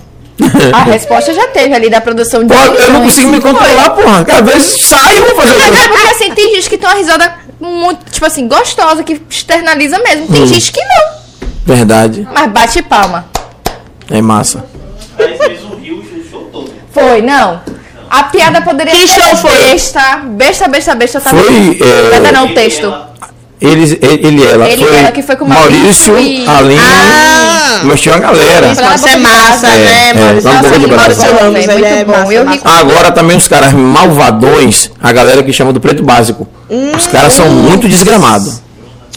a 0.72 0.82
resposta 0.84 1.32
já 1.32 1.48
teve 1.48 1.74
ali 1.74 1.88
da 1.88 2.00
produção 2.00 2.44
de 2.44 2.52
Pô, 2.54 2.60
eu 2.60 2.92
não 2.92 3.02
consigo 3.02 3.30
me 3.30 3.40
controlar, 3.40 3.90
porra. 3.90 4.26
Às 4.28 4.40
vezes 4.40 4.86
sai 4.86 5.18
eu 5.18 5.24
vou 5.24 5.34
fazer 5.34 5.56
é 5.56 5.88
porque 5.88 6.08
assim, 6.08 6.30
tem 6.32 6.54
gente 6.54 6.68
que 6.68 6.78
tem 6.78 6.88
uma 6.88 6.96
risada 6.96 7.34
muito, 7.60 8.10
tipo 8.10 8.24
assim, 8.26 8.46
gostosa, 8.48 9.02
que 9.02 9.20
externaliza 9.30 9.98
mesmo. 10.00 10.26
Tem 10.28 10.42
Hum. 10.42 10.46
gente 10.46 10.72
que 10.72 10.80
não. 10.84 11.16
Verdade. 11.64 12.26
Mas 12.32 12.50
bate 12.50 12.82
palma. 12.82 13.26
É 14.10 14.20
massa. 14.22 14.64
Aí 15.18 15.36
fez 15.36 15.64
um 15.64 15.76
rio 15.76 15.98
o 15.98 16.30
show 16.30 16.48
todo. 16.52 16.70
Foi, 16.92 17.22
não. 17.22 17.60
A 18.08 18.22
piada 18.24 18.60
poderia 18.62 18.92
Que 18.94 19.08
ser 19.08 19.20
show 19.20 19.36
foi? 19.36 19.50
besta. 19.58 20.16
Besta, 20.24 20.68
besta, 20.68 20.94
besta. 20.94 21.20
Tava... 21.20 21.42
Foi, 21.42 21.78
é, 21.80 22.10
Piada 22.10 22.32
não, 22.32 22.54
texto. 22.54 22.94
Eles, 23.60 23.92
ele, 24.02 24.26
ele 24.26 24.42
e 24.42 24.46
ela. 24.46 24.68
Ele 24.68 24.84
foi 24.84 24.96
ela 24.96 25.10
que 25.12 25.22
foi 25.22 25.34
com 25.34 25.44
o 25.46 25.48
Maurício, 25.48 26.12
Maurício 26.12 26.44
e- 26.44 26.46
Aline. 26.48 26.80
Ah! 26.80 27.80
Mas 27.84 28.00
tinha 28.00 28.14
uma 28.14 28.20
galera. 28.20 28.74
Ser 28.74 29.16
massa, 29.16 29.66
É, 29.66 29.78
né, 29.78 30.10
é, 30.10 30.14
Maurício? 30.14 30.52
Nossa, 30.52 30.68
Maurício. 30.78 31.36
Ramos, 31.40 31.58
ele 31.68 31.84
é 31.86 32.04
massa, 32.04 32.44
massa. 32.44 32.58
com- 32.58 32.68
Agora 32.68 33.10
também 33.12 33.36
os 33.36 33.48
caras 33.48 33.72
malvadões, 33.72 34.90
a 35.02 35.10
galera 35.12 35.42
que 35.42 35.52
chama 35.52 35.72
do 35.72 35.80
preto 35.80 36.02
básico. 36.02 36.46
Os 36.68 37.06
caras 37.06 37.32
são 37.32 37.48
muito 37.50 37.88
desgramados. 37.88 38.60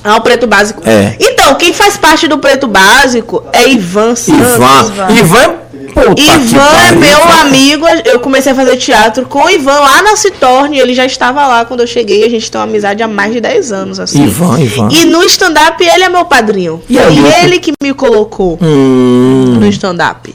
Ah, 0.03 0.15
o 0.15 0.21
preto 0.21 0.47
básico. 0.47 0.81
É. 0.85 1.15
Então, 1.19 1.55
quem 1.55 1.73
faz 1.73 1.97
parte 1.97 2.27
do 2.27 2.37
preto 2.37 2.67
básico 2.67 3.43
é 3.51 3.67
Ivan 3.67 4.15
Santos. 4.15 4.55
Ivan. 4.55 5.11
Ivan 5.11 5.37
é. 5.41 5.59
Puta 5.93 6.21
Ivan 6.21 6.59
é 6.61 6.85
pariu, 6.85 6.99
meu 6.99 7.23
amigo. 7.41 7.85
Eu 8.05 8.19
comecei 8.19 8.51
a 8.51 8.55
fazer 8.55 8.77
teatro 8.77 9.25
com 9.25 9.43
o 9.43 9.49
Ivan 9.49 9.73
lá 9.73 10.01
na 10.03 10.15
Citorne. 10.15 10.77
Ele 10.79 10.93
já 10.93 11.05
estava 11.05 11.45
lá 11.47 11.65
quando 11.65 11.81
eu 11.81 11.87
cheguei. 11.87 12.23
A 12.23 12.29
gente 12.29 12.49
tem 12.49 12.61
uma 12.61 12.65
amizade 12.67 13.01
há 13.03 13.07
mais 13.07 13.33
de 13.33 13.41
10 13.41 13.71
anos, 13.73 13.99
assim. 13.99 14.23
Ivan, 14.23 14.59
Ivan. 14.59 14.87
E 14.91 15.05
no 15.05 15.21
stand-up 15.23 15.83
ele 15.83 16.03
é 16.03 16.07
meu 16.09 16.23
padrinho. 16.25 16.81
E 16.89 16.93
Foi 16.95 17.03
a 17.03 17.09
Milton? 17.09 17.37
ele 17.43 17.59
que 17.59 17.73
me 17.83 17.93
colocou 17.93 18.57
Hum. 18.61 19.57
no 19.59 19.67
stand-up. 19.67 20.33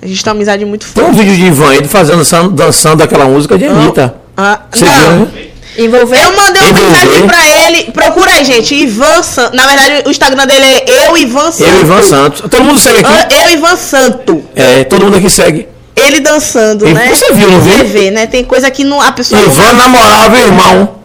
A 0.00 0.06
gente 0.06 0.22
tem 0.24 0.30
uma 0.32 0.36
amizade 0.36 0.64
muito 0.64 0.86
Tem 0.86 1.02
um 1.04 1.08
forte. 1.08 1.18
vídeo 1.20 1.36
de 1.36 1.46
Ivan 1.46 1.74
ele 1.74 1.88
fazendo, 1.88 2.24
dançando, 2.50 3.02
aquela 3.02 3.26
música 3.26 3.58
de 3.58 3.66
Anitta. 3.66 4.14
Ah, 4.36 4.60
Você 4.72 4.84
não. 4.84 4.92
viu, 4.94 5.26
né? 5.26 5.28
Envolver. 5.78 6.16
Eu 6.22 6.36
mandei 6.36 6.62
uma 6.62 6.70
Envolver. 6.70 6.90
mensagem 7.00 7.26
pra 7.26 7.66
ele. 7.66 7.90
Procura 7.92 8.30
aí, 8.32 8.44
gente. 8.44 8.74
Ivan 8.74 9.22
Santos. 9.22 9.56
Na 9.58 9.66
verdade, 9.66 10.02
o 10.06 10.10
Instagram 10.10 10.46
dele 10.46 10.64
é 10.64 11.08
eu, 11.08 11.16
Ivan 11.16 11.50
Santos. 11.50 11.60
Eu 11.60 11.80
Ivan 11.80 12.02
Santos. 12.02 12.40
Todo 12.42 12.64
mundo 12.64 12.78
segue 12.78 12.98
aqui. 13.04 13.34
Eu, 13.34 13.50
Ivan 13.50 13.76
Santo. 13.76 14.44
É, 14.54 14.84
todo 14.84 15.04
mundo 15.04 15.16
aqui 15.16 15.30
segue. 15.30 15.68
Ele 15.94 16.20
dançando, 16.20 16.88
E 16.88 16.94
né? 16.94 17.08
você 17.14 17.32
viu, 17.34 17.50
não 17.50 17.60
viu? 17.60 17.76
Você 17.76 17.84
vê, 17.84 18.10
né? 18.10 18.26
Tem 18.26 18.42
coisa 18.44 18.70
que 18.70 18.82
não, 18.82 19.00
a 19.00 19.12
pessoa 19.12 19.40
Ivan 19.40 19.72
namorava 19.74 20.34
o 20.34 20.38
irmão. 20.38 21.01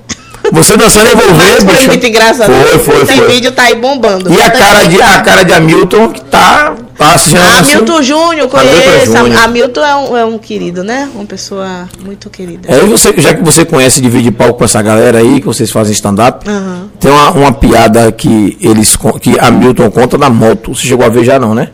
Você 0.51 0.77
dançando 0.77 1.07
envolver, 1.09 1.33
Mas 1.35 1.63
foi 1.63 1.73
bicho. 1.73 1.87
muito 1.87 2.05
engraçado. 2.07 2.51
Foi, 2.53 2.79
foi, 2.79 3.01
Esse 3.03 3.13
foi. 3.13 3.27
vídeo 3.27 3.51
tá 3.51 3.63
aí 3.63 3.75
bombando. 3.75 4.31
E 4.33 4.41
a 4.41 4.49
Tá 4.49 4.57
cara, 4.57 4.83
de, 4.87 5.01
a 5.01 5.21
cara 5.21 5.43
de 5.43 5.53
Hamilton 5.53 6.09
que 6.09 6.21
tá, 6.21 6.73
tá 6.97 7.15
assistindo. 7.15 7.41
Assim. 7.41 7.73
Hamilton 7.73 8.01
Júnior, 8.01 8.49
Hamilton 8.55 9.19
conheço. 9.19 9.39
Hamilton 9.43 9.81
é 9.85 9.95
um, 9.95 10.17
é 10.17 10.25
um 10.25 10.37
querido, 10.37 10.83
né? 10.83 11.09
Uma 11.13 11.25
pessoa 11.25 11.89
muito 12.03 12.29
querida. 12.29 12.69
É, 12.71 12.79
você, 12.81 13.13
já 13.17 13.33
que 13.33 13.43
você 13.43 13.65
conhece 13.65 13.99
dividir 14.01 14.31
palco 14.31 14.55
com 14.59 14.63
essa 14.65 14.81
galera 14.81 15.19
aí, 15.19 15.39
que 15.41 15.45
vocês 15.45 15.69
fazem 15.69 15.93
stand-up, 15.93 16.49
Aham. 16.49 16.89
tem 16.99 17.11
uma, 17.11 17.31
uma 17.31 17.51
piada 17.53 18.11
que 18.11 18.57
eles 18.61 18.95
que 19.21 19.37
Hamilton 19.39 19.91
conta 19.91 20.17
da 20.17 20.29
moto. 20.29 20.73
Você 20.73 20.87
chegou 20.87 21.05
a 21.05 21.09
ver 21.09 21.23
já 21.25 21.37
não, 21.37 21.53
né? 21.53 21.69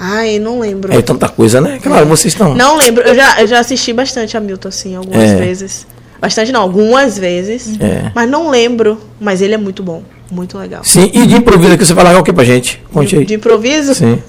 Ai, 0.00 0.38
não 0.38 0.60
lembro. 0.60 0.92
É 0.94 1.02
tanta 1.02 1.28
coisa, 1.28 1.60
né? 1.60 1.78
Claro, 1.82 2.06
vocês 2.06 2.32
estão. 2.32 2.54
Não 2.54 2.76
lembro. 2.76 3.02
Eu 3.02 3.14
já, 3.14 3.40
eu 3.42 3.46
já 3.48 3.58
assisti 3.58 3.92
bastante 3.92 4.36
Hamilton, 4.36 4.68
assim, 4.68 4.94
algumas 4.96 5.20
É. 5.30 5.34
vezes. 5.36 5.86
Bastante 6.20 6.50
não, 6.52 6.60
algumas 6.62 7.16
vezes. 7.18 7.78
É. 7.80 8.10
Mas 8.14 8.28
não 8.28 8.50
lembro. 8.50 9.00
Mas 9.20 9.40
ele 9.40 9.54
é 9.54 9.58
muito 9.58 9.82
bom. 9.82 10.02
Muito 10.30 10.58
legal. 10.58 10.82
Sim, 10.84 11.10
e 11.14 11.26
de 11.26 11.36
improviso 11.36 11.72
aqui 11.72 11.84
você 11.84 11.94
vai 11.94 12.04
largar 12.04 12.20
o 12.20 12.24
que 12.24 12.32
pra 12.32 12.44
gente? 12.44 12.82
Conte 12.92 13.16
aí. 13.16 13.24
De 13.24 13.34
improviso? 13.34 13.94
Sim. 13.94 14.20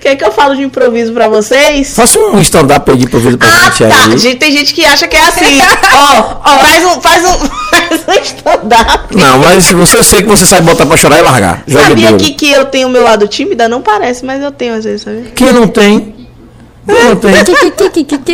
Quer 0.00 0.16
que 0.16 0.24
eu 0.24 0.32
falo 0.32 0.56
de 0.56 0.62
improviso 0.62 1.12
pra 1.12 1.28
vocês? 1.28 1.94
Faça 1.94 2.18
um 2.18 2.40
stand-up 2.40 2.90
aí 2.90 2.96
de 2.96 3.04
improviso 3.04 3.36
pra 3.38 3.46
Ah, 3.46 3.64
gente 3.70 3.78
tá. 3.78 4.04
aí. 4.06 4.18
Gente, 4.18 4.36
tem 4.38 4.50
gente 4.52 4.74
que 4.74 4.84
acha 4.84 5.06
que 5.06 5.16
é 5.16 5.20
assim. 5.28 5.58
ó, 5.92 6.36
ó, 6.44 6.58
faz 6.58 6.84
um, 6.84 7.00
faz 7.00 7.24
um, 7.24 7.38
faz 7.70 8.00
um 8.08 8.22
stand-up. 8.22 9.16
Não, 9.16 9.38
mas 9.38 9.64
se 9.64 9.74
você 9.74 9.96
eu 9.98 10.04
sei 10.04 10.22
que 10.22 10.28
você 10.28 10.46
sabe 10.46 10.66
botar 10.66 10.86
pra 10.86 10.96
chorar 10.96 11.18
e 11.18 11.22
largar. 11.22 11.62
Joga 11.66 11.84
Sabia 11.88 12.12
que, 12.14 12.32
que 12.32 12.50
eu 12.50 12.64
tenho 12.64 12.88
o 12.88 12.90
meu 12.90 13.02
lado 13.04 13.28
tímida? 13.28 13.68
Não 13.68 13.80
parece, 13.82 14.24
mas 14.24 14.42
eu 14.42 14.50
tenho 14.50 14.74
às 14.74 14.84
vezes, 14.84 15.02
sabe? 15.02 15.30
Quem 15.36 15.52
não 15.52 15.68
tem? 15.68 16.19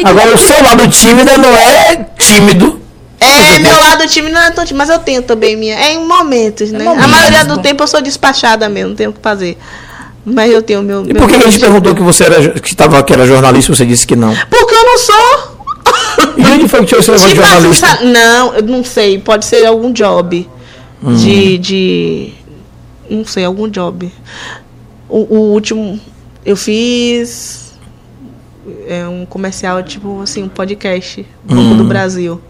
Agora 0.04 0.34
o 0.34 0.38
seu 0.38 0.62
lado 0.62 0.88
tímido 0.88 1.38
não 1.38 1.56
é 1.56 2.06
tímido. 2.18 2.80
É, 3.18 3.58
meu 3.58 3.74
lado 3.80 4.06
tímido 4.06 4.34
não 4.34 4.42
é 4.42 4.50
tão 4.50 4.64
tímido, 4.64 4.78
mas 4.78 4.90
eu 4.90 4.98
tenho 4.98 5.22
também 5.22 5.56
minha. 5.56 5.74
É 5.74 5.94
em 5.94 6.06
momentos, 6.06 6.70
né? 6.70 6.86
A 6.86 7.08
maioria 7.08 7.44
do 7.44 7.58
tempo 7.58 7.82
eu 7.82 7.86
sou 7.86 8.00
despachada 8.00 8.68
mesmo, 8.68 8.90
não 8.90 8.96
tenho 8.96 9.10
o 9.10 9.12
que 9.12 9.20
fazer. 9.20 9.56
Mas 10.24 10.52
eu 10.52 10.60
tenho 10.60 10.82
meu. 10.82 11.04
E 11.08 11.14
por 11.14 11.28
que 11.28 11.36
a 11.36 11.38
gente 11.40 11.60
perguntou 11.60 11.94
que 11.94 12.02
você 12.02 12.24
era 12.24 12.50
que 12.50 12.68
estava 12.68 13.02
que 13.02 13.12
era 13.12 13.26
jornalista 13.26 13.70
e 13.70 13.76
você 13.76 13.86
disse 13.86 14.06
que 14.06 14.16
não? 14.16 14.34
Porque 14.50 14.74
eu 14.74 14.84
não 14.84 14.98
sou. 14.98 15.56
E 16.36 16.46
onde 16.46 16.68
foi 16.68 16.80
que 16.80 16.86
tirou 16.86 17.00
esse 17.00 17.10
negócio 17.10 17.28
de 17.28 17.34
Tipo 17.34 17.46
jornalista? 17.46 17.98
não, 18.04 18.54
eu 18.54 18.62
não 18.62 18.84
sei. 18.84 19.18
Pode 19.18 19.44
ser 19.44 19.64
algum 19.64 19.92
job. 19.92 20.48
Hum. 21.02 21.14
De, 21.14 21.58
de. 21.58 22.32
Não 23.08 23.24
sei, 23.24 23.44
algum 23.44 23.68
job. 23.68 24.10
O, 25.08 25.36
o 25.36 25.38
último. 25.52 26.00
Eu 26.44 26.56
fiz. 26.56 27.65
É 28.88 29.06
um 29.06 29.24
comercial, 29.26 29.82
tipo 29.82 30.22
assim, 30.22 30.42
um 30.42 30.48
podcast. 30.48 31.26
Banco 31.44 31.60
Hum. 31.62 31.76
do 31.76 31.84
Brasil. 31.84 32.40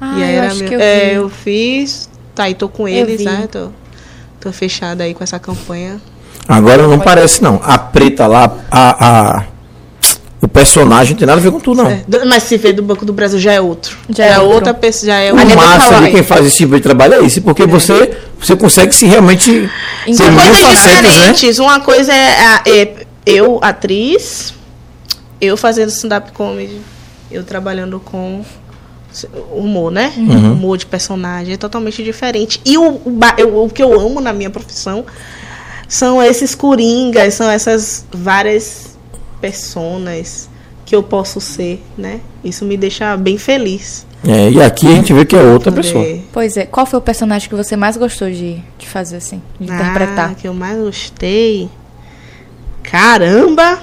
Ah, 0.00 0.14
e 0.18 0.22
aí 0.22 0.30
eu 0.34 0.38
era 0.42 0.46
acho 0.48 0.58
meu- 0.58 0.68
que 0.68 0.74
eu 0.74 0.80
é, 0.80 1.08
vi. 1.10 1.14
eu 1.14 1.28
fiz. 1.28 2.08
Tá, 2.34 2.50
e 2.50 2.54
tô 2.54 2.68
com 2.68 2.86
eles, 2.88 3.20
né? 3.24 3.48
Tô, 3.50 3.68
tô 4.40 4.52
fechada 4.52 5.04
aí 5.04 5.14
com 5.14 5.22
essa 5.22 5.38
campanha. 5.38 6.00
Agora 6.48 6.86
não 6.86 6.98
parece 6.98 7.42
não. 7.42 7.60
A 7.62 7.78
preta 7.78 8.26
lá, 8.26 8.52
a, 8.70 9.36
a- 9.38 9.44
o 10.42 10.48
personagem 10.48 11.12
não 11.14 11.18
tem 11.18 11.26
nada 11.26 11.40
a 11.40 11.42
ver 11.42 11.50
com 11.50 11.58
tu 11.60 11.74
não. 11.74 11.86
É, 11.88 12.04
mas 12.26 12.42
se 12.42 12.58
vê 12.58 12.72
do 12.72 12.82
Banco 12.82 13.06
do 13.06 13.12
Brasil 13.14 13.38
já 13.38 13.52
é 13.54 13.60
outro. 13.60 13.96
Já 14.10 14.26
é 14.26 14.38
outro. 14.38 14.54
outra 14.56 14.74
pessoa, 14.74 15.06
já 15.06 15.18
é 15.20 15.32
O 15.32 15.38
é 15.38 15.44
massa 15.56 16.00
de 16.02 16.10
quem 16.10 16.22
faz 16.22 16.44
esse 16.44 16.56
tipo 16.58 16.74
de 16.74 16.82
trabalho 16.82 17.14
é 17.14 17.20
isso, 17.20 17.40
porque 17.40 17.64
você, 17.66 18.14
você 18.38 18.54
consegue 18.54 18.94
se 18.94 19.06
realmente 19.06 19.70
São 20.12 20.30
mil 20.30 20.40
coisas 20.40 20.60
facetas, 20.60 21.02
né? 21.02 21.10
diferentes. 21.32 21.58
Uma 21.58 21.80
coisa 21.80 22.12
é, 22.12 22.60
é 22.66 22.94
eu, 23.24 23.58
atriz, 23.62 24.52
eu 25.40 25.56
fazendo 25.56 25.88
stand-up 25.90 26.32
comedy, 26.32 26.80
eu 27.30 27.42
trabalhando 27.44 28.00
com 28.00 28.44
humor, 29.52 29.92
né? 29.92 30.12
Uhum. 30.16 30.52
Humor 30.54 30.76
de 30.78 30.86
personagem 30.86 31.54
é 31.54 31.56
totalmente 31.56 32.02
diferente. 32.02 32.60
E 32.64 32.76
o, 32.76 33.00
o, 33.04 33.10
ba- 33.10 33.36
eu- 33.38 33.64
o 33.64 33.70
que 33.70 33.82
eu 33.82 33.98
amo 34.00 34.20
na 34.20 34.32
minha 34.32 34.50
profissão 34.50 35.04
são 35.88 36.20
esses 36.22 36.54
coringas, 36.54 37.34
são 37.34 37.48
essas 37.48 38.04
várias 38.12 38.96
personas 39.40 40.48
que 40.84 40.94
eu 40.96 41.02
posso 41.02 41.40
ser, 41.40 41.82
né? 41.96 42.20
Isso 42.42 42.64
me 42.64 42.76
deixa 42.76 43.16
bem 43.16 43.38
feliz. 43.38 44.04
É, 44.26 44.50
e 44.50 44.60
aqui 44.62 44.86
a 44.88 44.90
gente 44.96 45.12
vê 45.12 45.24
que 45.24 45.36
é 45.36 45.42
outra 45.42 45.70
poder- 45.70 45.82
pessoa. 45.82 46.18
Pois 46.32 46.56
é, 46.56 46.64
qual 46.66 46.84
foi 46.86 46.98
o 46.98 47.02
personagem 47.02 47.48
que 47.48 47.54
você 47.54 47.76
mais 47.76 47.96
gostou 47.96 48.28
de, 48.30 48.56
de 48.78 48.86
fazer 48.88 49.16
assim? 49.16 49.40
De 49.60 49.66
interpretar? 49.66 50.30
Ah, 50.30 50.34
que 50.34 50.48
eu 50.48 50.54
mais 50.54 50.78
gostei. 50.78 51.68
Caramba! 52.82 53.78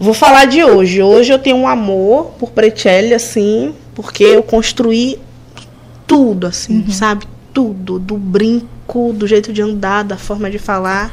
Vou 0.00 0.14
falar 0.14 0.44
de 0.44 0.62
hoje. 0.62 1.02
Hoje 1.02 1.32
eu 1.32 1.38
tenho 1.38 1.56
um 1.56 1.66
amor 1.66 2.32
por 2.38 2.50
Precelli, 2.50 3.14
assim, 3.14 3.74
porque 3.94 4.24
eu 4.24 4.42
construí 4.42 5.18
tudo, 6.06 6.46
assim, 6.46 6.86
sabe? 6.90 7.26
Tudo. 7.52 7.98
Do 7.98 8.16
brinco, 8.16 9.12
do 9.12 9.26
jeito 9.26 9.52
de 9.52 9.60
andar, 9.60 10.04
da 10.04 10.16
forma 10.16 10.50
de 10.50 10.58
falar. 10.58 11.12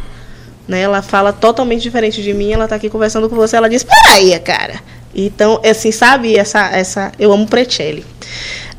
Né? 0.68 0.82
Ela 0.82 1.02
fala 1.02 1.34
totalmente 1.34 1.82
diferente 1.82 2.22
de 2.22 2.34
mim. 2.34 2.52
Ela 2.52 2.68
tá 2.68 2.76
aqui 2.76 2.90
conversando 2.90 3.30
com 3.30 3.36
você. 3.36 3.56
Ela 3.58 3.70
diz: 3.70 3.84
Peraí, 3.84 4.38
cara. 4.40 4.82
Então, 5.16 5.62
assim, 5.64 5.92
sabe? 5.92 6.36
Essa, 6.36 6.68
essa, 6.70 7.12
eu 7.18 7.32
amo 7.32 7.48
Precelli. 7.48 8.06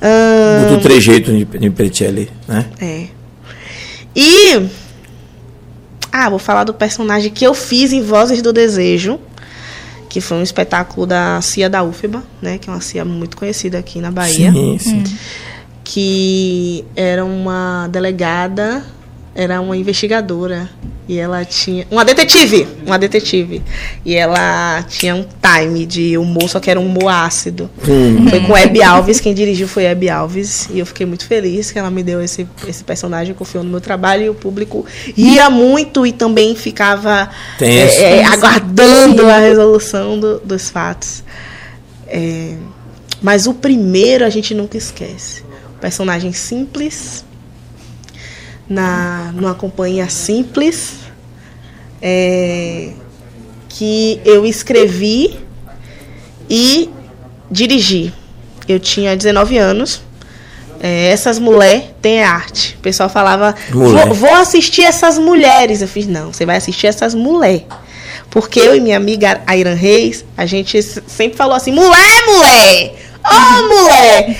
Ahn, 0.00 0.68
Muito 0.68 0.82
trejeito 0.82 1.32
de, 1.32 1.44
de 1.44 1.70
Pretelli, 1.70 2.30
né? 2.46 2.66
é. 2.80 3.06
E. 4.14 4.68
Ah, 6.12 6.30
vou 6.30 6.38
falar 6.38 6.64
do 6.64 6.72
personagem 6.72 7.30
que 7.30 7.46
eu 7.46 7.52
fiz 7.52 7.92
em 7.92 8.02
Vozes 8.02 8.40
do 8.40 8.52
Desejo, 8.52 9.18
que 10.16 10.20
foi 10.22 10.38
um 10.38 10.42
espetáculo 10.42 11.06
da 11.06 11.42
Cia 11.42 11.68
da 11.68 11.82
UFBA, 11.82 12.22
né? 12.40 12.56
Que 12.56 12.70
é 12.70 12.72
uma 12.72 12.80
Cia 12.80 13.04
muito 13.04 13.36
conhecida 13.36 13.76
aqui 13.76 14.00
na 14.00 14.10
Bahia. 14.10 14.50
Sim, 14.50 14.78
sim. 14.78 15.04
Que 15.84 16.86
era 16.96 17.22
uma 17.22 17.86
delegada 17.88 18.82
era 19.36 19.60
uma 19.60 19.76
investigadora. 19.76 20.68
E 21.08 21.18
ela 21.18 21.44
tinha. 21.44 21.86
Uma 21.88 22.04
detetive! 22.04 22.66
Uma 22.84 22.98
detetive. 22.98 23.62
E 24.04 24.16
ela 24.16 24.82
tinha 24.88 25.14
um 25.14 25.24
time 25.40 25.86
de 25.86 26.18
humor, 26.18 26.48
só 26.48 26.58
que 26.58 26.68
era 26.68 26.80
um 26.80 26.86
humor 26.86 27.08
ácido. 27.12 27.70
Foi 28.28 28.40
com 28.40 28.56
Hebe 28.56 28.82
Alves, 28.82 29.20
quem 29.20 29.32
dirigiu 29.32 29.68
foi 29.68 29.84
Hebe 29.84 30.10
Alves. 30.10 30.68
E 30.68 30.80
eu 30.80 30.84
fiquei 30.86 31.06
muito 31.06 31.24
feliz 31.24 31.70
que 31.70 31.78
ela 31.78 31.92
me 31.92 32.02
deu 32.02 32.20
esse, 32.20 32.44
esse 32.66 32.82
personagem, 32.82 33.34
confiou 33.34 33.62
no 33.62 33.70
meu 33.70 33.80
trabalho 33.80 34.24
e 34.24 34.28
o 34.28 34.34
público 34.34 34.84
ria 35.16 35.48
muito 35.48 36.04
e 36.04 36.10
também 36.10 36.56
ficava 36.56 37.30
é, 37.60 38.18
é, 38.18 38.24
aguardando 38.24 39.26
a 39.30 39.38
resolução 39.38 40.18
do- 40.18 40.40
dos 40.40 40.70
fatos. 40.70 41.22
É, 42.08 42.54
mas 43.22 43.46
o 43.46 43.54
primeiro 43.54 44.24
a 44.24 44.28
gente 44.28 44.54
nunca 44.54 44.76
esquece. 44.76 45.42
O 45.76 45.78
personagem 45.80 46.32
simples, 46.32 47.24
na, 48.68 49.32
numa 49.34 49.54
companhia 49.54 50.08
simples, 50.08 50.94
é, 52.00 52.90
que 53.68 54.20
eu 54.24 54.44
escrevi 54.44 55.38
e 56.48 56.90
dirigi. 57.50 58.12
Eu 58.68 58.80
tinha 58.80 59.16
19 59.16 59.58
anos. 59.58 60.02
É, 60.80 61.08
essas 61.08 61.38
mulheres 61.38 61.84
têm 62.02 62.22
arte. 62.22 62.76
O 62.78 62.82
pessoal 62.82 63.08
falava, 63.08 63.54
Mulher. 63.70 64.06
vou, 64.06 64.14
vou 64.14 64.34
assistir 64.34 64.82
essas 64.82 65.18
mulheres. 65.18 65.80
Eu 65.80 65.88
fiz, 65.88 66.06
não, 66.06 66.32
você 66.32 66.44
vai 66.44 66.56
assistir 66.56 66.86
essas 66.86 67.14
mulheres. 67.14 67.64
Porque 68.30 68.60
eu 68.60 68.74
e 68.76 68.80
minha 68.80 68.96
amiga 68.96 69.40
Airan 69.46 69.74
Reis, 69.74 70.24
a 70.36 70.44
gente 70.44 70.82
sempre 70.82 71.36
falou 71.36 71.54
assim, 71.54 71.72
mulher, 71.72 72.26
mulher! 72.26 72.94
Ô, 73.24 73.62
mulher! 73.62 74.36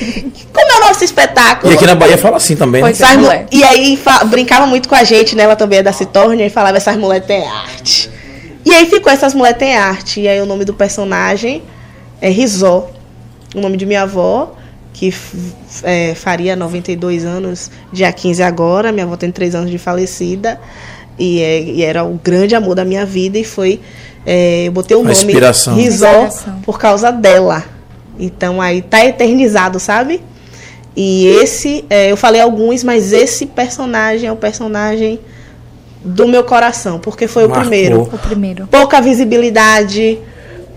Como 0.52 0.65
é 0.65 0.65
o 0.65 0.65
nosso 0.86 1.04
espetáculo? 1.04 1.72
E 1.72 1.76
aqui 1.76 1.86
na 1.86 1.94
Bahia 1.94 2.16
fala 2.18 2.36
assim 2.36 2.56
também, 2.56 2.82
né? 2.82 2.92
Pois 2.96 3.16
mu- 3.16 3.22
mulher. 3.24 3.46
E 3.52 3.62
aí 3.64 3.98
brincava 4.26 4.66
muito 4.66 4.88
com 4.88 4.94
a 4.94 5.04
gente, 5.04 5.34
né? 5.36 5.44
Ela 5.44 5.56
também 5.56 5.78
é 5.80 5.82
da 5.82 5.92
Citórnia 5.92 6.46
e 6.46 6.50
falava, 6.50 6.76
essas 6.76 6.96
mulheres 6.96 7.26
têm 7.26 7.46
arte. 7.46 8.10
E 8.64 8.72
aí 8.72 8.86
ficou, 8.86 9.12
essas 9.12 9.34
mulheres 9.34 9.58
têm 9.58 9.76
arte. 9.76 10.20
E 10.20 10.28
aí 10.28 10.40
o 10.40 10.46
nome 10.46 10.64
do 10.64 10.74
personagem 10.74 11.62
é 12.20 12.28
Rizó. 12.28 12.90
O 13.54 13.60
nome 13.60 13.76
de 13.76 13.86
minha 13.86 14.02
avó, 14.02 14.54
que 14.92 15.14
é, 15.82 16.14
faria 16.14 16.56
92 16.56 17.24
anos, 17.24 17.70
dia 17.92 18.12
15 18.12 18.42
agora. 18.42 18.90
Minha 18.92 19.04
avó 19.06 19.16
tem 19.16 19.30
3 19.30 19.54
anos 19.54 19.70
de 19.70 19.78
falecida. 19.78 20.60
E, 21.18 21.40
é- 21.40 21.62
e 21.62 21.82
era 21.82 22.04
o 22.04 22.20
grande 22.22 22.54
amor 22.54 22.74
da 22.74 22.84
minha 22.84 23.06
vida. 23.06 23.38
E 23.38 23.44
foi. 23.44 23.80
é, 24.26 24.64
eu 24.66 24.72
botei 24.72 24.96
o 24.96 25.00
Uma 25.00 25.10
nome 25.12 25.22
inspiração. 25.24 25.74
Rizó 25.76 26.06
Inspiração. 26.26 26.60
por 26.62 26.78
causa 26.78 27.10
dela. 27.12 27.64
Então 28.18 28.60
aí 28.60 28.82
tá 28.82 29.04
eternizado, 29.04 29.78
sabe? 29.78 30.20
E 30.96 31.26
esse, 31.26 31.84
é, 31.90 32.10
eu 32.10 32.16
falei 32.16 32.40
alguns, 32.40 32.82
mas 32.82 33.12
esse 33.12 33.44
personagem 33.44 34.28
é 34.28 34.32
o 34.32 34.36
personagem 34.36 35.20
do 36.02 36.26
meu 36.26 36.42
coração, 36.44 36.98
porque 36.98 37.28
foi 37.28 37.42
Marcou. 37.46 37.58
o 37.58 37.60
primeiro. 37.60 38.02
O 38.02 38.18
primeiro. 38.18 38.66
Pouca 38.68 39.00
visibilidade, 39.00 40.18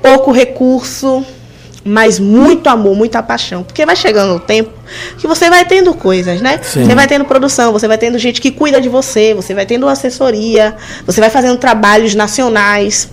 pouco 0.01 0.31
recurso, 0.31 1.23
mas 1.83 2.19
muito 2.19 2.67
amor, 2.67 2.95
muita 2.95 3.23
paixão. 3.23 3.63
Porque 3.63 3.85
vai 3.85 3.95
chegando 3.95 4.35
o 4.35 4.39
tempo 4.39 4.71
que 5.17 5.27
você 5.27 5.49
vai 5.49 5.63
tendo 5.65 5.93
coisas, 5.93 6.41
né? 6.41 6.59
Sim. 6.61 6.83
Você 6.83 6.95
vai 6.95 7.07
tendo 7.07 7.25
produção, 7.25 7.71
você 7.71 7.87
vai 7.87 7.97
tendo 7.97 8.17
gente 8.17 8.41
que 8.41 8.51
cuida 8.51 8.81
de 8.81 8.89
você, 8.89 9.33
você 9.33 9.53
vai 9.53 9.65
tendo 9.65 9.87
assessoria, 9.87 10.75
você 11.05 11.21
vai 11.21 11.29
fazendo 11.29 11.57
trabalhos 11.57 12.15
nacionais. 12.15 13.09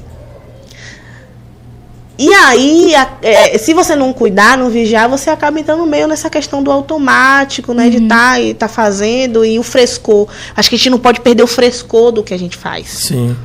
E 2.18 2.32
aí, 2.32 2.94
é, 3.20 3.58
se 3.58 3.74
você 3.74 3.94
não 3.94 4.12
cuidar, 4.12 4.56
não 4.56 4.70
vigiar, 4.70 5.08
você 5.08 5.28
acaba 5.28 5.60
entrando 5.60 5.84
meio 5.84 6.08
nessa 6.08 6.30
questão 6.30 6.62
do 6.62 6.70
automático, 6.70 7.74
né? 7.74 7.90
De 7.90 7.98
estar 7.98 8.40
e 8.40 8.54
tá 8.54 8.68
fazendo 8.68 9.44
e 9.44 9.58
o 9.58 9.62
frescor. 9.62 10.26
Acho 10.56 10.68
que 10.68 10.76
a 10.76 10.78
gente 10.78 10.90
não 10.90 10.98
pode 10.98 11.20
perder 11.20 11.42
o 11.42 11.46
frescor 11.46 12.12
do 12.12 12.22
que 12.22 12.32
a 12.32 12.38
gente 12.38 12.56
faz. 12.56 12.88
Sim. 12.88 13.36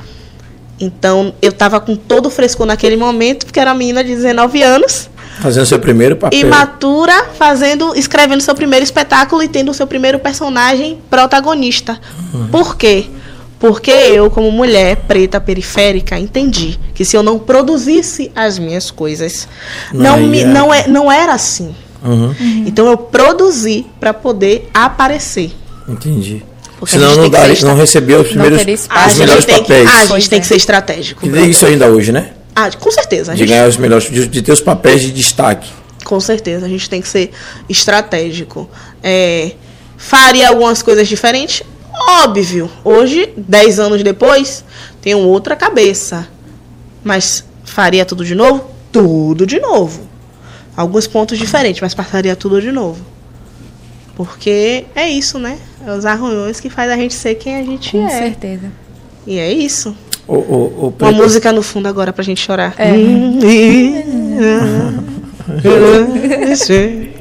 Então, 0.79 1.33
eu 1.41 1.51
tava 1.51 1.79
com 1.79 1.95
todo 1.95 2.25
o 2.27 2.29
frescor 2.29 2.65
naquele 2.65 2.95
momento, 2.95 3.45
porque 3.45 3.59
era 3.59 3.71
uma 3.71 3.77
menina 3.77 4.03
de 4.03 4.15
19 4.15 4.63
anos, 4.63 5.09
Fazendo 5.39 5.65
seu 5.65 5.79
primeiro 5.79 6.15
papel. 6.15 6.39
imatura, 6.39 7.29
fazendo, 7.37 7.95
escrevendo 7.95 8.41
seu 8.41 8.53
primeiro 8.53 8.83
espetáculo 8.83 9.41
e 9.41 9.47
tendo 9.47 9.71
o 9.71 9.73
seu 9.73 9.87
primeiro 9.87 10.19
personagem 10.19 10.99
protagonista. 11.09 11.99
Por 12.51 12.75
quê? 12.77 13.07
Porque 13.61 13.91
eu, 13.91 14.31
como 14.31 14.51
mulher 14.51 14.95
preta 15.07 15.39
periférica, 15.39 16.17
entendi 16.17 16.79
que 16.95 17.05
se 17.05 17.15
eu 17.15 17.21
não 17.21 17.37
produzisse 17.37 18.31
as 18.35 18.57
minhas 18.57 18.89
coisas, 18.89 19.47
Não 19.93 20.19
não, 20.19 20.27
me, 20.27 20.43
não, 20.43 20.73
é, 20.73 20.87
não 20.87 21.11
era 21.11 21.33
assim. 21.33 21.75
Uhum, 22.03 22.33
Então 22.65 22.87
eu 22.87 22.97
produzi 22.97 23.85
para 23.99 24.15
poder 24.15 24.67
aparecer. 24.73 25.51
entendi. 25.87 26.43
Porque 26.79 26.95
Senão 26.97 27.15
não, 27.15 27.29
ser 27.55 27.63
não 27.63 27.75
recebeu 27.75 28.21
os 28.21 28.29
primeiros, 28.29 28.59
os 28.59 28.67
espaço. 28.67 28.99
A 29.05 29.09
gente, 29.09 29.19
melhores 29.19 29.45
tem 29.45 29.55
que, 29.57 29.61
papéis. 29.61 29.89
a 30.11 30.15
gente 30.15 30.29
tem 30.31 30.39
que 30.41 30.47
ser 30.47 30.55
estratégico. 30.55 31.29
Tem 31.29 31.47
isso 31.47 31.63
ainda 31.63 31.85
hoje, 31.85 32.11
né? 32.11 32.31
Ah, 32.55 32.71
com 32.71 32.89
certeza. 32.89 33.33
A 33.33 33.35
De 33.35 33.41
gente 33.41 33.49
ganhar 33.49 33.67
os 33.67 33.77
melhores, 33.77 34.09
de, 34.09 34.27
de 34.27 34.41
ter 34.41 34.51
os 34.51 34.61
papéis 34.61 35.01
de 35.01 35.11
destaque. 35.11 35.69
Com 36.03 36.19
certeza, 36.19 36.65
a 36.65 36.69
gente 36.69 36.89
tem 36.89 36.99
que 36.99 37.07
ser 37.07 37.29
estratégico. 37.69 38.67
É, 39.03 39.51
faria 39.95 40.49
algumas 40.49 40.81
coisas 40.81 41.07
diferentes? 41.07 41.61
Óbvio. 42.23 42.69
Hoje, 42.83 43.33
10 43.37 43.79
anos 43.79 44.03
depois, 44.03 44.63
tenho 45.01 45.19
outra 45.19 45.55
cabeça. 45.55 46.27
Mas 47.03 47.43
faria 47.63 48.05
tudo 48.05 48.23
de 48.23 48.35
novo? 48.35 48.65
Tudo 48.91 49.45
de 49.45 49.59
novo. 49.59 50.01
Alguns 50.75 51.07
pontos 51.07 51.37
diferentes, 51.37 51.81
mas 51.81 51.93
passaria 51.93 52.35
tudo 52.35 52.61
de 52.61 52.71
novo. 52.71 53.03
Porque 54.15 54.85
é 54.95 55.09
isso, 55.09 55.39
né? 55.39 55.57
É 55.85 55.91
os 55.91 56.05
arranhões 56.05 56.59
que 56.59 56.69
faz 56.69 56.91
a 56.91 56.95
gente 56.95 57.13
ser 57.13 57.35
quem 57.35 57.55
a 57.55 57.63
gente 57.63 57.91
Com 57.91 58.05
é. 58.05 58.09
certeza. 58.09 58.71
E 59.25 59.39
é 59.39 59.51
isso. 59.51 59.95
O, 60.27 60.35
o, 60.35 60.87
o 60.87 60.93
Uma 60.99 61.11
música 61.11 61.51
no 61.51 61.61
fundo 61.61 61.87
agora 61.87 62.13
pra 62.13 62.23
gente 62.23 62.41
chorar. 62.41 62.73
É. 62.77 62.91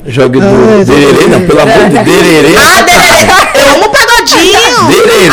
Jogue 0.06 0.40
do 0.40 0.84
Dererê, 0.84 1.26
não, 1.28 1.46
pelo 1.46 1.60
amor 1.60 1.88
de 1.88 2.04
Dererê. 2.04 2.56
Ah, 2.56 2.82
Dererê! 2.82 3.26
Eu 3.54 3.74
amo 3.74 3.88
pagodinho! 4.30 4.86
Dererê. 4.88 5.28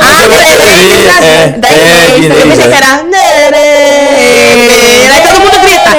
Ah, 0.00 0.28
Dererê! 0.28 0.78
É, 1.26 1.48
Da 1.58 1.68
é, 1.68 1.70
igreja. 1.72 2.20
Guiné, 2.20 2.34
Eu 2.34 2.46
pensei 2.48 2.64
é. 2.64 2.68
que 2.68 2.74
era! 2.74 2.86
Aí 5.12 5.20
todo 5.22 5.38
mundo 5.40 5.58
grita! 5.62 5.90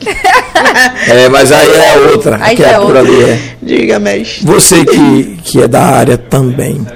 É, 1.08 1.28
mas 1.28 1.50
aí 1.52 1.68
é 1.68 1.98
outra. 2.12 2.38
Aí 2.40 2.56
que 2.56 2.62
já 2.62 2.68
é 2.68 2.74
por 2.74 2.84
outra. 2.96 3.00
ali 3.00 3.22
é. 3.22 3.40
Diga, 3.62 3.98
mestre. 3.98 4.46
Você 4.46 4.84
que, 4.84 5.38
que 5.42 5.60
é 5.60 5.68
da 5.68 5.82
área 5.82 6.16
também. 6.16 6.86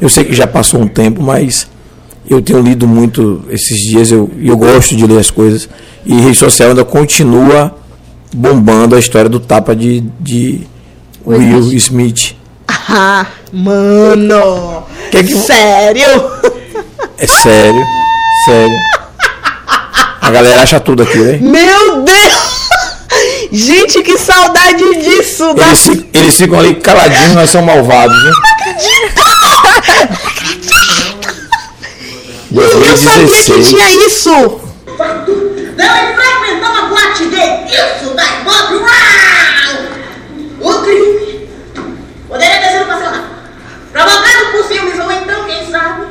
Eu 0.00 0.08
sei 0.08 0.24
que 0.24 0.34
já 0.34 0.46
passou 0.46 0.80
um 0.80 0.86
tempo, 0.86 1.22
mas 1.22 1.66
eu 2.28 2.42
tenho 2.42 2.60
lido 2.60 2.86
muito 2.86 3.44
esses 3.50 3.78
dias 3.80 4.10
eu, 4.10 4.30
e 4.38 4.48
eu 4.48 4.56
gosto 4.56 4.94
de 4.96 5.06
ler 5.06 5.18
as 5.18 5.30
coisas. 5.30 5.68
E 6.04 6.14
rede 6.20 6.36
social 6.36 6.70
ainda 6.70 6.84
continua 6.84 7.74
bombando 8.34 8.94
a 8.94 8.98
história 8.98 9.28
do 9.28 9.40
tapa 9.40 9.74
de, 9.74 10.02
de 10.20 10.60
Will 11.24 11.38
Will 11.38 11.72
Smith. 11.74 12.34
Ah, 12.68 13.26
mano! 13.52 14.84
Que 15.10 15.22
que- 15.24 15.34
Sério? 15.36 16.08
É 17.18 17.26
sério, 17.26 17.84
sério. 18.44 18.78
A 20.20 20.30
galera 20.30 20.62
acha 20.62 20.78
tudo 20.80 21.02
aqui, 21.02 21.18
né? 21.18 21.38
Meu 21.40 22.02
Deus! 22.02 22.68
Gente, 23.52 24.02
que 24.02 24.16
saudade 24.18 24.82
disso! 25.02 25.52
Da... 25.54 25.66
Eles, 25.66 25.86
fi- 25.86 26.10
eles 26.12 26.36
ficam 26.36 26.58
ali 26.58 26.74
caladinhos, 26.76 27.32
nós 27.34 27.50
somos 27.50 27.66
malvados, 27.74 28.16
né? 28.24 28.30
Eu 32.54 32.68
sabia 32.68 32.94
que 32.94 33.04
2016. 33.34 33.68
tinha 33.68 33.90
isso! 34.06 34.30
Não 34.30 36.14
frequentar 36.14 36.70
uma 36.70 36.82
boate 36.88 37.24
gay. 37.26 37.64
Isso 37.66 38.14
dá 38.14 38.24
ibope. 38.40 38.74
Uau! 38.74 40.70
O 40.78 40.82
crime 40.82 41.48
poderia 42.28 42.58
ter 42.60 42.70
sido 42.72 42.86
cancelado. 42.86 43.24
Ou 45.02 45.10
então, 45.10 45.44
quem 45.44 45.70
sabe, 45.70 46.06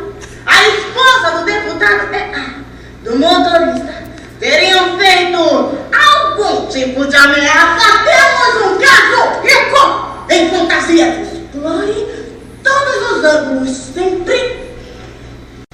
a 0.45 0.67
esposa 0.67 1.39
do 1.39 1.45
deputado, 1.45 2.13
é, 2.13 2.31
ah, 2.35 2.55
do 3.03 3.17
motorista, 3.17 4.03
teriam 4.39 4.97
feito 4.97 5.37
algum 5.37 6.67
tipo 6.67 7.05
de 7.05 7.15
ameaça. 7.15 8.03
Temos 8.03 8.71
um 8.71 8.77
caso 8.79 9.41
rico 9.41 10.25
em 10.29 10.49
fantasia. 10.49 11.21
Explore 11.21 12.31
todos 12.63 13.11
os 13.11 13.23
ângulos, 13.23 13.77
sempre 13.93 14.75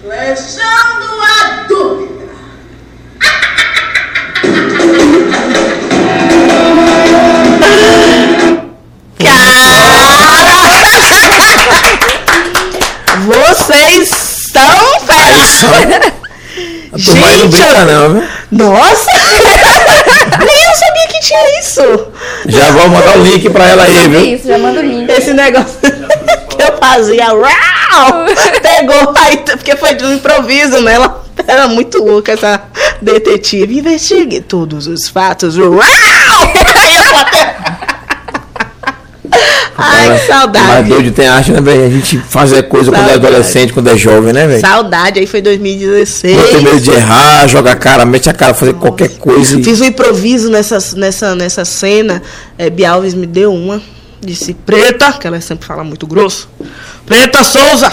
deixando 0.01 1.21
a 1.21 1.65
dúvida. 1.67 2.06
A 16.93 16.97
turma 17.03 17.27
aí 17.27 17.37
não 17.37 17.51
Gente, 17.51 17.57
brinca 17.61 17.85
não, 17.85 18.13
viu? 18.13 18.23
Nossa! 18.51 19.11
Nem 20.39 20.63
eu 20.69 20.75
sabia 20.75 21.07
que 21.09 21.19
tinha 21.19 21.59
isso! 21.59 22.07
Já 22.47 22.71
vou 22.71 22.87
mandar 22.89 23.17
o 23.17 23.23
link 23.23 23.49
pra 23.49 23.65
ela 23.67 23.83
aí, 23.83 24.07
viu? 24.07 24.25
Isso, 24.35 24.47
já 24.47 24.57
manda 24.57 24.79
o 24.79 24.83
link. 24.83 25.09
Esse 25.11 25.33
negócio 25.33 25.77
que 26.49 26.61
eu 26.63 26.77
fazia. 26.77 27.33
Uau! 27.33 28.25
Pegou, 28.61 29.13
aí, 29.17 29.37
porque 29.37 29.75
foi 29.75 29.95
de 29.95 30.05
um 30.05 30.13
improviso, 30.13 30.81
né? 30.81 30.93
Ela 30.93 31.23
era 31.47 31.67
muito 31.67 32.03
louca, 32.03 32.31
essa 32.31 32.61
detetive. 33.01 33.77
Investigue 33.79 34.41
todos 34.41 34.87
os 34.87 35.07
fatos. 35.09 35.57
Uau! 35.57 35.77
Aí 35.79 36.97
a 36.97 37.03
plateia- 37.03 37.96
Ai, 39.77 40.19
que 40.19 40.25
saudade. 40.25 40.67
Mas 40.67 40.87
doido 40.87 41.11
tem 41.11 41.27
arte, 41.27 41.51
né, 41.51 41.61
velho? 41.61 41.85
A 41.85 41.89
gente 41.89 42.17
fazer 42.17 42.63
coisa 42.63 42.91
quando 42.91 43.01
é 43.01 43.09
Saudade. 43.09 43.27
adolescente, 43.27 43.73
quando 43.73 43.89
é 43.89 43.97
jovem, 43.97 44.33
né, 44.33 44.47
velho? 44.47 44.61
Saudade, 44.61 45.19
aí 45.19 45.27
foi 45.27 45.41
2016. 45.41 46.35
Não 46.35 46.47
tem 46.47 46.61
medo 46.61 46.79
de 46.79 46.91
errar, 46.91 47.47
jogar 47.47 47.73
a 47.73 47.75
cara, 47.75 48.05
mete 48.05 48.29
a 48.29 48.33
cara, 48.33 48.53
fazer 48.53 48.73
qualquer 48.73 49.09
coisa. 49.17 49.59
E... 49.59 49.63
Fiz 49.63 49.79
um 49.81 49.85
improviso 49.85 50.49
nessa, 50.49 50.77
nessa, 50.95 51.35
nessa 51.35 51.63
cena. 51.63 52.21
É, 52.57 52.69
Bialves 52.69 53.13
me 53.13 53.27
deu 53.27 53.53
uma. 53.53 53.81
Disse, 54.19 54.53
Preta, 54.53 55.13
que 55.13 55.27
ela 55.27 55.39
sempre 55.39 55.67
fala 55.67 55.83
muito 55.83 56.07
grosso. 56.07 56.49
Preta 57.05 57.43
Souza! 57.43 57.91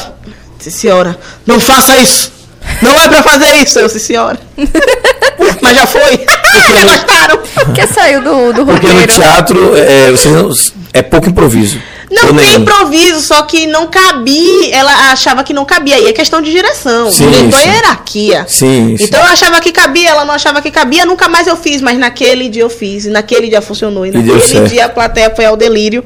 Disse, 0.58 0.70
senhora, 0.70 1.18
não 1.46 1.60
faça 1.60 1.96
isso! 1.98 2.32
Não 2.80 2.98
é 2.98 3.08
pra 3.08 3.22
fazer 3.22 3.54
isso! 3.56 3.78
Eu 3.78 3.86
disse, 3.86 4.00
senhora. 4.00 4.38
Mas 5.64 5.76
já 5.76 5.86
foi. 5.86 6.00
já 6.72 6.84
gostaram. 6.84 7.38
Que 7.74 7.86
saiu 7.86 8.20
do, 8.22 8.52
do 8.52 8.66
Porque 8.66 8.86
no 8.86 8.92
roteiro. 9.00 9.12
teatro 9.12 9.76
é, 9.76 10.10
você 10.12 10.28
não- 10.28 10.50
é 10.92 11.02
pouco 11.02 11.28
improviso. 11.28 11.80
Não 12.10 12.28
Ou 12.28 12.34
tem 12.34 12.46
nenhum. 12.46 12.60
improviso, 12.60 13.20
só 13.22 13.42
que 13.42 13.66
não 13.66 13.86
cabia. 13.88 14.72
Ela 14.76 15.10
achava 15.10 15.42
que 15.42 15.52
não 15.52 15.64
cabia. 15.64 15.96
Aí 15.96 16.06
é 16.06 16.12
questão 16.12 16.40
de 16.40 16.50
direção. 16.52 17.10
Sim, 17.10 17.28
Diretor 17.30 17.58
sim. 17.58 17.68
é 17.68 17.72
hierarquia. 17.72 18.44
Sim, 18.46 18.96
sim. 18.96 19.04
Então 19.04 19.18
eu 19.20 19.26
achava 19.26 19.58
que 19.60 19.72
cabia, 19.72 20.10
ela 20.10 20.24
não 20.24 20.34
achava 20.34 20.60
que 20.62 20.70
cabia, 20.70 21.04
nunca 21.06 21.28
mais 21.28 21.46
eu 21.48 21.56
fiz, 21.56 21.80
mas 21.80 21.98
naquele 21.98 22.48
dia 22.48 22.62
eu 22.62 22.70
fiz, 22.70 23.06
e 23.06 23.10
naquele 23.10 23.48
dia 23.48 23.60
funcionou, 23.60 24.06
e 24.06 24.10
naquele 24.12 24.68
dia 24.68 24.84
a 24.84 24.88
plateia 24.88 25.32
foi 25.34 25.44
ao 25.46 25.56
delírio. 25.56 26.04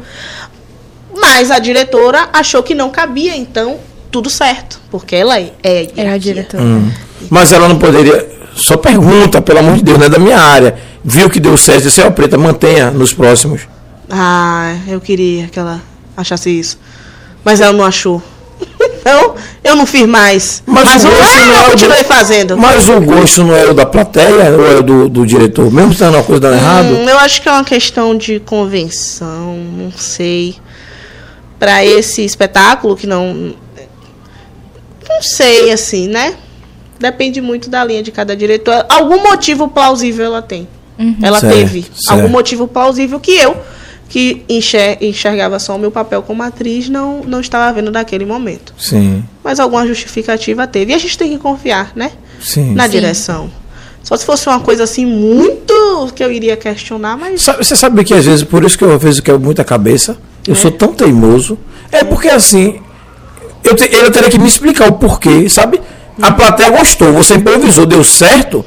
Mas 1.15 1.51
a 1.51 1.59
diretora 1.59 2.29
achou 2.33 2.63
que 2.63 2.75
não 2.75 2.91
cabia, 2.91 3.37
então 3.37 3.79
tudo 4.11 4.31
certo, 4.31 4.81
porque 4.91 5.17
ela 5.17 5.39
é, 5.39 5.51
é 5.63 5.89
Era 5.97 6.13
a 6.15 6.19
diretora. 6.19 6.63
Hum. 6.63 6.91
Mas 7.29 7.53
ela 7.53 7.69
não 7.69 7.79
poderia. 7.79 8.38
Só 8.59 8.77
pergunta, 8.77 9.41
pelo 9.41 9.61
amor 9.61 9.77
de 9.77 9.85
Deus, 9.85 9.99
não 9.99 10.07
é 10.07 10.09
da 10.09 10.19
minha 10.19 10.39
área. 10.39 10.77
Viu 11.05 11.31
que 11.31 11.41
deu 11.41 11.57
certo, 11.57 11.83
disse, 11.85 12.01
ó, 12.03 12.11
preta, 12.11 12.37
mantenha 12.37 12.91
nos 12.91 13.13
próximos. 13.15 13.63
Ah, 14.11 14.75
eu 14.87 15.01
queria 15.01 15.47
que 15.49 15.59
ela 15.59 15.81
achasse 16.17 16.51
isso. 16.51 16.79
Mas 17.45 17.61
ela 17.61 17.73
não 17.73 17.85
achou. 17.85 18.23
Então, 19.01 19.37
eu 19.65 19.75
não 19.75 19.87
fiz 19.87 20.07
mais. 20.07 20.63
Mas 20.67 20.85
Mas, 20.85 21.05
o 21.05 21.09
o 21.09 21.11
gosto 21.11 21.37
não 21.47 21.55
é 21.55 21.59
eu 21.59 21.63
o 21.63 21.71
continuei 21.71 22.03
do- 22.03 22.05
fazendo. 22.07 22.59
Mas 22.59 22.89
o 22.91 23.01
gosto 23.01 23.45
não 23.45 23.57
é 23.57 23.65
o 23.71 23.73
da 23.73 23.87
plateia 23.87 24.51
ou 24.51 24.67
é 24.67 24.75
o 24.77 24.83
do, 24.83 25.09
do 25.09 25.25
diretor? 25.27 25.73
Mesmo 25.73 25.93
estando 25.93 26.15
uma 26.17 26.23
coisa 26.23 26.41
dando 26.43 26.57
errado? 26.57 26.89
Hum, 26.89 27.09
eu 27.09 27.19
acho 27.19 27.41
que 27.41 27.49
é 27.49 27.53
uma 27.53 27.65
questão 27.65 28.15
de 28.19 28.39
convenção, 28.41 29.57
não 29.57 29.91
sei. 29.93 30.57
Para 31.59 31.83
esse 31.87 32.23
espetáculo 32.23 32.97
que 32.97 33.07
não. 33.07 33.55
Não 35.09 35.23
sei, 35.23 35.71
assim, 35.73 36.07
né? 36.09 36.35
Depende 36.99 37.41
muito 37.41 37.71
da 37.71 37.85
linha 37.85 38.03
de 38.03 38.11
cada 38.11 38.37
diretor. 38.37 38.85
Algum 38.89 39.23
motivo 39.23 39.69
plausível 39.69 40.27
ela 40.27 40.43
tem. 40.43 40.67
Ela 41.23 41.39
Certo, 41.39 41.55
teve. 41.55 41.83
certo. 41.83 42.11
Algum 42.11 42.29
motivo 42.29 42.67
plausível 42.67 43.21
que 43.21 43.31
eu, 43.33 43.57
que 44.09 44.43
enxer- 44.49 44.99
enxergava 45.01 45.59
só 45.61 45.77
o 45.77 45.79
meu 45.79 45.93
papel 45.93 46.23
como 46.23 46.43
atriz, 46.43 46.89
não, 46.89 47.21
não 47.25 47.41
estava 47.41 47.73
vendo 47.73 47.93
naquele 47.93 48.25
momento. 48.25 48.75
Sim, 48.77 49.23
Mas 49.45 49.61
alguma 49.61 49.87
justificativa 49.87 50.67
teve. 50.67 50.91
E 50.93 50.95
a 50.95 50.99
gente 50.99 51.17
tem 51.17 51.31
que 51.31 51.39
confiar, 51.39 51.93
né? 51.95 52.11
sim. 52.41 52.75
Na 52.75 52.87
direção. 52.89 53.49
Só 54.03 54.17
se 54.17 54.25
fosse 54.25 54.49
uma 54.49 54.59
coisa 54.61 54.85
assim 54.85 55.05
muito 55.05 56.11
que 56.17 56.25
eu 56.25 56.33
iria 56.33 56.57
questionar, 56.57 57.17
mas. 57.17 57.43
Sabe- 57.43 57.63
Você 57.65 57.77
sabe 57.77 58.03
que 58.05 58.15
às 58.15 58.25
vezes, 58.25 58.43
por 58.43 58.65
isso 58.65 58.77
que 58.79 58.83
eu 58.85 58.93
às 58.95 59.03
vezes 59.03 59.21
quero 59.21 59.39
muita 59.39 59.63
cabeça, 59.65 60.17
eu 60.49 60.55
sou 60.57 60.71
tão 60.71 60.93
teimoso. 60.95 61.59
É 61.93 62.03
porque 62.03 62.29
assim, 62.29 62.81
eu, 63.63 63.75
te, 63.77 63.89
eu 63.95 64.11
teria 64.11 64.31
que 64.31 64.39
me 64.39 64.49
explicar 64.49 64.89
o 64.89 64.93
porquê, 64.95 65.49
sabe? 65.49 65.81
A 66.21 66.33
plateia 66.33 66.71
gostou, 66.71 67.13
você 67.13 67.35
improvisou, 67.35 67.87
deu 67.87 68.03
certo. 68.05 68.65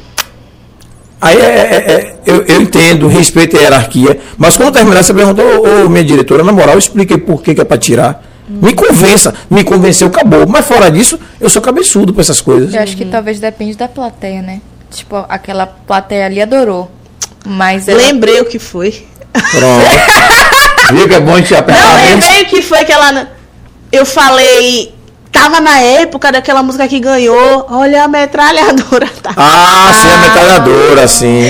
Aí 1.19 1.38
é, 1.38 1.45
é- 1.45 1.91
é- 1.91 2.15
eu, 2.26 2.44
eu 2.45 2.61
entendo, 2.61 3.07
respeito 3.07 3.56
a 3.57 3.60
hierarquia. 3.61 4.19
Mas 4.38 4.57
quando 4.57 4.73
terminar, 4.73 5.03
você 5.03 5.14
perguntou, 5.14 5.45
ô, 5.45 5.86
ô, 5.86 5.90
minha 5.90 6.03
diretora, 6.03 6.44
na 6.44 6.52
moral, 6.52 6.78
expliquei 6.78 7.18
por 7.18 7.44
que, 7.44 7.53
que 7.53 7.61
é 7.61 7.64
pra 7.64 7.78
tirar. 7.78 8.23
Me 8.49 8.73
convença, 8.73 9.34
me 9.49 9.64
convenceu, 9.64 10.07
acabou. 10.07 10.45
Mas 10.48 10.65
fora 10.65 10.90
disso, 10.91 11.18
eu 11.40 11.49
sou 11.49 11.61
cabeçudo 11.61 12.11
pra 12.14 12.22
essas 12.22 12.41
coisas. 12.41 12.73
Eu 12.73 12.82
acho 12.82 12.98
que 12.98 13.06
talvez 13.06 13.40
depende 13.40 13.78
da 13.78 13.88
plateia, 13.88 14.41
né? 14.41 14.60
Tipo, 14.90 15.23
aquela 15.30 15.65
plateia 15.68 16.26
ali 16.26 16.41
adorou. 16.41 16.91
Mas 17.45 17.88
ela... 17.88 17.98
Lembrei 17.99 18.41
o 18.41 18.45
que 18.45 18.60
foi. 18.60 19.06
Pronto. 19.32 19.86
Viu 20.94 21.07
que 21.07 21.14
é 21.15 21.19
bom 21.22 21.36
a 21.36 21.38
gente 21.38 21.52
Não, 21.53 21.60
apertar 21.60 21.95
menos? 22.02 22.26
lembrei 22.26 22.41
o 22.44 22.45
que 22.48 22.61
foi 22.61 22.84
que 22.84 22.91
ela. 22.91 23.30
Eu 23.91 24.06
falei. 24.06 24.94
Tava 25.32 25.62
na 25.62 25.80
época 25.80 26.32
daquela 26.32 26.62
música 26.62 26.88
que 26.88 26.99
ganhou. 26.99 27.66
Olha 27.70 28.03
a 28.03 28.08
metralhadora. 28.08 29.10
Tá. 29.22 29.34
Ah, 29.38 29.91
sim, 29.94 30.12
a 30.12 30.18
metralhadora, 30.18 31.08
sim. 31.08 31.44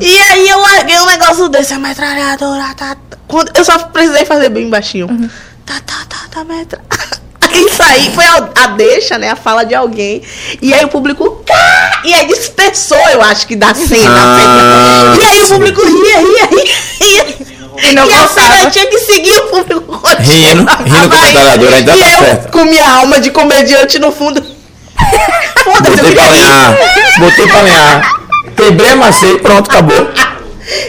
E 0.00 0.18
aí 0.18 0.48
eu 0.48 0.58
larguei 0.58 0.98
um 0.98 1.06
negócio 1.06 1.48
desse, 1.48 1.72
a 1.72 1.78
metralhadora, 1.78 2.74
tá. 2.74 2.96
tá. 2.96 2.96
Quando, 3.28 3.56
eu 3.56 3.64
só 3.64 3.78
precisei 3.78 4.24
fazer 4.24 4.48
bem 4.48 4.68
baixinho. 4.68 5.06
Tá, 5.64 5.74
tá, 5.86 5.94
tá, 6.08 6.18
tá, 6.30 6.44
metra. 6.44 6.80
Aí 7.40 7.68
saí, 7.70 8.10
foi 8.12 8.26
a, 8.26 8.48
a 8.54 8.66
deixa, 8.68 9.18
né? 9.18 9.30
A 9.30 9.36
fala 9.36 9.64
de 9.64 9.74
alguém. 9.74 10.20
E 10.60 10.74
aí 10.74 10.84
o 10.84 10.88
público. 10.88 11.42
"Cá!" 11.46 12.02
E 12.04 12.12
aí 12.12 12.26
dispersou, 12.26 12.98
eu 13.10 13.22
acho 13.22 13.46
que 13.46 13.54
da 13.54 13.72
cena. 13.72 14.10
Ah, 14.10 15.16
e 15.20 15.24
aí 15.24 15.42
o 15.42 15.46
sim. 15.46 15.54
público 15.54 15.80
ria, 15.80 16.18
ria, 16.18 16.46
ria. 16.46 17.24
ria. 17.24 17.55
E 17.82 17.92
não 17.94 18.06
e 18.08 18.14
a 18.14 18.70
tinha 18.70 18.86
que 18.86 18.98
seguir 19.00 19.32
o 19.38 19.42
público. 19.48 20.00
Rindo, 20.18 20.66
rindo 20.84 21.08
com 21.10 21.16
a 21.16 21.20
metralhadora, 21.20 21.76
ainda 21.76 21.96
E 21.96 21.98
tá 22.00 22.10
eu, 22.10 22.18
certo. 22.18 22.50
com 22.52 22.64
minha 22.64 22.88
alma 22.90 23.20
de 23.20 23.30
comediante 23.30 23.98
no 23.98 24.10
fundo. 24.12 24.42
Foda-se, 25.64 25.98
eu 25.98 26.04
Botei 26.04 26.14
pra 26.14 26.28
lenhar. 26.30 26.76
Botei 27.18 27.46
pra 27.46 27.62
lenhar. 27.62 28.20
Quebrei, 28.56 28.90
amassei, 28.92 29.38
pronto, 29.38 29.70
acabou. 29.70 30.10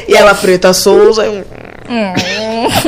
E 0.07 0.15
ela, 0.15 0.34
Preta 0.34 0.73
Souza. 0.73 1.23
eu- 1.26 1.45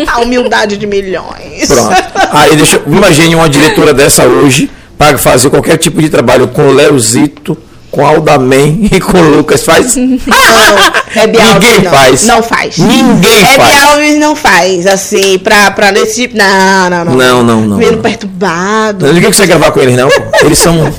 A 0.07 0.19
humildade 0.21 0.77
de 0.77 0.85
milhões. 0.85 1.67
Pronto. 1.67 1.95
Aí 2.31 2.55
deixa. 2.55 2.81
Imagine 2.85 3.35
uma 3.35 3.49
diretora 3.49 3.93
dessa 3.93 4.23
hoje 4.26 4.69
para 4.97 5.17
fazer 5.17 5.49
qualquer 5.49 5.77
tipo 5.77 6.01
de 6.01 6.09
trabalho 6.09 6.47
com 6.49 6.67
o 6.67 6.73
Leozito, 6.73 7.57
com 7.99 8.05
Aldaman 8.05 8.80
e 8.91 8.99
com 8.99 9.19
Lucas. 9.21 9.63
Faz. 9.65 9.95
Não, 9.97 11.23
Hebe 11.23 11.39
Alves 11.41 11.53
Ninguém 11.53 11.81
não. 11.84 11.91
faz. 11.91 12.26
Não 12.26 12.43
faz. 12.43 12.77
Ninguém 12.77 13.43
Hebe 13.45 13.55
faz. 13.63 13.84
Alves 13.84 14.17
não 14.19 14.35
faz, 14.35 14.85
assim, 14.88 15.39
pra, 15.39 15.71
pra 15.71 15.91
nesse 15.91 16.21
tipo. 16.21 16.38
Não, 16.38 16.89
não, 16.89 17.05
não. 17.05 17.15
Não, 17.15 17.43
não, 17.43 17.61
não. 17.61 17.77
Não. 17.80 18.01
perturbado. 18.01 19.05
Não 19.11 19.21
você 19.21 19.41
quer 19.41 19.47
gravar 19.47 19.71
com 19.71 19.80
eles, 19.80 19.95
não. 19.97 20.07
Eles 20.43 20.59
são. 20.59 20.76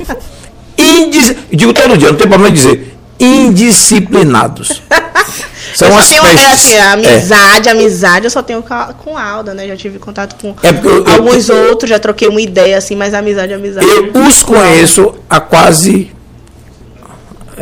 Indis... 0.76 1.34
Digo 1.52 1.72
todo 1.72 1.96
dia, 1.96 2.08
não 2.08 2.16
tem 2.18 2.26
problema 2.28 2.50
de 2.54 2.60
dizer. 2.60 2.96
Indisciplinados. 3.20 4.82
São 5.74 5.88
eu 5.88 6.02
só 6.02 6.08
tenho 6.08 6.26
é, 6.26 6.46
assim, 6.52 6.74
É. 6.74 6.80
amizade, 6.80 7.68
amizade, 7.68 8.24
eu 8.24 8.30
só 8.30 8.42
tenho 8.42 8.64
com 9.04 9.16
Alda, 9.16 9.54
né? 9.54 9.68
Já 9.68 9.76
tive 9.76 10.00
contato 10.00 10.34
com 10.40 10.48
É 10.64 10.70
eu- 10.70 11.04
eu- 11.04 11.12
alguns 11.12 11.48
outros, 11.48 11.88
já 11.88 11.98
troquei 11.98 12.26
uma 12.26 12.40
ideia, 12.40 12.76
assim, 12.76 12.96
mas 12.96 13.14
amizade, 13.14 13.52
amizade. 13.54 13.86
Eu 13.86 14.10
os 14.26 14.42
conheço 14.42 15.14
há 15.28 15.38
quase. 15.38 16.10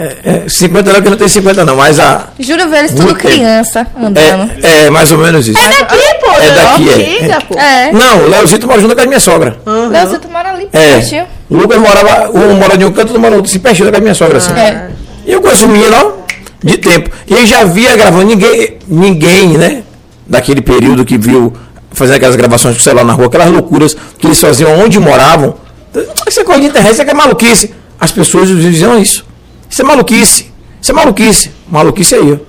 É, 0.01 0.45
é, 0.45 0.49
50 0.49 0.91
anos 0.91 1.03
que 1.03 1.11
não 1.11 1.17
tem 1.17 1.27
50 1.27 1.65
não, 1.65 1.75
mas 1.75 1.99
há. 1.99 2.29
Juro 2.39 2.69
ver 2.69 2.79
eles 2.79 2.93
tudo 2.95 3.17
criança 3.17 3.85
andando. 4.01 4.49
É, 4.63 4.85
é 4.85 4.91
mais 4.91 5.11
ou 5.11 5.19
menos 5.19 5.49
isso. 5.49 5.59
É 5.59 5.69
daqui, 5.69 6.15
pô. 6.21 6.31
É 6.41 6.55
daqui, 6.55 7.25
é. 7.25 7.41
pô. 7.41 7.59
É. 7.59 7.91
Não, 7.91 8.19
o 8.19 8.29
Leozito 8.29 8.65
mora 8.69 8.81
junto 8.81 8.95
com 8.95 9.03
a 9.03 9.07
minha 9.07 9.19
sogra. 9.19 9.59
Aham. 9.67 9.89
Leozito 9.89 10.29
mora 10.29 10.51
ali, 10.51 10.69
É. 10.73 10.99
pertinho. 10.99 11.27
O 11.51 11.57
Lucas 11.57 11.81
morava, 11.81 12.31
um 12.31 12.55
mora 12.55 12.79
de 12.79 12.85
um 12.85 12.93
canto, 12.93 13.09
outro 13.09 13.21
mora 13.21 13.35
outro, 13.35 13.51
se 13.51 13.59
pertinho 13.59 13.91
com 13.91 13.97
a 13.97 14.01
minha 14.01 14.15
sogra, 14.15 14.39
assim. 14.39 14.53
É. 14.53 14.89
E 15.27 15.33
eu 15.33 15.41
conheço 15.41 15.65
o 15.67 15.69
menino, 15.69 15.97
ó, 15.97 16.13
de 16.63 16.79
tempo. 16.79 17.11
E 17.27 17.33
eu 17.33 17.45
já 17.45 17.65
via 17.65 17.97
gravando, 17.97 18.25
ninguém, 18.27 18.79
ninguém, 18.87 19.59
né, 19.59 19.83
daquele 20.29 20.63
período 20.63 21.05
que 21.05 21.19
viu 21.19 21.53
fazendo 21.91 22.17
aquelas 22.19 22.37
gravações 22.37 22.77
com 22.77 22.81
o 22.81 22.85
celular 22.85 23.05
na 23.05 23.15
rua, 23.15 23.27
aquelas 23.27 23.51
loucuras 23.51 23.97
que 24.17 24.29
eles 24.29 24.39
faziam 24.39 24.79
onde 24.79 25.01
moravam. 25.01 25.57
Isso 26.29 26.39
é 26.39 26.45
coisa 26.45 26.61
de 26.61 26.69
internet, 26.69 26.93
isso 26.93 27.03
é 27.03 27.05
que 27.05 27.11
é 27.11 27.15
maluquice. 27.15 27.75
As 27.99 28.13
pessoas 28.13 28.49
diziam 28.49 28.97
isso. 28.97 29.27
Isso 29.79 29.83
é 29.85 29.87
maluquice. 29.87 30.47
Isso 30.83 30.91
é 30.91 30.95
maluquice. 30.95 31.51
Maluquice 31.71 32.15
aí. 32.17 32.41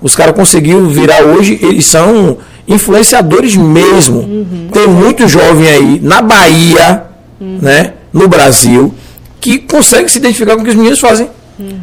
Os 0.00 0.16
caras 0.16 0.34
conseguiram 0.34 0.88
virar 0.88 1.22
hoje, 1.22 1.58
eles 1.60 1.84
são 1.84 2.38
influenciadores 2.66 3.54
mesmo. 3.54 4.46
Tem 4.72 4.86
muito 4.86 5.28
jovem 5.28 5.68
aí 5.68 6.00
na 6.02 6.22
Bahia, 6.22 7.04
né, 7.38 7.92
no 8.10 8.26
Brasil, 8.26 8.94
que 9.38 9.58
consegue 9.58 10.10
se 10.10 10.16
identificar 10.16 10.54
com 10.54 10.62
o 10.62 10.64
que 10.64 10.70
os 10.70 10.76
meninos 10.76 10.98
fazem. 10.98 11.28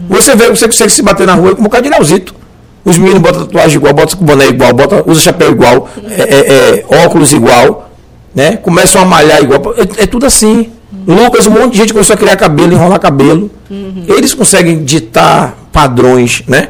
Você 0.10 0.36
vê, 0.36 0.50
você 0.50 0.66
consegue 0.66 0.92
se 0.92 1.04
bater 1.04 1.28
na 1.28 1.36
rua 1.36 1.54
com 1.54 1.62
um 1.62 1.66
bocado 1.66 1.84
de 1.84 1.90
Leozito. 1.90 2.34
Os 2.84 2.98
meninos 2.98 3.22
botam 3.22 3.46
tatuagem 3.46 3.78
igual, 3.78 3.94
botam 3.94 4.18
com 4.18 4.26
boné 4.26 4.48
igual, 4.48 4.74
botam, 4.74 5.04
usa 5.06 5.22
chapéu 5.22 5.52
igual, 5.52 5.88
é, 6.10 6.24
é, 6.24 6.84
é, 6.90 7.06
óculos 7.06 7.32
igual, 7.32 7.92
né? 8.34 8.58
Começam 8.58 9.04
a 9.04 9.06
malhar 9.06 9.40
igual. 9.40 9.76
É, 9.78 10.04
é 10.04 10.08
tudo 10.08 10.26
assim. 10.26 10.72
Lucas, 11.08 11.48
um 11.48 11.52
monte 11.52 11.74
de 11.74 11.78
gente 11.80 11.94
começou 11.94 12.14
a 12.14 12.18
criar 12.18 12.36
cabelo, 12.36 12.74
enrolar 12.74 13.00
cabelo. 13.00 13.52
Eles 14.08 14.34
conseguem 14.34 14.84
ditar 14.84 15.58
padrões, 15.72 16.44
né? 16.48 16.70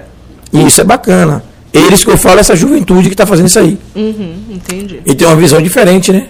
E 0.51 0.65
isso 0.65 0.81
é 0.81 0.83
bacana. 0.83 1.43
Eles 1.71 2.03
que 2.03 2.09
eu 2.09 2.17
falo, 2.17 2.39
essa 2.39 2.55
juventude 2.55 3.09
que 3.09 3.13
está 3.13 3.25
fazendo 3.25 3.47
isso 3.47 3.59
aí. 3.59 3.77
Uhum, 3.95 4.35
entendi. 4.49 5.01
E 5.05 5.13
tem 5.13 5.27
uma 5.27 5.35
visão 5.35 5.61
diferente, 5.61 6.11
né? 6.11 6.27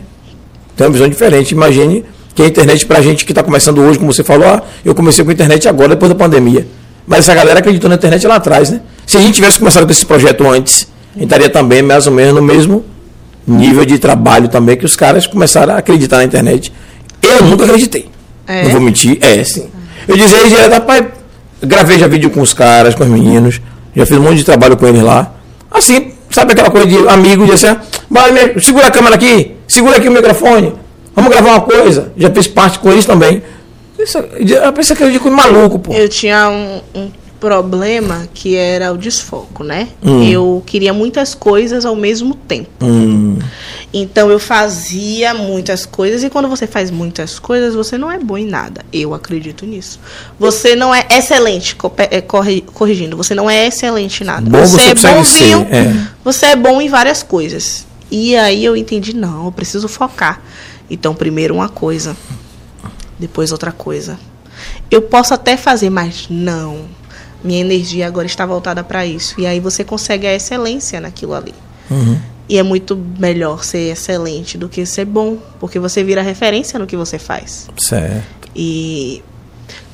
tem 0.80 0.88
uma 0.88 0.94
visão 0.94 1.10
diferente. 1.10 1.52
Imagine 1.52 2.06
que 2.34 2.42
a 2.42 2.48
internet 2.48 2.86
pra 2.86 3.02
gente 3.02 3.26
que 3.26 3.34
está 3.34 3.44
começando 3.44 3.82
hoje, 3.82 4.00
como 4.00 4.14
você 4.14 4.24
falou, 4.24 4.48
ah, 4.48 4.64
eu 4.86 4.96
comecei 4.96 5.26
com 5.26 5.30
a 5.30 5.34
internet 5.34 5.68
agora, 5.68 5.90
depois 5.90 6.10
da 6.10 6.16
pandemia. 6.16 6.66
Mas 7.06 7.20
essa 7.20 7.36
galera 7.36 7.60
acreditou 7.60 7.90
na 7.90 7.98
internet 7.98 8.26
lá 8.26 8.36
atrás, 8.36 8.70
né? 8.70 8.80
Se 9.06 9.18
a 9.18 9.20
gente 9.20 9.36
tivesse 9.36 9.60
começado 9.60 9.86
com 9.86 9.92
esse 9.92 10.06
projeto 10.06 10.48
antes, 10.48 10.88
a 11.16 11.20
gente 11.20 11.26
estaria 11.26 11.50
também 11.50 11.82
mais 11.82 12.08
ou 12.08 12.14
menos 12.14 12.34
no 12.34 12.42
mesmo 12.42 12.86
nível 13.46 13.84
de 13.84 14.00
trabalho 14.00 14.48
também 14.48 14.78
que 14.78 14.86
os 14.86 14.96
caras 14.96 15.28
começaram 15.28 15.74
a 15.74 15.80
acreditar 15.80 16.18
na 16.18 16.24
internet. 16.24 16.72
Eu 17.22 17.44
nunca 17.44 17.66
acreditei. 17.66 18.10
É? 18.48 18.64
Não 18.64 18.72
vou 18.72 18.82
mentir, 18.82 19.18
é 19.22 19.44
sim. 19.44 19.70
Eu 20.08 20.18
dizia 20.18 20.48
direto, 20.48 20.72
rapaz, 20.74 21.06
gravei 21.62 22.00
já 22.00 22.08
vídeo 22.08 22.30
com 22.30 22.42
os 22.42 22.54
caras, 22.54 22.96
com 22.96 23.04
os 23.04 23.10
meninos, 23.10 23.62
já 23.96 24.06
fiz 24.06 24.18
um 24.18 24.22
monte 24.22 24.38
de 24.38 24.44
trabalho 24.46 24.76
com 24.78 24.88
eles 24.88 25.02
lá. 25.04 25.34
Assim, 25.70 26.14
sabe 26.32 26.54
aquela 26.54 26.72
coisa 26.72 26.88
de 26.88 26.98
amigo, 27.08 27.46
de 27.46 27.52
assim, 27.52 27.76
"Vai, 28.10 28.32
me- 28.32 28.60
segura 28.62 28.88
a 28.88 28.92
câmera 28.92 29.16
aqui, 29.16 29.56
segura 29.68 29.98
aqui 29.98 30.08
o 30.08 30.12
microfone, 30.12 30.74
vamos 31.16 31.30
gravar 31.32 31.50
uma 31.52 31.62
coisa. 31.62 32.12
Já 32.18 32.30
fiz 32.32 32.48
parte 32.48 32.80
com 32.80 32.92
eles 32.92 33.06
também. 33.06 33.44
Isso, 34.00 34.18
eu 34.18 34.74
pensei 34.74 34.96
que 34.96 35.04
eu 35.04 35.12
de 35.12 35.20
maluco, 35.30 35.78
pô. 35.80 35.94
Eu 35.94 36.08
tinha 36.10 36.50
um, 36.50 36.82
um 36.96 37.12
problema 37.40 38.28
que 38.34 38.56
era 38.56 38.92
o 38.92 38.98
desfoco, 38.98 39.64
né? 39.64 39.88
Hum. 40.04 40.24
Eu 40.30 40.64
queria 40.66 40.94
muitas 40.94 41.34
coisas 41.34 41.86
ao 41.86 41.96
mesmo 41.96 42.36
tempo. 42.36 42.70
Hum, 42.86 43.38
Então 43.94 44.30
eu 44.30 44.38
fazia 44.40 45.34
muitas 45.34 45.86
coisas 45.86 46.24
e 46.24 46.30
quando 46.30 46.48
você 46.48 46.68
faz 46.68 46.92
muitas 46.92 47.40
coisas, 47.40 47.74
você 47.74 47.98
não 47.98 48.12
é 48.12 48.20
bom 48.20 48.38
em 48.38 48.46
nada. 48.46 48.86
Eu 48.94 49.14
acredito 49.14 49.66
nisso. 49.66 50.00
Você 50.38 50.76
não 50.76 50.94
é 50.94 51.06
excelente, 51.12 51.76
é, 51.98 52.22
corri- 52.22 52.62
corrigindo, 52.74 53.16
você 53.18 53.34
não 53.34 53.50
é 53.50 53.68
excelente 53.68 54.22
em 54.22 54.26
nada. 54.28 54.50
Bom 54.50 54.66
você 54.66 54.82
é 54.82 54.90
consegue 54.96 55.16
bonzinho, 55.18 55.68
é. 55.72 56.08
você 56.24 56.46
é 56.48 56.56
bom 56.56 56.80
em 56.82 56.90
várias 56.90 57.24
coisas. 57.24 57.86
E 58.12 58.36
aí 58.36 58.66
eu 58.66 58.76
entendi, 58.76 59.16
não, 59.16 59.46
eu 59.46 59.52
preciso 59.52 59.88
focar. 59.88 60.42
Então, 60.90 61.14
primeiro 61.16 61.54
uma 61.54 61.70
coisa, 61.70 62.18
depois 63.18 63.52
outra 63.52 63.72
coisa. 63.72 64.20
Eu 64.92 65.02
posso 65.04 65.34
até 65.34 65.56
fazer, 65.56 65.90
mas 65.90 66.26
não. 66.30 66.86
Minha 67.44 67.62
energia 67.62 68.08
agora 68.08 68.26
está 68.26 68.46
voltada 68.46 68.84
para 68.84 69.06
isso. 69.06 69.40
E 69.40 69.46
aí 69.46 69.60
você 69.60 69.84
consegue 69.84 70.28
a 70.28 70.34
excelência 70.34 71.00
naquilo 71.00 71.34
ali. 71.34 71.54
uhum. 71.90 72.20
E 72.50 72.58
é 72.58 72.64
muito 72.64 72.98
melhor 73.20 73.64
ser 73.64 73.92
excelente 73.92 74.58
do 74.58 74.68
que 74.68 74.84
ser 74.84 75.06
bom, 75.06 75.38
porque 75.60 75.78
você 75.78 76.04
vira 76.04 76.24
referência 76.24 76.80
no 76.80 76.88
que 76.88 76.98
você 76.98 77.20
faz. 77.20 77.70
Certo. 77.78 78.50
E 78.56 79.22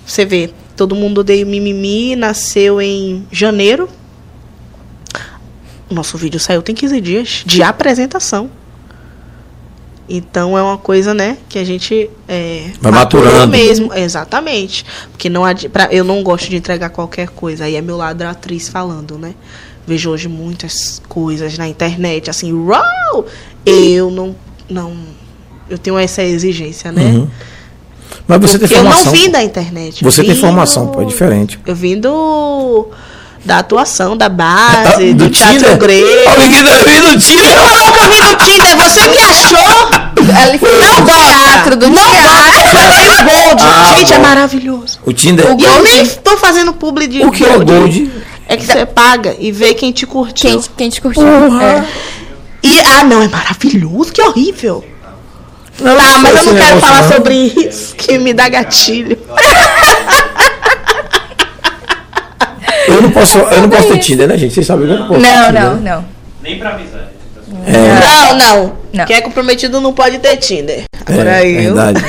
você 0.05 0.23
vê, 0.23 0.53
todo 0.73 0.95
mundo 0.95 1.17
odeia 1.17 1.45
mimimi, 1.45 2.15
nasceu 2.15 2.81
em 2.81 3.27
janeiro. 3.29 3.89
Nosso 5.89 6.17
vídeo 6.17 6.39
saiu 6.39 6.61
tem 6.61 6.73
15 6.73 7.01
dias 7.01 7.43
de 7.45 7.61
apresentação. 7.61 8.49
Então 10.07 10.55
é 10.57 10.61
uma 10.61 10.77
coisa, 10.77 11.13
né, 11.15 11.37
que 11.49 11.57
a 11.57 11.63
gente 11.63 12.09
é, 12.27 12.69
Vai 12.79 12.91
maturando. 12.91 13.47
mesmo, 13.51 13.91
exatamente. 13.93 14.85
Porque 15.11 15.29
não 15.29 15.41
pra, 15.71 15.87
eu 15.91 16.03
não 16.03 16.21
gosto 16.21 16.47
de 16.49 16.55
entregar 16.57 16.89
qualquer 16.89 17.29
coisa. 17.29 17.63
Aí 17.65 17.75
é 17.75 17.81
meu 17.81 17.97
lado 17.97 18.21
atriz 18.23 18.69
falando, 18.69 19.17
né? 19.17 19.33
Vejo 19.87 20.09
hoje 20.11 20.27
muitas 20.27 21.01
coisas 21.09 21.57
na 21.57 21.67
internet, 21.67 22.29
assim, 22.29 22.53
uau! 22.53 23.25
Eu 23.65 24.11
não, 24.11 24.35
não, 24.69 24.95
eu 25.69 25.77
tenho 25.77 25.97
essa 25.97 26.21
exigência, 26.23 26.91
né? 26.91 27.03
Uhum. 27.03 27.27
Mas 28.27 28.39
você 28.41 28.59
tem 28.59 28.67
Porque 28.67 28.79
eu 28.79 28.83
não 28.83 28.91
formação. 28.91 29.11
vim 29.13 29.29
da 29.29 29.43
internet. 29.43 30.03
Você 30.03 30.23
tem 30.23 30.35
formação, 30.35 30.85
do- 30.87 30.91
pô, 30.91 31.01
é 31.01 31.05
diferente. 31.05 31.59
Eu 31.65 31.75
vim 31.75 31.99
do. 31.99 32.89
Da 33.45 33.59
atuação, 33.59 34.17
da 34.17 34.27
base, 34.27 35.11
Ah, 35.11 35.13
do, 35.13 35.29
teatro 35.29 35.77
grego. 35.77 36.07
Olha 36.25 36.49
que 36.49 36.55
eu 36.55 36.83
vim 36.83 37.01
do 37.11 37.19
Tinder. 37.19 37.51
Eu 37.51 37.77
nunca 37.85 38.07
vim 38.07 38.21
do 38.23 38.35
Tinder, 38.43 38.75
você 38.77 39.07
me 39.07 39.17
achou? 39.19 39.89
Ele 40.47 40.57
fez 40.57 40.79
Não 40.81 40.95
do 40.95 41.05
gosta. 41.05 41.27
teatro, 41.27 41.75
do 41.77 41.89
não 41.91 42.09
teatro. 42.09 42.21
gosta. 42.23 42.77
Eu 42.77 42.91
fiz 42.93 43.21
Gold. 43.21 43.63
Ah, 43.63 43.93
Gente, 43.97 44.13
é 44.13 44.15
bom. 44.17 44.21
maravilhoso. 44.23 44.99
O 45.05 45.13
Tinder. 45.13 45.45
E 45.59 45.63
eu 45.63 45.83
nem 45.83 46.05
tô 46.07 46.37
fazendo 46.37 46.73
publi 46.73 47.05
de 47.07 47.23
O 47.23 47.31
que 47.31 47.45
é 47.45 47.55
o 47.55 47.63
Gold? 47.63 48.11
É 48.47 48.57
que 48.57 48.65
você 48.65 48.85
paga 48.85 49.35
e 49.39 49.51
vê 49.51 49.73
quem 49.75 49.91
te 49.91 50.07
curtiu. 50.07 50.49
Quem, 50.49 50.61
quem 50.75 50.89
te 50.89 50.99
curtiu? 51.01 51.23
Porra. 51.23 51.63
É. 51.63 51.85
E, 52.63 52.79
ah, 52.81 53.03
não, 53.03 53.21
é 53.21 53.27
maravilhoso, 53.27 54.11
que 54.11 54.21
horrível. 54.23 54.83
Não, 55.79 55.95
Tá, 55.95 56.17
mas 56.19 56.37
eu 56.47 56.53
não 56.53 56.55
quero 56.55 56.79
falar 56.79 57.01
não. 57.03 57.11
sobre 57.11 57.35
isso, 57.35 57.95
que 57.95 58.17
me 58.17 58.33
dá 58.33 58.47
gatilho. 58.49 59.17
Eu 62.87 63.01
não 63.01 63.11
posso, 63.11 63.37
eu 63.37 63.61
não 63.61 63.69
posso 63.69 63.87
ter 63.89 63.97
Tinder, 63.99 64.27
né, 64.27 64.37
gente? 64.37 64.53
Vocês 64.53 64.65
sabem, 64.65 64.87
eu 64.89 64.99
não 64.99 65.07
posso. 65.07 65.19
ter 65.21 65.27
Não, 65.27 65.45
Tinder. 65.47 65.63
não, 65.63 65.75
não. 65.77 66.05
Nem 66.43 66.59
pra 66.59 66.69
avisar. 66.69 67.01
É, 67.65 67.99
Não, 67.99 68.37
não, 68.37 68.73
Não. 68.93 69.05
Quem 69.05 69.15
é 69.17 69.21
comprometido 69.21 69.81
não 69.81 69.93
pode 69.93 70.17
ter 70.19 70.37
Tinder. 70.37 70.83
Agora 71.05 71.43
é, 71.43 71.47
eu. 71.49 71.73
verdade. 71.73 72.05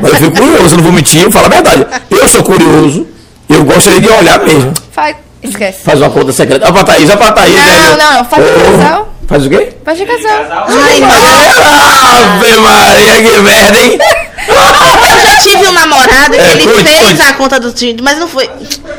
Mas 0.00 0.12
eu 0.12 0.18
fico 0.18 0.36
curioso, 0.36 0.74
eu 0.74 0.76
não 0.76 0.84
vou 0.84 0.92
mentir, 0.92 1.22
eu 1.22 1.30
falo 1.30 1.46
a 1.46 1.48
verdade. 1.48 1.86
Eu 2.10 2.28
sou 2.28 2.42
curioso, 2.42 3.06
eu 3.48 3.64
gostaria 3.64 4.00
de 4.00 4.08
olhar 4.08 4.38
mesmo. 4.44 4.72
Faz. 4.92 5.16
Esquece. 5.42 5.80
Faz 5.84 5.98
uma 6.00 6.10
conta 6.10 6.32
secreta. 6.32 6.64
Olha 6.66 6.74
pra 6.74 6.84
Thaís, 6.84 7.08
olha 7.08 7.16
pra 7.16 7.32
Thaís. 7.32 7.54
Não, 7.56 7.64
velho. 7.64 7.96
não, 7.96 8.24
faz 8.26 8.44
de 8.44 8.50
Ô, 8.50 8.72
casal. 8.78 9.08
Faz 9.26 9.46
o 9.46 9.48
quê? 9.50 9.72
Faz 9.84 9.98
de 9.98 10.04
casal. 10.04 10.66
Ai, 10.68 11.00
não. 11.00 11.08
Ave 12.36 12.56
Maria, 12.60 13.14
que 13.22 13.38
merda, 13.40 13.80
hein? 13.80 13.98
Eu 15.40 15.50
já 15.50 15.58
tive 15.58 15.68
um 15.68 15.72
namorado 15.72 16.30
que 16.32 16.38
É, 16.40 16.52
ele 16.52 16.66
conte, 16.66 16.82
fez 16.88 17.06
conte. 17.08 17.22
a 17.22 17.34
conta 17.34 17.60
do 17.60 17.72
Tinder, 17.72 18.04
mas 18.04 18.18
não 18.18 18.28
foi. 18.28 18.48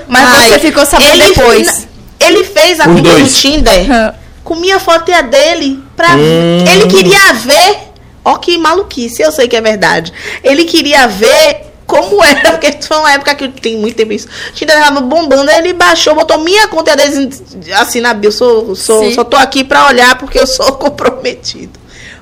Mas 0.08 0.48
você 0.48 0.60
ficou 0.60 0.86
sabendo 0.86 1.14
ele- 1.24 1.34
depois. 1.34 1.88
Ele 2.20 2.44
fez 2.44 2.80
a 2.80 2.84
Os 2.88 2.96
conta 2.96 3.02
dois. 3.10 3.34
do 3.34 3.40
Tinder 3.40 4.14
com 4.44 4.56
minha 4.56 4.80
foto 4.80 5.10
e 5.10 5.14
a 5.14 5.22
dele. 5.22 5.80
Pra... 5.96 6.10
Hum. 6.16 6.66
Ele 6.72 6.88
queria 6.88 7.34
ver. 7.34 7.78
Ó, 8.24 8.36
que 8.38 8.58
maluquice, 8.58 9.22
eu 9.22 9.32
sei 9.32 9.48
que 9.48 9.56
é 9.56 9.62
verdade. 9.62 10.14
Ele 10.44 10.66
queria 10.66 11.08
ver 11.08 11.72
como 11.88 12.24
era, 12.24 12.52
porque 12.52 12.78
foi 12.88 12.98
uma 12.98 13.12
época 13.12 13.34
que 13.36 13.48
tem 13.50 13.76
muito 13.78 13.96
tempo 13.96 14.14
isso. 14.14 14.28
O 14.50 14.54
Tinder 14.54 14.80
tava 14.80 15.02
bombando, 15.02 15.50
aí 15.50 15.58
ele 15.58 15.74
baixou, 15.74 16.14
botou 16.16 16.38
minha 16.38 16.68
conta 16.68 16.92
e 16.92 16.94
a 16.94 16.96
dele 16.96 17.30
assim 17.74 18.00
na 18.00 18.14
bio. 18.14 18.32
Sou, 18.32 18.76
sou, 18.76 19.04
Sim. 19.06 19.14
só 19.16 19.24
tô 19.24 19.36
aqui 19.36 19.64
pra 19.64 19.88
olhar 19.88 20.16
porque 20.20 20.38
eu 20.40 20.46
sou 20.48 20.72
comprometido. 20.78 21.81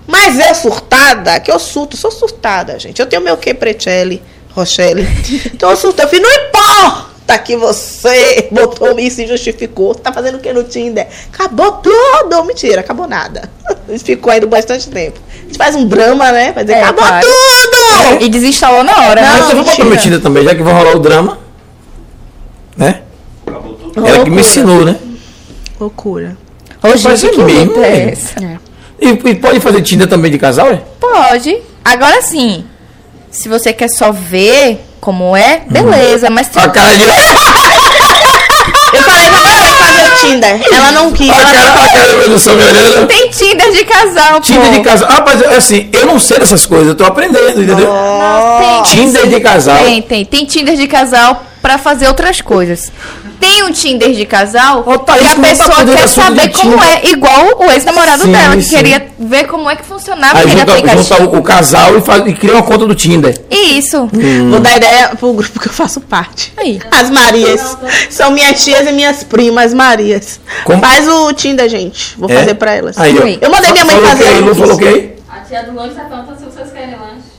Mas 0.10 0.40
é 0.40 0.52
surtada, 0.56 1.40
que 1.40 1.52
eu 1.52 1.60
surto, 1.60 1.95
sou 1.95 2.10
surtada, 2.10 2.80
gente. 2.80 2.99
Eu 2.99 3.06
tenho 3.06 3.22
meu 3.22 3.38
que 3.38 3.53
Precelli, 3.53 4.19
Rochelle. 4.56 5.07
Então 5.53 5.69
eu 5.72 5.77
surto, 5.77 6.02
eu 6.02 6.07
fiz, 6.07 6.19
não 6.19 6.31
importa 6.31 7.38
que 7.38 7.56
você 7.56 8.48
botou 8.52 8.99
isso 8.99 9.22
e 9.22 9.27
justificou. 9.27 9.94
Você 9.94 9.99
tá 9.99 10.11
fazendo 10.11 10.36
o 10.38 10.40
que 10.40 10.52
no 10.52 10.64
Tinder? 10.64 11.07
Acabou 11.31 11.73
tudo! 11.73 12.44
Mentira, 12.44 12.81
acabou 12.81 13.07
nada. 13.07 13.52
Isso 13.88 14.03
ficou 14.03 14.34
aí 14.34 14.44
bastante 14.44 14.90
tempo. 14.90 15.19
A 15.30 15.45
gente 15.45 15.57
faz 15.57 15.76
um 15.76 15.86
drama, 15.88 16.31
né? 16.31 16.53
Dizer, 16.53 16.73
É, 16.73 16.84
acabou 16.84 17.03
claro. 17.03 17.27
tudo! 17.27 18.23
E 18.23 18.30
desinstalou 18.30 18.84
na 18.84 18.98
hora. 19.10 19.22
Não, 19.22 19.27
né? 19.34 19.40
Mas 19.41 19.49
eu 19.52 19.56
vou 19.57 19.65
botar 19.65 19.86
meu 19.86 19.98
Tinder 19.98 20.22
também, 20.22 20.44
já 20.44 20.56
que 20.56 20.64
vai 20.64 20.73
rolar 20.73 20.95
o 20.95 20.99
drama. 20.99 21.38
Né? 22.76 23.02
Acabou 23.45 23.73
tudo. 23.73 24.07
Ela 24.07 24.23
que 24.23 24.30
me 24.31 24.38
Loucura. 24.38 24.41
ensinou, 24.41 24.86
né? 24.86 24.95
Loucura. 25.80 26.38
Mas 26.81 27.02
gente, 27.02 27.26
é 27.26 27.30
que 27.30 27.44
mesmo, 27.44 27.84
é 27.84 28.14
é. 28.44 28.60
E, 29.02 29.08
e 29.30 29.36
pode 29.36 29.60
fazer 29.60 29.82
Tinder 29.82 30.08
também 30.08 30.32
de 30.32 30.38
casal, 30.38 30.68
é? 30.72 30.82
Pode. 31.00 31.58
Agora 31.84 32.22
sim, 32.22 32.66
se 33.32 33.48
você 33.50 33.72
quer 33.74 33.90
só 33.90 34.12
ver 34.12 34.86
como 35.00 35.36
é, 35.36 35.62
beleza. 35.70 36.30
Mas 36.30 36.48
se 36.48 36.60
A 36.60 36.70
cara 36.70 36.96
de. 36.96 37.04
Eu 38.92 39.04
falei 39.04 39.30
pra 39.30 39.40
você 39.40 39.74
fazer 39.78 40.04
o 40.04 40.16
Tinder. 40.16 40.62
Ela 40.74 40.92
não 40.92 41.12
quis. 41.12 41.30
A 41.30 41.34
Ela 41.36 41.52
cara, 41.52 41.84
a 41.84 41.90
cara 41.90 42.18
da 42.18 42.24
pessoa 42.34 42.56
me 42.56 42.64
olhando. 42.64 43.08
tem 43.08 43.30
Tinder 43.30 43.72
de 43.72 43.86
casal, 43.86 44.42
Tinder 44.42 44.66
pô. 44.66 44.72
de 44.78 44.80
casal. 44.82 45.10
Ah, 45.12 45.24
mas 45.26 45.44
assim, 45.58 45.90
eu 45.94 46.06
não 46.08 46.20
sei 46.20 46.40
dessas 46.40 46.66
coisas, 46.66 46.88
eu 46.88 46.96
tô 46.96 47.04
aprendendo, 47.06 47.50
entendeu? 47.62 47.78
Não, 47.88 48.84
tem, 48.84 48.96
Tinder 48.96 49.28
de 49.28 49.40
casal. 49.40 49.78
Tem, 49.84 50.02
tem. 50.02 50.26
Tem 50.26 50.46
Tinder 50.46 50.76
de 50.76 50.88
casal 50.88 51.44
pra 51.62 51.78
fazer 51.78 52.08
outras 52.08 52.42
coisas. 52.42 52.92
Tem 53.40 53.64
um 53.64 53.72
Tinder 53.72 54.11
de 54.11 54.26
casal 54.26 54.84
Ô, 54.86 54.98
Thaís, 54.99 55.22
que 55.22 55.28
a 55.28 55.36
tá 55.36 55.41
pessoa 55.41 55.86
quer 55.86 56.07
saber 56.10 56.49
como 56.49 56.84
é, 56.84 57.10
igual 57.10 57.57
o 57.60 57.72
ex-namorado 57.72 58.28
dela, 58.28 58.56
que 58.56 58.61
sim. 58.64 58.76
queria 58.76 59.07
ver 59.18 59.45
como 59.48 59.70
é 59.70 59.76
que 59.76 59.86
funcionava 59.86 60.38
Aí 60.40 60.44
aquele 60.44 60.60
junta, 60.60 60.72
aplicativo. 60.74 61.03
junta 61.03 61.36
o, 61.36 61.40
o 61.40 61.41
casal 61.44 61.98
e, 61.98 62.02
faz, 62.02 62.28
e 62.28 62.34
cria 62.34 62.53
uma 62.53 62.64
conta 62.64 62.86
do 62.86 62.94
Tinder. 62.94 63.40
Isso. 63.49 64.10
Vou 64.49 64.60
dar 64.60 64.76
ideia 64.78 65.10
pro 65.18 65.32
grupo 65.34 65.60
que 65.60 65.68
eu 65.70 65.74
faço 65.74 66.02
parte. 66.02 66.52
Aí. 66.57 66.80
As 66.91 67.10
Marias. 67.10 67.78
São 68.10 68.32
minhas 68.32 68.64
tias 68.64 68.88
e 68.88 68.91
minhas 68.91 69.24
primas 69.24 69.74
Marias. 69.74 70.40
Como? 70.66 70.82
Faz 70.82 71.07
o 71.07 71.32
Tinder, 71.34 71.70
gente. 71.70 72.16
Vou 72.18 72.30
É? 72.30 72.34
fazer 72.40 72.56
pra 72.56 72.74
elas. 72.74 72.98
Aí. 72.98 73.18
Ui. 73.18 73.38
Eu 73.41 73.49
mandei 73.49 73.72
minha 73.72 73.86
mãe 73.86 73.95
Falou 73.95 74.10
fazer. 74.10 74.24
que 74.24 74.30
aí, 74.30 74.36
eu 74.36 74.41
Lu 74.41 74.48
não 74.48 74.56
falou 74.56 74.78
fiz. 74.78 74.88
que 74.88 74.94
aí? 74.94 75.16
A 75.30 75.40
tia 75.41 75.64
do 75.64 75.76
lanche 75.76 75.95
tá 75.95 76.03
perguntando 76.03 76.38
se 76.40 76.45
vocês 76.45 76.72
querem 76.72 76.91
lanche. 76.91 77.30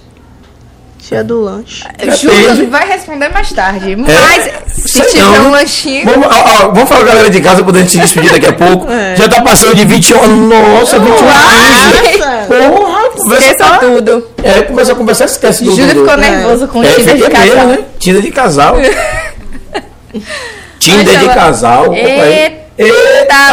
Tia 1.10 1.24
do 1.24 1.40
lanche. 1.40 1.82
Juro, 2.22 2.70
vai 2.70 2.86
responder 2.86 3.28
mais 3.30 3.52
tarde. 3.52 3.96
Mas 3.96 4.48
se 4.68 5.00
É. 5.00 5.04
Tiver 5.06 5.24
não. 5.24 5.48
um 5.48 5.50
lanchinho. 5.50 6.04
Vamos, 6.04 6.28
ó, 6.28 6.30
ó, 6.30 6.68
vamos 6.68 6.88
falar, 6.88 7.02
galera 7.04 7.28
de 7.28 7.40
casa, 7.40 7.64
podendo 7.64 7.90
se 7.90 7.98
despedir 7.98 8.30
daqui 8.30 8.46
a 8.46 8.52
pouco. 8.52 8.86
É. 8.88 9.16
Já 9.16 9.28
tá 9.28 9.42
passando 9.42 9.74
de 9.74 9.84
21 9.84 10.22
anos. 10.22 10.48
Nossa, 10.48 11.00
21 11.00 11.28
anos. 11.28 12.16
Nossa. 12.16 12.46
Porra, 12.46 13.10
conversa 13.10 13.50
Esqueça 13.50 13.78
tudo. 13.80 14.28
É, 14.44 14.62
começa 14.62 14.92
a 14.92 14.94
conversar, 14.94 15.24
esquece 15.24 15.64
do. 15.64 15.72
Júlio 15.74 15.88
ficou 15.88 16.06
do- 16.14 16.16
nervoso 16.16 16.68
com 16.68 16.78
o 16.78 16.84
É, 16.84 16.92
Tinder 16.92 17.16
de 17.16 17.22
mesmo, 17.22 17.34
casal. 17.34 17.66
né? 17.66 17.78
Tinder 17.98 18.22
de 18.22 18.30
casal. 18.30 18.76
Tinder 20.78 21.18
de 21.18 21.28
casal. 21.28 21.92
Eita, 21.92 22.60
Eita, 22.78 23.52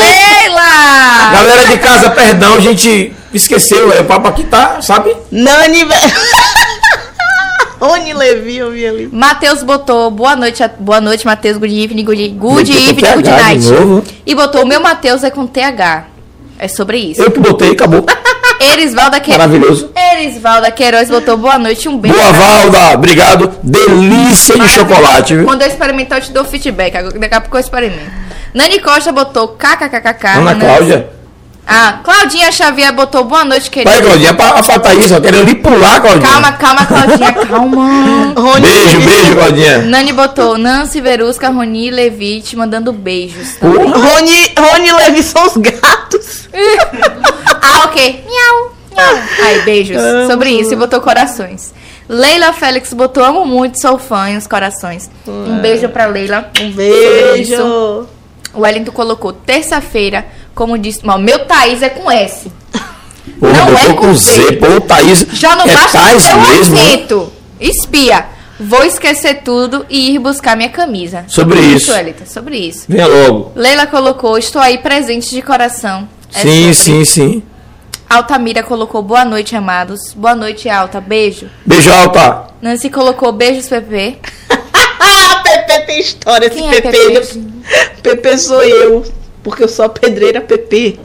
Leila! 0.00 1.30
Galera 1.32 1.66
de 1.68 1.78
casa, 1.78 2.10
perdão, 2.10 2.54
a 2.54 2.60
gente 2.60 3.12
esqueceu. 3.36 3.92
É, 3.92 4.00
o 4.00 4.04
papo 4.04 4.28
aqui 4.28 4.44
tá, 4.44 4.80
sabe? 4.82 5.14
Nani, 5.30 5.84
velho. 5.84 6.12
Rony 7.80 8.14
Levi, 8.14 8.56
eu 8.56 8.70
vi 8.70 8.86
ali. 8.86 9.08
Matheus 9.12 9.62
botou 9.62 10.10
boa 10.10 10.34
noite, 10.34 10.62
boa 10.78 11.00
noite, 11.00 11.26
Matheus, 11.26 11.58
good 11.58 11.72
evening, 11.84 12.04
good, 12.04 12.28
good 12.30 12.70
evening, 12.72 12.94
good 13.12 13.22
de 13.22 13.30
night. 13.30 13.66
novo. 13.70 14.02
E 14.24 14.34
botou 14.34 14.62
o 14.62 14.66
meu 14.66 14.80
Matheus 14.80 15.22
é 15.22 15.30
com 15.30 15.46
TH. 15.46 16.06
É 16.58 16.68
sobre 16.68 16.96
isso. 16.98 17.20
Eu 17.20 17.30
que 17.30 17.38
botei, 17.38 17.72
acabou. 17.72 18.04
Erisvalda 18.58 19.20
Queiroz. 19.20 19.46
Maravilhoso. 19.46 19.90
Erisvalda 19.94 20.70
Queiroz 20.70 21.10
botou 21.10 21.36
boa 21.36 21.58
noite, 21.58 21.86
um 21.86 21.98
beijo. 21.98 22.16
Boa, 22.16 22.32
Valda. 22.32 22.94
Obrigado. 22.94 23.52
Delícia 23.62 24.58
de 24.58 24.68
chocolate, 24.70 25.36
viu? 25.36 25.44
Quando 25.44 25.60
eu 25.60 25.68
experimentar, 25.68 26.18
eu 26.18 26.24
te 26.24 26.32
dou 26.32 26.44
feedback. 26.46 26.96
Agora- 26.96 27.18
Daqui 27.18 27.34
a 27.34 27.40
pouco 27.42 27.56
eu 27.58 27.60
experimento. 27.60 28.10
Nani 28.54 28.80
Costa 28.80 29.12
botou 29.12 29.48
kkkk. 29.48 30.26
Ana 30.38 30.54
Cláudia. 30.54 31.10
Ah, 31.68 31.98
Claudinha 32.04 32.52
Xavier 32.52 32.92
botou 32.92 33.24
boa 33.24 33.44
noite, 33.44 33.68
querida. 33.68 33.90
Vai, 33.90 34.00
Claudinha, 34.00 34.34
pra- 34.34 34.50
a 34.60 34.62
falar 34.62 34.94
isso, 34.94 35.16
ó. 35.16 35.20
Querendo 35.20 35.46
lhe 35.46 35.56
pular, 35.56 36.00
Claudinha. 36.00 36.30
Calma, 36.30 36.52
calma, 36.52 36.86
Claudinha, 36.86 37.32
calma. 37.46 38.32
Rony 38.36 38.60
Beijo, 38.60 39.00
beijo, 39.00 39.34
Claudinha. 39.34 39.78
Nani 39.78 40.12
botou 40.12 40.56
Nancy 40.56 41.00
Verusca, 41.00 41.48
Roni 41.48 41.90
Levi 41.90 42.40
te 42.40 42.54
mandando 42.56 42.92
beijos. 42.92 43.56
Tá? 43.56 43.66
Rony, 43.66 44.52
Rony 44.56 44.92
Levi 44.92 45.22
são 45.22 45.44
os 45.46 45.56
gatos. 45.56 46.48
Ah, 47.68 47.84
ok. 47.86 48.24
Miau, 48.28 48.72
miau. 48.94 49.22
Ai, 49.44 49.60
beijos. 49.62 49.96
Sobre 50.30 50.50
isso, 50.50 50.72
e 50.72 50.76
botou 50.76 51.00
corações. 51.00 51.74
Leila 52.08 52.52
Félix 52.52 52.92
botou 52.92 53.24
amo 53.24 53.44
muito, 53.44 53.80
sou 53.80 53.98
fã, 53.98 54.30
e 54.30 54.36
os 54.36 54.46
corações. 54.46 55.10
Um 55.26 55.58
beijo 55.58 55.88
pra 55.88 56.06
Leila. 56.06 56.48
Um 56.60 56.70
beijo. 56.70 58.06
Wellington 58.54 58.92
colocou 58.92 59.32
terça-feira, 59.32 60.24
como 60.56 60.76
disse. 60.76 61.00
Ó, 61.06 61.16
meu 61.18 61.38
Thaís 61.46 61.82
é 61.82 61.88
com 61.90 62.10
S. 62.10 62.50
Pô, 63.38 63.46
Não 63.46 63.78
é 63.78 63.86
com 63.92 63.96
com 64.08 64.14
Z. 64.14 64.32
Z. 64.32 64.52
Pô, 64.56 64.80
Thaís. 64.80 65.24
Já 65.34 65.54
não 65.54 65.66
é 65.66 65.72
basta 65.74 65.98
Thaís 66.00 66.26
o 66.26 66.40
mesmo. 66.40 66.76
hein? 66.78 66.94
acento. 66.96 67.32
Espia. 67.60 68.26
Vou 68.58 68.82
esquecer 68.84 69.42
tudo 69.44 69.84
e 69.90 70.14
ir 70.14 70.18
buscar 70.18 70.56
minha 70.56 70.70
camisa. 70.70 71.24
Sobre 71.28 71.60
isso. 71.60 71.92
Wellington, 71.92 72.24
sobre 72.26 72.56
isso. 72.56 72.86
Venha 72.88 73.06
logo. 73.06 73.52
Leila 73.54 73.86
colocou, 73.86 74.38
estou 74.38 74.62
aí 74.62 74.78
presente 74.78 75.28
de 75.30 75.42
coração. 75.42 76.08
É 76.34 76.40
sim, 76.40 76.72
sobre. 76.72 76.74
sim, 76.74 77.04
sim. 77.04 77.42
Altamira 78.08 78.62
colocou, 78.62 79.02
boa 79.02 79.24
noite, 79.26 79.54
amados. 79.54 80.14
Boa 80.14 80.34
noite, 80.34 80.70
Alta. 80.70 81.00
Beijo. 81.02 81.50
Beijo, 81.66 81.90
Alta. 81.92 82.46
Nancy 82.62 82.88
colocou, 82.88 83.30
beijos, 83.32 83.68
Pepe. 83.68 84.18
Pepe 84.48 85.84
tem 85.86 86.00
história. 86.00 86.48
Quem 86.48 86.66
esse 86.70 86.78
é 86.78 86.80
Pepe. 86.80 86.98
Pepe? 86.98 88.02
Pepe 88.02 88.38
sou 88.38 88.62
eu. 88.62 89.04
Porque 89.46 89.62
eu 89.62 89.68
sou 89.68 89.84
a 89.84 89.88
pedreira 89.88 90.40
Pepe. 90.40 90.98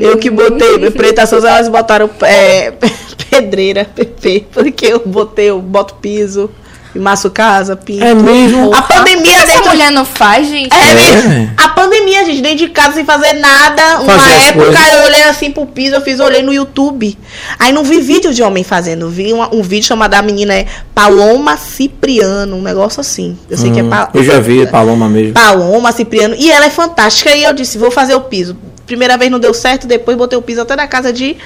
Eu 0.00 0.16
que 0.16 0.30
botei. 0.30 0.78
No 0.78 0.86
Empreitações 0.86 1.44
elas 1.44 1.68
botaram 1.68 2.08
é, 2.22 2.72
pedreira 3.28 3.84
Pepe. 3.84 4.46
Porque 4.50 4.86
eu 4.86 5.02
botei, 5.04 5.50
eu 5.50 5.60
boto 5.60 5.96
piso, 5.96 6.50
maço 6.98 7.30
casa, 7.30 7.76
pinto. 7.76 8.04
É 8.04 8.14
mesmo? 8.14 8.74
A 8.74 8.82
pandemia 8.82 9.36
Essa 9.36 9.46
dentro 9.46 9.68
mulher 9.70 9.90
não 9.92 10.04
faz, 10.04 10.48
gente? 10.48 10.72
É, 10.74 11.42
É. 11.42 11.50
A 11.56 11.68
pandemia, 11.70 12.24
gente, 12.24 12.40
dentro 12.42 12.58
de 12.58 12.68
casa 12.68 12.94
sem 12.94 13.04
fazer 13.04 13.34
nada. 13.34 14.00
Uma 14.00 14.18
Fazer 14.18 14.48
época 14.48 14.78
eu 14.94 15.04
olhei 15.06 15.22
assim 15.24 15.50
pro 15.50 15.66
piso, 15.66 15.94
eu 15.94 16.00
fiz, 16.00 16.20
olhei 16.20 16.42
no 16.42 16.52
YouTube. 16.52 17.16
Aí 17.58 17.72
não 17.72 17.82
vi 17.84 18.00
vídeo 18.00 18.32
de 18.32 18.42
homem 18.42 18.64
fazendo. 18.64 19.08
Vi 19.10 19.32
uma- 19.32 19.54
um 19.54 19.62
vídeo 19.62 19.86
chamado 19.86 20.10
da 20.12 20.22
menina 20.22 20.54
é 20.54 20.66
Paloma 20.94 21.56
Cipriano, 21.56 22.56
um 22.56 22.62
negócio 22.62 23.00
assim. 23.00 23.36
Eu 23.50 23.56
sei 23.56 23.70
que 23.70 23.80
é 23.80 23.82
Hum, 23.82 23.88
pa 23.90 24.10
Eu 24.14 24.24
já 24.24 24.38
vi 24.40 24.62
a 24.62 24.66
Paloma 24.66 25.08
mesmo. 25.08 25.34
Paloma 25.34 25.92
Cipriano. 25.92 26.34
E 26.38 26.50
ela 26.50 26.66
é 26.66 26.70
fantástica. 26.70 27.30
E 27.34 27.44
eu 27.44 27.52
disse, 27.52 27.78
vou 27.78 27.90
fazer 27.90 28.14
o 28.14 28.20
piso. 28.22 28.56
Primeira 28.86 29.16
vez 29.16 29.30
não 29.30 29.38
deu 29.38 29.52
certo, 29.52 29.86
depois 29.86 30.16
botei 30.16 30.38
o 30.38 30.42
piso 30.42 30.60
até 30.60 30.76
na 30.76 30.86
casa 30.86 31.12
de, 31.12 31.36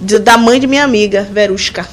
de- 0.00 0.18
da 0.18 0.36
mãe 0.38 0.58
de 0.58 0.66
minha 0.66 0.82
amiga, 0.84 1.26
Verusca. 1.30 1.86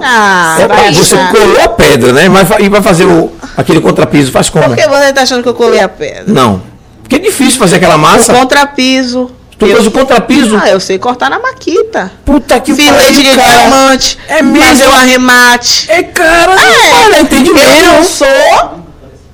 Ah, 0.00 0.56
É, 0.60 0.68
vai 0.68 0.94
você 0.94 1.14
achar. 1.14 1.30
colou 1.32 1.60
a 1.62 1.68
pedra, 1.68 2.12
né? 2.12 2.28
Mas 2.28 2.48
e 2.60 2.70
pra 2.70 2.82
fazer 2.82 3.04
o, 3.04 3.32
aquele 3.56 3.80
contrapiso, 3.80 4.30
faz 4.32 4.48
como? 4.50 4.64
Por 4.66 4.76
que 4.76 4.86
você 4.88 5.12
tá 5.12 5.22
achando 5.22 5.42
que 5.42 5.48
eu 5.48 5.54
colei 5.54 5.80
a 5.80 5.88
pedra? 5.88 6.24
Não. 6.28 6.62
Porque 7.02 7.16
é 7.16 7.18
difícil 7.18 7.58
fazer 7.58 7.76
aquela 7.76 7.96
O 7.96 7.98
massa. 7.98 8.32
contrapiso. 8.34 9.30
Tu 9.58 9.66
fez 9.66 9.86
o 9.86 9.90
contrapiso? 9.90 10.56
Ah, 10.62 10.68
eu 10.70 10.78
sei 10.78 10.98
cortar 11.00 11.28
na 11.28 11.40
maquita. 11.40 12.12
Puta 12.24 12.60
que 12.60 12.72
Filete 12.74 13.22
de 13.24 13.34
cara. 13.36 13.50
diamante. 13.50 14.16
É 14.28 14.40
mesmo? 14.40 14.68
Fazer 14.68 14.86
um 14.88 14.94
arremate. 14.94 15.90
É 15.90 16.02
cara, 16.04 16.52
É, 16.54 16.90
cara, 17.02 17.20
entendi 17.20 17.48
Eu 17.50 17.54
não 17.56 17.60
mesmo. 17.62 18.04
sou. 18.04 18.26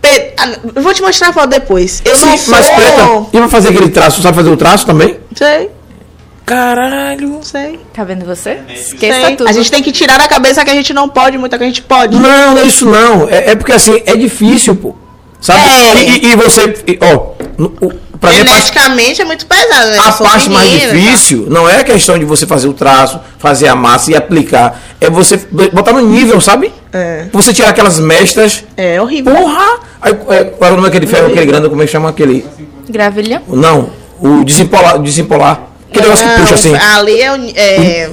pe- 0.00 0.32
ah, 0.38 0.48
Eu 0.74 0.82
vou 0.82 0.94
te 0.94 1.02
mostrar 1.02 1.28
a 1.28 1.32
foto 1.34 1.48
depois. 1.48 2.00
Eu 2.06 2.16
não 2.16 2.30
Sim, 2.30 2.38
sou. 2.38 2.54
mas 2.54 2.70
preta, 2.70 3.02
e 3.34 3.36
pra 3.38 3.48
fazer 3.48 3.68
aquele 3.68 3.90
traço, 3.90 4.22
sabe 4.22 4.34
fazer 4.36 4.48
o 4.50 4.56
traço 4.56 4.86
também? 4.86 5.18
Sei, 5.34 5.70
Caralho. 6.44 7.40
sei. 7.42 7.80
Tá 7.92 8.04
vendo 8.04 8.24
você? 8.26 8.58
Esqueça 8.68 9.26
sei. 9.26 9.36
tudo. 9.36 9.48
A 9.48 9.52
gente 9.52 9.70
tem 9.70 9.82
que 9.82 9.92
tirar 9.92 10.18
da 10.18 10.28
cabeça 10.28 10.64
que 10.64 10.70
a 10.70 10.74
gente 10.74 10.92
não 10.92 11.08
pode, 11.08 11.38
muita 11.38 11.56
que 11.56 11.64
a 11.64 11.66
gente 11.66 11.82
pode. 11.82 12.16
Não, 12.18 12.54
não 12.54 12.58
é 12.58 12.64
isso 12.64 12.86
não. 12.86 13.28
É, 13.28 13.52
é 13.52 13.54
porque 13.54 13.72
assim, 13.72 14.02
é 14.04 14.14
difícil, 14.16 14.76
pô. 14.76 14.94
Sabe? 15.40 15.60
É. 15.60 16.04
E, 16.04 16.32
e- 16.32 16.36
você, 16.36 16.74
e, 16.86 16.98
ó, 17.02 17.16
pra 18.18 18.30
parte, 18.30 18.36
Geneticamente 18.38 19.20
é 19.20 19.24
muito 19.26 19.44
pesado, 19.46 19.90
né? 19.90 19.98
a 19.98 20.12
parte 20.12 20.48
mais 20.48 20.70
tá? 20.70 20.78
difícil 20.78 21.46
não 21.50 21.68
é 21.68 21.80
a 21.80 21.84
questão 21.84 22.18
de 22.18 22.24
você 22.24 22.46
fazer 22.46 22.66
o 22.66 22.72
traço, 22.72 23.20
fazer 23.38 23.68
a 23.68 23.74
massa 23.74 24.10
e 24.10 24.16
aplicar. 24.16 24.80
É 25.00 25.10
você 25.10 25.36
botar 25.72 25.92
no 25.92 26.00
nível, 26.00 26.40
sabe? 26.40 26.72
É. 26.92 27.26
Você 27.32 27.52
tirar 27.52 27.70
aquelas 27.70 28.00
mestras. 28.00 28.64
É 28.76 29.00
horrível. 29.00 29.34
Porra! 29.34 29.80
Aí, 30.00 30.12
é, 30.30 30.44
qual 30.44 30.70
é 30.70 30.72
o 30.72 30.76
nome 30.76 30.88
daquele 30.88 31.06
ferro, 31.06 31.26
aquele 31.26 31.44
grande, 31.46 31.68
como 31.68 31.82
é 31.82 31.86
que 31.86 31.92
chama 31.92 32.08
aquele? 32.08 32.46
Gravilha. 32.88 33.42
Não, 33.48 33.90
o 34.18 34.44
desempolar. 34.44 34.98
desempolar. 34.98 35.73
Aquele 35.98 36.06
negócio 36.06 36.28
que 36.28 36.40
puxa 36.40 36.54
assim. 36.54 36.74
Ali 36.74 37.20
é, 37.20 37.26
é 37.56 38.10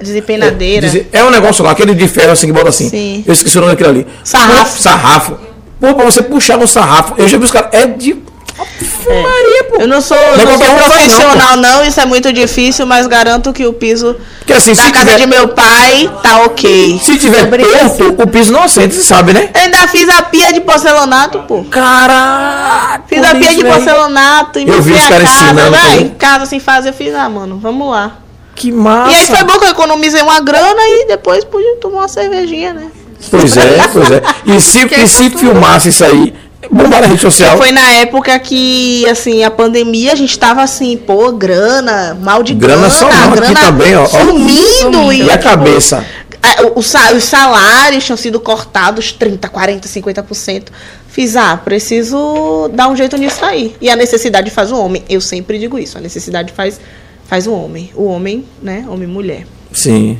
desempenadeira. 0.00 0.86
Dese- 0.86 1.06
É 1.12 1.24
um 1.24 1.30
negócio 1.30 1.64
lá, 1.64 1.72
aquele 1.72 1.94
de 1.94 2.08
ferro 2.08 2.32
assim 2.32 2.46
que 2.46 2.52
bota 2.52 2.68
assim. 2.68 2.88
Sim. 2.88 3.24
Eu 3.26 3.32
esqueci 3.32 3.58
o 3.58 3.60
nome 3.60 3.72
daquele 3.72 3.90
ali. 3.90 4.06
Sarrafo. 4.24 4.80
Sarrafo. 4.80 5.38
Pô, 5.80 5.94
pra 5.94 6.04
você 6.04 6.22
puxar 6.22 6.56
no 6.56 6.66
sarrafo. 6.66 7.14
Eu 7.18 7.28
já 7.28 7.38
vi 7.38 7.44
os 7.44 7.50
caras. 7.50 7.68
É 7.72 7.86
de. 7.86 8.16
Maria, 8.58 9.64
pô. 9.64 9.76
Eu 9.80 9.88
não 9.88 10.00
sou, 10.00 10.16
Não 10.16 10.34
é 10.34 10.44
não 10.44 10.58
sou 10.58 10.74
um 10.74 10.78
faz, 10.78 10.80
não, 10.80 10.90
profissional, 10.90 11.56
não, 11.56 11.84
isso 11.84 12.00
é 12.00 12.04
muito 12.04 12.32
difícil, 12.32 12.86
mas 12.86 13.06
garanto 13.06 13.52
que 13.52 13.66
o 13.66 13.72
piso 13.72 14.16
Porque 14.38 14.52
assim, 14.52 14.74
da 14.74 14.90
casa 14.90 14.98
tiver, 14.98 15.18
de 15.18 15.26
meu 15.26 15.48
pai 15.48 16.10
tá 16.22 16.42
ok. 16.42 17.00
se 17.02 17.18
tiver 17.18 17.48
torto, 17.48 18.22
o 18.22 18.26
piso 18.26 18.52
não 18.52 18.64
assenta, 18.64 18.94
você 18.94 19.02
sabe, 19.02 19.32
né? 19.32 19.48
Eu 19.54 19.60
ainda 19.62 19.88
fiz 19.88 20.08
a 20.08 20.22
pia 20.22 20.52
de 20.52 20.60
porcelanato, 20.60 21.40
pô. 21.40 21.64
Caralho! 21.64 23.02
Fiz 23.06 23.22
a 23.24 23.34
pia 23.34 23.54
de 23.54 23.64
porcelanato 23.64 24.58
e 24.58 24.68
Eu 24.68 24.82
vi 24.82 24.92
os 24.92 25.04
a 25.04 25.08
caras 25.08 25.28
ensinando 25.30 25.70
vai, 25.70 25.98
em 26.00 26.08
casa 26.10 26.46
sem 26.46 26.60
fazer, 26.60 26.90
eu 26.90 26.94
fiz, 26.94 27.14
ah, 27.14 27.28
mano, 27.28 27.58
vamos 27.58 27.90
lá. 27.90 28.18
Que 28.54 28.72
massa! 28.72 29.12
E 29.12 29.14
aí 29.14 29.26
foi 29.26 29.44
bom 29.44 29.58
que 29.58 29.64
eu 29.66 29.70
economizei 29.70 30.20
uma 30.20 30.40
grana 30.40 30.80
e 30.80 31.06
depois 31.06 31.44
pude 31.44 31.76
tomar 31.80 31.98
uma 31.98 32.08
cervejinha, 32.08 32.74
né? 32.74 32.90
Pois 33.30 33.56
é, 33.56 33.88
pois 33.92 34.10
é. 34.10 34.22
E 34.46 34.60
se, 34.60 34.84
e 34.84 35.08
se 35.08 35.30
filmasse 35.30 35.88
isso 35.88 36.04
aí, 36.04 36.34
bombar 36.70 37.00
na 37.00 37.06
rede 37.08 37.20
social. 37.20 37.56
Foi 37.56 37.72
na 37.72 37.90
época 37.94 38.38
que, 38.38 39.06
assim, 39.08 39.42
a 39.44 39.50
pandemia, 39.50 40.12
a 40.12 40.16
gente 40.16 40.38
tava 40.38 40.62
assim, 40.62 40.96
pô, 40.96 41.32
grana, 41.32 42.16
mal 42.20 42.42
de 42.42 42.54
Grana 42.54 42.88
grana, 42.88 42.94
só 42.94 43.08
não, 43.08 43.28
aqui 43.28 43.36
grana 43.40 43.60
também, 43.60 43.94
ó, 43.96 44.02
ó. 44.04 44.06
sumindo. 44.06 45.12
E 45.12 45.30
a 45.30 45.38
cabeça? 45.38 46.04
É, 46.42 46.62
o- 46.62 46.78
o 46.78 46.82
sa- 46.82 47.12
os 47.12 47.24
salários 47.24 48.04
tinham 48.04 48.16
sido 48.16 48.38
cortados 48.38 49.12
30, 49.12 49.48
40, 49.48 49.88
50%. 49.88 50.72
Fiz, 51.08 51.34
ah, 51.36 51.56
preciso 51.56 52.70
dar 52.72 52.88
um 52.88 52.94
jeito 52.96 53.16
nisso 53.16 53.44
aí. 53.44 53.74
E 53.80 53.90
a 53.90 53.96
necessidade 53.96 54.50
faz 54.50 54.70
o 54.70 54.78
homem. 54.78 55.02
Eu 55.08 55.20
sempre 55.20 55.58
digo 55.58 55.78
isso, 55.78 55.98
a 55.98 56.00
necessidade 56.00 56.52
faz, 56.52 56.80
faz 57.26 57.46
o 57.46 57.52
homem. 57.52 57.90
O 57.94 58.04
homem, 58.04 58.44
né? 58.62 58.84
Homem 58.88 59.08
e 59.08 59.12
mulher. 59.12 59.46
Sim. 59.72 60.18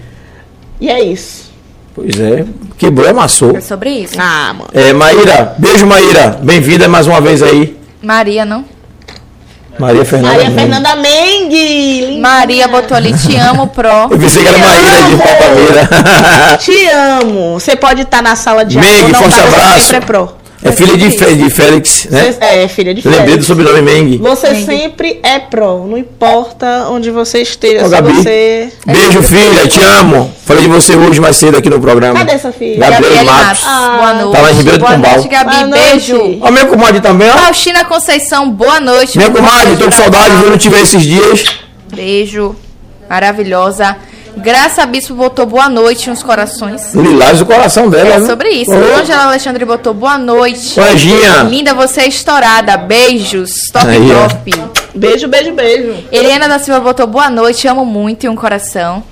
E 0.81 0.89
é 0.89 1.01
isso. 1.03 1.48
Pois 1.99 2.21
é. 2.21 2.45
Quebrou 2.77 3.09
e 3.09 3.11
amassou. 3.11 3.57
É 3.57 3.61
sobre 3.61 3.91
isso. 3.91 4.15
Ah, 4.19 4.55
mano. 4.55 4.71
É, 4.73 4.93
Maíra, 4.93 5.57
beijo, 5.59 5.85
Maíra. 5.85 6.39
Bem-vinda 6.41 6.87
mais 6.87 7.09
uma 7.09 7.21
vez 7.21 7.43
aí. 7.43 7.77
Maria, 8.01 8.45
não? 8.45 8.65
Maria 9.81 10.05
Fernanda. 10.05 10.35
Maria 10.35 10.51
Mendes. 10.51 10.63
Fernanda 10.63 10.97
Mengue. 10.97 12.21
Maria 12.21 12.69
botou 12.69 12.97
ali, 12.97 13.13
te 13.13 13.37
amo, 13.37 13.67
pro. 13.67 13.89
Eu 14.11 14.19
pensei 14.19 14.43
que 14.43 14.49
era 14.49 14.59
Maíra 14.59 15.03
de 15.03 15.17
Palmeira. 15.17 16.57
Te 16.59 16.89
amo. 16.89 17.55
Você 17.55 17.75
pode 17.75 18.03
estar 18.03 18.23
na 18.23 18.37
sala 18.37 18.65
de 18.65 18.79
aula. 18.79 18.89
Mengue, 18.89 19.13
não 19.13 19.21
forte 19.21 19.41
abraço. 19.41 19.81
sempre 19.81 19.97
é 19.97 20.01
pro. 20.01 20.33
É 20.61 20.73
filha 20.73 20.97
de, 20.97 21.11
Fe- 21.17 21.37
de 21.37 21.51
Félix, 21.51 22.09
né? 22.11 22.33
Você- 22.33 22.45
É, 22.45 22.67
filha 22.69 22.93
de 22.93 23.05
Eu 23.07 23.11
lembrei 23.13 23.37
do 23.37 23.45
Félix. 23.45 23.47
sobrenome 23.47 23.81
Mengue. 23.83 24.17
Você 24.19 24.55
sempre 24.65 25.21
é 25.23 25.39
pró, 25.39 25.85
não 25.87 25.97
importa 25.97 26.89
onde 26.91 27.11
você 27.13 27.41
esteja, 27.43 27.85
se 27.85 27.91
Gabi. 27.91 28.13
você... 28.13 28.69
Beijo, 28.85 29.23
filha, 29.23 29.69
te 29.69 29.81
amo. 29.81 30.33
Falei 30.45 30.65
de 30.65 30.69
você 30.69 30.97
hoje 30.97 31.21
mais 31.21 31.37
cedo 31.37 31.57
aqui 31.57 31.71
no 31.71 31.81
programa. 31.81 32.19
Cadê 32.19 32.33
essa 32.33 32.51
filha? 32.53 32.91
Gabriel 32.91 33.25
Matos. 33.25 33.63
Matos. 33.65 33.99
Boa 33.99 34.15
noite. 34.15 34.33
Tá 34.33 34.43
lá 34.43 34.51
em 34.51 34.55
Ribeiro 34.57 34.79
do 34.79 34.85
boa 34.85 34.93
Pombal. 34.95 35.13
noite, 35.15 35.29
Gabi. 35.29 35.51
Boa 35.55 35.67
noite. 35.69 35.89
Beijo. 35.91 36.39
Ó, 36.41 36.51
minha 36.51 36.67
comadre 36.67 37.01
também, 37.01 37.29
ó. 37.31 37.39
Faustina 37.39 37.85
Conceição, 37.85 38.51
boa 38.51 38.81
noite. 38.81 39.17
Minha 39.17 39.31
comadre, 39.31 39.77
tô 39.77 39.85
com 39.85 39.93
saudade, 39.93 40.35
viu? 40.37 40.51
Não 40.51 40.59
tive 40.59 40.81
esses 40.81 41.03
dias. 41.03 41.45
Beijo. 41.95 42.57
Maravilhosa. 43.09 43.97
Graça 44.39 44.87
Bispo 44.87 45.15
botou 45.15 45.47
boa 45.47 45.69
noite 45.69 46.09
nos 46.09 46.23
corações. 46.23 46.95
Lilás 46.95 47.41
o 47.41 47.47
coração 47.47 47.91
dela. 47.91 48.15
É 48.15 48.21
né? 48.21 48.27
sobre 48.27 48.49
isso. 48.51 48.71
Ô, 48.71 48.97
Angela 49.01 49.25
Alexandre 49.25 49.65
botou 49.65 49.93
boa 49.93 50.17
noite. 50.17 50.79
Anjinha. 50.81 51.43
Linda, 51.43 51.75
você 51.75 52.03
é 52.03 52.09
estourada. 52.09 52.77
Beijos. 52.77 53.51
Top 53.73 53.87
Aí, 53.87 54.11
ó. 54.13 54.29
top. 54.29 54.55
Beijo, 54.95 55.29
beijo, 55.29 55.53
beijo. 55.53 56.05
Helena 56.11 56.49
da 56.49 56.59
Silva 56.59 56.81
botou 56.81 57.07
boa 57.07 57.29
noite, 57.29 57.67
amo 57.69 57.85
muito 57.85 58.25
e 58.25 58.29
um 58.29 58.37
coração. 58.37 59.03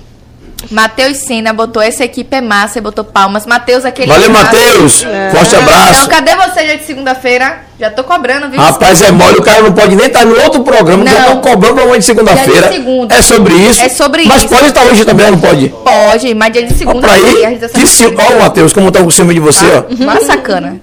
Matheus 0.71 1.17
Sena 1.17 1.53
botou 1.53 1.81
essa 1.81 2.03
equipe 2.03 2.35
é 2.35 2.41
massa 2.41 2.79
e 2.79 2.81
botou 2.81 3.03
palmas. 3.03 3.45
Matheus, 3.45 3.85
aquele. 3.85 4.11
Valeu. 4.11 4.29
Matheus. 4.31 5.03
Forte 5.03 5.55
Então, 5.55 5.59
abraço. 5.61 6.09
cadê 6.09 6.35
você 6.35 6.63
dia 6.65 6.77
de 6.77 6.83
segunda-feira? 6.85 7.59
Já 7.79 7.91
tô 7.91 8.03
cobrando, 8.03 8.49
viu? 8.49 8.59
Rapaz, 8.59 9.01
é 9.03 9.11
mole, 9.11 9.37
o 9.37 9.41
cara 9.43 9.61
não 9.61 9.71
pode 9.71 9.95
nem 9.95 10.07
estar 10.07 10.25
no 10.25 10.37
outro 10.41 10.63
programa, 10.63 11.03
Não. 11.03 11.11
já 11.11 11.19
estão 11.19 11.41
cobrando 11.41 11.75
pra 11.75 11.85
uma 11.85 11.97
de 11.99 12.03
segunda-feira. 12.05 12.69
Segunda. 12.71 13.15
É 13.15 13.21
sobre 13.21 13.53
isso. 13.53 13.81
É 13.81 13.89
sobre 13.89 14.25
Mas 14.25 14.43
isso. 14.43 14.49
pode 14.53 14.65
estar 14.67 14.83
hoje 14.85 15.05
também, 15.05 15.29
não 15.31 15.39
pode? 15.39 15.69
Pode, 15.69 16.33
mas 16.33 16.51
dia 16.53 16.63
de 16.63 16.73
Ó, 16.73 16.77
segunda 16.77 17.01
pra 17.07 17.13
aí, 17.15 17.45
às 17.45 17.59
17 17.59 17.79
que 17.79 17.87
ciúme. 17.87 18.17
Ó, 18.19 18.33
o 18.33 18.39
Matheus, 18.39 18.73
como 18.73 18.91
tá 18.91 19.01
com 19.03 19.11
ciúme 19.11 19.35
de 19.35 19.39
você, 19.39 19.63
ó. 19.65 19.83
Mas 20.05 20.23
sacana. 20.25 20.81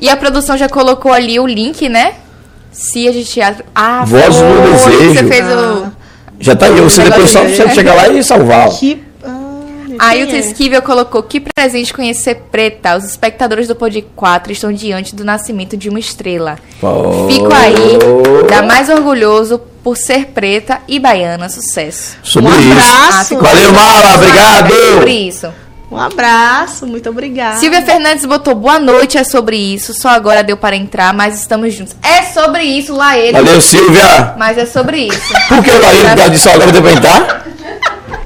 E 0.00 0.08
a 0.08 0.16
produção 0.16 0.56
já 0.56 0.68
colocou 0.68 1.12
ali 1.12 1.38
o 1.38 1.46
link, 1.46 1.88
né? 1.90 2.14
Cia 2.72 3.12
de 3.12 3.22
teatro. 3.24 3.64
Ah, 3.74 4.02
Voz 4.06 4.36
do 4.36 4.72
Desejo. 4.72 5.12
Você 5.14 5.24
fez 5.28 5.44
o. 5.46 5.92
Já 6.40 6.56
tá 6.56 6.66
aí, 6.66 6.80
você 6.80 7.02
depois 7.02 7.30
só 7.30 7.42
você 7.44 7.68
chegar 7.68 7.94
lá 7.94 8.08
e 8.08 8.24
salvar. 8.24 8.70
Que. 8.70 9.09
A 10.00 10.08
Ailton 10.12 10.36
Esquivel 10.36 10.80
colocou 10.80 11.22
que 11.22 11.38
presente 11.40 11.92
conhecer 11.92 12.36
Preta. 12.50 12.96
Os 12.96 13.04
espectadores 13.04 13.68
do 13.68 13.74
Pod 13.74 14.00
4 14.16 14.50
estão 14.50 14.72
diante 14.72 15.14
do 15.14 15.26
nascimento 15.26 15.76
de 15.76 15.90
uma 15.90 15.98
estrela. 16.00 16.56
Pô. 16.80 17.28
Fico 17.28 17.52
aí, 17.52 17.98
da 18.48 18.62
mais 18.62 18.88
orgulhoso 18.88 19.60
por 19.84 19.98
ser 19.98 20.28
preta 20.28 20.80
e 20.88 20.98
baiana. 20.98 21.50
Sucesso. 21.50 22.16
Sobre 22.22 22.50
Um 22.50 22.60
isso. 22.60 22.72
abraço. 22.72 23.28
ficou 23.28 23.42
Valeu. 23.46 23.72
Mala, 23.74 24.14
obrigado. 24.14 24.72
É 24.72 24.94
sobre 24.94 25.12
isso. 25.12 25.52
Um 25.92 25.96
abraço, 25.98 26.86
muito 26.86 27.10
obrigada. 27.10 27.56
Silvia 27.58 27.82
Fernandes 27.82 28.24
botou 28.24 28.54
boa 28.54 28.78
noite, 28.78 29.18
é 29.18 29.24
sobre 29.24 29.56
isso. 29.56 29.92
Só 29.92 30.08
agora 30.08 30.42
deu 30.42 30.56
para 30.56 30.76
entrar, 30.76 31.12
mas 31.12 31.38
estamos 31.38 31.74
juntos. 31.74 31.94
É 32.02 32.22
sobre 32.22 32.62
isso, 32.62 32.94
lá 32.94 33.18
ele. 33.18 33.32
Valeu, 33.32 33.60
Silvia. 33.60 34.34
Mas 34.38 34.56
é 34.56 34.64
sobre 34.64 35.08
isso. 35.08 35.34
Por 35.48 35.62
que 35.62 35.70
o 35.70 35.82
Laíro 35.82 36.16
tá 36.16 36.28
de 36.28 36.38
salgado 36.38 36.72
deu 36.72 36.80
pra 36.80 36.92
entrar? 36.92 37.46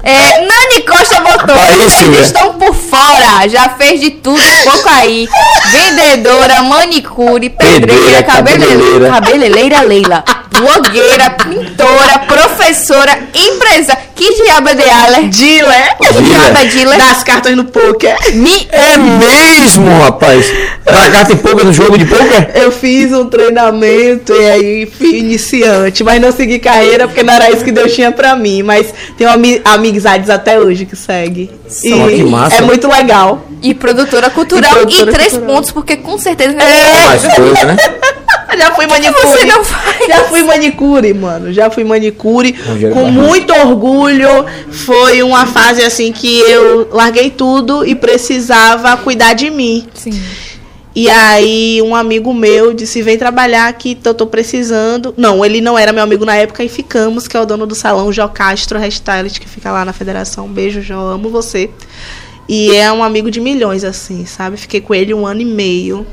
É, 0.05 0.41
Nani 0.45 0.81
Costa 0.87 1.19
botou. 1.19 1.55
Vocês 1.55 1.93
Silvia. 1.93 2.19
estão 2.21 2.53
por 2.53 2.75
fora. 2.75 3.47
Já 3.49 3.69
fez 3.69 3.99
de 3.99 4.11
tudo 4.11 4.39
pouco 4.63 4.87
aí. 4.89 5.27
Vendedora, 5.71 6.61
manicure, 6.61 7.49
Pedreira, 7.49 7.87
pedreira, 7.97 8.23
cabeleireira. 8.23 9.09
cabeleireira 9.09 9.81
Leila. 9.81 10.23
Blogueira, 10.59 11.29
pintora, 11.31 12.19
professora, 12.27 13.17
empresa. 13.33 13.97
Que 14.15 14.33
diabo 14.43 14.69
é 14.69 14.73
de 14.75 14.83
Aller? 14.89 15.27
Dealer. 15.29 15.97
Que 15.97 16.23
diabo 16.23 16.57
é 16.57 16.65
dealer? 16.65 16.97
Das 16.97 17.23
cartas 17.23 17.55
no 17.55 17.65
poker. 17.65 18.15
Me... 18.33 18.65
É 18.71 18.95
mesmo, 18.97 19.89
rapaz. 20.01 20.45
Pra 20.85 21.09
cá 21.11 21.25
tem 21.25 21.35
pouca 21.35 21.63
no 21.65 21.73
jogo 21.73 21.97
de 21.97 22.05
poker? 22.05 22.51
Eu 22.55 22.71
fiz 22.71 23.11
um 23.11 23.25
treinamento 23.27 24.33
e 24.33 24.49
aí 24.49 24.85
fui 24.85 25.17
iniciante, 25.17 26.01
mas 26.03 26.21
não 26.21 26.31
segui 26.31 26.59
carreira 26.59 27.07
porque 27.07 27.23
não 27.23 27.33
era 27.33 27.51
isso 27.51 27.65
que 27.65 27.71
Deus 27.73 27.93
tinha 27.93 28.11
pra 28.11 28.35
mim. 28.37 28.63
Mas 28.63 28.93
tenho 29.17 29.29
ami 29.29 29.61
amizades 29.65 30.29
até 30.29 30.57
hoje 30.59 30.85
que 30.85 30.95
segue. 30.95 31.51
E 31.83 31.89
Só 31.89 32.07
que 32.07 32.23
massa. 32.23 32.55
é 32.55 32.61
muito 32.61 32.87
legal. 32.87 33.45
E 33.61 33.73
produtora 33.73 34.29
cultural. 34.29 34.71
E 34.71 34.75
E, 34.75 34.79
produtora 34.79 35.11
três 35.11 35.31
cultural. 35.33 35.55
pontos, 35.55 35.71
porque 35.71 35.97
com 35.97 36.17
certeza... 36.17 36.55
Mais 36.55 37.21
coisa, 37.35 37.65
né? 37.65 37.77
Já 38.57 38.73
fui 38.75 38.87
manicure. 38.87 39.27
você 39.27 39.45
não 39.45 39.63
faz? 39.63 40.07
Já 40.07 40.23
fui 40.25 40.43
manicure, 40.43 41.13
mano. 41.13 41.53
Já 41.53 41.69
fui 41.69 41.83
manicure. 41.83 42.55
Rogério 42.67 42.95
Com 42.95 43.09
muito 43.09 43.53
orgulho. 43.53 44.45
Foi 44.71 45.23
uma 45.23 45.45
fase 45.45 45.83
assim 45.83 46.11
que 46.11 46.39
eu 46.41 46.89
larguei 46.91 47.29
tudo 47.29 47.85
e 47.85 47.95
precisava 47.95 48.95
cuidar 48.97 49.33
de 49.33 49.49
mim. 49.49 49.87
Sim. 49.93 50.19
E 50.95 51.09
aí 51.09 51.81
um 51.81 51.93
amigo 51.93 52.33
meu 52.33 52.73
disse, 52.73 53.01
vem 53.01 53.17
trabalhar 53.17 53.67
aqui, 53.67 53.97
eu 54.01 54.13
tô 54.13 54.25
precisando. 54.25 55.13
Não, 55.17 55.43
ele 55.43 55.59
não 55.59 55.77
era 55.77 55.91
meu 55.91 56.01
amigo 56.01 56.23
na 56.23 56.35
época 56.35 56.63
e 56.63 56.69
ficamos, 56.69 57.27
que 57.27 57.35
é 57.35 57.41
o 57.41 57.45
dono 57.45 57.65
do 57.65 57.75
salão, 57.75 58.13
Jó 58.13 58.29
Castro 58.29 58.79
Hairstylist, 58.79 59.39
que 59.39 59.49
fica 59.49 59.73
lá 59.73 59.83
na 59.83 59.91
federação. 59.91 60.47
Beijo, 60.47 60.81
Jó, 60.81 61.09
amo 61.09 61.29
você. 61.29 61.69
E 62.47 62.73
é 62.73 62.89
um 62.93 63.03
amigo 63.03 63.29
de 63.29 63.41
milhões, 63.41 63.83
assim, 63.83 64.25
sabe? 64.25 64.55
Fiquei 64.55 64.79
com 64.79 64.95
ele 64.95 65.13
um 65.13 65.27
ano 65.27 65.41
e 65.41 65.45
meio. 65.45 66.07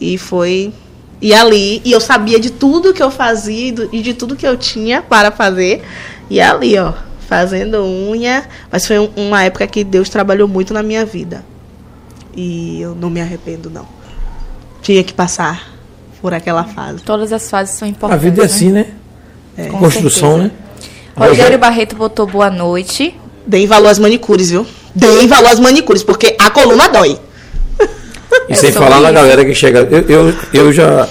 E 0.00 0.16
foi. 0.16 0.72
E 1.20 1.32
ali, 1.32 1.80
e 1.84 1.92
eu 1.92 2.00
sabia 2.00 2.38
de 2.38 2.50
tudo 2.50 2.92
que 2.92 3.02
eu 3.02 3.10
fazia 3.10 3.74
e 3.92 4.02
de 4.02 4.12
tudo 4.14 4.36
que 4.36 4.46
eu 4.46 4.56
tinha 4.56 5.00
para 5.02 5.30
fazer. 5.30 5.82
E 6.28 6.40
ali, 6.40 6.76
ó, 6.78 6.92
fazendo 7.26 7.82
unha. 7.84 8.44
Mas 8.70 8.86
foi 8.86 8.98
um- 8.98 9.10
uma 9.16 9.42
época 9.44 9.66
que 9.66 9.82
Deus 9.82 10.08
trabalhou 10.08 10.46
muito 10.46 10.74
na 10.74 10.82
minha 10.82 11.04
vida. 11.06 11.44
E 12.36 12.80
eu 12.82 12.94
não 12.94 13.08
me 13.08 13.20
arrependo, 13.20 13.70
não. 13.70 13.86
Tinha 14.82 15.02
que 15.02 15.12
passar 15.14 15.72
por 16.20 16.34
aquela 16.34 16.64
fase. 16.64 17.02
Todas 17.02 17.32
as 17.32 17.48
fases 17.48 17.76
são 17.76 17.88
A 17.88 17.90
importantes. 17.90 18.22
vida 18.22 18.42
é 18.42 18.44
assim, 18.44 18.70
né? 18.70 18.86
Com 19.70 19.78
Construção, 19.78 20.36
né? 20.36 20.50
Rogério 21.16 21.58
Barreto 21.58 21.96
botou 21.96 22.26
boa 22.26 22.50
noite. 22.50 23.14
Deem 23.46 23.66
valor 23.66 23.88
às 23.88 23.98
manicures, 23.98 24.50
viu? 24.50 24.66
Deem 24.94 25.26
valor 25.26 25.50
às 25.50 25.58
manicures, 25.58 26.02
porque 26.02 26.36
a 26.38 26.50
coluna 26.50 26.88
dói. 26.88 27.18
E 28.48 28.54
sem 28.54 28.70
É 28.70 28.72
sobre 28.72 28.88
falar 28.88 29.00
na 29.00 29.08
isso. 29.10 29.14
galera 29.20 29.44
que 29.44 29.54
chega. 29.54 29.80
Eu, 29.90 30.04
eu, 30.08 30.34
eu 30.52 30.72
já. 30.72 31.08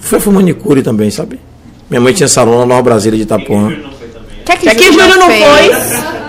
Fui, 0.00 0.18
fui 0.20 0.32
manicure 0.32 0.82
também, 0.82 1.10
sabe? 1.10 1.38
Minha 1.88 2.00
mãe 2.00 2.12
tinha 2.12 2.28
salão 2.28 2.60
na 2.60 2.66
Nova 2.66 2.82
Brasília 2.82 3.16
de 3.16 3.24
Itapuã. 3.24 3.62
Não 3.70 3.90
foi 3.92 4.08
também. 4.08 4.42
Quer 4.44 4.58
que, 4.58 4.68
É 4.68 4.74
que 4.74 4.92
Júlio 4.92 5.16
não 5.16 5.26
fez? 5.28 5.44
foi. 5.44 5.70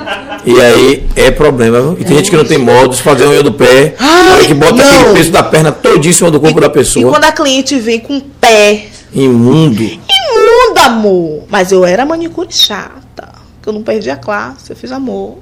E 0.44 0.60
aí 0.60 1.06
é 1.16 1.30
problema. 1.30 1.96
E 2.00 2.04
tem 2.04 2.18
gente 2.18 2.32
que 2.32 2.36
não 2.36 2.44
tem 2.44 2.58
modos, 2.58 3.00
fazer 3.00 3.28
unha 3.28 3.44
do 3.44 3.54
pé. 3.54 3.94
olha 4.02 4.44
que 4.48 4.56
bota 4.56 4.74
não. 4.74 5.02
aquele 5.02 5.14
peso 5.14 5.32
da 5.32 5.44
perna 5.44 5.72
todíssima 5.72 6.32
do 6.32 6.40
corpo 6.40 6.60
da 6.60 6.66
E 6.66 6.70
pessoa. 6.72 7.12
quando 7.12 7.26
a 7.26 7.32
cliente 7.32 7.78
vem 7.78 8.00
com 8.00 8.18
o 8.18 8.22
pé 8.22 8.88
Imundo. 9.14 9.84
imundo, 9.84 10.80
amor. 10.84 11.44
Mas 11.48 11.72
eu 11.72 11.86
era 11.86 12.08
manicure 12.08 12.48
chata. 12.52 13.30
Que 13.62 13.70
eu 13.70 13.74
não 13.74 13.84
perdi 13.84 14.10
a 14.10 14.16
classe. 14.16 14.72
Eu 14.72 14.76
fiz 14.76 14.92
amor. 14.92 15.38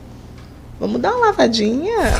Vamos 0.82 1.00
dar 1.00 1.16
uma 1.16 1.28
lavadinha. 1.28 1.96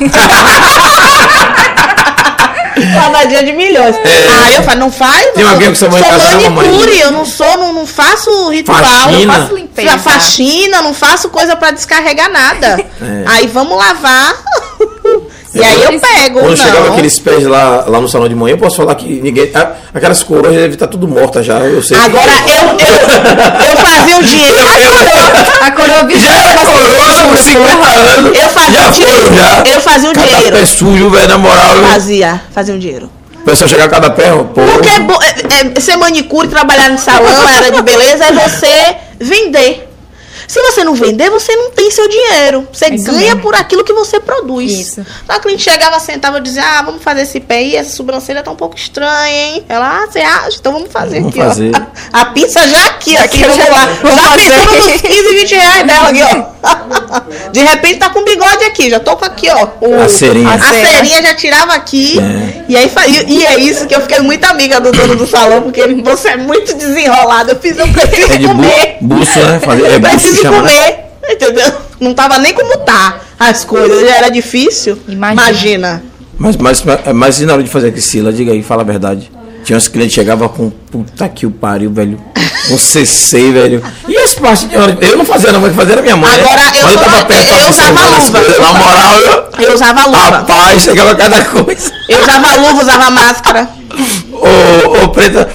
lavadinha 2.94 3.42
de 3.44 3.52
milhões. 3.52 3.96
Aí 4.44 4.56
eu 4.56 4.62
falo, 4.62 4.80
não 4.80 4.90
faz? 4.92 5.26
É. 5.26 5.32
Tem 5.32 5.44
alguém 5.44 5.68
com 5.68 5.74
sua 5.74 5.88
mãe 5.88 6.02
sou 6.02 6.50
manicure, 6.50 7.00
eu 7.00 7.10
não 7.10 7.24
sou, 7.24 7.56
não, 7.56 7.72
não 7.72 7.86
faço 7.86 8.48
ritual. 8.50 8.78
Faxina. 8.78 9.26
Não 9.38 9.40
Faço 9.42 9.54
limpeza. 9.56 9.90
faço 9.90 10.02
faxina, 10.04 10.82
não 10.82 10.94
faço 10.94 11.28
coisa 11.30 11.56
pra 11.56 11.70
descarregar 11.70 12.30
nada. 12.30 12.78
É. 13.02 13.24
Aí 13.26 13.46
vamos 13.46 13.76
lavar. 13.78 14.34
e 15.52 15.62
aí 15.64 15.82
eu 15.82 15.98
pego, 16.00 16.40
Quando 16.40 16.50
não. 16.50 16.56
chegava 16.56 16.88
aqueles 16.92 17.18
pés 17.18 17.44
lá, 17.44 17.84
lá 17.88 18.00
no 18.00 18.08
salão 18.08 18.28
de 18.28 18.34
manhã, 18.34 18.54
eu 18.54 18.58
posso 18.58 18.76
falar 18.76 18.94
que 18.94 19.20
ninguém. 19.20 19.50
a- 19.54 19.72
Aquelas 19.92 20.22
coroas 20.22 20.54
devem 20.54 20.70
estar 20.70 20.86
tudo 20.86 21.08
mortas 21.08 21.44
já. 21.44 21.58
Eu 21.58 21.82
sei. 21.82 21.96
Agora 21.98 22.30
eu, 22.46 22.68
eu, 22.78 23.70
eu 23.70 23.76
fazia 23.76 24.16
o 24.18 24.22
dinheiro. 24.22 24.54
A 25.60 25.70
coroa 25.72 26.08
Já 26.16 26.50
é 26.50 26.54
coroa 26.54 27.28
por 27.28 27.38
50 27.38 27.86
anos. 27.88 28.38
Eu 28.38 28.48
fazia 28.48 28.80
já 28.80 28.88
o 28.88 28.90
dinheiro. 28.92 29.34
já. 29.34 29.62
Eu 29.74 29.80
fazia 29.80 30.10
o 30.10 30.14
Cada 30.14 30.26
dinheiro. 30.26 30.56
pé 30.56 30.66
sujo, 30.66 31.10
velho, 31.10 31.28
na 31.28 31.38
moral. 31.38 31.74
viu? 31.74 31.84
Fazia, 31.88 32.40
fazia 32.54 32.74
um 32.74 32.78
dinheiro. 32.78 33.10
O 33.34 33.42
pessoal 33.44 33.68
chegar 33.68 33.84
a 33.86 33.88
cada 33.88 34.10
pé, 34.10 34.30
pô. 34.30 34.44
Porque 34.62 34.88
é 34.88 35.56
é- 35.56 35.72
é- 35.76 35.80
ser 35.80 35.96
manicure, 35.96 36.46
trabalhar 36.46 36.90
no 36.90 36.98
salão, 36.98 37.26
área 37.56 37.72
de 37.72 37.82
beleza, 37.82 38.24
é 38.26 38.32
você 38.32 38.96
vender. 39.18 39.89
Se 40.50 40.60
você 40.62 40.82
não 40.82 40.94
vender, 40.94 41.30
você 41.30 41.54
não 41.54 41.70
tem 41.70 41.90
seu 41.92 42.08
dinheiro. 42.08 42.66
Você 42.72 42.86
É 42.86 42.94
isso 42.96 43.04
ganha 43.04 43.20
mesmo. 43.20 43.40
por 43.40 43.54
aquilo 43.54 43.84
que 43.84 43.92
você 43.92 44.18
produz. 44.18 44.72
Isso. 44.72 45.06
Então 45.22 45.36
a 45.36 45.38
cliente 45.38 45.62
chegava, 45.62 46.00
sentava 46.00 46.38
e 46.38 46.40
dizia: 46.40 46.64
Ah, 46.64 46.82
vamos 46.82 47.02
fazer 47.04 47.22
esse 47.22 47.38
pé 47.38 47.58
aí, 47.58 47.76
essa 47.76 47.94
sobrancelha 47.94 48.42
tá 48.42 48.50
um 48.50 48.56
pouco 48.56 48.74
estranha, 48.76 49.28
hein? 49.54 49.64
Ela, 49.68 50.02
ah, 50.02 50.06
você 50.10 50.18
acha? 50.18 50.56
Então 50.58 50.72
vamos 50.72 50.90
fazer 50.90 51.20
Vamos 51.20 51.28
aqui, 51.36 51.38
fazer. 51.38 51.70
ó. 51.76 51.80
A 52.20 52.24
pinça 52.26 52.66
já 52.66 52.84
aqui, 52.86 53.16
aqui, 53.16 53.42
eu 53.42 53.48
vamos 53.50 53.64
já- 53.64 53.70
lá. 53.70 53.86
vamos 54.02 54.16
já 54.16 54.22
fazer. 54.30 54.50
pensando 54.50 54.90
nos 54.90 55.00
15, 55.02 55.22
20 55.34 55.54
reais 55.54 55.86
dela 55.86 56.08
aqui, 56.08 56.22
ó. 56.22 56.50
De 57.52 57.60
repente 57.60 57.98
tá 57.98 58.10
com 58.10 58.24
bigode 58.24 58.64
aqui, 58.64 58.90
já 58.90 58.98
tô 59.00 59.16
com 59.16 59.24
aqui, 59.24 59.48
ó. 59.50 59.68
o- 59.80 60.00
A 60.02 60.08
cerinha. 60.08 60.48
A 60.48 60.54
A 60.54 60.58
cera. 60.58 60.88
cerinha 60.96 61.22
já 61.22 61.34
tirava 61.34 61.74
aqui. 61.74 62.18
É. 62.18 62.64
E 62.68 62.76
aí 62.76 62.90
e, 63.28 63.32
e 63.38 63.46
é 63.46 63.58
isso 63.58 63.86
que 63.86 63.94
eu 63.94 64.00
fiquei 64.00 64.18
muito 64.20 64.44
amiga 64.44 64.80
do 64.80 64.90
dono 64.92 65.14
do 65.14 65.26
salão, 65.26 65.62
porque 65.62 65.80
ele, 65.80 66.02
você 66.02 66.30
é 66.30 66.36
muito 66.36 66.74
desenrolado. 66.74 67.50
Eu 67.52 67.56
fiz, 67.60 67.78
eu 67.78 67.86
preciso 67.88 68.32
É 68.32 68.36
de 68.36 68.46
bu 68.46 68.54
comer. 68.54 68.96
buço, 69.00 69.38
né? 69.38 69.60
Fazer, 69.60 69.84
é 69.86 69.94
Eu 69.96 70.00
chama, 70.42 70.62
né? 70.62 70.68
comer. 70.70 71.04
Entendeu? 71.34 71.72
Não 72.00 72.14
tava 72.14 72.38
nem 72.38 72.52
como 72.54 72.76
tá 72.78 73.20
as 73.38 73.64
coisas, 73.64 74.00
já 74.08 74.16
era 74.16 74.28
difícil. 74.30 74.98
Imagina. 75.08 75.42
Imagina. 75.42 76.02
Mas, 76.38 76.56
mas, 76.56 76.82
mas 77.14 77.40
e 77.40 77.46
na 77.46 77.52
hora 77.54 77.62
de 77.62 77.68
fazer 77.68 77.88
a 77.88 77.92
Priscila, 77.92 78.32
diga 78.32 78.52
aí, 78.52 78.62
fala 78.62 78.80
a 78.82 78.84
verdade. 78.84 79.30
Tinha 79.62 79.76
uns 79.76 79.88
clientes 79.88 80.14
que 80.14 80.20
chegavam 80.22 80.48
com 80.48 80.70
puta 80.70 81.28
que 81.28 81.44
o 81.44 81.50
pariu, 81.50 81.90
velho. 81.92 82.18
Um 82.70 82.78
CC, 82.78 83.50
velho. 83.52 83.82
E 84.08 84.16
as 84.16 84.32
partes 84.34 84.66
de 84.68 84.74
hora? 84.76 84.96
Eu 85.02 85.18
não 85.18 85.24
fazia, 85.24 85.52
não, 85.52 85.60
mas 85.60 85.76
fazia 85.76 85.92
era 85.92 86.02
minha 86.02 86.16
mãe. 86.16 86.30
né? 86.32 86.38
Agora, 86.40 86.62
eu 86.78 86.82
Mas 86.86 86.94
só- 86.94 87.00
tava 87.00 87.24
perto 87.26 87.52
eu 87.54 87.68
usava 87.70 88.06
luva. 88.08 88.40
Na 88.58 88.72
moral, 88.72 89.18
eu. 89.20 89.64
Eu 89.66 89.74
usava 89.74 90.06
luva. 90.06 90.18
Rapaz, 90.30 90.82
chegava 90.82 91.14
cada 91.14 91.44
coisa. 91.44 91.92
Eu 92.08 92.22
usava 92.22 92.56
luva, 92.56 92.82
usava 92.82 93.10
máscara. 93.10 93.68
Ô, 94.32 95.04
ô, 95.04 95.08
Preta, 95.10 95.50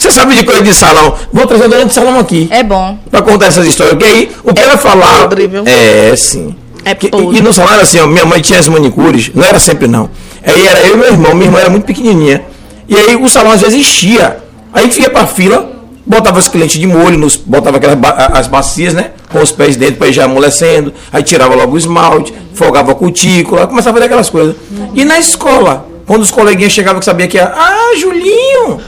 Você 0.00 0.10
sabe 0.10 0.34
de 0.34 0.44
coisa 0.44 0.62
de 0.62 0.72
salão? 0.74 1.14
Vou 1.30 1.46
trazer 1.46 1.64
a 1.64 1.68
dona 1.68 1.84
de 1.84 1.92
salão 1.92 2.18
aqui. 2.18 2.48
É 2.50 2.62
bom. 2.62 2.98
Pra 3.10 3.20
contar 3.20 3.46
essas 3.46 3.66
histórias. 3.66 3.94
Porque 3.98 4.10
aí, 4.10 4.32
o 4.42 4.54
que 4.54 4.62
ela 4.62 4.78
falar. 4.78 5.22
podre, 5.22 5.46
viu? 5.46 5.62
É, 5.66 6.14
sim. 6.16 6.56
É 6.86 6.94
Que- 6.94 7.10
podre. 7.10 7.36
e, 7.36 7.38
e 7.38 7.42
no 7.42 7.52
salão 7.52 7.70
era 7.74 7.82
assim, 7.82 8.00
ó, 8.00 8.06
minha 8.06 8.24
mãe 8.24 8.40
tinha 8.40 8.58
as 8.58 8.66
manicures, 8.66 9.30
não 9.34 9.44
era 9.44 9.60
sempre 9.60 9.86
não. 9.86 10.08
Aí 10.42 10.66
era 10.66 10.80
eu 10.86 10.94
e 10.94 10.96
meu 10.96 11.06
irmão, 11.08 11.34
minha 11.34 11.46
irmã 11.48 11.58
era 11.60 11.68
muito 11.68 11.84
pequenininha. 11.84 12.42
E 12.88 12.96
aí 12.96 13.14
o 13.14 13.28
salão 13.28 13.52
às 13.52 13.60
vezes 13.60 13.78
enchia. 13.78 14.38
Aí 14.72 14.84
a 14.84 14.86
gente 14.86 15.02
ia 15.02 15.10
pra 15.10 15.26
fila, 15.26 15.70
botava 16.06 16.38
os 16.38 16.48
clientes 16.48 16.80
de 16.80 16.86
molho, 16.86 17.18
nos, 17.18 17.36
botava 17.36 17.76
aquelas 17.76 17.96
ba- 17.98 18.30
as 18.32 18.46
bacias, 18.46 18.94
né? 18.94 19.10
Com 19.30 19.42
os 19.42 19.52
pés 19.52 19.76
dentro 19.76 19.96
pra 19.96 20.08
ir 20.08 20.14
já 20.14 20.24
amolecendo. 20.24 20.94
Aí 21.12 21.22
tirava 21.22 21.54
logo 21.54 21.74
o 21.74 21.78
esmalte, 21.78 22.32
folgava 22.54 22.92
a 22.92 22.94
cutícula, 22.94 23.66
começava 23.66 23.90
a 23.90 24.00
fazer 24.00 24.06
aquelas 24.06 24.30
coisas. 24.30 24.56
E 24.94 25.04
na 25.04 25.18
escola, 25.18 25.86
quando 26.06 26.22
os 26.22 26.30
coleguinhas 26.30 26.72
chegavam 26.72 27.00
que 27.00 27.04
sabia 27.04 27.28
que 27.28 27.36
era, 27.38 27.52
ah, 27.54 27.94
Julinho! 27.98 28.80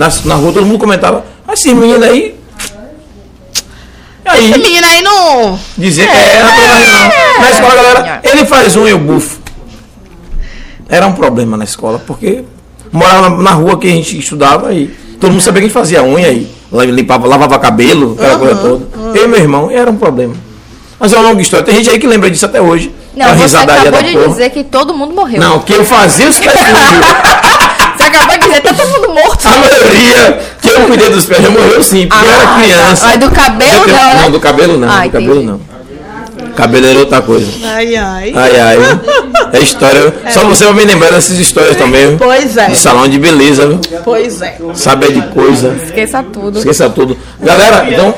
Na, 0.00 0.08
na 0.24 0.34
rua 0.34 0.50
todo 0.50 0.64
mundo 0.64 0.78
comentava, 0.78 1.26
ah, 1.46 1.52
esse 1.52 1.74
menino 1.74 2.02
aí. 2.02 2.34
Aí, 4.24 4.50
Esse 4.50 4.58
menino 4.58 4.86
aí 4.86 5.02
não. 5.02 5.60
Dizer 5.76 6.08
que 6.08 6.16
é, 6.16 6.22
tem 6.24 6.42
mais 6.42 6.88
não. 6.88 7.40
Na 7.42 7.50
escola, 7.50 7.74
galera, 7.74 8.20
ele 8.24 8.46
faz 8.46 8.76
um 8.76 8.88
e 8.88 8.92
eu 8.92 8.98
bufo. 8.98 9.38
Era 10.88 11.06
um 11.06 11.12
problema 11.12 11.54
na 11.54 11.64
escola, 11.64 11.98
porque 11.98 12.44
morava 12.90 13.28
na, 13.28 13.42
na 13.42 13.50
rua 13.50 13.78
que 13.78 13.88
a 13.88 13.90
gente 13.90 14.18
estudava 14.18 14.72
e 14.72 14.86
todo 15.20 15.32
mundo 15.32 15.42
sabia 15.42 15.60
que 15.60 15.66
a 15.66 15.68
gente 15.68 15.74
fazia 15.74 16.02
unha 16.02 16.28
e 16.30 16.48
limpava, 16.86 17.28
lavava 17.28 17.58
cabelo, 17.58 18.14
aquela 18.18 18.38
coisa 18.38 18.54
toda. 18.54 19.18
Eu 19.18 19.24
e 19.26 19.28
meu 19.28 19.38
irmão, 19.38 19.70
era 19.70 19.90
um 19.90 19.96
problema. 19.96 20.34
Mas 20.98 21.12
é 21.12 21.18
uma 21.18 21.28
longa 21.28 21.42
história. 21.42 21.66
Tem 21.66 21.74
gente 21.74 21.90
aí 21.90 21.98
que 21.98 22.06
lembra 22.06 22.30
disso 22.30 22.46
até 22.46 22.58
hoje. 22.58 22.90
Não, 23.14 23.26
você 23.34 23.42
risadaria 23.42 23.90
acabou 23.90 24.02
de 24.02 24.12
porra. 24.12 24.28
dizer 24.28 24.50
que 24.50 24.64
todo 24.64 24.94
mundo 24.94 25.12
morreu. 25.12 25.40
Não, 25.40 25.60
que 25.60 25.74
eu 25.74 25.84
fazia 25.84 26.26
os 26.28 26.38
pés 26.38 26.52
acabou 28.10 28.38
de 28.38 28.46
dizer, 28.46 28.60
tá 28.60 28.74
todo 28.74 28.88
mundo 28.88 29.08
morto. 29.14 29.46
A 29.46 29.56
maioria 29.58 30.40
que 30.60 30.68
eu 30.68 30.80
cuidei 30.86 31.10
dos 31.10 31.26
pés 31.26 31.42
já 31.42 31.50
morreu 31.50 31.82
sim, 31.82 32.06
porque 32.06 32.24
eu 32.24 32.30
era 32.30 32.46
criança. 32.60 33.06
Mas 33.06 33.18
do 33.18 33.30
cabelo 33.30 33.86
não, 33.86 34.14
né? 34.14 34.20
Não, 34.22 34.30
do 34.30 34.40
cabelo 34.40 34.78
não. 34.78 34.88
Ah, 34.88 35.04
do 35.04 35.10
cabelo 35.10 35.42
entendi. 35.42 35.46
não. 35.46 35.60
Cabelo 36.54 36.86
era 36.86 36.98
outra 36.98 37.22
coisa. 37.22 37.46
Ai, 37.64 37.96
ai. 37.96 38.32
Ai, 38.34 38.60
ai. 38.60 38.76
É 39.52 39.60
história. 39.60 40.14
Só 40.30 40.44
você 40.44 40.64
vai 40.64 40.74
me 40.74 40.84
lembrar 40.84 41.10
dessas 41.10 41.38
histórias 41.38 41.76
também. 41.76 42.16
Pois 42.18 42.56
é. 42.56 42.66
De 42.68 42.76
salão 42.76 43.08
de 43.08 43.18
beleza, 43.18 43.66
viu? 43.66 43.80
Pois 44.04 44.42
é. 44.42 44.58
Saber 44.74 45.12
de 45.12 45.22
coisa. 45.28 45.74
Esqueça 45.84 46.22
tudo. 46.22 46.58
Esqueça 46.58 46.90
tudo. 46.90 47.16
Galera, 47.40 47.86
então. 47.88 48.14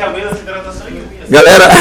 Galera. 1.28 1.68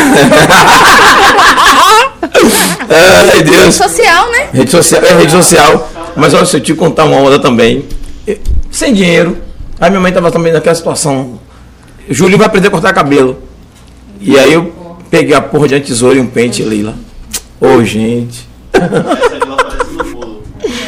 Ai, 2.89 3.43
Deus. 3.43 3.75
Social, 3.75 4.31
né? 4.31 4.49
Rede 4.53 4.71
social, 4.71 5.01
é 5.03 5.13
rede 5.13 5.31
social. 5.31 5.89
Mas 6.15 6.33
olha, 6.33 6.45
se 6.45 6.57
eu 6.57 6.61
te 6.61 6.73
contar 6.73 7.05
uma 7.05 7.17
onda 7.17 7.39
também. 7.39 7.85
Sem 8.69 8.93
dinheiro. 8.93 9.37
Aí 9.79 9.89
minha 9.89 10.01
mãe 10.01 10.11
tava 10.11 10.31
também 10.31 10.53
naquela 10.53 10.75
situação. 10.75 11.39
Júlio 12.09 12.37
vai 12.37 12.47
aprender 12.47 12.67
a 12.67 12.71
cortar 12.71 12.93
cabelo. 12.93 13.41
E 14.19 14.37
aí 14.37 14.53
eu 14.53 14.71
peguei 15.09 15.33
a 15.33 15.41
porra 15.41 15.67
de 15.67 15.75
uma 15.75 15.81
tesoura 15.81 16.17
e 16.17 16.21
um 16.21 16.27
pente. 16.27 16.63
Ô, 17.59 17.83
gente. 17.83 18.47
De 18.73 18.79
lá 19.47 19.55
parece 19.57 19.91
no 19.91 20.03
bolo. 20.03 20.43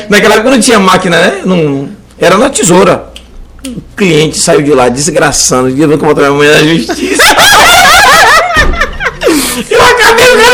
Naquela 0.10 0.36
época 0.36 0.52
não 0.52 0.60
tinha 0.60 0.80
máquina, 0.80 1.20
né? 1.20 1.42
Não, 1.46 1.90
era 2.18 2.38
na 2.38 2.50
tesoura. 2.50 3.12
O 3.66 3.82
cliente 3.96 4.38
saiu 4.38 4.62
de 4.62 4.72
lá 4.72 4.90
desgraçando, 4.90 5.72
dizendo 5.72 5.94
eu 5.94 5.98
vou 5.98 6.10
botar 6.10 6.30
minha 6.30 6.34
mãe 6.34 6.50
na 6.50 6.64
justiça. 6.64 7.24
eu 9.70 9.82
acabei 9.82 10.32
o 10.32 10.38
cara! 10.38 10.53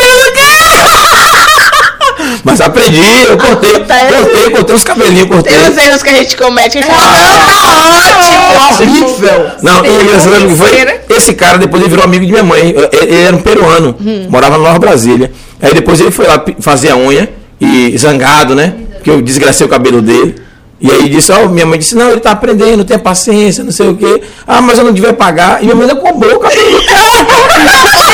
Mas 2.50 2.62
aprendi, 2.62 3.00
eu 3.28 3.38
cortei, 3.38 3.74
cortei, 3.74 4.50
cortei 4.50 4.76
os 4.76 4.84
cabelinhos, 4.84 5.28
cortei. 5.28 5.54
Tem 5.54 5.70
os 5.70 5.78
erros 5.78 6.02
que 6.02 6.10
a 6.10 6.14
gente 6.14 6.36
comete 6.36 6.72
que 6.72 6.80
a 6.80 6.82
gente 6.82 6.92
fala, 6.92 7.12
não, 7.12 7.46
tá 7.46 8.70
ótimo, 8.70 9.06
horrível. 9.06 9.52
Não, 9.62 9.86
e 9.86 10.04
engraçado 10.04 10.48
que 10.48 10.56
foi? 10.56 11.16
Esse 11.16 11.34
cara 11.34 11.58
depois 11.60 11.82
ele 11.82 11.90
virou 11.92 12.06
amigo 12.06 12.26
de 12.26 12.32
minha 12.32 12.44
mãe. 12.44 12.74
Ele, 12.92 13.16
era 13.22 13.36
um 13.36 13.42
peruano, 13.42 13.96
morava 14.30 14.58
na 14.58 14.64
Nova 14.64 14.80
Brasília. 14.80 15.32
Aí 15.62 15.74
depois 15.74 16.00
ele 16.00 16.12
foi 16.12 16.26
lá 16.26 16.44
fazer 16.60 16.90
a 16.90 16.98
unha 16.98 17.30
e 17.62 17.96
zangado, 17.98 18.56
né? 18.56 18.74
Porque 18.96 19.12
eu 19.12 19.22
desgracei 19.22 19.66
o 19.66 19.70
cabelo 19.70 20.02
dele. 20.02 20.36
E 20.82 20.90
aí 20.90 21.10
disse, 21.10 21.30
ó, 21.34 21.48
minha 21.50 21.66
mãe 21.66 21.78
disse, 21.78 21.94
não, 21.94 22.10
ele 22.10 22.22
tá 22.22 22.32
aprendendo, 22.32 22.86
tenha 22.86 22.98
paciência, 22.98 23.66
não 23.66 23.72
sei 23.72 23.90
o 23.90 23.96
quê. 23.98 24.22
Ah, 24.48 24.62
mas 24.62 24.78
eu 24.78 24.86
não 24.86 24.94
devia 24.94 25.12
pagar. 25.12 25.62
E 25.62 25.66
minha 25.66 25.76
mãe 25.76 25.90
ainda 25.90 26.00
cobrou 26.00 26.38
o 26.38 26.40
cabelo 26.40 26.80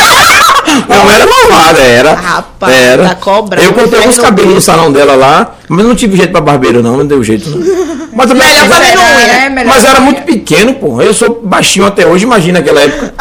mãe 1.04 1.16
era 1.16 1.26
malvada, 1.28 1.80
era. 1.80 2.14
Rapaz, 2.14 2.74
era. 2.74 3.10
tá 3.10 3.16
cobrando. 3.16 3.64
Eu 3.66 3.74
cortei 3.74 4.00
uns 4.00 4.04
Faz 4.16 4.20
cabelos 4.20 4.54
no 4.56 4.62
salão 4.62 4.92
dela 4.92 5.16
lá, 5.16 5.56
mas 5.70 5.86
não 5.86 5.96
tive 5.96 6.18
jeito 6.18 6.32
pra 6.32 6.42
barbeiro, 6.42 6.82
não, 6.84 6.98
não 6.98 7.06
deu 7.06 7.24
jeito, 7.24 7.50
não. 7.50 7.60
Mas 8.14 8.28
também 8.28 8.48
Melhor 8.48 8.68
mas- 8.70 8.78
fazer 8.78 8.98
unha, 8.98 9.28
né? 9.28 9.50
Melhor 9.50 9.74
mas 9.74 9.84
era 9.84 10.00
muito 10.00 10.22
pequeno, 10.24 10.74
pô. 10.76 11.02
Eu 11.02 11.14
sou 11.14 11.42
baixinho 11.44 11.86
até 11.86 12.06
hoje, 12.08 12.24
imagina 12.26 12.60
naquela 12.60 12.82
época. 12.82 13.14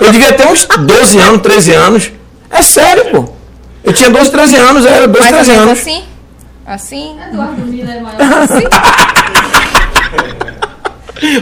Eu 0.00 0.12
devia 0.12 0.32
ter 0.32 0.46
uns 0.46 0.64
12 0.66 1.18
anos, 1.18 1.40
13 1.42 1.72
anos. 1.72 2.10
É 2.50 2.62
sério, 2.62 3.04
pô. 3.10 3.24
Eu 3.82 3.92
tinha 3.92 4.10
12, 4.10 4.30
13 4.30 4.56
anos, 4.56 4.86
era 4.86 5.06
12, 5.08 5.20
Mais 5.20 5.32
ou 5.32 5.38
13 5.44 5.50
menos 5.50 5.66
anos. 5.68 5.78
assim? 5.80 6.04
Assim? 6.66 7.16
Eduardo 7.30 7.62
Miller 7.64 7.96
é 7.96 8.00
maior. 8.00 8.18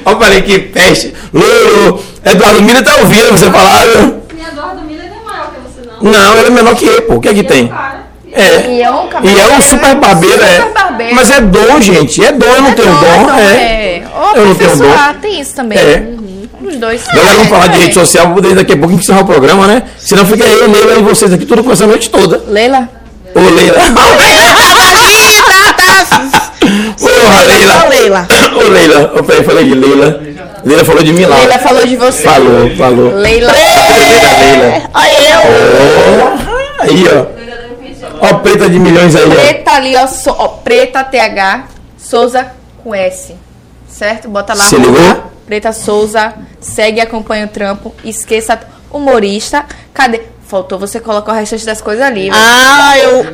Eu 0.06 0.18
falei 0.20 0.42
que 0.42 0.58
peste. 0.58 1.14
Lulu, 1.32 2.00
Eduardo 2.24 2.62
Mira 2.62 2.82
tá 2.82 2.94
ouvindo 2.96 3.30
você 3.32 3.50
falar. 3.50 3.84
viu? 3.86 4.22
E 4.36 4.40
Eduardo 4.46 4.82
Miller 4.82 5.10
não 5.10 5.20
é 5.20 5.24
maior 5.24 5.50
que 5.50 5.60
você, 5.60 5.80
não. 6.10 6.46
É 6.46 6.50
menor 6.50 6.74
que 6.74 6.86
eu, 6.86 7.02
pô. 7.02 7.14
O 7.14 7.20
que 7.20 7.28
é 7.28 7.34
que 7.34 7.44
tem? 7.44 7.68
Cara, 7.68 8.04
É. 8.32 8.70
E 8.70 8.82
é 8.82 8.90
um 8.90 9.08
cabelo. 9.08 9.36
E 9.36 9.40
é 9.40 9.56
um 9.56 9.60
super 9.60 9.94
barbeiro, 9.96 10.42
é. 10.42 10.56
Super 10.56 10.72
barbeiro. 10.72 11.14
Mas 11.14 11.30
é 11.30 11.40
dom, 11.40 11.80
gente. 11.80 12.24
É 12.24 12.32
dom, 12.32 12.46
eu 12.46 12.62
não 12.62 12.72
tenho 12.72 12.94
dom. 12.94 13.30
É. 13.38 13.42
é. 13.42 14.02
Ou 14.14 14.36
Eu 14.36 14.46
não 14.46 14.54
tenho 14.54 14.70
tem 15.20 15.40
isso 15.40 15.54
também. 15.54 15.78
É. 15.78 15.96
Uhum. 15.98 16.48
Os 16.62 16.76
dois. 16.76 17.06
Galera, 17.06 17.34
vamos 17.34 17.46
É, 17.46 17.50
falar 17.50 17.66
de 17.68 17.76
é. 17.76 17.80
rede 17.82 17.94
social 17.94 18.32
poder 18.32 18.54
daqui 18.54 18.72
a 18.72 18.76
pouco 18.76 18.94
encerrar 18.94 19.20
o 19.20 19.26
programa, 19.26 19.66
né? 19.66 19.82
Senão 19.98 20.24
fica 20.24 20.44
eu, 20.44 20.70
Leila 20.70 20.98
e 20.98 21.02
vocês 21.02 21.32
aqui 21.32 21.44
tudo 21.44 21.62
com 21.62 21.72
essa 21.72 21.86
noite 21.86 22.08
toda. 22.10 22.42
Leila? 22.48 22.88
Ô, 23.34 23.40
Leila. 23.40 23.78
Porra, 26.98 27.42
Leila. 27.44 27.88
Leila. 27.88 28.28
Ô, 28.56 28.68
Leila. 28.68 29.12
Ô, 29.18 29.22
peraí, 29.24 29.44
falei 29.44 29.64
de 29.64 29.74
Leila. 29.74 30.20
Leila 30.64 30.84
falou 30.84 31.02
de 31.02 31.12
mim 31.12 31.24
lá. 31.24 31.36
Leila 31.36 31.58
falou 31.58 31.86
de 31.86 31.96
você. 31.96 32.22
Falou, 32.22 32.70
falou. 32.76 33.14
Leila. 33.14 33.52
Leila, 33.52 33.84
Leila. 34.38 34.90
Olha 34.94 35.34
eu. 35.34 35.40
Ó, 36.24 36.54
Aí, 36.84 37.04
ó. 37.08 38.26
Ó, 38.26 38.34
preta 38.38 38.68
de 38.68 38.78
milhões 38.78 39.14
aí, 39.16 39.24
ó. 39.26 39.30
Preta 39.34 39.70
ali, 39.72 39.96
ó, 39.96 40.06
so- 40.06 40.34
ó, 40.38 40.48
Preta 40.48 41.02
TH 41.04 41.64
Souza 41.98 42.46
com 42.82 42.94
S. 42.94 43.34
Certo? 43.88 44.28
Bota 44.28 44.54
lá. 44.54 44.64
Você 44.64 44.76
ligou? 44.76 45.24
Preta 45.46 45.72
Souza. 45.72 46.32
Segue 46.60 46.98
e 46.98 47.00
acompanha 47.00 47.46
o 47.46 47.48
trampo. 47.48 47.94
Esqueça 48.04 48.58
humorista. 48.90 49.64
Cadê? 49.92 50.22
Faltou 50.46 50.78
você 50.78 51.00
colocar 51.00 51.32
o 51.32 51.34
restante 51.34 51.64
das 51.64 51.80
coisas 51.80 52.04
ali. 52.04 52.30
velho. 52.30 52.34
Ah, 52.36 52.98
eu, 52.98 53.10
É, 53.20 53.20
eu 53.20 53.24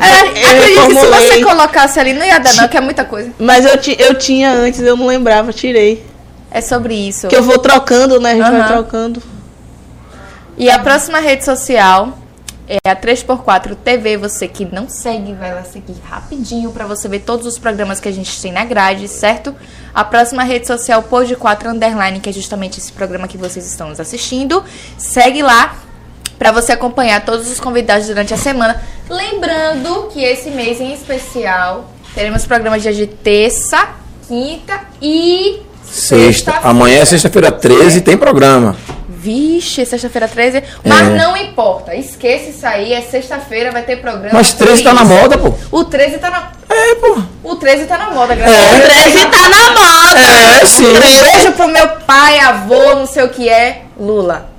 acredito 0.51 0.87
que 0.87 0.95
se 0.95 1.07
você 1.07 1.43
colocasse 1.45 1.99
ali, 2.01 2.13
não 2.13 2.25
ia 2.25 2.39
dar, 2.39 2.55
não, 2.55 2.69
que 2.69 2.77
é 2.77 2.81
muita 2.81 3.05
coisa. 3.05 3.31
Mas 3.39 3.65
eu, 3.67 3.77
ti- 3.79 3.97
eu 3.99 4.15
tinha 4.15 4.53
antes, 4.53 4.81
eu 4.81 4.97
não 4.97 5.07
lembrava, 5.07 5.53
tirei. 5.53 6.07
É 6.51 6.61
sobre 6.61 6.95
isso. 6.95 7.27
Que 7.29 7.37
eu 7.37 7.43
vou 7.43 7.59
trocando, 7.59 8.19
né? 8.21 8.33
A 8.33 8.35
gente 8.37 8.51
vai 8.51 8.67
trocando. 8.69 9.23
E 10.57 10.71
a 10.71 10.79
próxima 10.79 11.19
rede 11.21 11.45
social 11.45 12.19
é 12.69 12.79
a 12.91 12.95
3x4 12.97 13.75
TV. 13.77 14.17
Você 14.17 14.47
que 14.47 14.65
não 14.65 14.89
segue, 14.89 15.33
vai 15.33 15.55
lá 15.55 15.63
seguir 15.65 15.97
rapidinho 16.09 16.71
pra 16.71 16.87
você 16.87 17.09
ver 17.09 17.21
todos 17.21 17.47
os 17.47 17.59
programas 17.59 17.99
que 18.01 18.09
a 18.09 18.13
gente 18.13 18.41
tem 18.41 18.53
na 18.53 18.65
grade, 18.65 19.09
certo? 19.09 19.55
A 19.95 20.05
próxima 20.05 20.43
rede 20.45 20.67
social, 20.67 21.03
Pôr 21.03 21.25
de 21.25 21.35
4 21.35 21.71
Underline, 21.71 22.21
que 22.21 22.29
é 22.31 22.33
justamente 22.33 22.79
esse 22.79 22.93
programa 22.93 23.27
que 23.27 23.39
vocês 23.39 23.67
estão 23.67 23.89
nos 23.89 23.99
assistindo. 24.01 24.63
Segue 24.99 25.43
lá 25.43 25.75
pra 26.41 26.51
você 26.51 26.73
acompanhar 26.73 27.23
todos 27.23 27.51
os 27.51 27.61
convidados 27.61 28.07
durante 28.07 28.33
a 28.33 28.37
semana. 28.39 28.83
Lembrando 29.11 30.09
que 30.11 30.25
esse 30.25 30.51
mês 30.51 30.81
em 30.81 30.93
especial 30.95 31.85
teremos 32.15 32.47
programas 32.47 32.83
de 32.83 33.07
terça, 33.07 33.91
quinta 34.27 34.81
e 35.03 35.61
Sexta. 35.85 36.53
Amanhã 36.63 37.01
é 37.01 37.05
sexta-feira 37.05 37.51
13 37.53 38.01
tem 38.01 38.17
programa. 38.17 38.77
Vixe, 39.09 39.85
sexta-feira 39.85 40.27
13. 40.29 40.63
Mas 40.85 41.09
É. 41.09 41.11
não 41.19 41.37
importa. 41.37 41.95
Esqueça 41.95 42.49
isso 42.51 42.67
aí. 42.67 42.93
É 42.95 43.03
sexta-feira, 43.03 43.71
vai 43.73 43.83
ter 43.83 43.97
programa. 43.97 44.31
Mas 44.33 44.53
13 44.55 44.83
tá 44.85 44.95
na 44.95 45.05
moda, 45.05 45.37
pô. 45.37 45.53
O 45.73 45.85
13 45.85 46.19
tá 46.19 46.31
na. 46.31 46.53
É, 46.71 46.95
pô. 46.95 47.21
O 47.43 47.57
13 47.57 47.85
tá 47.87 47.99
na 47.99 48.11
moda, 48.13 48.35
graças 48.35 48.57
É. 48.57 48.63
O 48.63 48.79
Deus. 48.79 48.89
13 48.89 49.27
tá 49.27 49.49
na 49.49 49.71
moda. 49.73 50.21
É, 50.21 50.67
sim. 50.67 50.87
Um 50.87 51.01
beijo 51.01 51.53
pro 51.53 51.69
meu 51.69 51.89
pai, 52.07 52.39
avô, 52.39 52.95
não 52.95 53.07
sei 53.07 53.25
o 53.25 53.29
que 53.29 53.49
é. 53.49 53.83
Lula. 53.99 54.50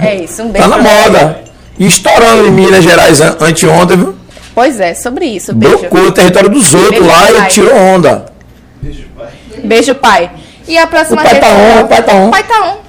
É 0.00 0.14
isso, 0.16 0.42
um 0.42 0.50
beijo. 0.50 0.68
Tá 0.68 0.76
na 0.76 0.82
moda. 0.82 1.40
E 1.78 1.86
estourando 1.86 2.46
em 2.46 2.50
Minas 2.50 2.82
Gerais 2.84 3.20
an- 3.20 3.36
anteontem, 3.40 3.96
viu? 3.96 4.16
Pois 4.54 4.80
é, 4.80 4.94
sobre 4.94 5.26
isso. 5.26 5.52
Beijo. 5.54 5.78
Blocou 5.78 6.00
o 6.08 6.12
território 6.12 6.48
dos 6.48 6.72
outros 6.72 6.90
Beijo, 6.90 7.06
lá 7.06 7.26
pai. 7.32 7.46
e 7.46 7.48
tirou 7.48 7.76
onda. 7.76 8.26
Beijo, 9.64 9.94
pai. 9.94 10.30
E 10.66 10.76
a 10.78 10.86
próxima 10.86 11.20
O 11.20 11.24
pai 11.24 11.34
rede 11.34 11.46
tá 11.46 11.52
on, 11.52 11.82
o 11.84 11.88
pai 11.88 12.02
tá 12.02 12.14
on. 12.14 12.28
O 12.28 12.30
pai 12.30 12.42
tá 12.42 12.62
on. 12.72 12.86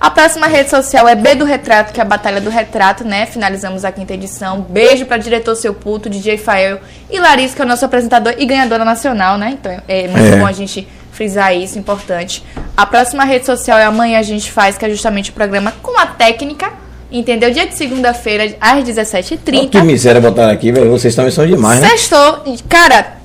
A 0.00 0.10
próxima 0.10 0.46
rede 0.46 0.70
social 0.70 1.06
é 1.06 1.14
B 1.14 1.34
do 1.34 1.44
Retrato, 1.44 1.92
que 1.92 2.00
é 2.00 2.02
a 2.02 2.06
Batalha 2.06 2.40
do 2.40 2.48
Retrato, 2.48 3.04
né? 3.04 3.26
Finalizamos 3.26 3.84
a 3.84 3.92
quinta 3.92 4.14
edição. 4.14 4.62
Beijo 4.62 5.04
pra 5.04 5.18
diretor 5.18 5.54
Seu 5.54 5.74
Puto, 5.74 6.08
DJ 6.08 6.38
Fael 6.38 6.80
e 7.10 7.20
Larissa, 7.20 7.54
que 7.54 7.60
é 7.60 7.64
o 7.66 7.68
nosso 7.68 7.84
apresentador 7.84 8.34
e 8.38 8.46
ganhadora 8.46 8.82
nacional, 8.84 9.36
né? 9.36 9.58
Então 9.60 9.78
é 9.86 10.08
muito 10.08 10.24
É. 10.34 10.36
bom 10.38 10.46
a 10.46 10.52
gente 10.52 10.88
frisar 11.20 11.54
isso, 11.54 11.78
importante. 11.78 12.42
A 12.74 12.86
próxima 12.86 13.24
rede 13.24 13.44
social 13.44 13.76
é 13.76 13.84
amanhã 13.84 14.18
a 14.18 14.22
gente 14.22 14.50
faz, 14.50 14.78
que 14.78 14.86
é 14.86 14.88
justamente 14.88 15.28
o 15.28 15.34
programa 15.34 15.70
com 15.82 16.00
a 16.00 16.06
técnica. 16.06 16.72
Entendeu? 17.12 17.50
Dia 17.50 17.66
de 17.66 17.76
segunda-feira, 17.76 18.56
às 18.58 18.80
Oh, 18.80 18.84
que 18.84 18.92
17h30. 18.92 19.82
miséria 19.82 20.18
botaram 20.18 20.50
aqui, 20.50 20.72
velho. 20.72 20.90
Vocês 20.90 21.14
também 21.14 21.30
são 21.30 21.46
demais, 21.46 21.80
né? 21.80 21.88
Sextou. 21.88 22.42
Cara, 22.70 23.16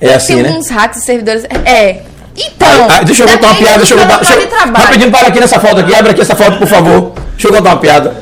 É 0.00 0.14
assim, 0.14 0.36
tem 0.36 0.44
né? 0.44 0.50
uns 0.52 0.70
hacks 0.70 1.00
de 1.00 1.04
servidores. 1.04 1.44
É. 1.44 2.00
Então. 2.34 2.86
Ah, 2.88 3.02
deixa 3.02 3.24
eu 3.24 3.28
contar 3.28 3.48
uma 3.48 3.56
piada, 3.56 3.78
deixa 3.78 3.94
eu 3.94 3.98
contar. 3.98 4.18
Deixa 4.18 4.34
rapidinho, 4.64 5.10
para 5.10 5.28
aqui 5.28 5.40
nessa 5.40 5.60
foto 5.60 5.80
aqui, 5.80 5.94
abre 5.94 6.12
aqui 6.12 6.22
essa 6.22 6.36
foto, 6.36 6.56
por 6.58 6.68
favor. 6.68 7.12
Deixa 7.32 7.48
eu 7.48 7.52
contar 7.52 7.70
uma 7.70 7.80
piada. 7.80 8.16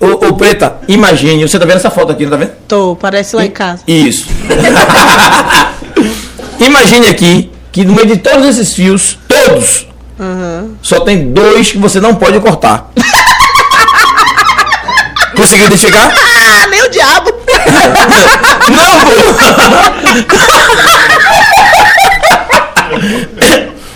Ô, 0.00 0.06
ô 0.28 0.32
Preta, 0.34 0.78
imagine, 0.88 1.46
você 1.46 1.58
tá 1.58 1.66
vendo 1.66 1.76
essa 1.76 1.90
foto 1.90 2.12
aqui, 2.12 2.22
não 2.24 2.30
tá 2.30 2.36
vendo? 2.36 2.52
Tô, 2.66 2.96
parece 2.96 3.36
lá 3.36 3.44
em 3.44 3.50
casa. 3.50 3.82
Isso. 3.86 4.26
imagine 6.60 7.08
aqui 7.08 7.50
que 7.72 7.84
no 7.84 7.94
meio 7.94 8.08
de 8.08 8.16
todos 8.16 8.46
esses 8.46 8.74
fios, 8.74 9.18
todos, 9.28 9.86
só 10.82 11.00
tem 11.00 11.32
dois 11.32 11.70
que 11.70 11.78
você 11.78 12.00
não 12.00 12.14
pode 12.14 12.40
cortar. 12.40 12.90
Conseguiu 15.36 15.66
identificar? 15.66 16.10
Ah, 16.12 16.66
nem 16.66 16.82
o 16.82 16.90
diabo! 16.90 17.30
Não, 18.74 19.00
pô! 19.04 19.12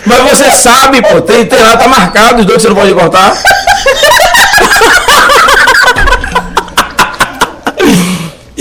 Mas 0.05 0.19
você 0.21 0.51
sabe, 0.51 1.01
pô, 1.01 1.19
tem, 1.21 1.45
tem 1.45 1.59
lá, 1.61 1.75
tá 1.75 1.87
marcado 1.87 2.39
os 2.41 2.45
dois 2.45 2.57
que 2.57 2.63
você 2.63 2.69
não 2.69 2.75
pode 2.75 2.93
cortar. 2.93 3.33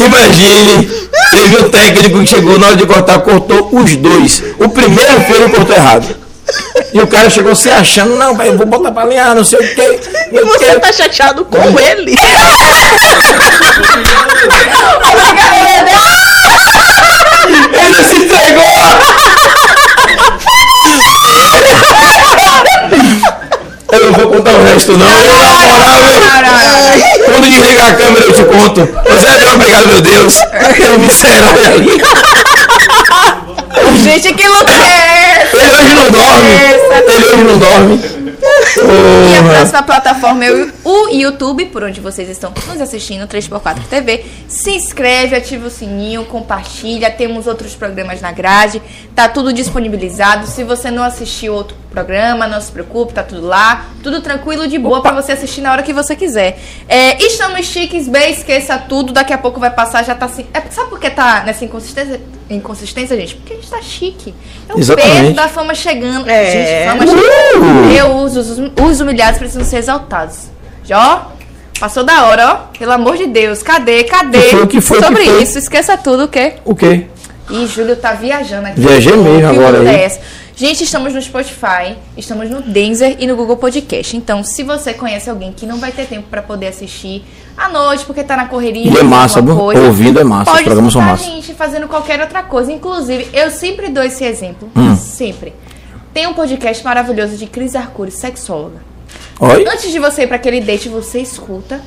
Imagine, 0.07 0.91
teve 1.31 1.65
um 1.65 1.69
técnico 1.71 2.21
que 2.21 2.27
chegou 2.27 2.59
na 2.59 2.67
hora 2.69 2.77
de 2.77 2.87
cortar, 2.87 3.21
cortou 3.21 3.69
os 3.73 3.97
dois. 3.97 4.43
O 4.59 4.69
primeiro 4.69 5.21
fio 5.23 5.37
ele 5.37 5.49
cortou 5.51 5.77
errado. 5.77 6.23
E 6.93 7.01
o 7.01 7.07
cara 7.07 7.31
chegou 7.31 7.55
se 7.55 7.71
achando, 7.71 8.17
não, 8.17 8.37
pai, 8.37 8.49
eu 8.49 8.59
vou 8.59 8.67
botar 8.67 8.91
pra 8.93 9.03
alinhar, 9.03 9.35
não 9.35 9.45
sei 9.45 9.59
o 9.59 9.75
quê. 9.75 10.01
E 10.33 10.41
você 10.41 10.67
quero. 10.67 10.81
tá 10.81 10.93
chateado 10.93 11.45
com 11.45 11.59
ele? 11.79 12.15
Ele 17.73 18.05
se 18.05 18.17
entregou! 18.17 19.32
Eu 23.93 24.07
não 24.07 24.13
vou 24.13 24.29
contar 24.29 24.53
o 24.55 24.65
resto, 24.65 24.97
não. 24.97 25.07
Eu, 25.07 25.23
eu- 25.23 27.25
Quando 27.25 27.51
desligar 27.51 27.91
a 27.91 27.95
câmera, 27.95 28.25
eu 28.25 28.33
te 28.33 28.45
conto. 28.45 28.87
Você 28.87 29.27
é 29.27 29.39
meu 29.39 29.53
obrigado, 29.55 29.87
meu 29.89 30.01
Deus. 30.01 30.41
Aquele 30.41 30.99
miserável 30.99 31.65
ali. 31.67 32.01
Gente, 34.03 34.33
que 34.35 34.49
louco 34.49 34.71
é 34.71 35.43
essa? 35.43 35.57
Ele 35.57 35.77
hoje 35.77 35.95
não 35.95 36.11
dorme. 36.11 36.51
Ele 37.09 37.25
hoje 37.27 37.45
não 37.45 37.59
dorme. 37.59 38.23
E 38.45 39.39
a 39.39 39.43
próxima 39.43 39.83
plataforma 39.83 40.45
é 40.45 40.51
o 40.53 40.73
o 40.85 41.09
YouTube, 41.09 41.67
por 41.67 41.85
onde 41.85 42.01
vocês 42.01 42.29
estão 42.29 42.53
nos 42.67 42.81
assistindo, 42.81 43.27
3x4 43.29 43.83
TV. 43.89 44.25
Se 44.49 44.71
inscreve, 44.73 45.37
ativa 45.37 45.69
o 45.69 45.71
sininho, 45.71 46.25
compartilha. 46.25 47.09
Temos 47.11 47.47
outros 47.47 47.75
programas 47.75 48.21
na 48.21 48.33
grade. 48.33 48.83
Tá 49.15 49.29
tudo 49.29 49.53
disponibilizado. 49.53 50.47
Se 50.49 50.65
você 50.65 50.91
não 50.91 51.03
assistiu 51.05 51.55
outro 51.55 51.77
programa, 51.93 52.47
não 52.49 52.61
se 52.61 52.73
preocupe, 52.73 53.13
tá 53.13 53.23
tudo 53.23 53.47
lá. 53.47 53.87
Tudo 54.03 54.21
tranquilo, 54.21 54.67
de 54.67 54.79
boa, 54.79 55.01
pra 55.01 55.13
você 55.13 55.33
assistir 55.33 55.61
na 55.61 55.71
hora 55.71 55.83
que 55.83 55.93
você 55.93 56.17
quiser. 56.17 56.59
É, 56.89 57.23
estamos 57.25 57.67
chiques, 57.67 58.09
bem, 58.09 58.33
esqueça 58.33 58.77
tudo. 58.79 59.13
Daqui 59.13 59.33
a 59.33 59.39
pouco 59.39 59.61
vai 59.61 59.71
passar, 59.71 60.05
já 60.05 60.15
tá 60.15 60.27
assim. 60.27 60.47
É, 60.53 60.61
sabe 60.71 60.91
por 60.91 60.99
que 60.99 61.11
tá 61.11 61.43
nessa 61.45 61.65
inconsistência, 61.65 62.21
inconsistência, 62.51 63.17
gente? 63.17 63.37
Porque 63.37 63.53
a 63.53 63.57
gente 63.57 63.71
tá 63.71 63.81
chique. 63.83 64.35
É 64.69 64.75
o 64.75 64.79
Exatamente. 64.79 65.21
peso 65.21 65.35
da 65.35 65.49
fama 65.49 65.75
chegando. 65.75 66.29
É. 66.29 66.51
Gente, 66.51 66.91
fama 66.91 67.07
chegando. 67.07 67.93
Eu 67.93 68.17
uso, 68.17 68.41
os, 68.41 68.59
os 68.59 69.01
humilhados 69.01 69.39
precisam 69.39 69.65
ser 69.65 69.77
exaltados. 69.77 70.51
Já, 70.85 70.99
ó, 70.99 71.33
passou 71.79 72.03
da 72.03 72.27
hora, 72.27 72.53
ó. 72.53 72.79
Pelo 72.79 72.93
amor 72.93 73.17
de 73.17 73.27
Deus, 73.27 73.63
cadê, 73.63 74.05
cadê? 74.05 74.39
Que 74.41 74.51
foi, 74.51 74.67
que 74.67 74.81
foi, 74.81 74.99
que 74.99 75.05
Sobre 75.05 75.25
foi? 75.25 75.43
isso, 75.43 75.59
esqueça 75.59 75.97
tudo, 75.97 76.25
o 76.25 76.29
quê? 76.29 76.55
O 76.65 76.75
quê? 76.75 77.07
Ih, 77.51 77.67
Júlio 77.67 77.97
tá 77.97 78.13
viajando 78.13 78.69
aqui. 78.69 78.81
Viajei 78.81 79.17
mesmo 79.17 79.41
Que 79.41 79.45
agora 79.45 79.81
onda 79.81 79.91
aí. 79.91 80.11
É? 80.63 80.69
Gente, 80.69 80.85
estamos 80.85 81.13
no 81.13 81.21
Spotify, 81.21 81.97
estamos 82.17 82.49
no 82.49 82.63
Denzer 82.63 83.17
e 83.19 83.27
no 83.27 83.35
Google 83.35 83.57
Podcast. 83.57 84.17
Então, 84.17 84.45
se 84.45 84.63
você 84.63 84.95
conhece 84.95 85.29
alguém 85.29 85.53
que 85.53 85.67
não 85.67 85.79
vai 85.79 85.91
ter 85.91 86.07
tempo 86.07 86.29
pra 86.29 86.41
poder 86.41 86.69
assistir 86.69 87.25
à 87.57 87.69
noite, 87.69 88.05
porque 88.05 88.23
tá 88.23 88.37
na 88.37 88.47
correria, 88.47 88.91
E 88.91 88.97
é 88.97 89.03
massa, 89.03 89.43
coisa, 89.43 89.81
Ouvindo 89.83 90.21
é 90.21 90.25
massa, 90.25 90.51
os 90.51 90.57
Pode 90.57 90.65
programas 90.65 90.93
são 90.93 91.03
massa. 91.03 91.25
a 91.25 91.27
gente 91.27 91.53
fazendo 91.55 91.89
qualquer 91.89 92.21
outra 92.21 92.45
coisa. 92.45 92.71
Inclusive, 92.71 93.29
eu 93.33 93.51
sempre 93.51 93.89
dou 93.89 94.05
esse 94.05 94.25
exemplo. 94.25 94.71
Hum. 94.77 94.95
Sempre. 94.97 95.53
Tem 96.15 96.27
um 96.27 96.35
podcast 96.35 96.85
maravilhoso 96.85 97.37
de 97.37 97.47
Cris 97.47 97.75
Arcuri, 97.75 98.11
sexóloga. 98.11 98.83
Oi? 99.41 99.67
Antes 99.67 99.91
de 99.91 99.99
você 99.99 100.23
ir 100.23 100.27
pra 100.29 100.37
aquele 100.37 100.61
date, 100.61 100.89
você 100.89 101.19
escuta, 101.19 101.81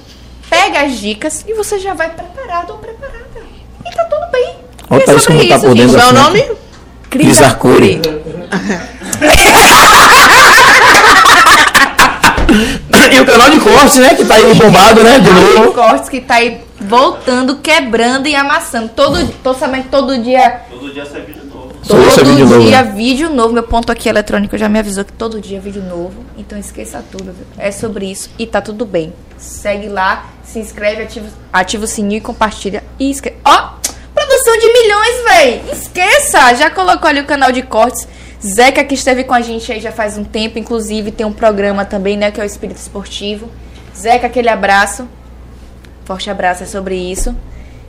pega 0.49 0.81
as 0.81 0.99
dicas 0.99 1.45
e 1.47 1.53
você 1.53 1.79
já 1.79 1.93
vai 1.93 2.09
preparado 2.09 2.71
ou 2.71 2.77
preparada. 2.77 3.15
E 3.85 3.95
tá 3.95 4.03
tudo 4.05 4.31
bem. 4.31 4.55
É 4.83 4.87
como 4.87 5.05
tá 5.05 5.13
isso, 5.13 5.65
por 5.65 5.75
dentro 5.75 5.97
Meu 5.97 6.01
assunto. 6.01 6.21
nome? 6.21 6.64
Cris 7.17 7.41
Arcuri. 7.41 8.01
E 13.11 13.19
o 13.21 13.25
canal 13.25 13.49
de 13.49 13.59
corte, 13.59 13.99
né? 13.99 14.13
Que 14.15 14.25
tá 14.25 14.35
aí 14.35 14.53
bombado, 14.55 15.03
né? 15.03 15.19
De 15.19 15.29
novo. 15.31 15.73
Cortes 15.73 16.09
que 16.09 16.19
tá 16.21 16.35
aí 16.35 16.61
voltando, 16.79 17.57
quebrando 17.57 18.27
e 18.27 18.35
amassando. 18.35 18.89
Todo, 18.89 19.25
tô 19.43 19.53
sabendo 19.53 19.83
que 19.83 19.89
todo 19.89 20.17
dia. 20.17 20.61
Todo 20.69 20.91
dia 20.93 21.05
sai 21.05 21.21
vídeo 21.21 21.43
novo. 21.45 21.71
É 21.83 21.87
Todo 21.87 22.25
vídeo 22.25 22.45
novo, 22.47 22.61
dia 22.63 22.81
né? 22.83 22.91
vídeo 22.95 23.29
novo. 23.29 23.53
Meu 23.53 23.63
ponto 23.63 23.91
aqui 23.91 24.09
eletrônico 24.09 24.57
já 24.57 24.67
me 24.67 24.79
avisou 24.79 25.05
que 25.05 25.13
todo 25.13 25.39
dia 25.39 25.57
é 25.57 25.61
vídeo 25.61 25.83
novo. 25.83 26.25
Então 26.37 26.57
esqueça 26.57 27.03
tudo. 27.11 27.25
viu? 27.25 27.45
É 27.57 27.71
sobre 27.71 28.05
isso 28.11 28.29
e 28.37 28.45
tá 28.45 28.61
tudo 28.61 28.85
bem. 28.85 29.13
Segue 29.37 29.87
lá, 29.87 30.25
se 30.43 30.59
inscreve, 30.59 31.03
ativa, 31.03 31.27
ativa 31.53 31.83
o 31.83 31.87
sininho 31.87 32.17
e 32.17 32.21
compartilha. 32.21 32.83
E 32.99 33.11
esquece. 33.11 33.35
Ó! 33.45 33.69
Produção 34.15 34.57
de 34.57 34.73
milhões, 34.73 35.23
véi! 35.29 35.61
Esqueça! 35.71 36.55
Já 36.55 36.69
colocou 36.69 37.09
ali 37.09 37.19
o 37.19 37.25
canal 37.25 37.51
de 37.51 37.61
cortes. 37.61 38.07
Zeca 38.45 38.83
que 38.83 38.95
esteve 38.95 39.23
com 39.23 39.33
a 39.33 39.41
gente 39.41 39.71
aí 39.71 39.79
já 39.79 39.91
faz 39.91 40.17
um 40.17 40.23
tempo, 40.23 40.57
inclusive 40.59 41.11
tem 41.11 41.25
um 41.25 41.33
programa 41.33 41.83
também, 41.83 42.15
né, 42.15 42.31
que 42.31 42.39
é 42.39 42.43
o 42.43 42.45
Espírito 42.45 42.77
Esportivo. 42.77 43.49
Zeca, 43.97 44.27
aquele 44.27 44.49
abraço. 44.49 45.07
Forte 46.05 46.29
abraço, 46.29 46.63
é 46.63 46.65
sobre 46.65 46.95
isso. 46.95 47.35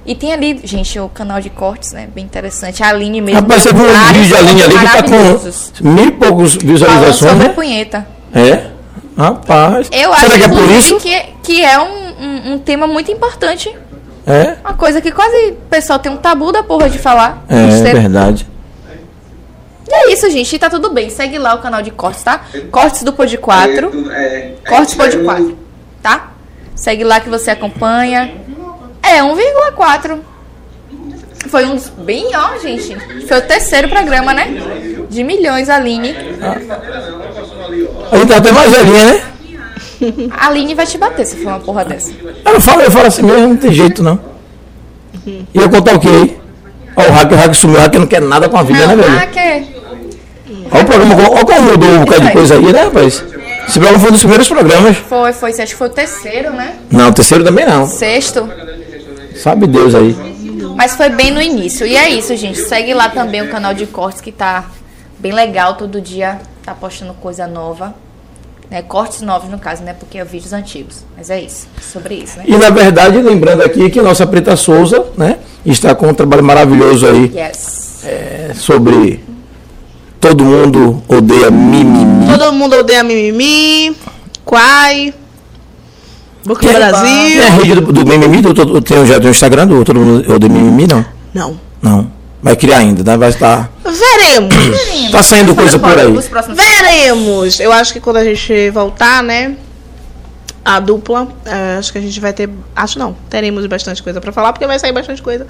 E 0.06 0.14
tem 0.14 0.32
ali, 0.32 0.60
gente, 0.62 0.98
o 1.00 1.08
canal 1.08 1.40
de 1.40 1.50
cortes, 1.50 1.92
né? 1.92 2.08
Bem 2.14 2.24
interessante. 2.24 2.82
A 2.82 2.90
Aline 2.90 3.20
mesmo. 3.20 3.40
Rapaz, 3.40 3.64
você 3.64 3.72
viu 3.72 3.84
um 3.84 4.12
vídeo 4.12 4.30
da 4.30 4.40
linha 4.40 4.64
ali 4.64 4.78
que 4.78 4.84
tá 4.84 5.02
com 5.02 5.88
mil 5.88 6.04
e 6.04 6.10
poucos 6.12 6.54
Falando 6.54 6.66
visualizações, 6.72 7.32
sobre 7.32 7.48
né? 7.48 7.54
punheta. 7.54 8.06
É? 8.32 8.70
Rapaz. 9.18 9.88
Eu 9.90 10.12
acho 10.12 10.20
Será 10.20 10.38
que 10.38 10.44
é 10.44 10.48
por 10.48 10.70
isso? 10.70 10.96
que, 10.98 11.22
que 11.42 11.64
é 11.64 11.78
um, 11.80 12.24
um, 12.24 12.52
um 12.52 12.58
tema 12.58 12.86
muito 12.86 13.10
importante. 13.10 13.74
É? 14.26 14.56
Uma 14.64 14.74
coisa 14.74 15.00
que 15.00 15.12
quase 15.12 15.50
o 15.50 15.54
pessoal 15.70 15.98
tem 16.00 16.10
um 16.10 16.16
tabu 16.16 16.50
da 16.50 16.62
porra 16.62 16.90
de 16.90 16.98
falar. 16.98 17.44
É, 17.48 17.66
Besteira. 17.66 18.00
verdade. 18.00 18.46
E 19.88 19.94
é 19.94 20.12
isso, 20.12 20.28
gente. 20.30 20.54
E 20.54 20.58
tá 20.58 20.68
tudo 20.68 20.90
bem. 20.90 21.08
Segue 21.10 21.38
lá 21.38 21.54
o 21.54 21.58
canal 21.58 21.80
de 21.80 21.92
cortes, 21.92 22.24
tá? 22.24 22.40
Cortes 22.72 23.04
do 23.04 23.12
Pod 23.12 23.38
4. 23.38 24.10
É, 24.10 24.54
Cortes 24.68 24.94
Pod 24.96 25.16
4. 25.16 25.58
Tá? 26.02 26.30
Segue 26.74 27.04
lá 27.04 27.20
que 27.20 27.28
você 27.28 27.52
acompanha. 27.52 28.34
É, 29.00 29.20
1,4. 29.22 30.18
Foi 31.48 31.64
um 31.64 31.76
dos. 31.76 31.88
Bem, 31.88 32.26
ó, 32.34 32.58
gente. 32.58 32.96
Foi 33.28 33.38
o 33.38 33.42
terceiro 33.42 33.88
programa, 33.88 34.34
né? 34.34 34.48
De 35.08 35.22
milhões, 35.22 35.70
Aline. 35.70 36.16
A 38.10 38.16
gente 38.16 38.28
tá 38.28 38.36
até 38.38 38.50
mais 38.50 38.72
velhinha, 38.72 39.04
né? 39.04 39.24
A 40.30 40.46
Aline 40.48 40.74
vai 40.74 40.86
te 40.86 40.96
bater 40.98 41.26
se 41.26 41.36
for 41.36 41.48
uma 41.48 41.60
porra 41.60 41.84
dessa. 41.84 42.12
Ela 42.44 42.60
fala, 42.60 42.84
eu 42.84 42.90
falo 42.90 43.06
assim 43.06 43.22
mesmo, 43.22 43.48
não 43.48 43.56
tem 43.56 43.72
jeito 43.72 44.02
não. 44.02 44.18
E 45.26 45.46
eu 45.54 45.68
contar 45.68 45.94
o 45.94 46.00
quê? 46.00 46.36
Ó, 46.96 47.02
o 47.02 47.12
hack, 47.12 47.32
o 47.32 47.34
hack 47.34 47.54
sumiu, 47.54 47.76
o 47.78 47.80
hack 47.80 47.94
não 47.94 48.06
quer 48.06 48.22
nada 48.22 48.48
com 48.48 48.56
a 48.56 48.62
vida, 48.62 48.86
né, 48.86 48.94
Não, 48.94 49.02
velho? 49.02 49.18
ah, 49.18 49.26
que. 49.26 49.76
Olha 50.70 50.82
o 50.82 50.86
programa, 50.86 51.14
olha 51.30 51.44
como 51.44 51.62
mudou 51.62 51.88
um 51.90 52.04
bocado 52.04 52.26
de 52.26 52.32
coisa 52.32 52.54
aí, 52.54 52.72
né, 52.72 52.82
rapaz? 52.84 53.24
Esse 53.68 53.78
programa 53.78 53.98
foi 53.98 54.08
um 54.08 54.12
dos 54.12 54.20
primeiros 54.20 54.48
programas. 54.48 54.96
Foi, 54.96 55.32
foi. 55.32 55.50
Acho 55.50 55.66
que 55.66 55.74
foi 55.74 55.88
o 55.88 55.90
terceiro, 55.90 56.52
né? 56.52 56.76
Não, 56.90 57.08
o 57.08 57.12
terceiro 57.12 57.44
também 57.44 57.66
não. 57.66 57.86
Sexto. 57.86 58.48
Sabe 59.34 59.66
Deus 59.66 59.94
aí. 59.94 60.16
Mas 60.76 60.94
foi 60.94 61.08
bem 61.08 61.30
no 61.32 61.42
início. 61.42 61.86
E 61.86 61.96
é 61.96 62.08
isso, 62.08 62.34
gente. 62.36 62.58
Segue 62.60 62.94
lá 62.94 63.08
também 63.08 63.42
o 63.42 63.50
canal 63.50 63.74
de 63.74 63.86
cortes 63.86 64.20
que 64.20 64.30
tá 64.30 64.64
bem 65.18 65.32
legal. 65.32 65.74
Todo 65.74 66.00
dia 66.00 66.38
tá 66.64 66.74
postando 66.74 67.12
coisa 67.14 67.46
nova. 67.46 67.94
Né? 68.70 68.82
Cortes 68.82 69.22
novos, 69.22 69.48
no 69.50 69.58
caso, 69.58 69.82
né? 69.82 69.94
Porque 69.94 70.18
é 70.18 70.24
vídeos 70.24 70.52
antigos. 70.52 71.04
Mas 71.16 71.30
é 71.30 71.40
isso. 71.40 71.68
Sobre 71.80 72.16
isso, 72.16 72.38
né? 72.38 72.44
E 72.48 72.56
na 72.56 72.70
verdade, 72.70 73.20
lembrando 73.22 73.62
aqui 73.62 73.88
que 73.90 74.02
nossa 74.02 74.26
Preta 74.26 74.56
Souza, 74.56 75.04
né, 75.16 75.38
está 75.64 75.94
com 75.94 76.08
um 76.08 76.14
trabalho 76.14 76.42
maravilhoso 76.44 77.06
aí 77.06 77.32
Yes. 77.34 78.04
é, 78.04 78.52
sobre 78.54 79.20
todo 80.20 80.44
mundo 80.44 81.02
odeia 81.08 81.50
mimimi. 81.50 82.26
Todo 82.26 82.52
mundo 82.52 82.76
odeia 82.76 83.02
mimimi, 83.04 83.96
Quai, 84.44 85.14
Boca 86.44 86.60
do 86.60 86.66
Tem 86.68 86.76
Brasil. 86.76 87.42
a 87.42 87.50
rede 87.50 87.74
do, 87.74 87.92
do 87.92 88.06
mimimi, 88.06 88.40
do, 88.40 88.52
do, 88.54 88.80
tem, 88.80 89.04
já 89.06 89.18
tem 89.18 89.28
o 89.28 89.30
Instagram 89.30 89.66
do 89.66 89.84
Todo 89.84 89.98
Mundo 90.00 90.32
Odeia 90.32 90.52
Mimimi, 90.52 90.86
não? 90.86 91.04
Não. 91.34 91.60
Não. 91.82 92.10
Vai 92.46 92.54
criar 92.54 92.78
ainda, 92.78 93.02
né? 93.02 93.16
Vai 93.16 93.30
estar. 93.30 93.68
Veremos. 93.82 94.54
Tá 95.10 95.22
saindo 95.22 95.54
coisa 95.54 95.78
por 95.78 95.98
aí. 95.98 96.12
Veremos. 96.54 97.58
Eu 97.58 97.72
acho 97.72 97.92
que 97.92 98.00
quando 98.00 98.18
a 98.18 98.24
gente 98.24 98.70
voltar, 98.70 99.22
né? 99.22 99.56
A 100.64 100.78
dupla, 100.78 101.28
eh, 101.44 101.76
acho 101.78 101.92
que 101.92 101.98
a 101.98 102.00
gente 102.00 102.20
vai 102.20 102.32
ter. 102.32 102.50
Acho 102.74 102.98
não, 102.98 103.16
teremos 103.30 103.64
bastante 103.66 104.02
coisa 104.02 104.20
pra 104.20 104.32
falar, 104.32 104.52
porque 104.52 104.66
vai 104.66 104.78
sair 104.78 104.92
bastante 104.92 105.22
coisa 105.22 105.46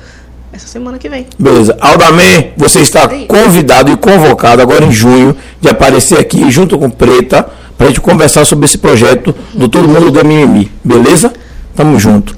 essa 0.52 0.68
semana 0.68 0.98
que 0.98 1.09
vem. 1.09 1.27
Beleza. 1.39 1.77
Aldamé, 1.81 2.52
você 2.56 2.81
está 2.81 3.09
convidado 3.27 3.90
e 3.90 3.97
convocado 3.97 4.62
agora 4.62 4.85
em 4.85 4.93
junho 4.93 5.36
de 5.60 5.68
aparecer 5.68 6.18
aqui 6.18 6.51
junto 6.51 6.78
com 6.78 6.89
Preta 6.89 7.47
pra 7.77 7.89
gente 7.89 8.01
conversar 8.01 8.44
sobre 8.44 8.66
esse 8.66 8.78
projeto 8.78 9.35
do 9.52 9.68
Todo 9.68 9.89
Mundo 9.89 10.10
do 10.10 10.24
Mimimi. 10.24 10.70
Beleza? 10.85 11.32
Tamo 11.74 11.98
junto. 11.98 12.36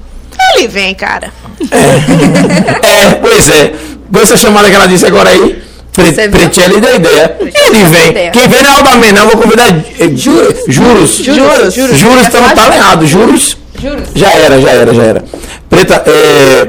Ele 0.55 0.69
vem, 0.69 0.95
cara. 0.95 1.33
É, 1.71 3.15
pois 3.21 3.49
é. 3.51 3.75
Com 4.13 4.21
essa 4.21 4.37
chamada 4.37 4.69
que 4.69 4.75
ela 4.77 4.87
disse 4.89 5.07
agora 5.07 5.31
aí? 5.31 5.63
Pretelli 5.93 6.81
deu 6.81 6.97
ideia. 6.97 7.37
Ele 7.41 7.85
vem. 7.85 8.31
Quem 8.31 8.49
vem 8.49 8.63
não 8.63 8.71
é 8.71 8.77
Aldamé, 8.77 9.13
não. 9.13 9.27
Vou 9.27 9.37
convidar. 9.37 9.69
eh, 9.99 10.11
Juros. 10.15 10.65
Juros. 10.69 11.17
Juros. 11.17 11.75
Juros. 11.75 11.99
Juros 11.99 12.23
estamos 12.23 12.53
tá 12.53 12.67
alinhado. 12.67 13.07
Juros. 13.07 13.57
Juros. 13.81 14.09
Já 14.15 14.31
era, 14.33 14.61
já 14.61 14.71
era, 14.71 14.95
já 14.95 15.03
era. 15.03 15.25
Preta, 15.69 16.03
é. 16.07 16.69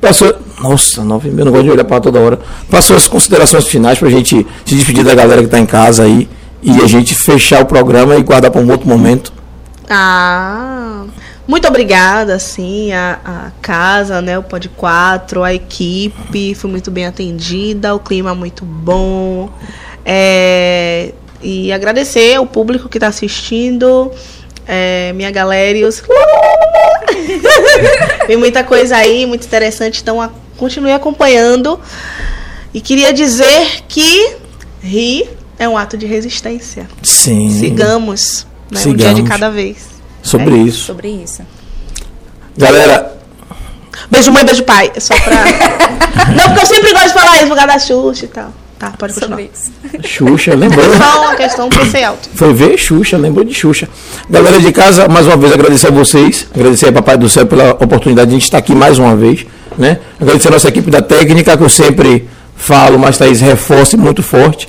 Passou. 0.00 0.34
Nossa, 0.60 1.04
nove 1.04 1.28
mil, 1.28 1.44
não 1.44 1.52
gosto 1.52 1.64
de 1.64 1.70
olhar 1.70 1.84
para 1.84 2.00
toda 2.00 2.18
hora. 2.18 2.38
Passou 2.70 2.96
as 2.96 3.06
considerações 3.06 3.66
finais 3.66 3.98
pra 3.98 4.08
gente 4.08 4.46
se 4.64 4.74
despedir 4.74 5.04
da 5.04 5.14
galera 5.14 5.42
que 5.42 5.48
tá 5.48 5.58
em 5.58 5.66
casa 5.66 6.04
aí. 6.04 6.26
E 6.62 6.82
a 6.82 6.86
gente 6.86 7.14
fechar 7.14 7.60
o 7.60 7.66
programa 7.66 8.16
e 8.16 8.22
guardar 8.22 8.50
para 8.50 8.60
um 8.60 8.70
outro 8.70 8.88
momento. 8.88 9.32
Ah, 9.88 11.02
muito 11.46 11.68
obrigada, 11.68 12.34
assim, 12.34 12.92
a, 12.92 13.20
a 13.24 13.50
casa, 13.62 14.20
né, 14.20 14.36
o 14.38 14.42
Pod 14.42 14.68
4, 14.70 15.42
a 15.44 15.54
equipe, 15.54 16.54
foi 16.54 16.70
muito 16.70 16.90
bem 16.90 17.06
atendida, 17.06 17.94
o 17.94 18.00
clima 18.00 18.34
muito 18.34 18.64
bom. 18.64 19.50
É, 20.04 21.12
e 21.42 21.70
agradecer 21.72 22.34
ao 22.34 22.46
público 22.46 22.88
que 22.88 22.96
está 22.96 23.08
assistindo, 23.08 24.10
é, 24.66 25.12
minha 25.14 25.30
galera 25.30 25.76
e 25.78 25.84
os... 25.84 26.02
Tem 28.26 28.36
muita 28.36 28.64
coisa 28.64 28.96
aí, 28.96 29.24
muito 29.26 29.46
interessante, 29.46 30.00
então 30.02 30.20
a- 30.20 30.30
continue 30.56 30.92
acompanhando. 30.92 31.78
E 32.74 32.80
queria 32.80 33.12
dizer 33.12 33.82
que 33.88 34.34
rir 34.82 35.28
é 35.58 35.68
um 35.68 35.76
ato 35.78 35.96
de 35.96 36.06
resistência. 36.06 36.88
Sim. 37.02 37.48
Sigamos, 37.50 38.46
né, 38.70 38.80
um 38.80 38.94
dia 38.94 39.08
de 39.08 39.22
Sigamos. 39.22 39.28
cada 39.28 39.50
vez. 39.50 39.95
Sobre 40.26 40.54
É 40.54 40.58
isso. 40.58 40.84
Sobre 40.84 41.08
isso. 41.08 41.42
Galera, 42.56 43.16
Beijo 44.10 44.30
mãe, 44.32 44.44
beijo 44.44 44.62
pai. 44.62 44.92
É 44.94 45.00
só 45.00 45.14
pra. 45.18 45.44
Não, 46.34 46.48
porque 46.48 46.60
eu 46.60 46.66
sempre 46.66 46.92
gosto 46.92 47.08
de 47.08 47.12
falar 47.14 47.36
isso 47.36 47.48
causa 47.48 47.66
da 47.66 47.78
Xuxa 47.78 48.24
e 48.24 48.28
tal. 48.28 48.52
Tá, 48.78 48.92
pode 48.98 49.14
continuar. 49.14 49.38
Sobre 49.38 49.50
isso. 49.54 50.06
Xuxa, 50.06 50.54
lembrou? 50.54 50.84
Só 50.96 51.22
uma 51.22 51.34
questão 51.34 51.68
pra 51.68 51.86
ser 51.86 52.04
alto. 52.04 52.28
Foi 52.34 52.52
ver 52.52 52.76
Xuxa, 52.76 53.16
lembrou 53.16 53.44
de 53.44 53.54
Xuxa. 53.54 53.88
Galera 54.28 54.60
de 54.60 54.70
casa, 54.70 55.08
mais 55.08 55.26
uma 55.26 55.36
vez 55.36 55.52
agradecer 55.52 55.88
a 55.88 55.90
vocês, 55.90 56.46
agradecer 56.54 56.88
a 56.88 56.92
Papai 56.92 57.16
do 57.16 57.28
Céu 57.28 57.46
pela 57.46 57.70
oportunidade 57.70 58.28
de 58.28 58.36
a 58.36 58.38
gente 58.38 58.44
estar 58.44 58.58
aqui 58.58 58.74
mais 58.74 58.98
uma 58.98 59.16
vez, 59.16 59.46
né? 59.78 59.98
Agradecer 60.20 60.48
a 60.48 60.50
nossa 60.50 60.68
equipe 60.68 60.90
da 60.90 61.00
técnica, 61.00 61.56
que 61.56 61.62
eu 61.62 61.70
sempre 61.70 62.28
falo, 62.54 62.98
mas 62.98 63.16
Thaís 63.16 63.40
reforça 63.40 63.96
muito 63.96 64.22
forte. 64.22 64.68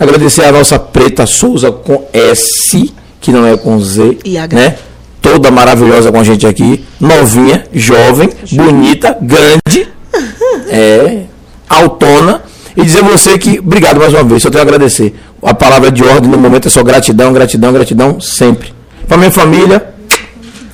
Agradecer 0.00 0.44
a 0.44 0.52
nossa 0.52 0.78
Preta 0.78 1.24
Souza 1.26 1.70
com 1.70 2.08
S, 2.12 2.92
que 3.20 3.32
não 3.32 3.46
é 3.46 3.56
com 3.56 3.80
Z, 3.80 4.18
E 4.24 4.38
né? 4.54 4.76
Toda 5.20 5.50
maravilhosa 5.50 6.12
com 6.12 6.20
a 6.20 6.24
gente 6.24 6.46
aqui, 6.46 6.84
novinha, 7.00 7.64
jovem, 7.72 8.30
bonita, 8.52 9.16
grande, 9.20 9.88
é, 10.68 11.22
autona. 11.68 12.42
E 12.76 12.82
dizer 12.82 13.00
a 13.00 13.08
você 13.08 13.36
que, 13.36 13.58
obrigado 13.58 13.98
mais 13.98 14.14
uma 14.14 14.22
vez, 14.22 14.42
só 14.42 14.50
tenho 14.50 14.62
a 14.62 14.66
agradecer. 14.66 15.14
A 15.42 15.52
palavra 15.52 15.90
de 15.90 16.04
ordem 16.04 16.30
no 16.30 16.38
momento 16.38 16.68
é 16.68 16.70
só 16.70 16.82
gratidão, 16.82 17.32
gratidão, 17.32 17.72
gratidão, 17.72 18.20
sempre. 18.20 18.72
Para 19.08 19.16
minha 19.16 19.30
família, 19.30 19.94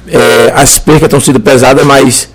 é, 0.06 0.52
as 0.54 0.78
percas 0.78 1.04
estão 1.04 1.20
sendo 1.20 1.40
pesadas, 1.40 1.84
mas 1.84 2.28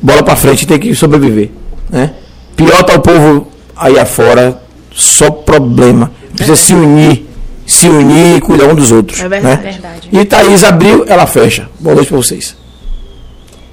bola 0.00 0.22
para 0.22 0.36
frente 0.36 0.66
tem 0.66 0.78
que 0.78 0.94
sobreviver. 0.94 1.50
Né? 1.88 2.10
Pior 2.56 2.82
tá 2.82 2.94
o 2.94 3.00
povo 3.00 3.48
aí 3.76 3.98
afora, 3.98 4.60
só 4.92 5.30
problema. 5.30 6.10
Precisa 6.34 6.56
se 6.56 6.74
unir, 6.74 7.27
se 7.68 7.88
unir 7.88 8.36
e 8.36 8.40
cuidar 8.40 8.66
um 8.66 8.74
dos 8.74 8.90
outros. 8.90 9.20
É 9.20 9.28
verdade. 9.28 9.62
né? 9.62 9.70
Verdade. 9.72 10.08
E 10.10 10.24
Thaís 10.24 10.64
abriu, 10.64 11.04
ela 11.06 11.26
fecha. 11.26 11.68
Boa 11.78 11.94
noite 11.94 12.08
para 12.08 12.16
vocês. 12.16 12.56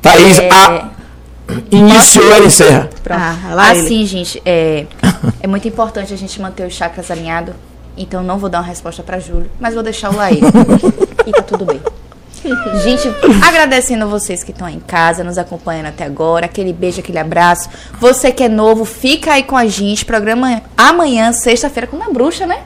Thaís, 0.02 0.38
É, 0.38 0.50
a, 0.52 0.90
iniciou, 1.72 2.32
ela 2.32 2.46
encerra. 2.46 2.90
Pronto. 3.04 3.20
Ah, 3.20 3.54
lá 3.56 3.74
ele. 3.74 3.86
assim, 3.86 4.06
gente, 4.06 4.42
é, 4.46 4.86
é 5.42 5.48
muito 5.48 5.68
importante 5.68 6.14
a 6.14 6.18
gente 6.18 6.40
manter 6.42 6.68
os 6.68 6.74
chakras 6.74 7.10
alinhados. 7.10 7.56
Então 7.98 8.22
não 8.22 8.38
vou 8.38 8.50
dar 8.50 8.60
uma 8.60 8.68
resposta 8.68 9.02
pra 9.02 9.20
Júlio, 9.20 9.50
mas 9.60 9.74
vou 9.74 9.82
deixar 9.82 10.12
o 10.12 10.16
Laí. 10.18 10.42
e 11.26 11.32
tá 11.32 11.42
tudo 11.42 11.66
bem. 11.66 11.80
Gente, 12.84 13.10
agradecendo 13.44 14.08
vocês 14.08 14.44
que 14.44 14.52
estão 14.52 14.68
aí 14.68 14.76
em 14.76 14.80
casa, 14.80 15.24
nos 15.24 15.38
acompanhando 15.38 15.88
até 15.88 16.04
agora. 16.04 16.46
Aquele 16.46 16.74
beijo, 16.74 17.00
aquele 17.00 17.18
abraço. 17.18 17.70
Você 18.00 18.32
que 18.32 18.44
é 18.44 18.50
novo, 18.50 18.86
fica 18.86 19.34
aí 19.34 19.44
com 19.44 19.56
a 19.58 19.66
gente. 19.66 20.06
Programa 20.06 20.62
amanhã, 20.78 21.32
sexta-feira, 21.32 21.88
com 21.88 22.04
a 22.04 22.10
bruxa, 22.12 22.46
né? 22.46 22.60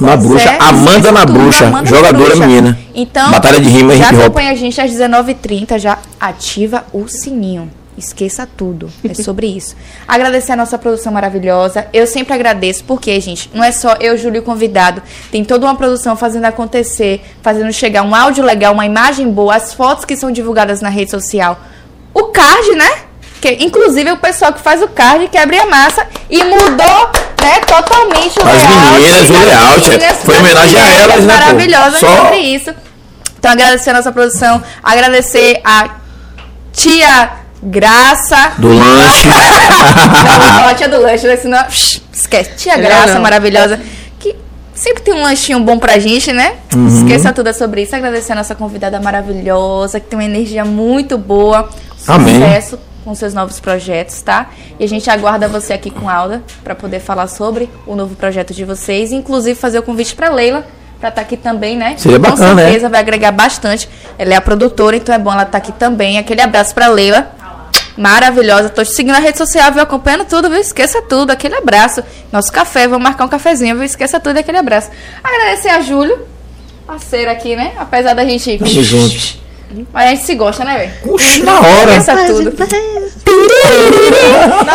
Na 0.00 0.16
Pois 0.16 0.28
bruxa, 0.28 0.50
é, 0.50 0.58
Amanda 0.60 1.12
na 1.12 1.26
bruxa, 1.26 1.66
Amanda 1.66 1.90
na 1.90 1.96
jogadora 1.96 2.30
bruxa. 2.30 2.46
menina. 2.46 2.78
Então, 2.94 3.30
Batalha 3.30 3.60
de 3.60 3.68
rima 3.68 3.94
já 3.96 4.10
acompanha 4.10 4.50
a 4.52 4.54
gente 4.54 4.80
às 4.80 4.90
19h30, 4.90 5.78
já 5.78 5.98
ativa 6.18 6.84
o 6.92 7.06
sininho. 7.06 7.70
Esqueça 7.98 8.48
tudo. 8.56 8.88
É 9.06 9.12
sobre 9.12 9.46
isso. 9.54 9.76
Agradecer 10.08 10.52
a 10.52 10.56
nossa 10.56 10.78
produção 10.78 11.12
maravilhosa. 11.12 11.86
Eu 11.92 12.06
sempre 12.06 12.32
agradeço, 12.32 12.82
porque, 12.84 13.20
gente, 13.20 13.50
não 13.52 13.62
é 13.62 13.70
só 13.72 13.94
eu, 14.00 14.16
Júlio, 14.16 14.38
e 14.38 14.42
convidado. 14.42 15.02
Tem 15.30 15.44
toda 15.44 15.66
uma 15.66 15.74
produção 15.74 16.16
fazendo 16.16 16.44
acontecer, 16.46 17.22
fazendo 17.42 17.70
chegar 17.72 18.02
um 18.02 18.14
áudio 18.14 18.42
legal, 18.42 18.72
uma 18.72 18.86
imagem 18.86 19.30
boa, 19.30 19.54
as 19.54 19.74
fotos 19.74 20.06
que 20.06 20.16
são 20.16 20.30
divulgadas 20.30 20.80
na 20.80 20.88
rede 20.88 21.10
social. 21.10 21.60
O 22.14 22.24
card, 22.24 22.70
né? 22.74 22.90
Que, 23.40 23.64
inclusive, 23.64 24.10
é 24.10 24.12
o 24.12 24.18
pessoal 24.18 24.52
que 24.52 24.60
faz 24.60 24.82
o 24.82 24.88
card 24.88 25.28
que 25.28 25.38
abre 25.38 25.58
a 25.58 25.66
massa 25.66 26.06
e 26.28 26.42
mudou, 26.44 27.10
né, 27.40 27.58
totalmente 27.66 28.38
o 28.38 28.42
As 28.42 28.54
layout 28.54 28.92
meninas, 29.00 29.30
o 29.30 29.32
layout, 29.32 29.84
é. 29.84 29.88
meninas, 29.88 30.16
Foi 30.24 30.38
homenagem 30.38 30.78
a 30.80 30.90
elas, 30.90 31.24
né, 31.24 31.34
pô? 31.34 31.40
Maravilhosas 31.40 32.00
Só- 32.00 32.16
sobre 32.16 32.36
isso. 32.38 32.74
Então, 33.38 33.50
agradecer 33.52 33.90
a 33.90 33.92
nossa 33.94 34.12
produção, 34.12 34.62
agradecer 34.82 35.60
a 35.64 35.88
tia 36.72 37.30
Graça. 37.62 38.52
Do 38.58 38.68
lanche. 38.68 39.28
Não, 39.28 40.60
não, 40.62 40.68
a 40.68 40.74
tia 40.74 40.88
do 40.88 40.98
lanche, 41.00 41.26
né? 41.26 41.36
Senão, 41.36 41.62
psh, 41.64 42.00
esquece. 42.12 42.50
Tia 42.56 42.74
Não, 42.76 42.84
Graça, 42.84 43.14
não. 43.14 43.20
maravilhosa. 43.20 43.78
Que 44.18 44.34
sempre 44.74 45.02
tem 45.02 45.12
um 45.12 45.22
lanchinho 45.22 45.60
bom 45.60 45.78
pra 45.78 45.98
gente, 45.98 46.32
né? 46.32 46.54
Uhum. 46.74 46.86
Esqueça 46.88 47.32
tudo 47.34 47.52
sobre 47.52 47.82
isso. 47.82 47.94
Agradecer 47.94 48.32
a 48.32 48.36
nossa 48.36 48.54
convidada 48.54 48.98
maravilhosa, 48.98 50.00
que 50.00 50.06
tem 50.06 50.18
uma 50.18 50.24
energia 50.24 50.64
muito 50.64 51.18
boa. 51.18 51.68
Amém. 52.08 52.34
Sucesso 52.36 52.78
com 53.04 53.14
seus 53.14 53.34
novos 53.34 53.60
projetos, 53.60 54.20
tá? 54.22 54.50
E 54.78 54.84
a 54.84 54.88
gente 54.88 55.08
aguarda 55.08 55.48
você 55.48 55.72
aqui 55.72 55.90
com 55.90 56.08
a 56.08 56.14
Alda 56.14 56.42
pra 56.62 56.74
poder 56.74 57.00
falar 57.00 57.26
sobre 57.28 57.68
o 57.86 57.94
novo 57.94 58.14
projeto 58.14 58.52
de 58.52 58.64
vocês, 58.64 59.12
inclusive 59.12 59.58
fazer 59.58 59.78
o 59.78 59.82
convite 59.82 60.14
pra 60.14 60.30
Leila 60.30 60.66
pra 61.00 61.08
estar 61.08 61.22
aqui 61.22 61.36
também, 61.36 61.76
né? 61.76 61.94
Seria 61.96 62.18
com 62.18 62.30
bacana, 62.30 62.54
né? 62.54 62.64
certeza 62.64 62.88
vai 62.88 63.00
agregar 63.00 63.32
bastante. 63.32 63.88
Ela 64.18 64.34
é 64.34 64.36
a 64.36 64.40
produtora, 64.40 64.96
então 64.96 65.14
é 65.14 65.18
bom 65.18 65.32
ela 65.32 65.44
estar 65.44 65.58
aqui 65.58 65.72
também. 65.72 66.18
Aquele 66.18 66.42
abraço 66.42 66.74
pra 66.74 66.88
Leila. 66.88 67.32
Maravilhosa. 67.96 68.68
Tô 68.68 68.84
te 68.84 68.92
seguindo 68.92 69.12
na 69.12 69.18
rede 69.18 69.38
social, 69.38 69.72
viu? 69.72 69.82
Acompanhando 69.82 70.24
tudo, 70.26 70.48
viu? 70.48 70.58
Esqueça 70.60 71.02
tudo. 71.02 71.30
Aquele 71.30 71.56
abraço. 71.56 72.04
Nosso 72.30 72.52
café, 72.52 72.86
vamos 72.86 73.02
marcar 73.02 73.24
um 73.24 73.28
cafezinho, 73.28 73.76
viu? 73.76 73.84
Esqueça 73.84 74.20
tudo 74.20 74.36
e 74.36 74.40
aquele 74.40 74.58
abraço. 74.58 74.90
Agradecer 75.24 75.70
a 75.70 75.80
Júlio, 75.80 76.26
parceiro 76.86 77.30
aqui, 77.30 77.56
né? 77.56 77.72
Apesar 77.78 78.14
da 78.14 78.24
gente. 78.24 78.58
Tamo 78.58 78.82
junto. 78.82 79.40
Mas 79.92 80.06
a 80.06 80.10
gente 80.10 80.24
se 80.24 80.34
gosta, 80.34 80.64
né, 80.64 80.78
velho? 80.78 80.90
Puxa, 81.02 81.44
na 81.44 81.60
hora. 81.60 81.92
Pensa 81.92 82.16
tudo. 82.26 82.52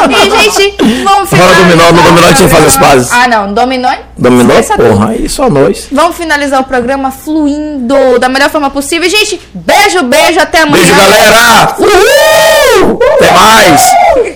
E, 0.10 0.50
gente, 0.52 1.04
vamos 1.04 1.30
finalizar. 1.30 1.30
Bora 1.30 1.56
dominó, 1.56 1.92
no 1.92 2.02
dominó 2.04 2.28
a 2.28 2.34
gente 2.34 2.50
faz 2.50 2.66
as 2.66 2.78
pazes. 2.78 3.12
Ah, 3.12 3.28
não, 3.28 3.54
dominó? 3.54 3.90
Dominó, 4.18 4.54
porra, 4.78 5.10
aí 5.10 5.28
só 5.28 5.50
nós. 5.50 5.88
Vamos 5.92 6.16
finalizar 6.16 6.62
o 6.62 6.64
programa 6.64 7.12
fluindo 7.12 8.18
da 8.20 8.30
melhor 8.30 8.50
forma 8.50 8.70
possível. 8.70 9.10
Gente, 9.10 9.42
beijo, 9.54 10.02
beijo, 10.04 10.40
até 10.40 10.62
amanhã. 10.62 10.84
Beijo, 10.84 10.96
galera! 10.96 11.76
Uhul! 11.80 13.00
Até 13.16 13.32
mais! 13.32 13.82